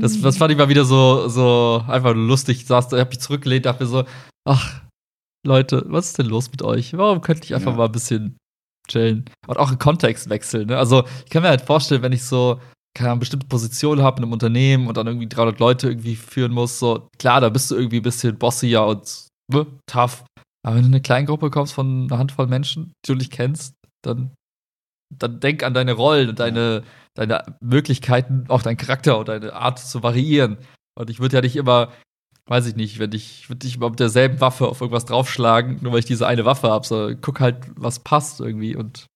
das, 0.00 0.20
das 0.20 0.36
fand 0.36 0.52
ich 0.52 0.58
mal 0.58 0.68
wieder 0.68 0.84
so, 0.84 1.28
so 1.28 1.84
einfach 1.86 2.14
lustig. 2.14 2.58
Ich 2.62 2.66
saß 2.66 2.88
da, 2.88 2.98
hab 2.98 3.10
mich 3.10 3.20
zurückgelehnt, 3.20 3.64
dachte 3.66 3.84
mir 3.84 3.88
so, 3.88 4.04
ach, 4.46 4.82
Leute, 5.46 5.84
was 5.86 6.06
ist 6.08 6.18
denn 6.18 6.26
los 6.26 6.50
mit 6.50 6.62
euch? 6.62 6.96
Warum 6.96 7.20
könnte 7.20 7.44
ich 7.44 7.54
einfach 7.54 7.70
Ja. 7.70 7.76
mal 7.76 7.84
ein 7.86 7.92
bisschen 7.92 8.36
chillen? 8.88 9.24
Und 9.46 9.56
auch 9.58 9.68
einen 9.68 9.78
Kontext 9.78 10.28
wechseln, 10.28 10.66
ne? 10.66 10.76
Also, 10.76 11.04
ich 11.24 11.30
kann 11.30 11.42
mir 11.42 11.48
halt 11.48 11.60
vorstellen, 11.62 12.02
wenn 12.02 12.12
ich 12.12 12.24
so, 12.24 12.60
keine 12.96 13.10
Ahnung, 13.10 13.20
bestimmte 13.20 13.46
Position 13.46 14.02
habe 14.02 14.18
in 14.18 14.24
einem 14.24 14.32
Unternehmen 14.32 14.88
und 14.88 14.96
dann 14.96 15.06
irgendwie 15.06 15.28
300 15.28 15.60
Leute 15.60 15.88
irgendwie 15.88 16.16
führen 16.16 16.52
muss, 16.52 16.78
so, 16.78 17.08
klar, 17.18 17.42
da 17.42 17.50
bist 17.50 17.70
du 17.70 17.76
irgendwie 17.76 17.98
ein 17.98 18.02
bisschen 18.02 18.38
bossier 18.38 18.82
und 18.84 19.28
ne, 19.52 19.66
tough. 19.86 20.24
Aber 20.64 20.76
wenn 20.76 20.82
du 20.82 20.88
in 20.88 20.94
eine 20.94 21.02
kleine 21.02 21.26
Gruppe 21.26 21.50
kommst 21.50 21.74
von 21.74 22.06
einer 22.06 22.18
Handvoll 22.18 22.46
Menschen, 22.46 22.92
die 23.04 23.12
du 23.12 23.14
nicht 23.14 23.32
kennst, 23.32 23.74
dann, 24.02 24.32
dann 25.14 25.40
denk 25.40 25.62
an 25.62 25.74
deine 25.74 25.92
Rollen 25.92 26.30
und 26.30 26.40
deine, 26.40 26.84
deine 27.14 27.56
Möglichkeiten, 27.60 28.46
auch 28.48 28.62
deinen 28.62 28.78
Charakter 28.78 29.18
und 29.18 29.28
deine 29.28 29.52
Art 29.52 29.78
zu 29.78 30.02
variieren. 30.02 30.56
Und 30.98 31.10
ich 31.10 31.20
würde 31.20 31.36
ja 31.36 31.42
nicht 31.42 31.56
immer 31.56 31.92
weiß 32.48 32.66
ich 32.66 32.76
nicht, 32.76 32.98
wenn 32.98 33.12
ich, 33.12 33.48
würde 33.48 33.66
ich 33.66 33.78
mit 33.78 33.98
derselben 33.98 34.40
Waffe 34.40 34.68
auf 34.68 34.80
irgendwas 34.80 35.04
draufschlagen, 35.04 35.78
nur 35.82 35.92
weil 35.92 35.98
ich 35.98 36.04
diese 36.04 36.26
eine 36.26 36.44
Waffe 36.44 36.70
habe. 36.70 36.86
So, 36.86 37.12
guck 37.20 37.40
halt, 37.40 37.56
was 37.74 37.98
passt 37.98 38.40
irgendwie. 38.40 38.76
Und 38.76 39.06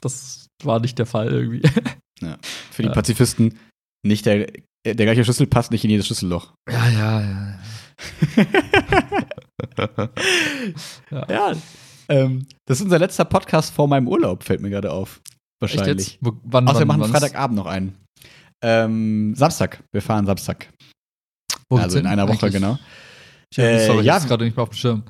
das 0.00 0.48
war 0.62 0.80
nicht 0.80 0.98
der 0.98 1.06
Fall 1.06 1.32
irgendwie. 1.32 1.62
Ja. 2.20 2.38
Für 2.70 2.82
die 2.82 2.88
Pazifisten 2.90 3.58
nicht 4.04 4.26
der, 4.26 4.46
der 4.84 4.94
gleiche 4.94 5.24
Schlüssel 5.24 5.46
passt 5.46 5.70
nicht 5.70 5.84
in 5.84 5.90
jedes 5.90 6.06
Schlüsselloch. 6.06 6.54
Ja, 6.70 6.88
ja, 6.88 7.20
ja. 7.20 7.58
ja. 11.10 11.26
ja. 11.28 11.52
Ähm, 12.08 12.46
das 12.66 12.78
ist 12.78 12.84
unser 12.84 12.98
letzter 12.98 13.24
Podcast 13.24 13.72
vor 13.72 13.88
meinem 13.88 14.08
Urlaub, 14.08 14.42
fällt 14.44 14.60
mir 14.60 14.70
gerade 14.70 14.92
auf. 14.92 15.20
Wahrscheinlich. 15.60 16.18
Wo, 16.20 16.32
wann, 16.44 16.68
Außer 16.68 16.80
wir 16.80 16.86
machen? 16.86 17.04
Freitagabend 17.04 17.56
noch 17.56 17.66
einen. 17.66 17.96
Ähm, 18.62 19.34
Samstag. 19.34 19.82
Wir 19.92 20.02
fahren 20.02 20.26
Samstag. 20.26 20.68
Wo 21.70 21.78
also 21.78 21.98
in 21.98 22.06
einer 22.06 22.28
Woche, 22.28 22.46
eigentlich? 22.46 22.54
genau. 22.54 22.78
Ja, 23.54 23.64
Äh, 23.64 23.86
sorry, 23.86 24.04
ja. 24.04 24.18
ich 24.18 24.26
gerade 24.26 24.44
nicht 24.44 24.56
mehr 24.56 24.62
auf 24.62 24.70
dem 24.70 24.76
Schirm. 24.76 25.02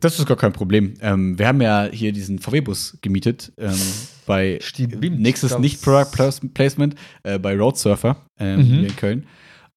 Das 0.00 0.18
ist 0.18 0.26
gar 0.26 0.36
kein 0.36 0.52
Problem. 0.52 0.94
Ähm, 1.00 1.38
wir 1.38 1.46
haben 1.46 1.60
ja 1.60 1.88
hier 1.92 2.12
diesen 2.12 2.38
VW-Bus 2.38 2.98
gemietet 3.02 3.52
ähm, 3.58 3.74
bei 4.26 4.58
Stimmt. 4.62 5.00
nächstes 5.20 5.50
Das- 5.52 5.60
nicht 5.60 5.82
Product 5.82 6.10
Plas- 6.12 6.40
Placement 6.54 6.94
äh, 7.22 7.38
bei 7.38 7.56
Road 7.56 7.76
Surfer 7.76 8.16
ähm, 8.38 8.60
Mhm. 8.60 8.64
hier 8.64 8.88
in 8.88 8.96
Köln. 8.96 9.26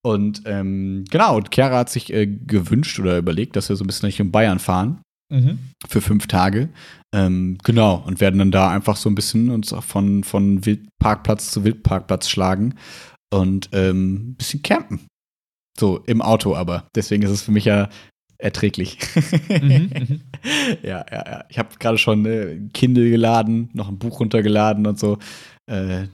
Und 0.05 0.41
ähm, 0.45 1.05
genau, 1.09 1.37
und 1.37 1.53
Chiara 1.53 1.77
hat 1.79 1.89
sich 1.89 2.11
äh, 2.13 2.25
gewünscht 2.27 2.99
oder 2.99 3.17
überlegt, 3.17 3.55
dass 3.55 3.69
wir 3.69 3.75
so 3.75 3.83
ein 3.83 3.87
bisschen 3.87 4.07
Richtung 4.07 4.31
Bayern 4.31 4.59
fahren 4.59 5.01
Mhm. 5.31 5.59
für 5.87 6.01
fünf 6.01 6.27
Tage. 6.27 6.69
Ähm, 7.13 7.57
genau, 7.63 8.03
und 8.05 8.19
werden 8.19 8.39
dann 8.39 8.51
da 8.51 8.69
einfach 8.69 8.97
so 8.97 9.09
ein 9.09 9.15
bisschen 9.15 9.49
uns 9.49 9.71
auch 9.73 9.83
von, 9.83 10.23
von 10.23 10.65
Wildparkplatz 10.65 11.51
zu 11.51 11.63
Wildparkplatz 11.63 12.29
schlagen 12.29 12.75
und 13.33 13.69
ähm, 13.71 14.31
ein 14.31 14.35
bisschen 14.35 14.61
campen. 14.61 15.01
So, 15.79 15.97
im 16.05 16.21
Auto 16.21 16.55
aber. 16.55 16.87
Deswegen 16.95 17.23
ist 17.23 17.31
es 17.31 17.41
für 17.41 17.51
mich 17.51 17.65
ja 17.65 17.89
erträglich. 18.43 18.97
Mhm, 19.49 19.89
mhm. 19.93 20.21
ja, 20.83 21.05
ja, 21.11 21.25
ja. 21.31 21.45
Ich 21.49 21.57
habe 21.57 21.69
gerade 21.79 21.97
schon 21.97 22.25
äh, 22.25 22.59
Kindle 22.73 23.09
geladen, 23.09 23.69
noch 23.73 23.87
ein 23.89 23.97
Buch 23.97 24.19
runtergeladen 24.19 24.85
und 24.85 24.99
so. 24.99 25.17
Äh, 25.69 26.07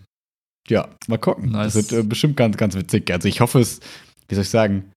ja, 0.69 0.88
mal 1.07 1.17
gucken. 1.17 1.51
Nice. 1.51 1.73
Das 1.73 1.91
wird 1.91 2.05
äh, 2.05 2.07
bestimmt 2.07 2.38
ganz, 2.38 2.55
ganz 2.57 2.75
witzig. 2.75 3.09
Also 3.11 3.27
ich 3.27 3.41
hoffe 3.41 3.59
es, 3.59 3.80
wie 4.27 4.36
soll 4.36 4.43
ich 4.43 4.49
sagen? 4.49 4.91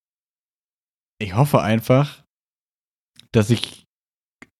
Ich 1.18 1.34
hoffe 1.34 1.62
einfach, 1.62 2.22
dass 3.32 3.48
ich 3.50 3.84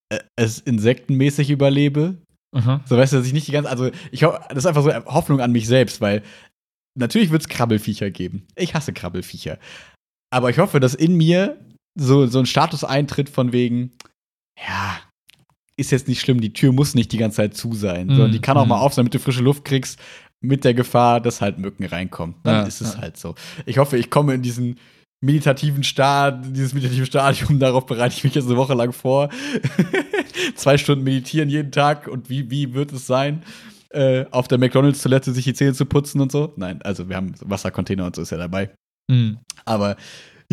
äh, 0.09 0.19
es 0.35 0.59
insektenmäßig 0.59 1.51
überlebe. 1.51 2.17
Aha. 2.55 2.81
So 2.85 2.97
weißt 2.97 3.13
du, 3.13 3.17
dass 3.17 3.27
ich 3.27 3.33
nicht 3.33 3.47
die 3.47 3.51
ganze, 3.51 3.69
also 3.69 3.91
ich 4.11 4.23
ho- 4.23 4.37
das 4.49 4.59
ist 4.59 4.65
einfach 4.65 4.83
so 4.83 4.93
Hoffnung 5.05 5.41
an 5.41 5.51
mich 5.51 5.67
selbst, 5.67 6.01
weil 6.01 6.23
natürlich 6.97 7.29
wird 7.31 7.41
es 7.43 7.49
Krabbelfiecher 7.49 8.09
geben. 8.11 8.47
Ich 8.55 8.73
hasse 8.73 8.93
Krabbelfiecher. 8.93 9.59
Aber 10.31 10.49
ich 10.49 10.57
hoffe, 10.57 10.79
dass 10.79 10.95
in 10.95 11.15
mir 11.15 11.59
so, 11.99 12.25
so 12.27 12.39
ein 12.39 12.45
Status 12.45 12.83
eintritt 12.83 13.29
von 13.29 13.51
wegen, 13.53 13.91
ja, 14.59 14.97
ist 15.77 15.91
jetzt 15.91 16.07
nicht 16.07 16.21
schlimm, 16.21 16.39
die 16.41 16.53
Tür 16.53 16.71
muss 16.71 16.93
nicht 16.95 17.11
die 17.11 17.17
ganze 17.17 17.37
Zeit 17.37 17.55
zu 17.55 17.73
sein, 17.73 18.07
sondern 18.09 18.31
die 18.31 18.39
kann 18.41 18.57
auch 18.57 18.63
Mhm. 18.65 18.69
mal 18.69 18.79
auf 18.79 18.93
sein, 18.93 19.03
damit 19.05 19.15
du 19.15 19.19
frische 19.19 19.41
Luft 19.41 19.65
kriegst, 19.65 19.99
mit 20.41 20.63
der 20.65 20.73
Gefahr, 20.73 21.21
dass 21.21 21.41
halt 21.41 21.57
Mücken 21.57 21.85
reinkommen. 21.85 22.35
Dann 22.43 22.55
Ja, 22.57 22.63
ist 22.63 22.81
es 22.81 22.93
ja. 22.95 23.01
halt 23.01 23.17
so. 23.17 23.33
Ich 23.65 23.77
hoffe, 23.77 23.97
ich 23.97 24.09
komme 24.09 24.33
in 24.33 24.41
diesen 24.41 24.77
meditativen 25.21 25.83
Stad, 25.83 26.45
dieses 26.55 26.73
meditative 26.73 27.05
Stadium, 27.05 27.57
darauf 27.59 27.85
bereite 27.85 28.15
ich 28.17 28.23
mich 28.23 28.35
jetzt 28.35 28.47
eine 28.47 28.57
Woche 28.57 28.73
lang 28.73 28.91
vor. 28.91 29.29
Zwei 30.55 30.77
Stunden 30.77 31.03
meditieren 31.03 31.49
jeden 31.49 31.71
Tag 31.71 32.07
und 32.07 32.29
wie, 32.29 32.49
wie 32.51 32.73
wird 32.73 32.91
es 32.91 33.07
sein? 33.07 33.43
Äh, 33.89 34.25
auf 34.31 34.47
der 34.47 34.57
McDonalds-Toilette 34.57 35.31
sich 35.33 35.45
die 35.45 35.53
Zähne 35.53 35.73
zu 35.73 35.85
putzen 35.85 36.19
und 36.19 36.31
so. 36.31 36.51
Nein, 36.57 36.81
also 36.81 37.07
wir 37.09 37.15
haben 37.15 37.33
Wassercontainer 37.41 38.05
und 38.05 38.15
so 38.15 38.21
ist 38.23 38.31
ja 38.31 38.37
dabei. 38.37 38.71
Mhm. 39.09 39.37
Aber 39.65 39.95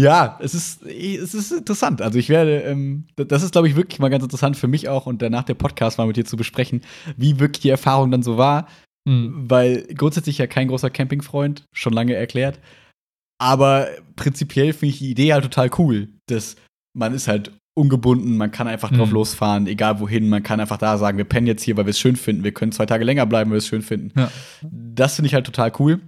ja, 0.00 0.38
es 0.40 0.54
ist, 0.54 0.82
es 0.84 1.34
ist 1.34 1.52
interessant. 1.52 2.02
Also 2.02 2.18
ich 2.18 2.28
werde, 2.28 2.62
ähm, 2.62 3.06
das 3.16 3.42
ist, 3.42 3.52
glaube 3.52 3.68
ich, 3.68 3.76
wirklich 3.76 3.98
mal 3.98 4.08
ganz 4.08 4.22
interessant 4.22 4.56
für 4.56 4.68
mich 4.68 4.88
auch 4.88 5.06
und 5.06 5.22
danach 5.22 5.44
der 5.44 5.54
Podcast 5.54 5.98
mal 5.98 6.06
mit 6.06 6.16
dir 6.16 6.24
zu 6.24 6.36
besprechen, 6.36 6.82
wie 7.16 7.38
wirklich 7.40 7.62
die 7.62 7.70
Erfahrung 7.70 8.10
dann 8.10 8.22
so 8.22 8.36
war. 8.36 8.68
Mhm. 9.06 9.44
Weil 9.48 9.86
grundsätzlich 9.94 10.38
ja 10.38 10.46
kein 10.46 10.68
großer 10.68 10.90
Campingfreund, 10.90 11.64
schon 11.72 11.92
lange 11.92 12.14
erklärt. 12.14 12.58
Aber 13.38 13.88
prinzipiell 14.16 14.72
finde 14.72 14.92
ich 14.94 14.98
die 14.98 15.10
Idee 15.10 15.32
halt 15.32 15.44
total 15.44 15.70
cool, 15.78 16.08
dass 16.26 16.56
man 16.94 17.14
ist 17.14 17.26
halt 17.28 17.52
ungebunden, 17.74 18.36
man 18.36 18.50
kann 18.50 18.68
einfach 18.68 18.90
drauf 18.90 19.08
Mhm. 19.08 19.14
losfahren, 19.14 19.66
egal 19.66 20.00
wohin, 20.00 20.28
man 20.28 20.42
kann 20.42 20.60
einfach 20.60 20.76
da 20.76 20.98
sagen, 20.98 21.16
wir 21.16 21.24
pennen 21.24 21.46
jetzt 21.46 21.62
hier, 21.62 21.76
weil 21.76 21.86
wir 21.86 21.90
es 21.90 21.98
schön 22.00 22.16
finden, 22.16 22.44
wir 22.44 22.52
können 22.52 22.72
zwei 22.72 22.84
Tage 22.84 23.04
länger 23.04 23.24
bleiben, 23.26 23.50
weil 23.50 23.54
wir 23.54 23.58
es 23.58 23.68
schön 23.68 23.80
finden. 23.80 24.12
Ja. 24.18 24.30
Das 24.70 25.14
finde 25.14 25.28
ich 25.28 25.34
halt 25.34 25.46
total 25.46 25.72
cool. 25.78 26.00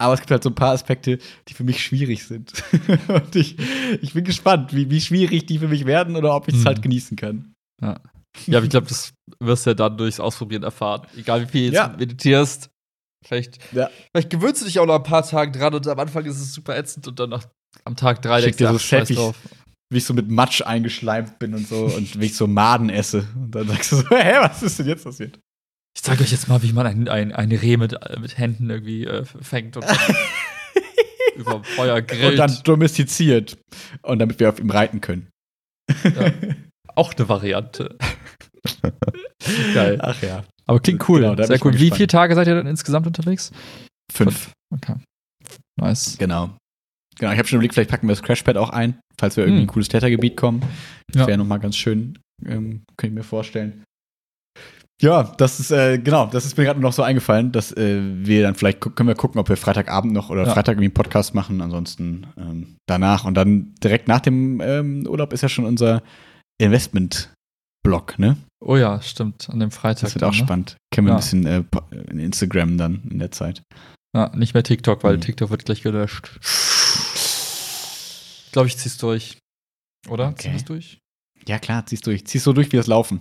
Aber 0.00 0.14
es 0.14 0.20
gibt 0.20 0.30
halt 0.30 0.42
so 0.42 0.48
ein 0.50 0.54
paar 0.54 0.72
Aspekte, 0.72 1.18
die 1.48 1.54
für 1.54 1.64
mich 1.64 1.82
schwierig 1.82 2.24
sind. 2.24 2.52
Und 3.08 3.36
ich, 3.36 3.56
ich 4.00 4.14
bin 4.14 4.24
gespannt, 4.24 4.74
wie, 4.74 4.88
wie 4.90 5.00
schwierig 5.00 5.44
die 5.46 5.58
für 5.58 5.68
mich 5.68 5.84
werden 5.84 6.16
oder 6.16 6.34
ob 6.34 6.48
ich 6.48 6.54
es 6.54 6.60
Mhm. 6.62 6.66
halt 6.66 6.82
genießen 6.82 7.16
kann. 7.18 7.54
Ja, 7.82 8.00
aber 8.48 8.64
ich 8.64 8.70
glaube, 8.70 8.86
das 8.86 9.12
wirst 9.40 9.66
du 9.66 9.70
ja 9.70 9.74
dann 9.74 9.96
durchs 9.98 10.18
Ausprobieren 10.20 10.62
erfahren. 10.62 11.02
Egal 11.16 11.42
wie 11.42 11.50
viel 11.50 11.64
jetzt 11.64 11.74
Ja. 11.74 11.94
meditierst. 11.98 12.70
Vielleicht, 13.26 13.58
Ja. 13.74 13.90
vielleicht 14.12 14.30
gewöhnst 14.30 14.62
du 14.62 14.64
dich 14.66 14.78
auch 14.78 14.86
nach 14.86 14.96
ein 14.96 15.02
paar 15.02 15.22
Tagen 15.26 15.52
dran 15.52 15.74
und 15.74 15.86
am 15.86 15.98
Anfang 15.98 16.24
ist 16.24 16.40
es 16.40 16.54
super 16.54 16.76
ätzend 16.78 17.06
und 17.06 17.18
dann 17.20 17.28
nach, 17.28 17.44
am 17.84 17.94
Tag 17.96 18.22
drei 18.22 18.40
dir 18.40 18.54
so 18.56 18.66
ach, 18.68 18.80
scheiß 18.80 19.08
Selfies. 19.08 19.16
drauf. 19.16 19.36
Wie 19.92 19.98
ich 19.98 20.04
so 20.04 20.14
mit 20.14 20.30
Matsch 20.30 20.62
eingeschleimt 20.62 21.38
bin 21.38 21.52
und 21.52 21.66
so 21.68 21.84
und 21.84 22.18
wie 22.20 22.26
ich 22.26 22.36
so 22.36 22.46
Maden 22.46 22.88
esse. 22.88 23.26
Und 23.34 23.50
dann 23.54 23.68
sagst 23.68 23.92
du 23.92 23.96
so, 23.96 24.08
hä, 24.10 24.36
was 24.40 24.62
ist 24.62 24.78
denn 24.78 24.86
jetzt 24.86 25.04
passiert? 25.04 25.38
Ich 25.96 26.02
zeige 26.02 26.22
euch 26.22 26.30
jetzt 26.30 26.48
mal, 26.48 26.62
wie 26.62 26.72
man 26.72 26.86
ein, 26.86 27.08
ein, 27.08 27.32
ein 27.32 27.50
Reh 27.52 27.76
mit, 27.76 27.96
mit 28.20 28.38
Händen 28.38 28.70
irgendwie 28.70 29.04
äh, 29.06 29.24
fängt 29.24 29.76
und 29.76 29.84
dann 29.86 29.96
über 31.36 31.62
Feuer 31.64 32.00
grillt. 32.02 32.32
Und 32.32 32.36
dann 32.36 32.58
domestiziert. 32.64 33.58
Und 34.02 34.18
damit 34.20 34.38
wir 34.40 34.48
auf 34.48 34.60
ihm 34.60 34.70
reiten 34.70 35.00
können. 35.00 35.28
Ja. 36.04 36.32
Auch 36.94 37.14
eine 37.14 37.28
Variante. 37.28 37.96
Geil. 39.74 39.98
Ach 40.02 40.20
ja. 40.22 40.44
Aber 40.66 40.80
klingt 40.80 41.08
cool. 41.08 41.20
Genau, 41.22 41.42
Sehr 41.44 41.64
cool. 41.64 41.74
Wie 41.78 41.90
viele 41.90 42.06
Tage 42.06 42.34
seid 42.34 42.46
ihr 42.46 42.54
denn 42.54 42.66
insgesamt 42.66 43.06
unterwegs? 43.06 43.50
Fünf. 44.12 44.50
Okay. 44.72 44.94
Nice. 45.80 46.16
Genau. 46.18 46.56
Genau, 47.18 47.32
ich 47.32 47.38
habe 47.38 47.48
schon 47.48 47.56
überlegt, 47.56 47.74
vielleicht 47.74 47.90
packen 47.90 48.06
wir 48.06 48.14
das 48.14 48.22
Crashpad 48.22 48.56
auch 48.56 48.70
ein, 48.70 48.98
falls 49.18 49.36
wir 49.36 49.44
irgendwie 49.44 49.62
Hm. 49.62 49.68
ein 49.68 49.72
cooles 49.72 49.88
Klettergebiet 49.88 50.36
kommen. 50.36 50.62
Das 51.08 51.22
Ja. 51.22 51.26
wäre 51.26 51.38
nochmal 51.38 51.58
ganz 51.58 51.76
schön, 51.76 52.18
ähm, 52.46 52.84
könnte 52.96 53.08
ich 53.08 53.12
mir 53.12 53.24
vorstellen. 53.24 53.84
Ja, 55.00 55.22
das 55.38 55.60
ist, 55.60 55.70
äh, 55.70 55.98
genau, 55.98 56.26
das 56.26 56.44
ist 56.44 56.58
mir 56.58 56.64
gerade 56.64 56.78
noch 56.80 56.92
so 56.92 57.02
eingefallen, 57.02 57.52
dass 57.52 57.72
äh, 57.72 58.00
wir 58.02 58.42
dann 58.42 58.54
vielleicht, 58.54 58.80
können 58.80 59.08
wir 59.08 59.14
gucken, 59.14 59.40
ob 59.40 59.48
wir 59.48 59.56
Freitagabend 59.56 60.12
noch 60.12 60.28
oder 60.28 60.44
Ja. 60.46 60.52
Freitag 60.52 60.74
irgendwie 60.74 60.86
einen 60.88 60.94
Podcast 60.94 61.34
machen, 61.34 61.62
ansonsten 61.62 62.26
ähm, 62.36 62.76
danach. 62.86 63.24
Und 63.24 63.34
dann 63.34 63.74
direkt 63.82 64.08
nach 64.08 64.20
dem 64.20 64.60
ähm, 64.60 65.06
Urlaub 65.06 65.32
ist 65.32 65.40
ja 65.40 65.48
schon 65.48 65.64
unser 65.64 66.02
Investment-Blog, 66.60 68.18
ne? 68.18 68.36
Oh 68.62 68.76
ja, 68.76 69.00
stimmt. 69.00 69.48
An 69.50 69.60
dem 69.60 69.70
Freitag. 69.70 70.02
Das 70.02 70.14
wird 70.14 70.22
dann, 70.22 70.28
auch 70.30 70.34
ne? 70.34 70.38
spannend. 70.38 70.76
Können 70.92 71.06
wir 71.06 71.12
Ja. 71.12 71.16
ein 71.16 71.20
bisschen 71.20 71.46
äh, 71.46 71.64
in 72.10 72.18
Instagram 72.18 72.76
dann 72.76 73.02
in 73.10 73.18
der 73.20 73.30
Zeit. 73.30 73.62
Ja, 74.14 74.30
nicht 74.36 74.52
mehr 74.54 74.62
TikTok, 74.62 75.02
weil 75.02 75.16
Mhm. 75.16 75.20
TikTok 75.22 75.50
wird 75.50 75.64
gleich 75.64 75.82
gelöscht. 75.82 76.30
Ich 78.46 78.52
glaube, 78.52 78.68
ich 78.68 78.76
zieh's 78.76 78.98
durch. 78.98 79.38
Oder? 80.08 80.28
Okay. 80.28 80.50
Zieh 80.50 80.56
es 80.56 80.64
durch? 80.64 80.98
Ja, 81.46 81.58
klar, 81.58 81.86
ziehst 81.86 82.06
durch. 82.06 82.26
Ziehst 82.26 82.44
so 82.44 82.52
durch 82.52 82.70
wie 82.72 82.76
das 82.76 82.86
Laufen. 82.86 83.20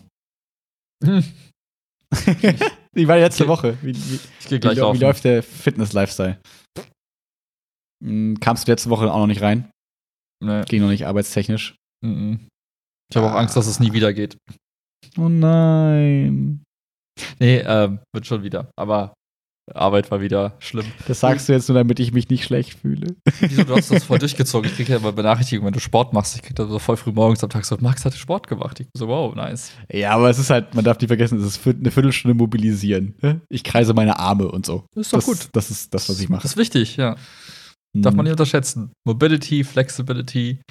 Hm. 1.03 1.23
Wie 2.93 3.07
war 3.07 3.17
letzte 3.17 3.43
Okay. 3.43 3.49
Woche? 3.51 3.77
Wie, 3.81 3.95
wie, 3.95 4.19
Ich 4.39 4.47
gehe 4.47 4.59
gleich 4.59 4.77
wie, 4.77 4.81
laufen. 4.81 4.99
wie 4.99 5.03
läuft 5.03 5.23
der 5.23 5.43
Fitness-Lifestyle? 5.43 6.39
Hm, 8.03 8.39
Kamst 8.39 8.67
du 8.67 8.71
letzte 8.71 8.89
Woche 8.89 9.11
auch 9.11 9.19
noch 9.19 9.27
nicht 9.27 9.41
rein? 9.41 9.69
Nee. 10.43 10.63
Ging 10.65 10.81
noch 10.81 10.89
nicht 10.89 11.05
arbeitstechnisch. 11.05 11.75
mhm. 12.03 12.47
Ich 13.11 13.17
habe 13.17 13.27
auch 13.27 13.35
Angst, 13.35 13.55
dass 13.57 13.65
es 13.67 13.79
nie 13.79 13.91
wieder 13.93 14.13
geht. 14.13 14.37
Oh 15.17 15.29
nein. 15.29 16.63
Nee, 17.39 17.57
ähm, 17.57 17.99
wird 18.13 18.27
schon 18.27 18.43
wieder. 18.43 18.69
Aber 18.77 19.13
Arbeit 19.75 20.11
war 20.11 20.21
wieder 20.21 20.55
schlimm. 20.59 20.85
Das 21.07 21.19
sagst 21.19 21.47
du 21.49 21.53
jetzt 21.53 21.67
nur, 21.69 21.77
damit 21.77 21.99
ich 21.99 22.11
mich 22.13 22.29
nicht 22.29 22.43
schlecht 22.43 22.79
fühle. 22.79 23.15
Wieso, 23.39 23.63
du 23.63 23.75
hast 23.75 23.91
das 23.91 24.03
voll 24.03 24.19
durchgezogen. 24.19 24.69
Ich 24.69 24.75
kriege 24.75 24.93
ja 24.93 24.97
immer 24.99 25.11
Benachrichtigungen, 25.11 25.67
wenn 25.67 25.73
du 25.73 25.79
Sport 25.79 26.13
machst. 26.13 26.35
Ich 26.35 26.41
krieg 26.41 26.55
da 26.55 26.67
so 26.67 26.79
voll 26.79 26.97
früh 26.97 27.11
morgens 27.11 27.43
am 27.43 27.49
Tag 27.49 27.65
so, 27.65 27.77
Max 27.79 28.05
hatte 28.05 28.17
Sport 28.17 28.47
gemacht. 28.47 28.79
Ich 28.79 28.87
bin 28.87 28.99
so, 28.99 29.07
wow, 29.07 29.33
nice. 29.35 29.71
Ja, 29.91 30.11
aber 30.11 30.29
es 30.29 30.39
ist 30.39 30.49
halt, 30.49 30.73
man 30.75 30.83
darf 30.83 30.99
nicht 30.99 31.07
vergessen, 31.09 31.39
es 31.39 31.45
ist 31.45 31.67
eine 31.67 31.91
Viertelstunde 31.91 32.35
mobilisieren. 32.35 33.15
ne? 33.21 33.41
Ich 33.49 33.63
kreise 33.63 33.93
meine 33.93 34.17
Arme 34.19 34.49
und 34.49 34.65
so. 34.65 34.85
Ist 34.95 35.13
doch 35.13 35.19
das, 35.19 35.25
gut. 35.25 35.49
Das 35.53 35.69
ist 35.71 35.93
das, 35.93 36.09
was 36.09 36.19
ich 36.19 36.29
mache. 36.29 36.43
Das 36.43 36.51
ist 36.51 36.57
wichtig, 36.57 36.97
ja. 36.97 37.15
Darf 37.93 38.13
man 38.13 38.23
nicht 38.23 38.33
unterschätzen. 38.33 38.91
Mobility, 39.05 39.63
Flexibility 39.63 40.61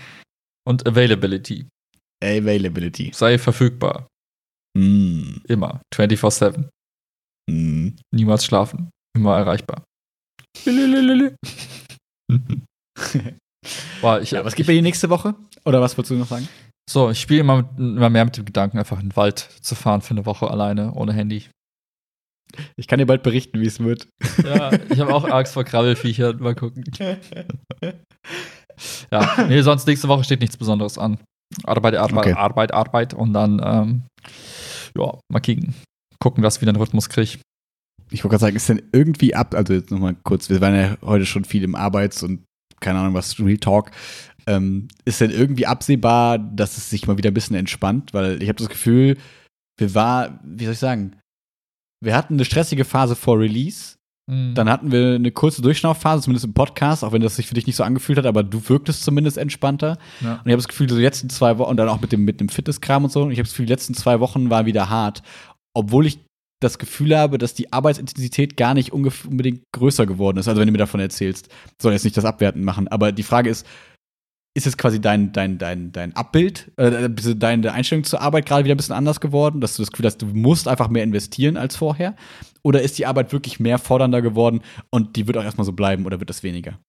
und 0.67 0.87
Availability. 0.87 1.67
Availability. 2.23 3.11
Sei 3.15 3.39
verfügbar. 3.39 4.07
Hm. 4.77 5.41
Immer. 5.49 5.81
24-7. 5.95 6.69
Hm. 7.49 7.97
Niemals 8.15 8.45
schlafen. 8.45 8.91
Immer 9.17 9.37
erreichbar. 9.39 9.83
Boah, 14.01 14.21
ich, 14.21 14.31
Ja, 14.31 14.45
was 14.45 14.55
gibt 14.55 14.67
bei 14.67 14.73
dir 14.75 14.83
nächste 14.83 15.11
Woche? 15.11 15.35
Oder 15.65 15.81
was 15.81 15.97
wolltest 15.97 16.11
du 16.13 16.15
noch 16.17 16.27
sagen? 16.29 16.49
So, 16.91 17.11
ich 17.11 17.21
spiele 17.21 17.41
immer, 17.41 17.57
mit- 17.59 17.79
immer 17.79 18.09
mehr 18.11 18.25
mit 18.25 18.37
dem 18.37 18.45
Gedanken, 18.45 18.79
einfach 18.79 18.99
in 19.01 19.09
den 19.11 19.17
Wald 19.17 19.39
zu 19.61 19.75
fahren 19.75 20.01
für 20.01 20.13
eine 20.13 20.25
Woche 20.27 20.51
alleine, 20.51 20.93
ohne 20.95 21.13
Handy. 21.13 21.45
Ich 22.77 22.87
kann 22.89 22.99
dir 22.99 23.05
bald 23.07 23.23
berichten, 23.23 23.61
wie 23.61 23.67
es 23.67 23.79
wird. 23.79 24.09
Ja, 24.43 24.73
ich 24.89 24.99
habe 25.01 25.15
auch 25.15 25.25
Angst 25.31 25.53
vor 25.53 25.65
Krabbelfiechern. 25.65 26.39
Mal 26.41 26.55
gucken. 26.55 26.85
ja, 29.13 29.45
nee, 29.49 29.61
sonst 29.61 29.87
nächste 29.87 30.09
Woche 30.09 30.25
steht 30.25 30.41
nichts 30.41 30.57
Besonderes 30.57 30.97
an. 30.97 31.19
Arbeit, 31.65 31.97
Arbeit, 31.97 32.19
okay. 32.19 32.33
Arbeit, 32.33 32.73
Arbeit 32.73 33.15
und 33.15 33.33
dann, 33.35 33.61
ähm, 33.63 34.03
ja, 34.97 35.19
mal 35.31 35.41
kicken. 35.41 35.75
Gucken, 36.21 36.43
dass 36.43 36.57
ich 36.57 36.63
wieder 36.63 36.71
einen 36.71 36.81
Rhythmus 36.81 37.09
kriege. 37.09 37.39
Ich 38.11 38.25
wollte 38.25 38.33
gerade 38.33 38.41
sagen, 38.41 38.57
ist 38.57 38.69
denn 38.69 38.83
irgendwie 38.93 39.35
ab, 39.35 39.55
also 39.55 39.75
jetzt 39.75 39.91
nochmal 39.91 40.17
kurz, 40.23 40.49
wir 40.49 40.61
waren 40.61 40.75
ja 40.75 40.97
heute 41.03 41.27
schon 41.27 41.45
viel 41.45 41.63
im 41.63 41.75
Arbeits- 41.75 42.23
und 42.23 42.45
keine 42.81 43.01
Ahnung 43.01 43.15
was, 43.15 43.39
Real 43.39 43.59
Talk. 43.59 43.91
Ähm, 44.47 44.89
ist 45.05 45.21
denn 45.21 45.31
irgendwie 45.31 45.67
absehbar, 45.67 46.39
dass 46.39 46.79
es 46.79 46.89
sich 46.89 47.07
mal 47.07 47.19
wieder 47.19 47.31
ein 47.31 47.35
bisschen 47.35 47.57
entspannt? 47.57 48.15
Weil 48.15 48.43
ich 48.43 48.49
habe 48.49 48.59
das 48.59 48.69
Gefühl, 48.69 49.19
wir 49.79 49.95
war, 49.95 50.41
wie 50.43 50.65
soll 50.65 50.73
ich 50.73 50.79
sagen, 50.79 51.17
wir 52.03 52.17
hatten 52.17 52.35
eine 52.35 52.45
stressige 52.45 52.85
Phase 52.85 53.17
vor 53.17 53.39
Release. 53.39 53.97
Mhm. 54.29 54.55
Dann 54.55 54.69
hatten 54.69 54.93
wir 54.93 55.15
eine 55.15 55.33
kurze 55.33 55.63
Durchschnaufphase, 55.63 56.23
zumindest 56.23 56.45
im 56.45 56.53
Podcast, 56.53 57.03
auch 57.03 57.13
wenn 57.13 57.23
das 57.23 57.37
sich 57.37 57.47
für 57.47 57.55
dich 57.55 57.67
nicht 57.67 57.77
so 57.77 57.83
angefühlt 57.83 58.19
hat, 58.19 58.27
aber 58.27 58.43
du 58.43 58.69
wirktest 58.69 59.03
zumindest 59.03 59.39
entspannter. 59.39 59.99
Ja. 60.21 60.35
Und 60.35 60.47
ich 60.47 60.53
habe 60.53 60.57
das 60.57 60.69
Gefühl, 60.69 60.89
so 60.89 60.97
die 60.97 61.03
letzten 61.03 61.31
zwei 61.31 61.59
Wochen, 61.59 61.71
und 61.71 61.77
dann 61.79 61.89
auch 61.89 62.01
mit 62.01 62.13
dem, 62.13 62.25
mit 62.25 62.41
dem 62.41 62.51
Fitnesskram 62.51 63.05
und 63.05 63.11
so, 63.11 63.23
und 63.23 63.31
ich 63.31 63.39
habe 63.39 63.45
das 63.45 63.53
Gefühl, 63.53 63.67
die 63.67 63.73
letzten 63.73 63.95
zwei 63.95 64.21
Wochen 64.21 64.51
waren 64.51 64.67
wieder 64.67 64.91
hart. 64.91 65.23
Obwohl 65.75 66.07
ich 66.07 66.19
das 66.61 66.79
Gefühl 66.79 67.17
habe, 67.17 67.39
dass 67.39 67.55
die 67.55 67.73
Arbeitsintensität 67.73 68.57
gar 68.57 68.75
nicht 68.75 68.93
unbedingt 68.93 69.63
größer 69.73 70.07
geworden 70.07 70.39
ist. 70.39 70.49
Also 70.49 70.61
wenn 70.61 70.67
du 70.67 70.73
mir 70.73 70.79
davon 70.79 71.01
erzählst, 71.01 71.49
soll 71.81 71.93
jetzt 71.93 72.05
nicht 72.05 72.17
das 72.17 72.25
Abwerten 72.25 72.65
machen. 72.65 72.89
Aber 72.89 73.13
die 73.13 73.23
Frage 73.23 73.49
ist, 73.49 73.65
ist 74.57 74.67
es 74.67 74.77
quasi 74.77 75.01
dein, 75.01 75.33
dein, 75.33 75.59
dein, 75.59 75.93
dein 75.93 76.17
Abbild, 76.17 76.73
äh, 76.77 77.09
deine 77.09 77.73
Einstellung 77.73 78.03
zur 78.03 78.21
Arbeit 78.21 78.47
gerade 78.47 78.65
wieder 78.65 78.75
ein 78.75 78.77
bisschen 78.77 78.95
anders 78.95 79.21
geworden, 79.21 79.61
dass 79.61 79.77
du 79.77 79.83
das 79.83 79.93
Gefühl 79.93 80.07
hast, 80.07 80.21
du 80.21 80.27
musst 80.27 80.67
einfach 80.67 80.89
mehr 80.89 81.05
investieren 81.05 81.57
als 81.57 81.77
vorher? 81.77 82.17
Oder 82.65 82.83
ist 82.83 82.99
die 82.99 83.07
Arbeit 83.07 83.33
wirklich 83.33 83.61
mehr 83.61 83.79
fordernder 83.79 84.21
geworden 84.21 84.63
und 84.91 85.15
die 85.15 85.29
wird 85.29 85.37
auch 85.37 85.45
erstmal 85.45 85.65
so 85.65 85.73
bleiben 85.73 86.07
oder 86.07 86.19
wird 86.19 86.31
das 86.31 86.43
weniger? 86.43 86.81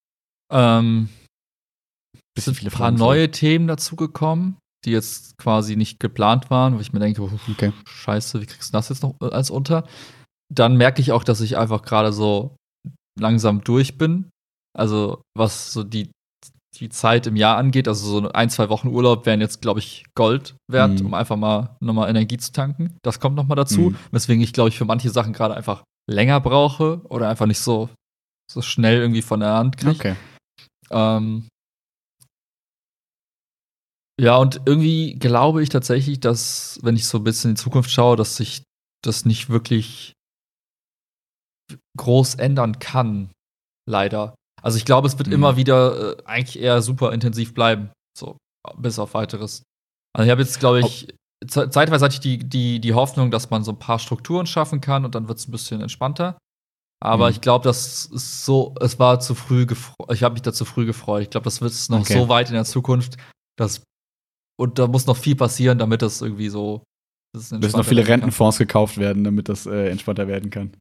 Ähm, 0.51 1.09
es 2.35 2.45
sind 2.45 2.63
ein 2.63 2.71
paar 2.71 2.91
neue 2.91 3.29
Themen 3.29 3.67
dazugekommen, 3.67 4.57
die 4.85 4.91
jetzt 4.91 5.37
quasi 5.37 5.75
nicht 5.75 5.99
geplant 5.99 6.49
waren, 6.49 6.75
wo 6.75 6.79
ich 6.79 6.93
mir 6.93 6.99
denke, 6.99 7.21
okay. 7.21 7.73
scheiße, 7.87 8.41
wie 8.41 8.45
kriegst 8.45 8.69
du 8.69 8.77
das 8.77 8.89
jetzt 8.89 9.03
noch 9.03 9.15
als 9.19 9.49
unter? 9.49 9.87
Dann 10.53 10.77
merke 10.77 11.01
ich 11.01 11.11
auch, 11.11 11.23
dass 11.23 11.41
ich 11.41 11.57
einfach 11.57 11.81
gerade 11.81 12.13
so 12.13 12.55
langsam 13.19 13.63
durch 13.63 13.97
bin. 13.97 14.29
Also 14.73 15.21
was 15.37 15.73
so 15.73 15.83
die 15.83 16.11
die 16.79 16.89
Zeit 16.89 17.27
im 17.27 17.35
Jahr 17.35 17.57
angeht. 17.57 17.87
Also 17.87 18.21
so 18.21 18.31
ein, 18.31 18.49
zwei 18.49 18.69
Wochen 18.69 18.87
Urlaub 18.89 19.25
wären 19.25 19.41
jetzt, 19.41 19.61
glaube 19.61 19.79
ich, 19.79 20.05
Gold 20.15 20.55
wert, 20.71 20.99
mhm. 20.99 21.07
um 21.07 21.13
einfach 21.13 21.35
mal 21.35 21.75
nochmal 21.79 22.09
Energie 22.09 22.37
zu 22.37 22.51
tanken. 22.51 22.95
Das 23.03 23.19
kommt 23.19 23.35
nochmal 23.35 23.55
dazu. 23.55 23.81
Mhm. 23.81 23.95
Weswegen 24.11 24.43
ich, 24.43 24.53
glaube 24.53 24.69
ich, 24.69 24.77
für 24.77 24.85
manche 24.85 25.09
Sachen 25.09 25.33
gerade 25.33 25.55
einfach 25.55 25.83
länger 26.09 26.39
brauche 26.39 27.01
oder 27.09 27.29
einfach 27.29 27.45
nicht 27.45 27.59
so, 27.59 27.89
so 28.51 28.61
schnell 28.61 28.99
irgendwie 28.99 29.21
von 29.21 29.39
der 29.39 29.53
Hand 29.53 29.77
kriege. 29.77 29.91
Okay. 29.91 30.15
Ähm, 30.91 31.47
ja, 34.19 34.37
und 34.37 34.61
irgendwie 34.65 35.13
glaube 35.15 35.63
ich 35.63 35.69
tatsächlich, 35.69 36.19
dass, 36.19 36.79
wenn 36.81 36.95
ich 36.95 37.07
so 37.07 37.19
ein 37.19 37.23
bisschen 37.23 37.51
in 37.51 37.55
die 37.55 37.61
Zukunft 37.61 37.89
schaue, 37.89 38.15
dass 38.15 38.35
sich 38.35 38.63
das 39.03 39.25
nicht 39.25 39.49
wirklich 39.49 40.13
groß 41.97 42.35
ändern 42.35 42.79
kann. 42.79 43.29
Leider. 43.87 44.35
Also 44.61 44.77
ich 44.77 44.85
glaube, 44.85 45.07
es 45.07 45.17
wird 45.17 45.27
mhm. 45.27 45.35
immer 45.35 45.55
wieder 45.55 46.17
äh, 46.17 46.23
eigentlich 46.25 46.61
eher 46.61 46.81
super 46.81 47.13
intensiv 47.13 47.53
bleiben. 47.53 47.91
So, 48.17 48.37
bis 48.77 48.99
auf 48.99 49.13
weiteres. 49.13 49.63
Also 50.13 50.25
ich 50.25 50.31
habe 50.31 50.41
jetzt, 50.41 50.59
glaube 50.59 50.81
ich, 50.81 51.13
zeitweise 51.47 52.03
hatte 52.03 52.15
ich 52.15 52.19
die, 52.19 52.37
die, 52.37 52.79
die 52.81 52.93
Hoffnung, 52.93 53.31
dass 53.31 53.49
man 53.49 53.63
so 53.63 53.71
ein 53.71 53.79
paar 53.79 53.99
Strukturen 53.99 54.45
schaffen 54.45 54.81
kann 54.81 55.05
und 55.05 55.15
dann 55.15 55.27
wird 55.27 55.39
es 55.39 55.47
ein 55.47 55.51
bisschen 55.51 55.81
entspannter. 55.81 56.37
Aber 57.01 57.27
mhm. 57.27 57.31
ich 57.31 57.41
glaube, 57.41 57.63
das 57.63 58.05
ist 58.05 58.45
so, 58.45 58.75
es 58.81 58.99
war 58.99 59.21
zu 59.21 59.33
früh 59.33 59.65
gefreut. 59.65 60.11
Ich 60.11 60.23
habe 60.23 60.33
mich 60.33 60.41
da 60.41 60.51
zu 60.51 60.65
früh 60.65 60.85
gefreut. 60.85 61.23
Ich 61.23 61.29
glaube, 61.29 61.45
das 61.45 61.61
wird 61.61 61.73
noch 61.89 62.01
okay. 62.01 62.13
so 62.13 62.27
weit 62.27 62.49
in 62.49 62.55
der 62.55 62.65
Zukunft, 62.65 63.15
dass 63.57 63.83
und 64.59 64.77
da 64.77 64.87
muss 64.87 65.07
noch 65.07 65.17
viel 65.17 65.35
passieren, 65.35 65.77
damit 65.77 66.01
das 66.01 66.21
irgendwie 66.21 66.49
so 66.49 66.83
es 67.35 67.51
müssen 67.51 67.77
noch 67.77 67.85
viele 67.85 68.07
Rentenfonds 68.07 68.57
gekauft 68.57 68.97
werden, 68.97 69.23
damit 69.23 69.49
das 69.49 69.67
äh, 69.67 69.89
entspannter 69.89 70.27
werden 70.27 70.49
kann. 70.49 70.71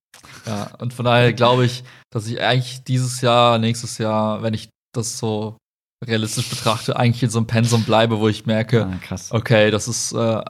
Ja, 0.47 0.75
und 0.79 0.95
von 0.95 1.05
daher 1.05 1.35
glaube 1.35 1.67
ich, 1.67 1.85
dass 2.11 2.27
ich 2.27 2.41
eigentlich 2.41 2.85
dieses 2.85 3.21
Jahr, 3.21 3.59
nächstes 3.59 3.99
Jahr, 3.99 4.43
wenn 4.43 4.55
ich 4.55 4.71
das 4.95 5.19
so 5.19 5.59
realistisch 6.05 6.49
betrachte, 6.49 6.97
eigentlich 6.97 7.23
in 7.23 7.31
so 7.31 7.39
einem 7.39 7.47
Pensum 7.47 7.85
bleibe, 7.85 8.19
wo 8.19 8.29
ich 8.29 8.47
merke, 8.47 8.87
ah, 8.87 9.17
okay, 9.31 9.71
das 9.71 9.89
ist, 9.89 10.13
äh, 10.13 10.43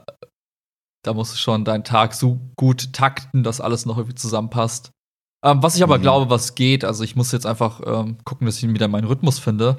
da 1.05 1.15
musst 1.15 1.33
du 1.33 1.37
schon 1.37 1.65
deinen 1.65 1.85
Tag 1.85 2.15
so 2.15 2.39
gut 2.57 2.93
takten, 2.93 3.43
dass 3.43 3.61
alles 3.61 3.85
noch 3.85 3.99
irgendwie 3.99 4.15
zusammenpasst. 4.15 4.91
Ähm, 5.45 5.63
was 5.63 5.75
ich 5.75 5.83
aber 5.83 5.99
mhm. 5.99 6.03
glaube, 6.03 6.31
was 6.31 6.55
geht, 6.55 6.85
also 6.85 7.03
ich 7.03 7.17
muss 7.17 7.33
jetzt 7.33 7.47
einfach 7.47 7.81
ähm, 7.85 8.19
gucken, 8.25 8.47
dass 8.47 8.63
ich 8.63 8.69
wieder 8.69 8.89
meinen 8.89 9.07
Rhythmus 9.07 9.41
finde. 9.41 9.79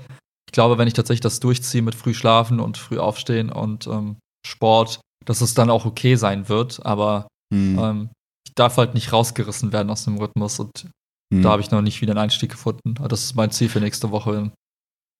Ich 0.50 0.52
glaube, 0.52 0.80
wenn 0.80 0.88
ich 0.88 0.95
tatsächlich 0.95 1.22
das 1.22 1.39
durchziehe 1.39 1.84
mit 1.84 1.93
früh 1.93 2.16
schlafen 2.16 2.60
und 2.60 2.76
früh 2.80 2.97
aufstehen 2.97 3.52
und 3.52 3.86
ähm, 3.86 4.18
Sport, 4.43 5.00
dass 5.24 5.41
es 5.41 5.54
dann 5.54 5.70
auch 5.70 5.86
okay 5.86 6.16
sein 6.16 6.50
wird, 6.50 6.84
aber 6.84 7.28
hm. 7.54 7.78
ähm, 7.78 8.10
ich 8.47 8.56
darf 8.56 8.78
halt 8.78 8.95
nicht 8.95 9.14
rausgerissen 9.14 9.72
werden 9.72 9.91
aus 9.91 10.06
dem 10.06 10.18
Rhythmus 10.18 10.60
und 10.60 10.88
hm. 11.32 11.43
da 11.43 11.52
habe 11.52 11.62
ich 11.62 11.70
noch 11.70 11.84
nicht 11.84 12.02
wieder 12.02 12.14
einen 12.14 12.22
Einstieg 12.22 12.50
gefunden. 12.50 12.95
Das 12.95 13.26
ist 13.26 13.36
mein 13.36 13.52
Ziel 13.52 13.70
für 13.70 13.80
nächste 13.80 14.10
Woche. 14.10 14.52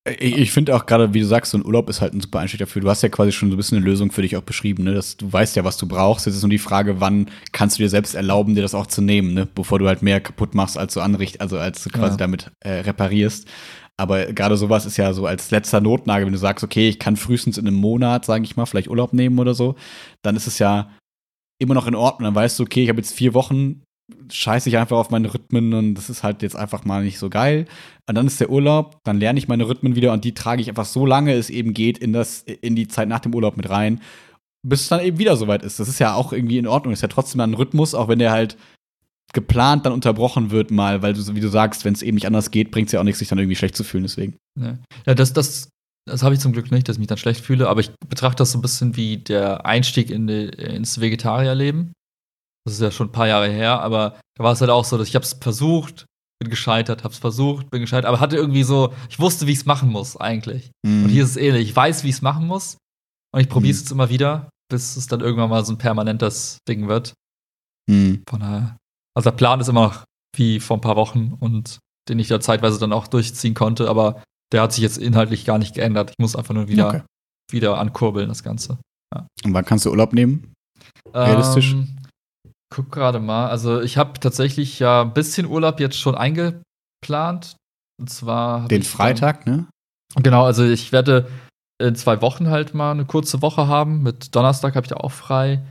Ich, 0.08 0.36
ich 0.36 0.52
finde 0.52 0.76
auch 0.76 0.88
gerade, 0.88 1.14
wie 1.14 1.20
du 1.20 1.28
sagst, 1.28 1.52
so 1.52 1.60
ein 1.60 1.66
Urlaub 1.66 1.90
ist 1.90 2.02
halt 2.02 2.14
ein 2.14 2.22
super 2.22 2.40
Einstieg 2.40 2.62
dafür. 2.62 2.82
Du 2.82 2.90
hast 2.90 3.04
ja 3.04 3.10
quasi 3.10 3.32
schon 3.32 3.50
so 3.50 3.56
ein 3.56 3.58
bisschen 3.58 3.78
eine 3.78 3.86
Lösung 3.86 4.12
für 4.12 4.24
dich 4.24 4.36
auch 4.36 4.42
beschrieben, 4.42 4.84
ne? 4.84 4.96
Dass 4.96 5.16
du 5.16 5.32
weißt 5.32 5.56
ja, 5.58 5.64
was 5.64 5.78
du 5.78 5.88
brauchst. 5.88 6.26
Jetzt 6.26 6.36
ist 6.38 6.42
nur 6.42 6.50
die 6.50 6.58
Frage, 6.58 7.00
wann 7.00 7.30
kannst 7.52 7.78
du 7.78 7.84
dir 7.84 7.90
selbst 7.90 8.16
erlauben, 8.16 8.56
dir 8.56 8.64
das 8.64 8.74
auch 8.74 8.88
zu 8.88 9.02
nehmen, 9.02 9.36
ne? 9.36 9.48
Bevor 9.54 9.78
du 9.78 9.88
halt 9.88 10.02
mehr 10.02 10.22
kaputt 10.22 10.56
machst, 10.56 10.78
als 10.78 10.96
du 10.96 11.02
anricht, 11.02 11.42
also 11.42 11.60
als 11.60 11.84
du 11.84 11.90
quasi 11.92 12.14
ja. 12.14 12.18
damit 12.18 12.50
äh, 12.62 12.80
reparierst. 12.80 13.48
Aber 14.00 14.28
gerade 14.28 14.56
sowas 14.56 14.86
ist 14.86 14.95
ja 14.95 15.12
so 15.12 15.26
als 15.26 15.52
letzter 15.52 15.82
Notnagel, 15.82 16.26
wenn 16.26 16.32
du 16.32 16.39
sagst, 16.39 16.64
okay, 16.64 16.88
ich 16.88 17.00
kann 17.00 17.18
frühestens 17.18 17.58
in 17.58 17.68
einem 17.68 17.76
Monat, 17.76 18.24
sage 18.24 18.45
ich 18.45 18.56
mal, 18.56 18.66
vielleicht 18.66 18.89
Urlaub 18.89 19.12
nehmen 19.12 19.38
oder 19.39 19.54
so, 19.54 19.76
dann 20.22 20.38
ist 20.38 20.47
es 20.47 20.58
ja 20.58 20.89
immer 21.62 21.74
noch 21.74 21.86
in 21.86 21.95
Ordnung. 21.95 22.24
Dann 22.24 22.36
weißt 22.36 22.58
du, 22.58 22.64
okay, 22.64 22.82
ich 22.82 22.88
habe 22.89 23.00
jetzt 23.00 23.14
vier 23.14 23.34
Wochen, 23.34 23.84
scheiße 24.32 24.70
ich 24.70 24.78
einfach 24.78 24.97
auf 24.97 25.10
meine 25.10 25.34
Rhythmen 25.34 25.74
und 25.74 25.95
das 25.95 26.10
ist 26.10 26.24
halt 26.24 26.41
jetzt 26.43 26.56
einfach 26.56 26.86
mal 26.86 27.04
nicht 27.04 27.20
so 27.20 27.30
geil. 27.30 27.66
Und 28.08 28.16
dann 28.16 28.26
ist 28.26 28.39
der 28.39 28.50
Urlaub, 28.50 29.00
dann 29.04 29.20
lerne 29.20 29.38
ich 29.38 29.50
meine 29.50 29.68
Rhythmen 29.68 29.97
wieder 29.97 30.14
und 30.14 30.24
die 30.24 30.34
trage 30.34 30.62
ich 30.62 30.70
einfach 30.70 30.86
so 30.86 31.06
lange 31.06 31.34
es 31.34 31.50
eben 31.50 31.74
geht 31.74 31.97
in, 31.97 32.14
das, 32.14 32.43
in 32.43 32.78
die 32.78 32.88
Zeit 32.88 33.10
nach 33.10 33.20
dem 33.20 33.36
Urlaub 33.36 33.58
mit 33.58 33.70
rein, 33.70 34.00
bis 34.66 34.84
es 34.84 34.88
dann 34.88 35.02
eben 35.02 35.20
wieder 35.20 35.36
soweit 35.36 35.62
ist. 35.62 35.78
Das 35.78 35.89
ist 35.89 36.00
ja 36.00 36.14
auch 36.14 36.32
irgendwie 36.32 36.58
in 36.58 36.68
Ordnung. 36.68 36.93
Das 36.93 37.00
ist 37.00 37.04
ja 37.04 37.10
trotzdem 37.10 37.41
ein 37.41 37.54
Rhythmus, 37.54 37.93
auch 37.93 38.08
wenn 38.08 38.20
der 38.20 38.32
halt 38.32 38.56
geplant 39.34 39.86
dann 39.86 39.94
unterbrochen 39.94 40.52
wird 40.52 40.72
mal, 40.72 41.02
weil 41.02 41.14
du, 41.14 41.36
wie 41.36 41.40
du 41.40 41.50
sagst, 41.50 41.86
wenn 41.86 41.94
es 41.94 42.02
eben 42.02 42.16
nicht 42.16 42.28
anders 42.28 42.52
geht, 42.52 42.72
bringt 42.72 42.88
es 42.88 42.94
ja 42.94 43.00
auch 43.00 43.04
nichts, 43.04 43.20
sich 43.20 43.28
dann 43.28 43.40
irgendwie 43.40 43.56
schlecht 43.56 43.76
zu 43.76 43.84
fühlen, 43.84 44.04
deswegen. 44.04 44.38
Ja, 44.60 45.14
das, 45.14 45.34
das, 45.34 45.70
das 46.08 46.24
habe 46.24 46.34
ich 46.34 46.42
zum 46.42 46.54
Glück 46.54 46.72
nicht, 46.72 46.88
dass 46.88 46.96
ich 46.96 47.00
mich 47.00 47.08
dann 47.08 47.18
schlecht 47.18 47.44
fühle, 47.44 47.70
aber 47.70 47.82
ich 47.82 47.92
betrachte 48.08 48.38
das 48.38 48.52
so 48.52 48.58
ein 48.58 48.62
bisschen 48.62 48.96
wie 48.96 49.18
der 49.18 49.66
Einstieg 49.66 50.10
in 50.10 50.28
die, 50.28 50.46
ins 50.46 51.00
Vegetarierleben. 51.00 51.94
Das 52.66 52.74
ist 52.74 52.82
ja 52.82 52.92
schon 52.92 53.08
ein 53.08 53.12
paar 53.12 53.28
Jahre 53.28 53.50
her, 53.50 53.82
aber 53.82 54.20
da 54.38 54.44
war 54.44 54.54
es 54.54 54.62
halt 54.62 54.72
auch 54.72 54.86
so, 54.86 54.98
dass 54.98 55.08
ich 55.08 55.16
habe 55.16 55.24
es 55.24 55.34
versucht, 55.34 56.06
bin 56.40 56.50
gescheitert, 56.50 57.04
hab's 57.04 57.18
versucht, 57.18 57.70
bin 57.70 57.82
gescheitert, 57.82 58.06
aber 58.06 58.20
hatte 58.20 58.38
irgendwie 58.38 58.64
so, 58.64 58.94
ich 59.10 59.20
wusste, 59.20 59.48
wie 59.48 59.52
ich 59.52 59.60
es 59.60 59.66
machen 59.66 59.90
muss 59.90 60.18
eigentlich. 60.18 60.72
Mhm. 60.86 61.04
Und 61.04 61.10
hier 61.10 61.24
ist 61.24 61.32
es 61.32 61.38
ähnlich. 61.38 61.70
Ich 61.70 61.76
weiß, 61.76 62.04
wie 62.04 62.10
ich 62.10 62.16
es 62.16 62.22
machen 62.22 62.48
muss 62.48 62.78
und 63.34 63.42
ich 63.42 63.50
probiere 63.50 63.72
es 63.72 63.80
mhm. 63.80 63.84
jetzt 63.84 63.92
immer 63.92 64.10
wieder, 64.10 64.50
bis 64.72 64.96
es 64.96 65.08
dann 65.08 65.22
irgendwann 65.22 65.50
mal 65.50 65.66
so 65.66 65.74
ein 65.74 65.78
permanentes 65.78 66.60
Ding 66.68 66.88
wird. 66.88 67.14
Mhm. 67.90 68.24
Von 68.28 68.40
daher 68.40 68.78
also 69.16 69.30
der 69.30 69.38
Plan 69.38 69.60
ist 69.60 69.68
immer 69.68 69.88
noch 69.88 70.03
wie 70.36 70.60
vor 70.60 70.78
ein 70.78 70.82
paar 70.82 70.95
Wochen 70.95 71.34
und 71.39 71.80
den 72.07 72.20
ich 72.20 72.28
da 72.28 72.39
zeitweise 72.39 72.80
dann 72.80 72.93
auch 72.93 73.07
durchziehen 73.07 73.53
konnte, 73.53 73.89
aber 73.89 74.24
der 74.51 74.64
hat 74.64 74.74
sich 74.74 74.82
jetzt 74.82 74.97
inhaltlich 74.97 75.45
gar 75.45 75.57
nicht 75.57 75.76
geändert. 75.76 76.12
Ich 76.12 76.16
muss 76.20 76.36
einfach 76.36 76.53
nur 76.53 76.68
wieder, 76.68 76.88
okay. 76.88 77.01
wieder 77.51 77.78
ankurbeln, 77.78 78.30
das 78.30 78.43
Ganze. 78.43 78.80
Ja. 79.14 79.28
Und 79.43 79.53
wann 79.53 79.66
kannst 79.66 79.86
du 79.86 79.91
Urlaub 79.91 80.14
nehmen? 80.14 80.53
Realistisch? 81.14 81.74
Ähm, 81.74 81.97
guck 82.74 82.91
gerade 82.91 83.20
mal. 83.20 83.49
Also 83.49 83.82
ich 83.82 83.97
habe 83.97 84.20
tatsächlich 84.20 84.80
ja 84.80 85.01
ein 85.01 85.14
bisschen 85.14 85.45
Urlaub 85.45 85.80
jetzt 85.80 85.97
schon 85.97 86.16
eingeplant. 86.16 87.55
Und 87.99 88.10
zwar. 88.10 88.68
Den 88.68 88.84
Freitag, 88.84 89.45
dann, 89.45 89.55
ne? 89.55 89.68
Genau, 90.16 90.45
also 90.45 90.64
ich 90.64 90.91
werde 90.91 91.30
in 91.82 91.95
zwei 91.95 92.22
Wochen 92.22 92.49
halt 92.49 92.74
mal 92.74 92.91
eine 92.91 93.05
kurze 93.05 93.41
Woche 93.41 93.68
haben. 93.68 94.03
Mit 94.03 94.36
Donnerstag 94.36 94.76
habe 94.76 94.86
ich 94.86 94.89
da 94.89 94.97
auch 94.97 95.12
frei 95.12 95.64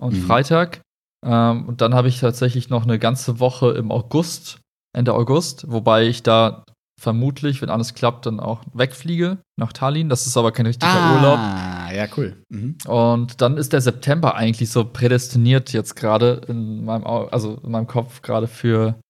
und 0.00 0.14
mhm. 0.14 0.26
Freitag. 0.26 0.82
Ähm, 1.24 1.66
und 1.66 1.80
dann 1.80 1.94
habe 1.94 2.08
ich 2.08 2.20
tatsächlich 2.20 2.70
noch 2.70 2.84
eine 2.84 2.98
ganze 2.98 3.40
Woche 3.40 3.72
im 3.72 3.90
August, 3.90 4.60
Ende 4.96 5.14
August, 5.14 5.70
wobei 5.70 6.04
ich 6.06 6.22
da 6.22 6.64
vermutlich, 7.00 7.62
wenn 7.62 7.70
alles 7.70 7.94
klappt, 7.94 8.26
dann 8.26 8.40
auch 8.40 8.62
wegfliege 8.74 9.38
nach 9.58 9.72
Tallinn. 9.72 10.10
Das 10.10 10.26
ist 10.26 10.36
aber 10.36 10.52
kein 10.52 10.66
richtiger 10.66 10.92
ah, 10.92 11.14
Urlaub. 11.16 11.38
Ah, 11.38 11.92
ja, 11.94 12.06
cool. 12.16 12.42
Mhm. 12.50 12.76
Und 12.86 13.40
dann 13.40 13.56
ist 13.56 13.72
der 13.72 13.80
September 13.80 14.34
eigentlich 14.34 14.70
so 14.70 14.84
prädestiniert 14.84 15.72
jetzt 15.72 15.96
gerade 15.96 16.42
in 16.48 16.84
meinem, 16.84 17.04
also 17.04 17.58
in 17.64 17.70
meinem 17.70 17.86
Kopf 17.86 18.20
gerade 18.20 18.46
für, 18.46 19.00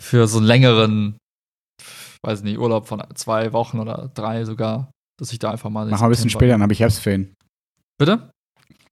für 0.00 0.26
so 0.26 0.38
einen 0.38 0.46
längeren, 0.46 1.16
weiß 2.22 2.42
nicht, 2.42 2.58
Urlaub 2.58 2.86
von 2.86 3.02
zwei 3.14 3.54
Wochen 3.54 3.80
oder 3.80 4.10
drei 4.14 4.44
sogar, 4.44 4.90
dass 5.18 5.32
ich 5.32 5.38
da 5.38 5.50
einfach 5.50 5.70
mal. 5.70 5.86
Mach 5.86 6.00
mal 6.00 6.08
ein 6.08 6.10
bisschen 6.10 6.30
später, 6.30 6.52
dann 6.52 6.62
habe 6.62 6.74
ich 6.74 6.80
Herbstferien. 6.80 7.34
Bitte? 7.98 8.30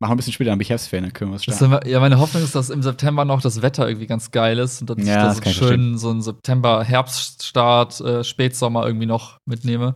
Machen 0.02 0.12
wir 0.12 0.14
ein 0.14 0.16
bisschen 0.16 0.32
später, 0.32 0.50
dann 0.50 0.58
bin 0.58 0.62
ich 0.64 0.70
Herbstferien, 0.70 1.04
dann 1.04 1.12
können 1.12 1.30
wir 1.30 1.36
es 1.36 1.44
starten. 1.44 1.86
Ja, 1.88 2.00
meine 2.00 2.18
Hoffnung 2.18 2.42
ist, 2.42 2.54
dass 2.54 2.70
im 2.70 2.82
September 2.82 3.26
noch 3.26 3.42
das 3.42 3.60
Wetter 3.60 3.86
irgendwie 3.86 4.06
ganz 4.06 4.30
geil 4.30 4.58
ist 4.58 4.80
und 4.80 4.88
dass 4.88 4.96
ja, 4.98 5.30
ich 5.32 5.40
da 5.40 5.52
so 5.52 5.66
schön 5.66 5.98
so 5.98 6.08
einen 6.10 6.22
September-Herbststart, 6.22 8.00
äh, 8.00 8.24
Spätsommer 8.24 8.86
irgendwie 8.86 9.06
noch 9.06 9.38
mitnehme. 9.46 9.94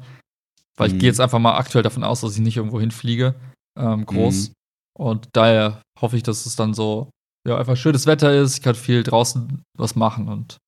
Weil 0.76 0.88
ich 0.88 0.94
Mhm. 0.94 0.98
gehe 0.98 1.08
jetzt 1.08 1.20
einfach 1.20 1.38
mal 1.38 1.56
aktuell 1.56 1.82
davon 1.82 2.04
aus, 2.04 2.20
dass 2.20 2.34
ich 2.34 2.40
nicht 2.40 2.56
irgendwo 2.56 2.80
hinfliege, 2.80 3.34
ähm, 3.78 4.04
groß. 4.04 4.48
Mhm. 4.48 4.54
Und 4.96 5.28
daher 5.32 5.80
hoffe 6.00 6.16
ich, 6.16 6.22
dass 6.22 6.46
es 6.46 6.56
dann 6.56 6.74
so, 6.74 7.08
ja, 7.48 7.56
einfach 7.56 7.76
schönes 7.76 8.06
Wetter 8.06 8.32
ist. 8.34 8.56
Ich 8.58 8.62
kann 8.62 8.74
viel 8.74 9.02
draußen 9.04 9.62
was 9.78 9.94
machen 9.96 10.28
und 10.28 10.58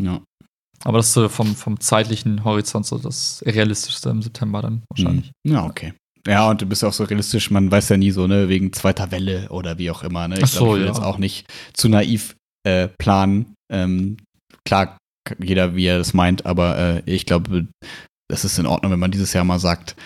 Ja. 0.00 0.20
aber 0.84 0.98
das 0.98 1.06
ist 1.08 1.14
so 1.14 1.28
vom, 1.28 1.54
vom 1.56 1.78
zeitlichen 1.80 2.44
Horizont 2.44 2.86
so 2.86 2.98
das 2.98 3.42
realistischste 3.46 4.10
im 4.10 4.20
September 4.22 4.62
dann 4.62 4.82
wahrscheinlich. 4.90 5.30
Mhm. 5.44 5.52
Ja, 5.52 5.64
okay. 5.64 5.94
Ja, 6.26 6.50
und 6.50 6.60
du 6.60 6.66
bist 6.66 6.84
auch 6.84 6.92
so 6.92 7.04
realistisch, 7.04 7.50
man 7.50 7.70
weiß 7.70 7.88
ja 7.90 7.96
nie 7.96 8.10
so, 8.10 8.26
ne, 8.26 8.48
wegen 8.48 8.72
zweiter 8.72 9.10
Welle 9.10 9.48
oder 9.50 9.78
wie 9.78 9.90
auch 9.90 10.02
immer, 10.02 10.28
ne? 10.28 10.36
Ich 10.36 10.44
Ach 10.44 10.48
so, 10.48 10.64
glaub, 10.64 10.68
ich 10.68 10.80
will 10.80 10.86
ja. 10.86 10.92
jetzt 10.92 11.02
auch 11.02 11.18
nicht 11.18 11.46
zu 11.72 11.88
naiv 11.88 12.36
äh, 12.64 12.88
planen. 12.88 13.54
Ähm, 13.72 14.18
klar, 14.64 14.98
jeder, 15.38 15.74
wie 15.74 15.86
er 15.86 15.98
das 15.98 16.14
meint, 16.14 16.46
aber 16.46 16.78
äh, 16.78 17.02
ich 17.06 17.26
glaube, 17.26 17.68
das 18.30 18.44
ist 18.44 18.58
in 18.58 18.66
Ordnung, 18.66 18.92
wenn 18.92 18.98
man 18.98 19.10
dieses 19.10 19.32
Jahr 19.32 19.44
mal 19.44 19.58
sagt, 19.58 19.96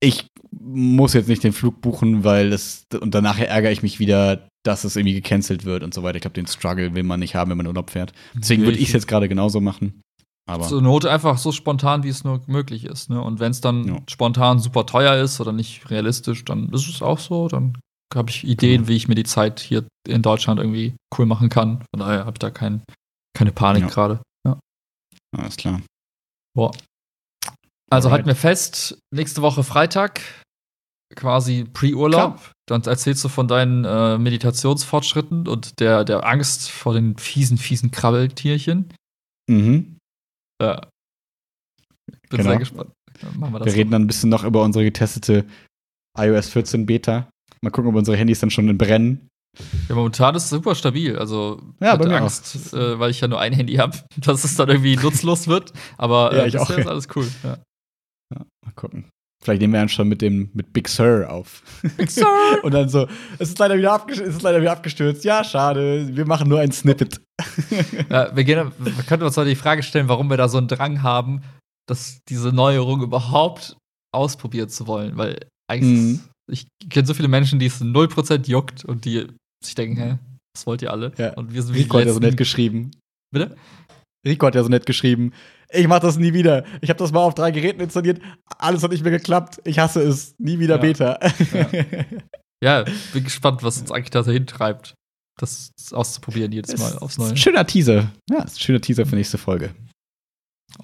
ich 0.00 0.26
muss 0.50 1.14
jetzt 1.14 1.28
nicht 1.28 1.44
den 1.44 1.52
Flug 1.52 1.80
buchen, 1.80 2.24
weil 2.24 2.50
das, 2.50 2.84
und 3.00 3.14
danach 3.14 3.38
ärgere 3.38 3.72
ich 3.72 3.82
mich 3.82 3.98
wieder, 3.98 4.48
dass 4.64 4.84
es 4.84 4.96
irgendwie 4.96 5.14
gecancelt 5.14 5.64
wird 5.64 5.82
und 5.82 5.94
so 5.94 6.02
weiter. 6.02 6.16
Ich 6.16 6.22
glaube, 6.22 6.34
den 6.34 6.46
Struggle 6.46 6.94
will 6.94 7.02
man 7.02 7.20
nicht 7.20 7.34
haben, 7.34 7.50
wenn 7.50 7.56
man 7.56 7.66
Urlaub 7.66 7.90
fährt. 7.90 8.12
Deswegen 8.34 8.62
würde 8.62 8.78
ich 8.78 8.88
es 8.88 8.92
jetzt 8.92 9.08
gerade 9.08 9.28
genauso 9.28 9.60
machen. 9.60 10.02
Aber 10.46 10.66
Zur 10.68 10.82
Not 10.82 11.06
einfach 11.06 11.38
so 11.38 11.52
spontan, 11.52 12.02
wie 12.02 12.08
es 12.10 12.22
nur 12.24 12.42
möglich 12.46 12.84
ist. 12.84 13.08
Ne? 13.08 13.20
Und 13.20 13.40
wenn 13.40 13.50
es 13.50 13.60
dann 13.62 13.84
Ja. 13.86 13.98
spontan 14.08 14.58
super 14.58 14.84
teuer 14.84 15.22
ist 15.22 15.40
oder 15.40 15.52
nicht 15.52 15.88
realistisch, 15.90 16.44
dann 16.44 16.68
ist 16.70 16.86
es 16.88 17.00
auch 17.00 17.18
so. 17.18 17.48
Dann 17.48 17.78
habe 18.14 18.30
ich 18.30 18.44
Ideen, 18.44 18.82
Genau. 18.82 18.88
wie 18.88 18.96
ich 18.96 19.08
mir 19.08 19.14
die 19.14 19.24
Zeit 19.24 19.58
hier 19.60 19.86
in 20.06 20.20
Deutschland 20.22 20.60
irgendwie 20.60 20.94
cool 21.18 21.24
machen 21.26 21.48
kann. 21.48 21.78
Von 21.94 22.00
daher 22.00 22.20
habe 22.26 22.32
ich 22.34 22.38
da 22.40 22.50
kein, 22.50 22.82
keine 23.36 23.52
Panik 23.52 23.84
Ja. 23.84 23.88
gerade. 23.88 24.20
alles 25.36 25.56
klar. 25.56 25.80
Boah. 26.56 26.70
Also 27.90 28.06
Alright. 28.08 28.12
halten 28.12 28.26
wir 28.28 28.36
fest, 28.36 28.96
nächste 29.12 29.42
Woche 29.42 29.64
Freitag, 29.64 30.20
quasi 31.16 31.64
Pre-Urlaub. 31.64 32.52
Dann 32.68 32.82
erzählst 32.82 33.24
du 33.24 33.28
von 33.28 33.48
deinen 33.48 33.84
äh, 33.84 34.16
Meditationsfortschritten 34.18 35.48
und 35.48 35.80
der, 35.80 36.04
der 36.04 36.24
Angst 36.26 36.70
vor 36.70 36.94
den 36.94 37.16
fiesen, 37.18 37.58
fiesen 37.58 37.90
Krabbeltierchen. 37.90 38.92
Mhm. 39.50 39.93
Ja. 40.60 40.86
Bin 42.30 42.38
Genau. 42.38 42.50
sehr 42.50 42.58
gespannt. 42.58 42.90
Machen 43.36 43.52
wir 43.52 43.58
das. 43.60 43.66
Wir 43.66 43.74
reden 43.74 43.90
dann 43.90 44.02
ein 44.02 44.06
bisschen 44.06 44.30
noch 44.30 44.44
über 44.44 44.62
unsere 44.62 44.84
getestete 44.84 45.44
iOS 46.18 46.48
14 46.50 46.86
Beta. 46.86 47.28
Mal 47.62 47.70
gucken, 47.70 47.90
ob 47.90 47.96
unsere 47.96 48.16
Handys 48.16 48.40
dann 48.40 48.50
schon 48.50 48.76
brennen. 48.76 49.28
Ja, 49.88 49.94
momentan 49.94 50.34
ist 50.34 50.44
es 50.44 50.50
super 50.50 50.74
stabil. 50.74 51.16
Also 51.16 51.62
Ja, 51.80 51.94
ich 51.94 52.00
hatte 52.00 52.16
Angst, 52.16 52.72
äh, 52.74 52.98
weil 52.98 53.10
ich 53.10 53.20
ja 53.20 53.28
nur 53.28 53.40
ein 53.40 53.52
Handy 53.52 53.74
habe, 53.74 53.96
dass 54.16 54.42
es 54.44 54.56
dann 54.56 54.68
irgendwie 54.68 54.96
nutzlos 54.96 55.46
wird. 55.46 55.72
Aber 55.96 56.32
äh, 56.32 56.38
Ja, 56.38 56.46
ich 56.46 56.58
auch. 56.58 56.68
ist 56.70 56.86
alles 56.88 57.08
cool. 57.14 57.28
Ja. 57.44 57.58
Mal 58.34 58.72
gucken. 58.74 59.08
Vielleicht 59.44 59.60
nehmen 59.60 59.74
wir 59.74 59.80
dann 59.80 59.90
schon 59.90 60.08
mit 60.08 60.22
dem 60.22 60.48
mit 60.54 60.72
Big 60.72 60.88
Sur 60.88 61.28
auf. 61.30 61.62
Big 61.98 62.10
Sur! 62.10 62.26
Und 62.62 62.72
dann 62.72 62.88
so, 62.88 63.06
es 63.38 63.50
ist 63.50 63.58
leider 63.58 63.76
wieder, 63.76 63.92
abgestürzt, 63.92 64.30
es 64.30 64.36
ist 64.36 64.42
leider 64.42 64.60
wieder 64.60 64.72
abgestürzt. 64.72 65.22
Ja, 65.24 65.44
schade. 65.44 66.08
Wir 66.16 66.26
machen 66.26 66.48
nur 66.48 66.60
ein 66.60 66.72
Snippet. 66.72 67.20
Ja, 68.10 68.34
wir, 68.34 68.44
gehen, 68.44 68.72
wir 68.78 68.92
könnten 69.04 69.26
uns 69.26 69.36
mal 69.36 69.44
die 69.44 69.54
Frage 69.54 69.82
stellen, 69.82 70.08
warum 70.08 70.30
wir 70.30 70.38
da 70.38 70.48
so 70.48 70.56
einen 70.58 70.68
Drang 70.68 71.02
haben, 71.02 71.42
dass 71.86 72.20
diese 72.28 72.48
Neuerung 72.52 73.02
überhaupt 73.02 73.76
ausprobieren 74.14 74.70
zu 74.70 74.86
wollen. 74.86 75.16
Weil 75.18 75.38
eigentlich, 75.70 76.00
Mhm. 76.00 76.20
ist, 76.50 76.66
ich 76.82 76.88
kenne 76.88 77.06
so 77.06 77.12
viele 77.12 77.28
Menschen, 77.28 77.58
die 77.58 77.66
es 77.66 77.82
0% 77.82 78.48
juckt 78.48 78.84
und 78.84 79.04
die 79.04 79.26
sich 79.62 79.74
denken, 79.74 79.96
hä, 79.96 80.18
was 80.56 80.66
wollt 80.66 80.80
ihr 80.80 80.90
alle? 80.90 81.12
Ja. 81.18 81.34
Und 81.34 81.52
wir 81.52 81.62
sind 81.62 81.74
wie 81.74 81.82
Rico 81.82 81.98
hat 81.98 82.06
ja 82.06 82.12
so 82.12 82.20
nett 82.20 82.36
geschrieben. 82.38 82.92
Bitte? 83.32 83.56
Rico 84.24 84.46
hat 84.46 84.54
ja 84.54 84.62
so 84.62 84.68
nett 84.68 84.86
geschrieben. 84.86 85.32
Ich 85.70 85.86
mach 85.88 86.00
das 86.00 86.16
nie 86.18 86.32
wieder. 86.32 86.64
Ich 86.80 86.88
habe 86.90 86.98
das 86.98 87.12
mal 87.12 87.20
auf 87.20 87.34
drei 87.34 87.50
Geräten 87.50 87.80
installiert. 87.80 88.20
Alles 88.58 88.82
hat 88.82 88.90
nicht 88.90 89.02
mehr 89.02 89.10
geklappt. 89.12 89.60
Ich 89.64 89.78
hasse 89.78 90.02
es. 90.02 90.34
Nie 90.38 90.58
wieder 90.58 90.76
Ja. 90.76 90.80
Beta. 90.80 91.18
Ja, 92.62 92.84
bin 93.12 93.24
gespannt, 93.24 93.62
was 93.62 93.78
uns 93.80 93.90
eigentlich 93.90 94.10
dahin 94.10 94.46
treibt, 94.46 94.94
das 95.38 95.70
auszuprobieren 95.92 96.52
jedes 96.52 96.78
Mal 96.78 96.96
aufs 96.98 97.14
ist 97.14 97.18
Neue. 97.18 97.30
ein 97.30 97.36
schöner 97.36 97.66
Teaser. 97.66 98.10
Ja, 98.30 98.42
ist 98.42 98.56
ein 98.56 98.60
schöner 98.60 98.80
Teaser 98.80 99.04
für 99.04 99.16
nächste 99.16 99.36
Folge. 99.36 99.74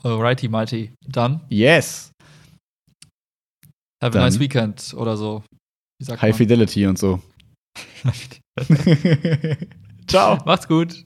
Alrighty, 0.03 0.49
mighty. 0.49 0.93
Dann 1.07 1.41
Yes. 1.49 2.11
have 4.03 4.09
a 4.09 4.11
Dann- 4.11 4.22
nice 4.24 4.38
weekend 4.38 4.93
oder 4.95 5.16
so. 5.16 5.43
High 6.09 6.36
Fidelity 6.36 6.86
und 6.86 6.99
so. 6.99 7.20
man? 8.03 8.14
Ciao. 10.07 10.38
Macht's 10.45 10.66
gut. 10.68 11.05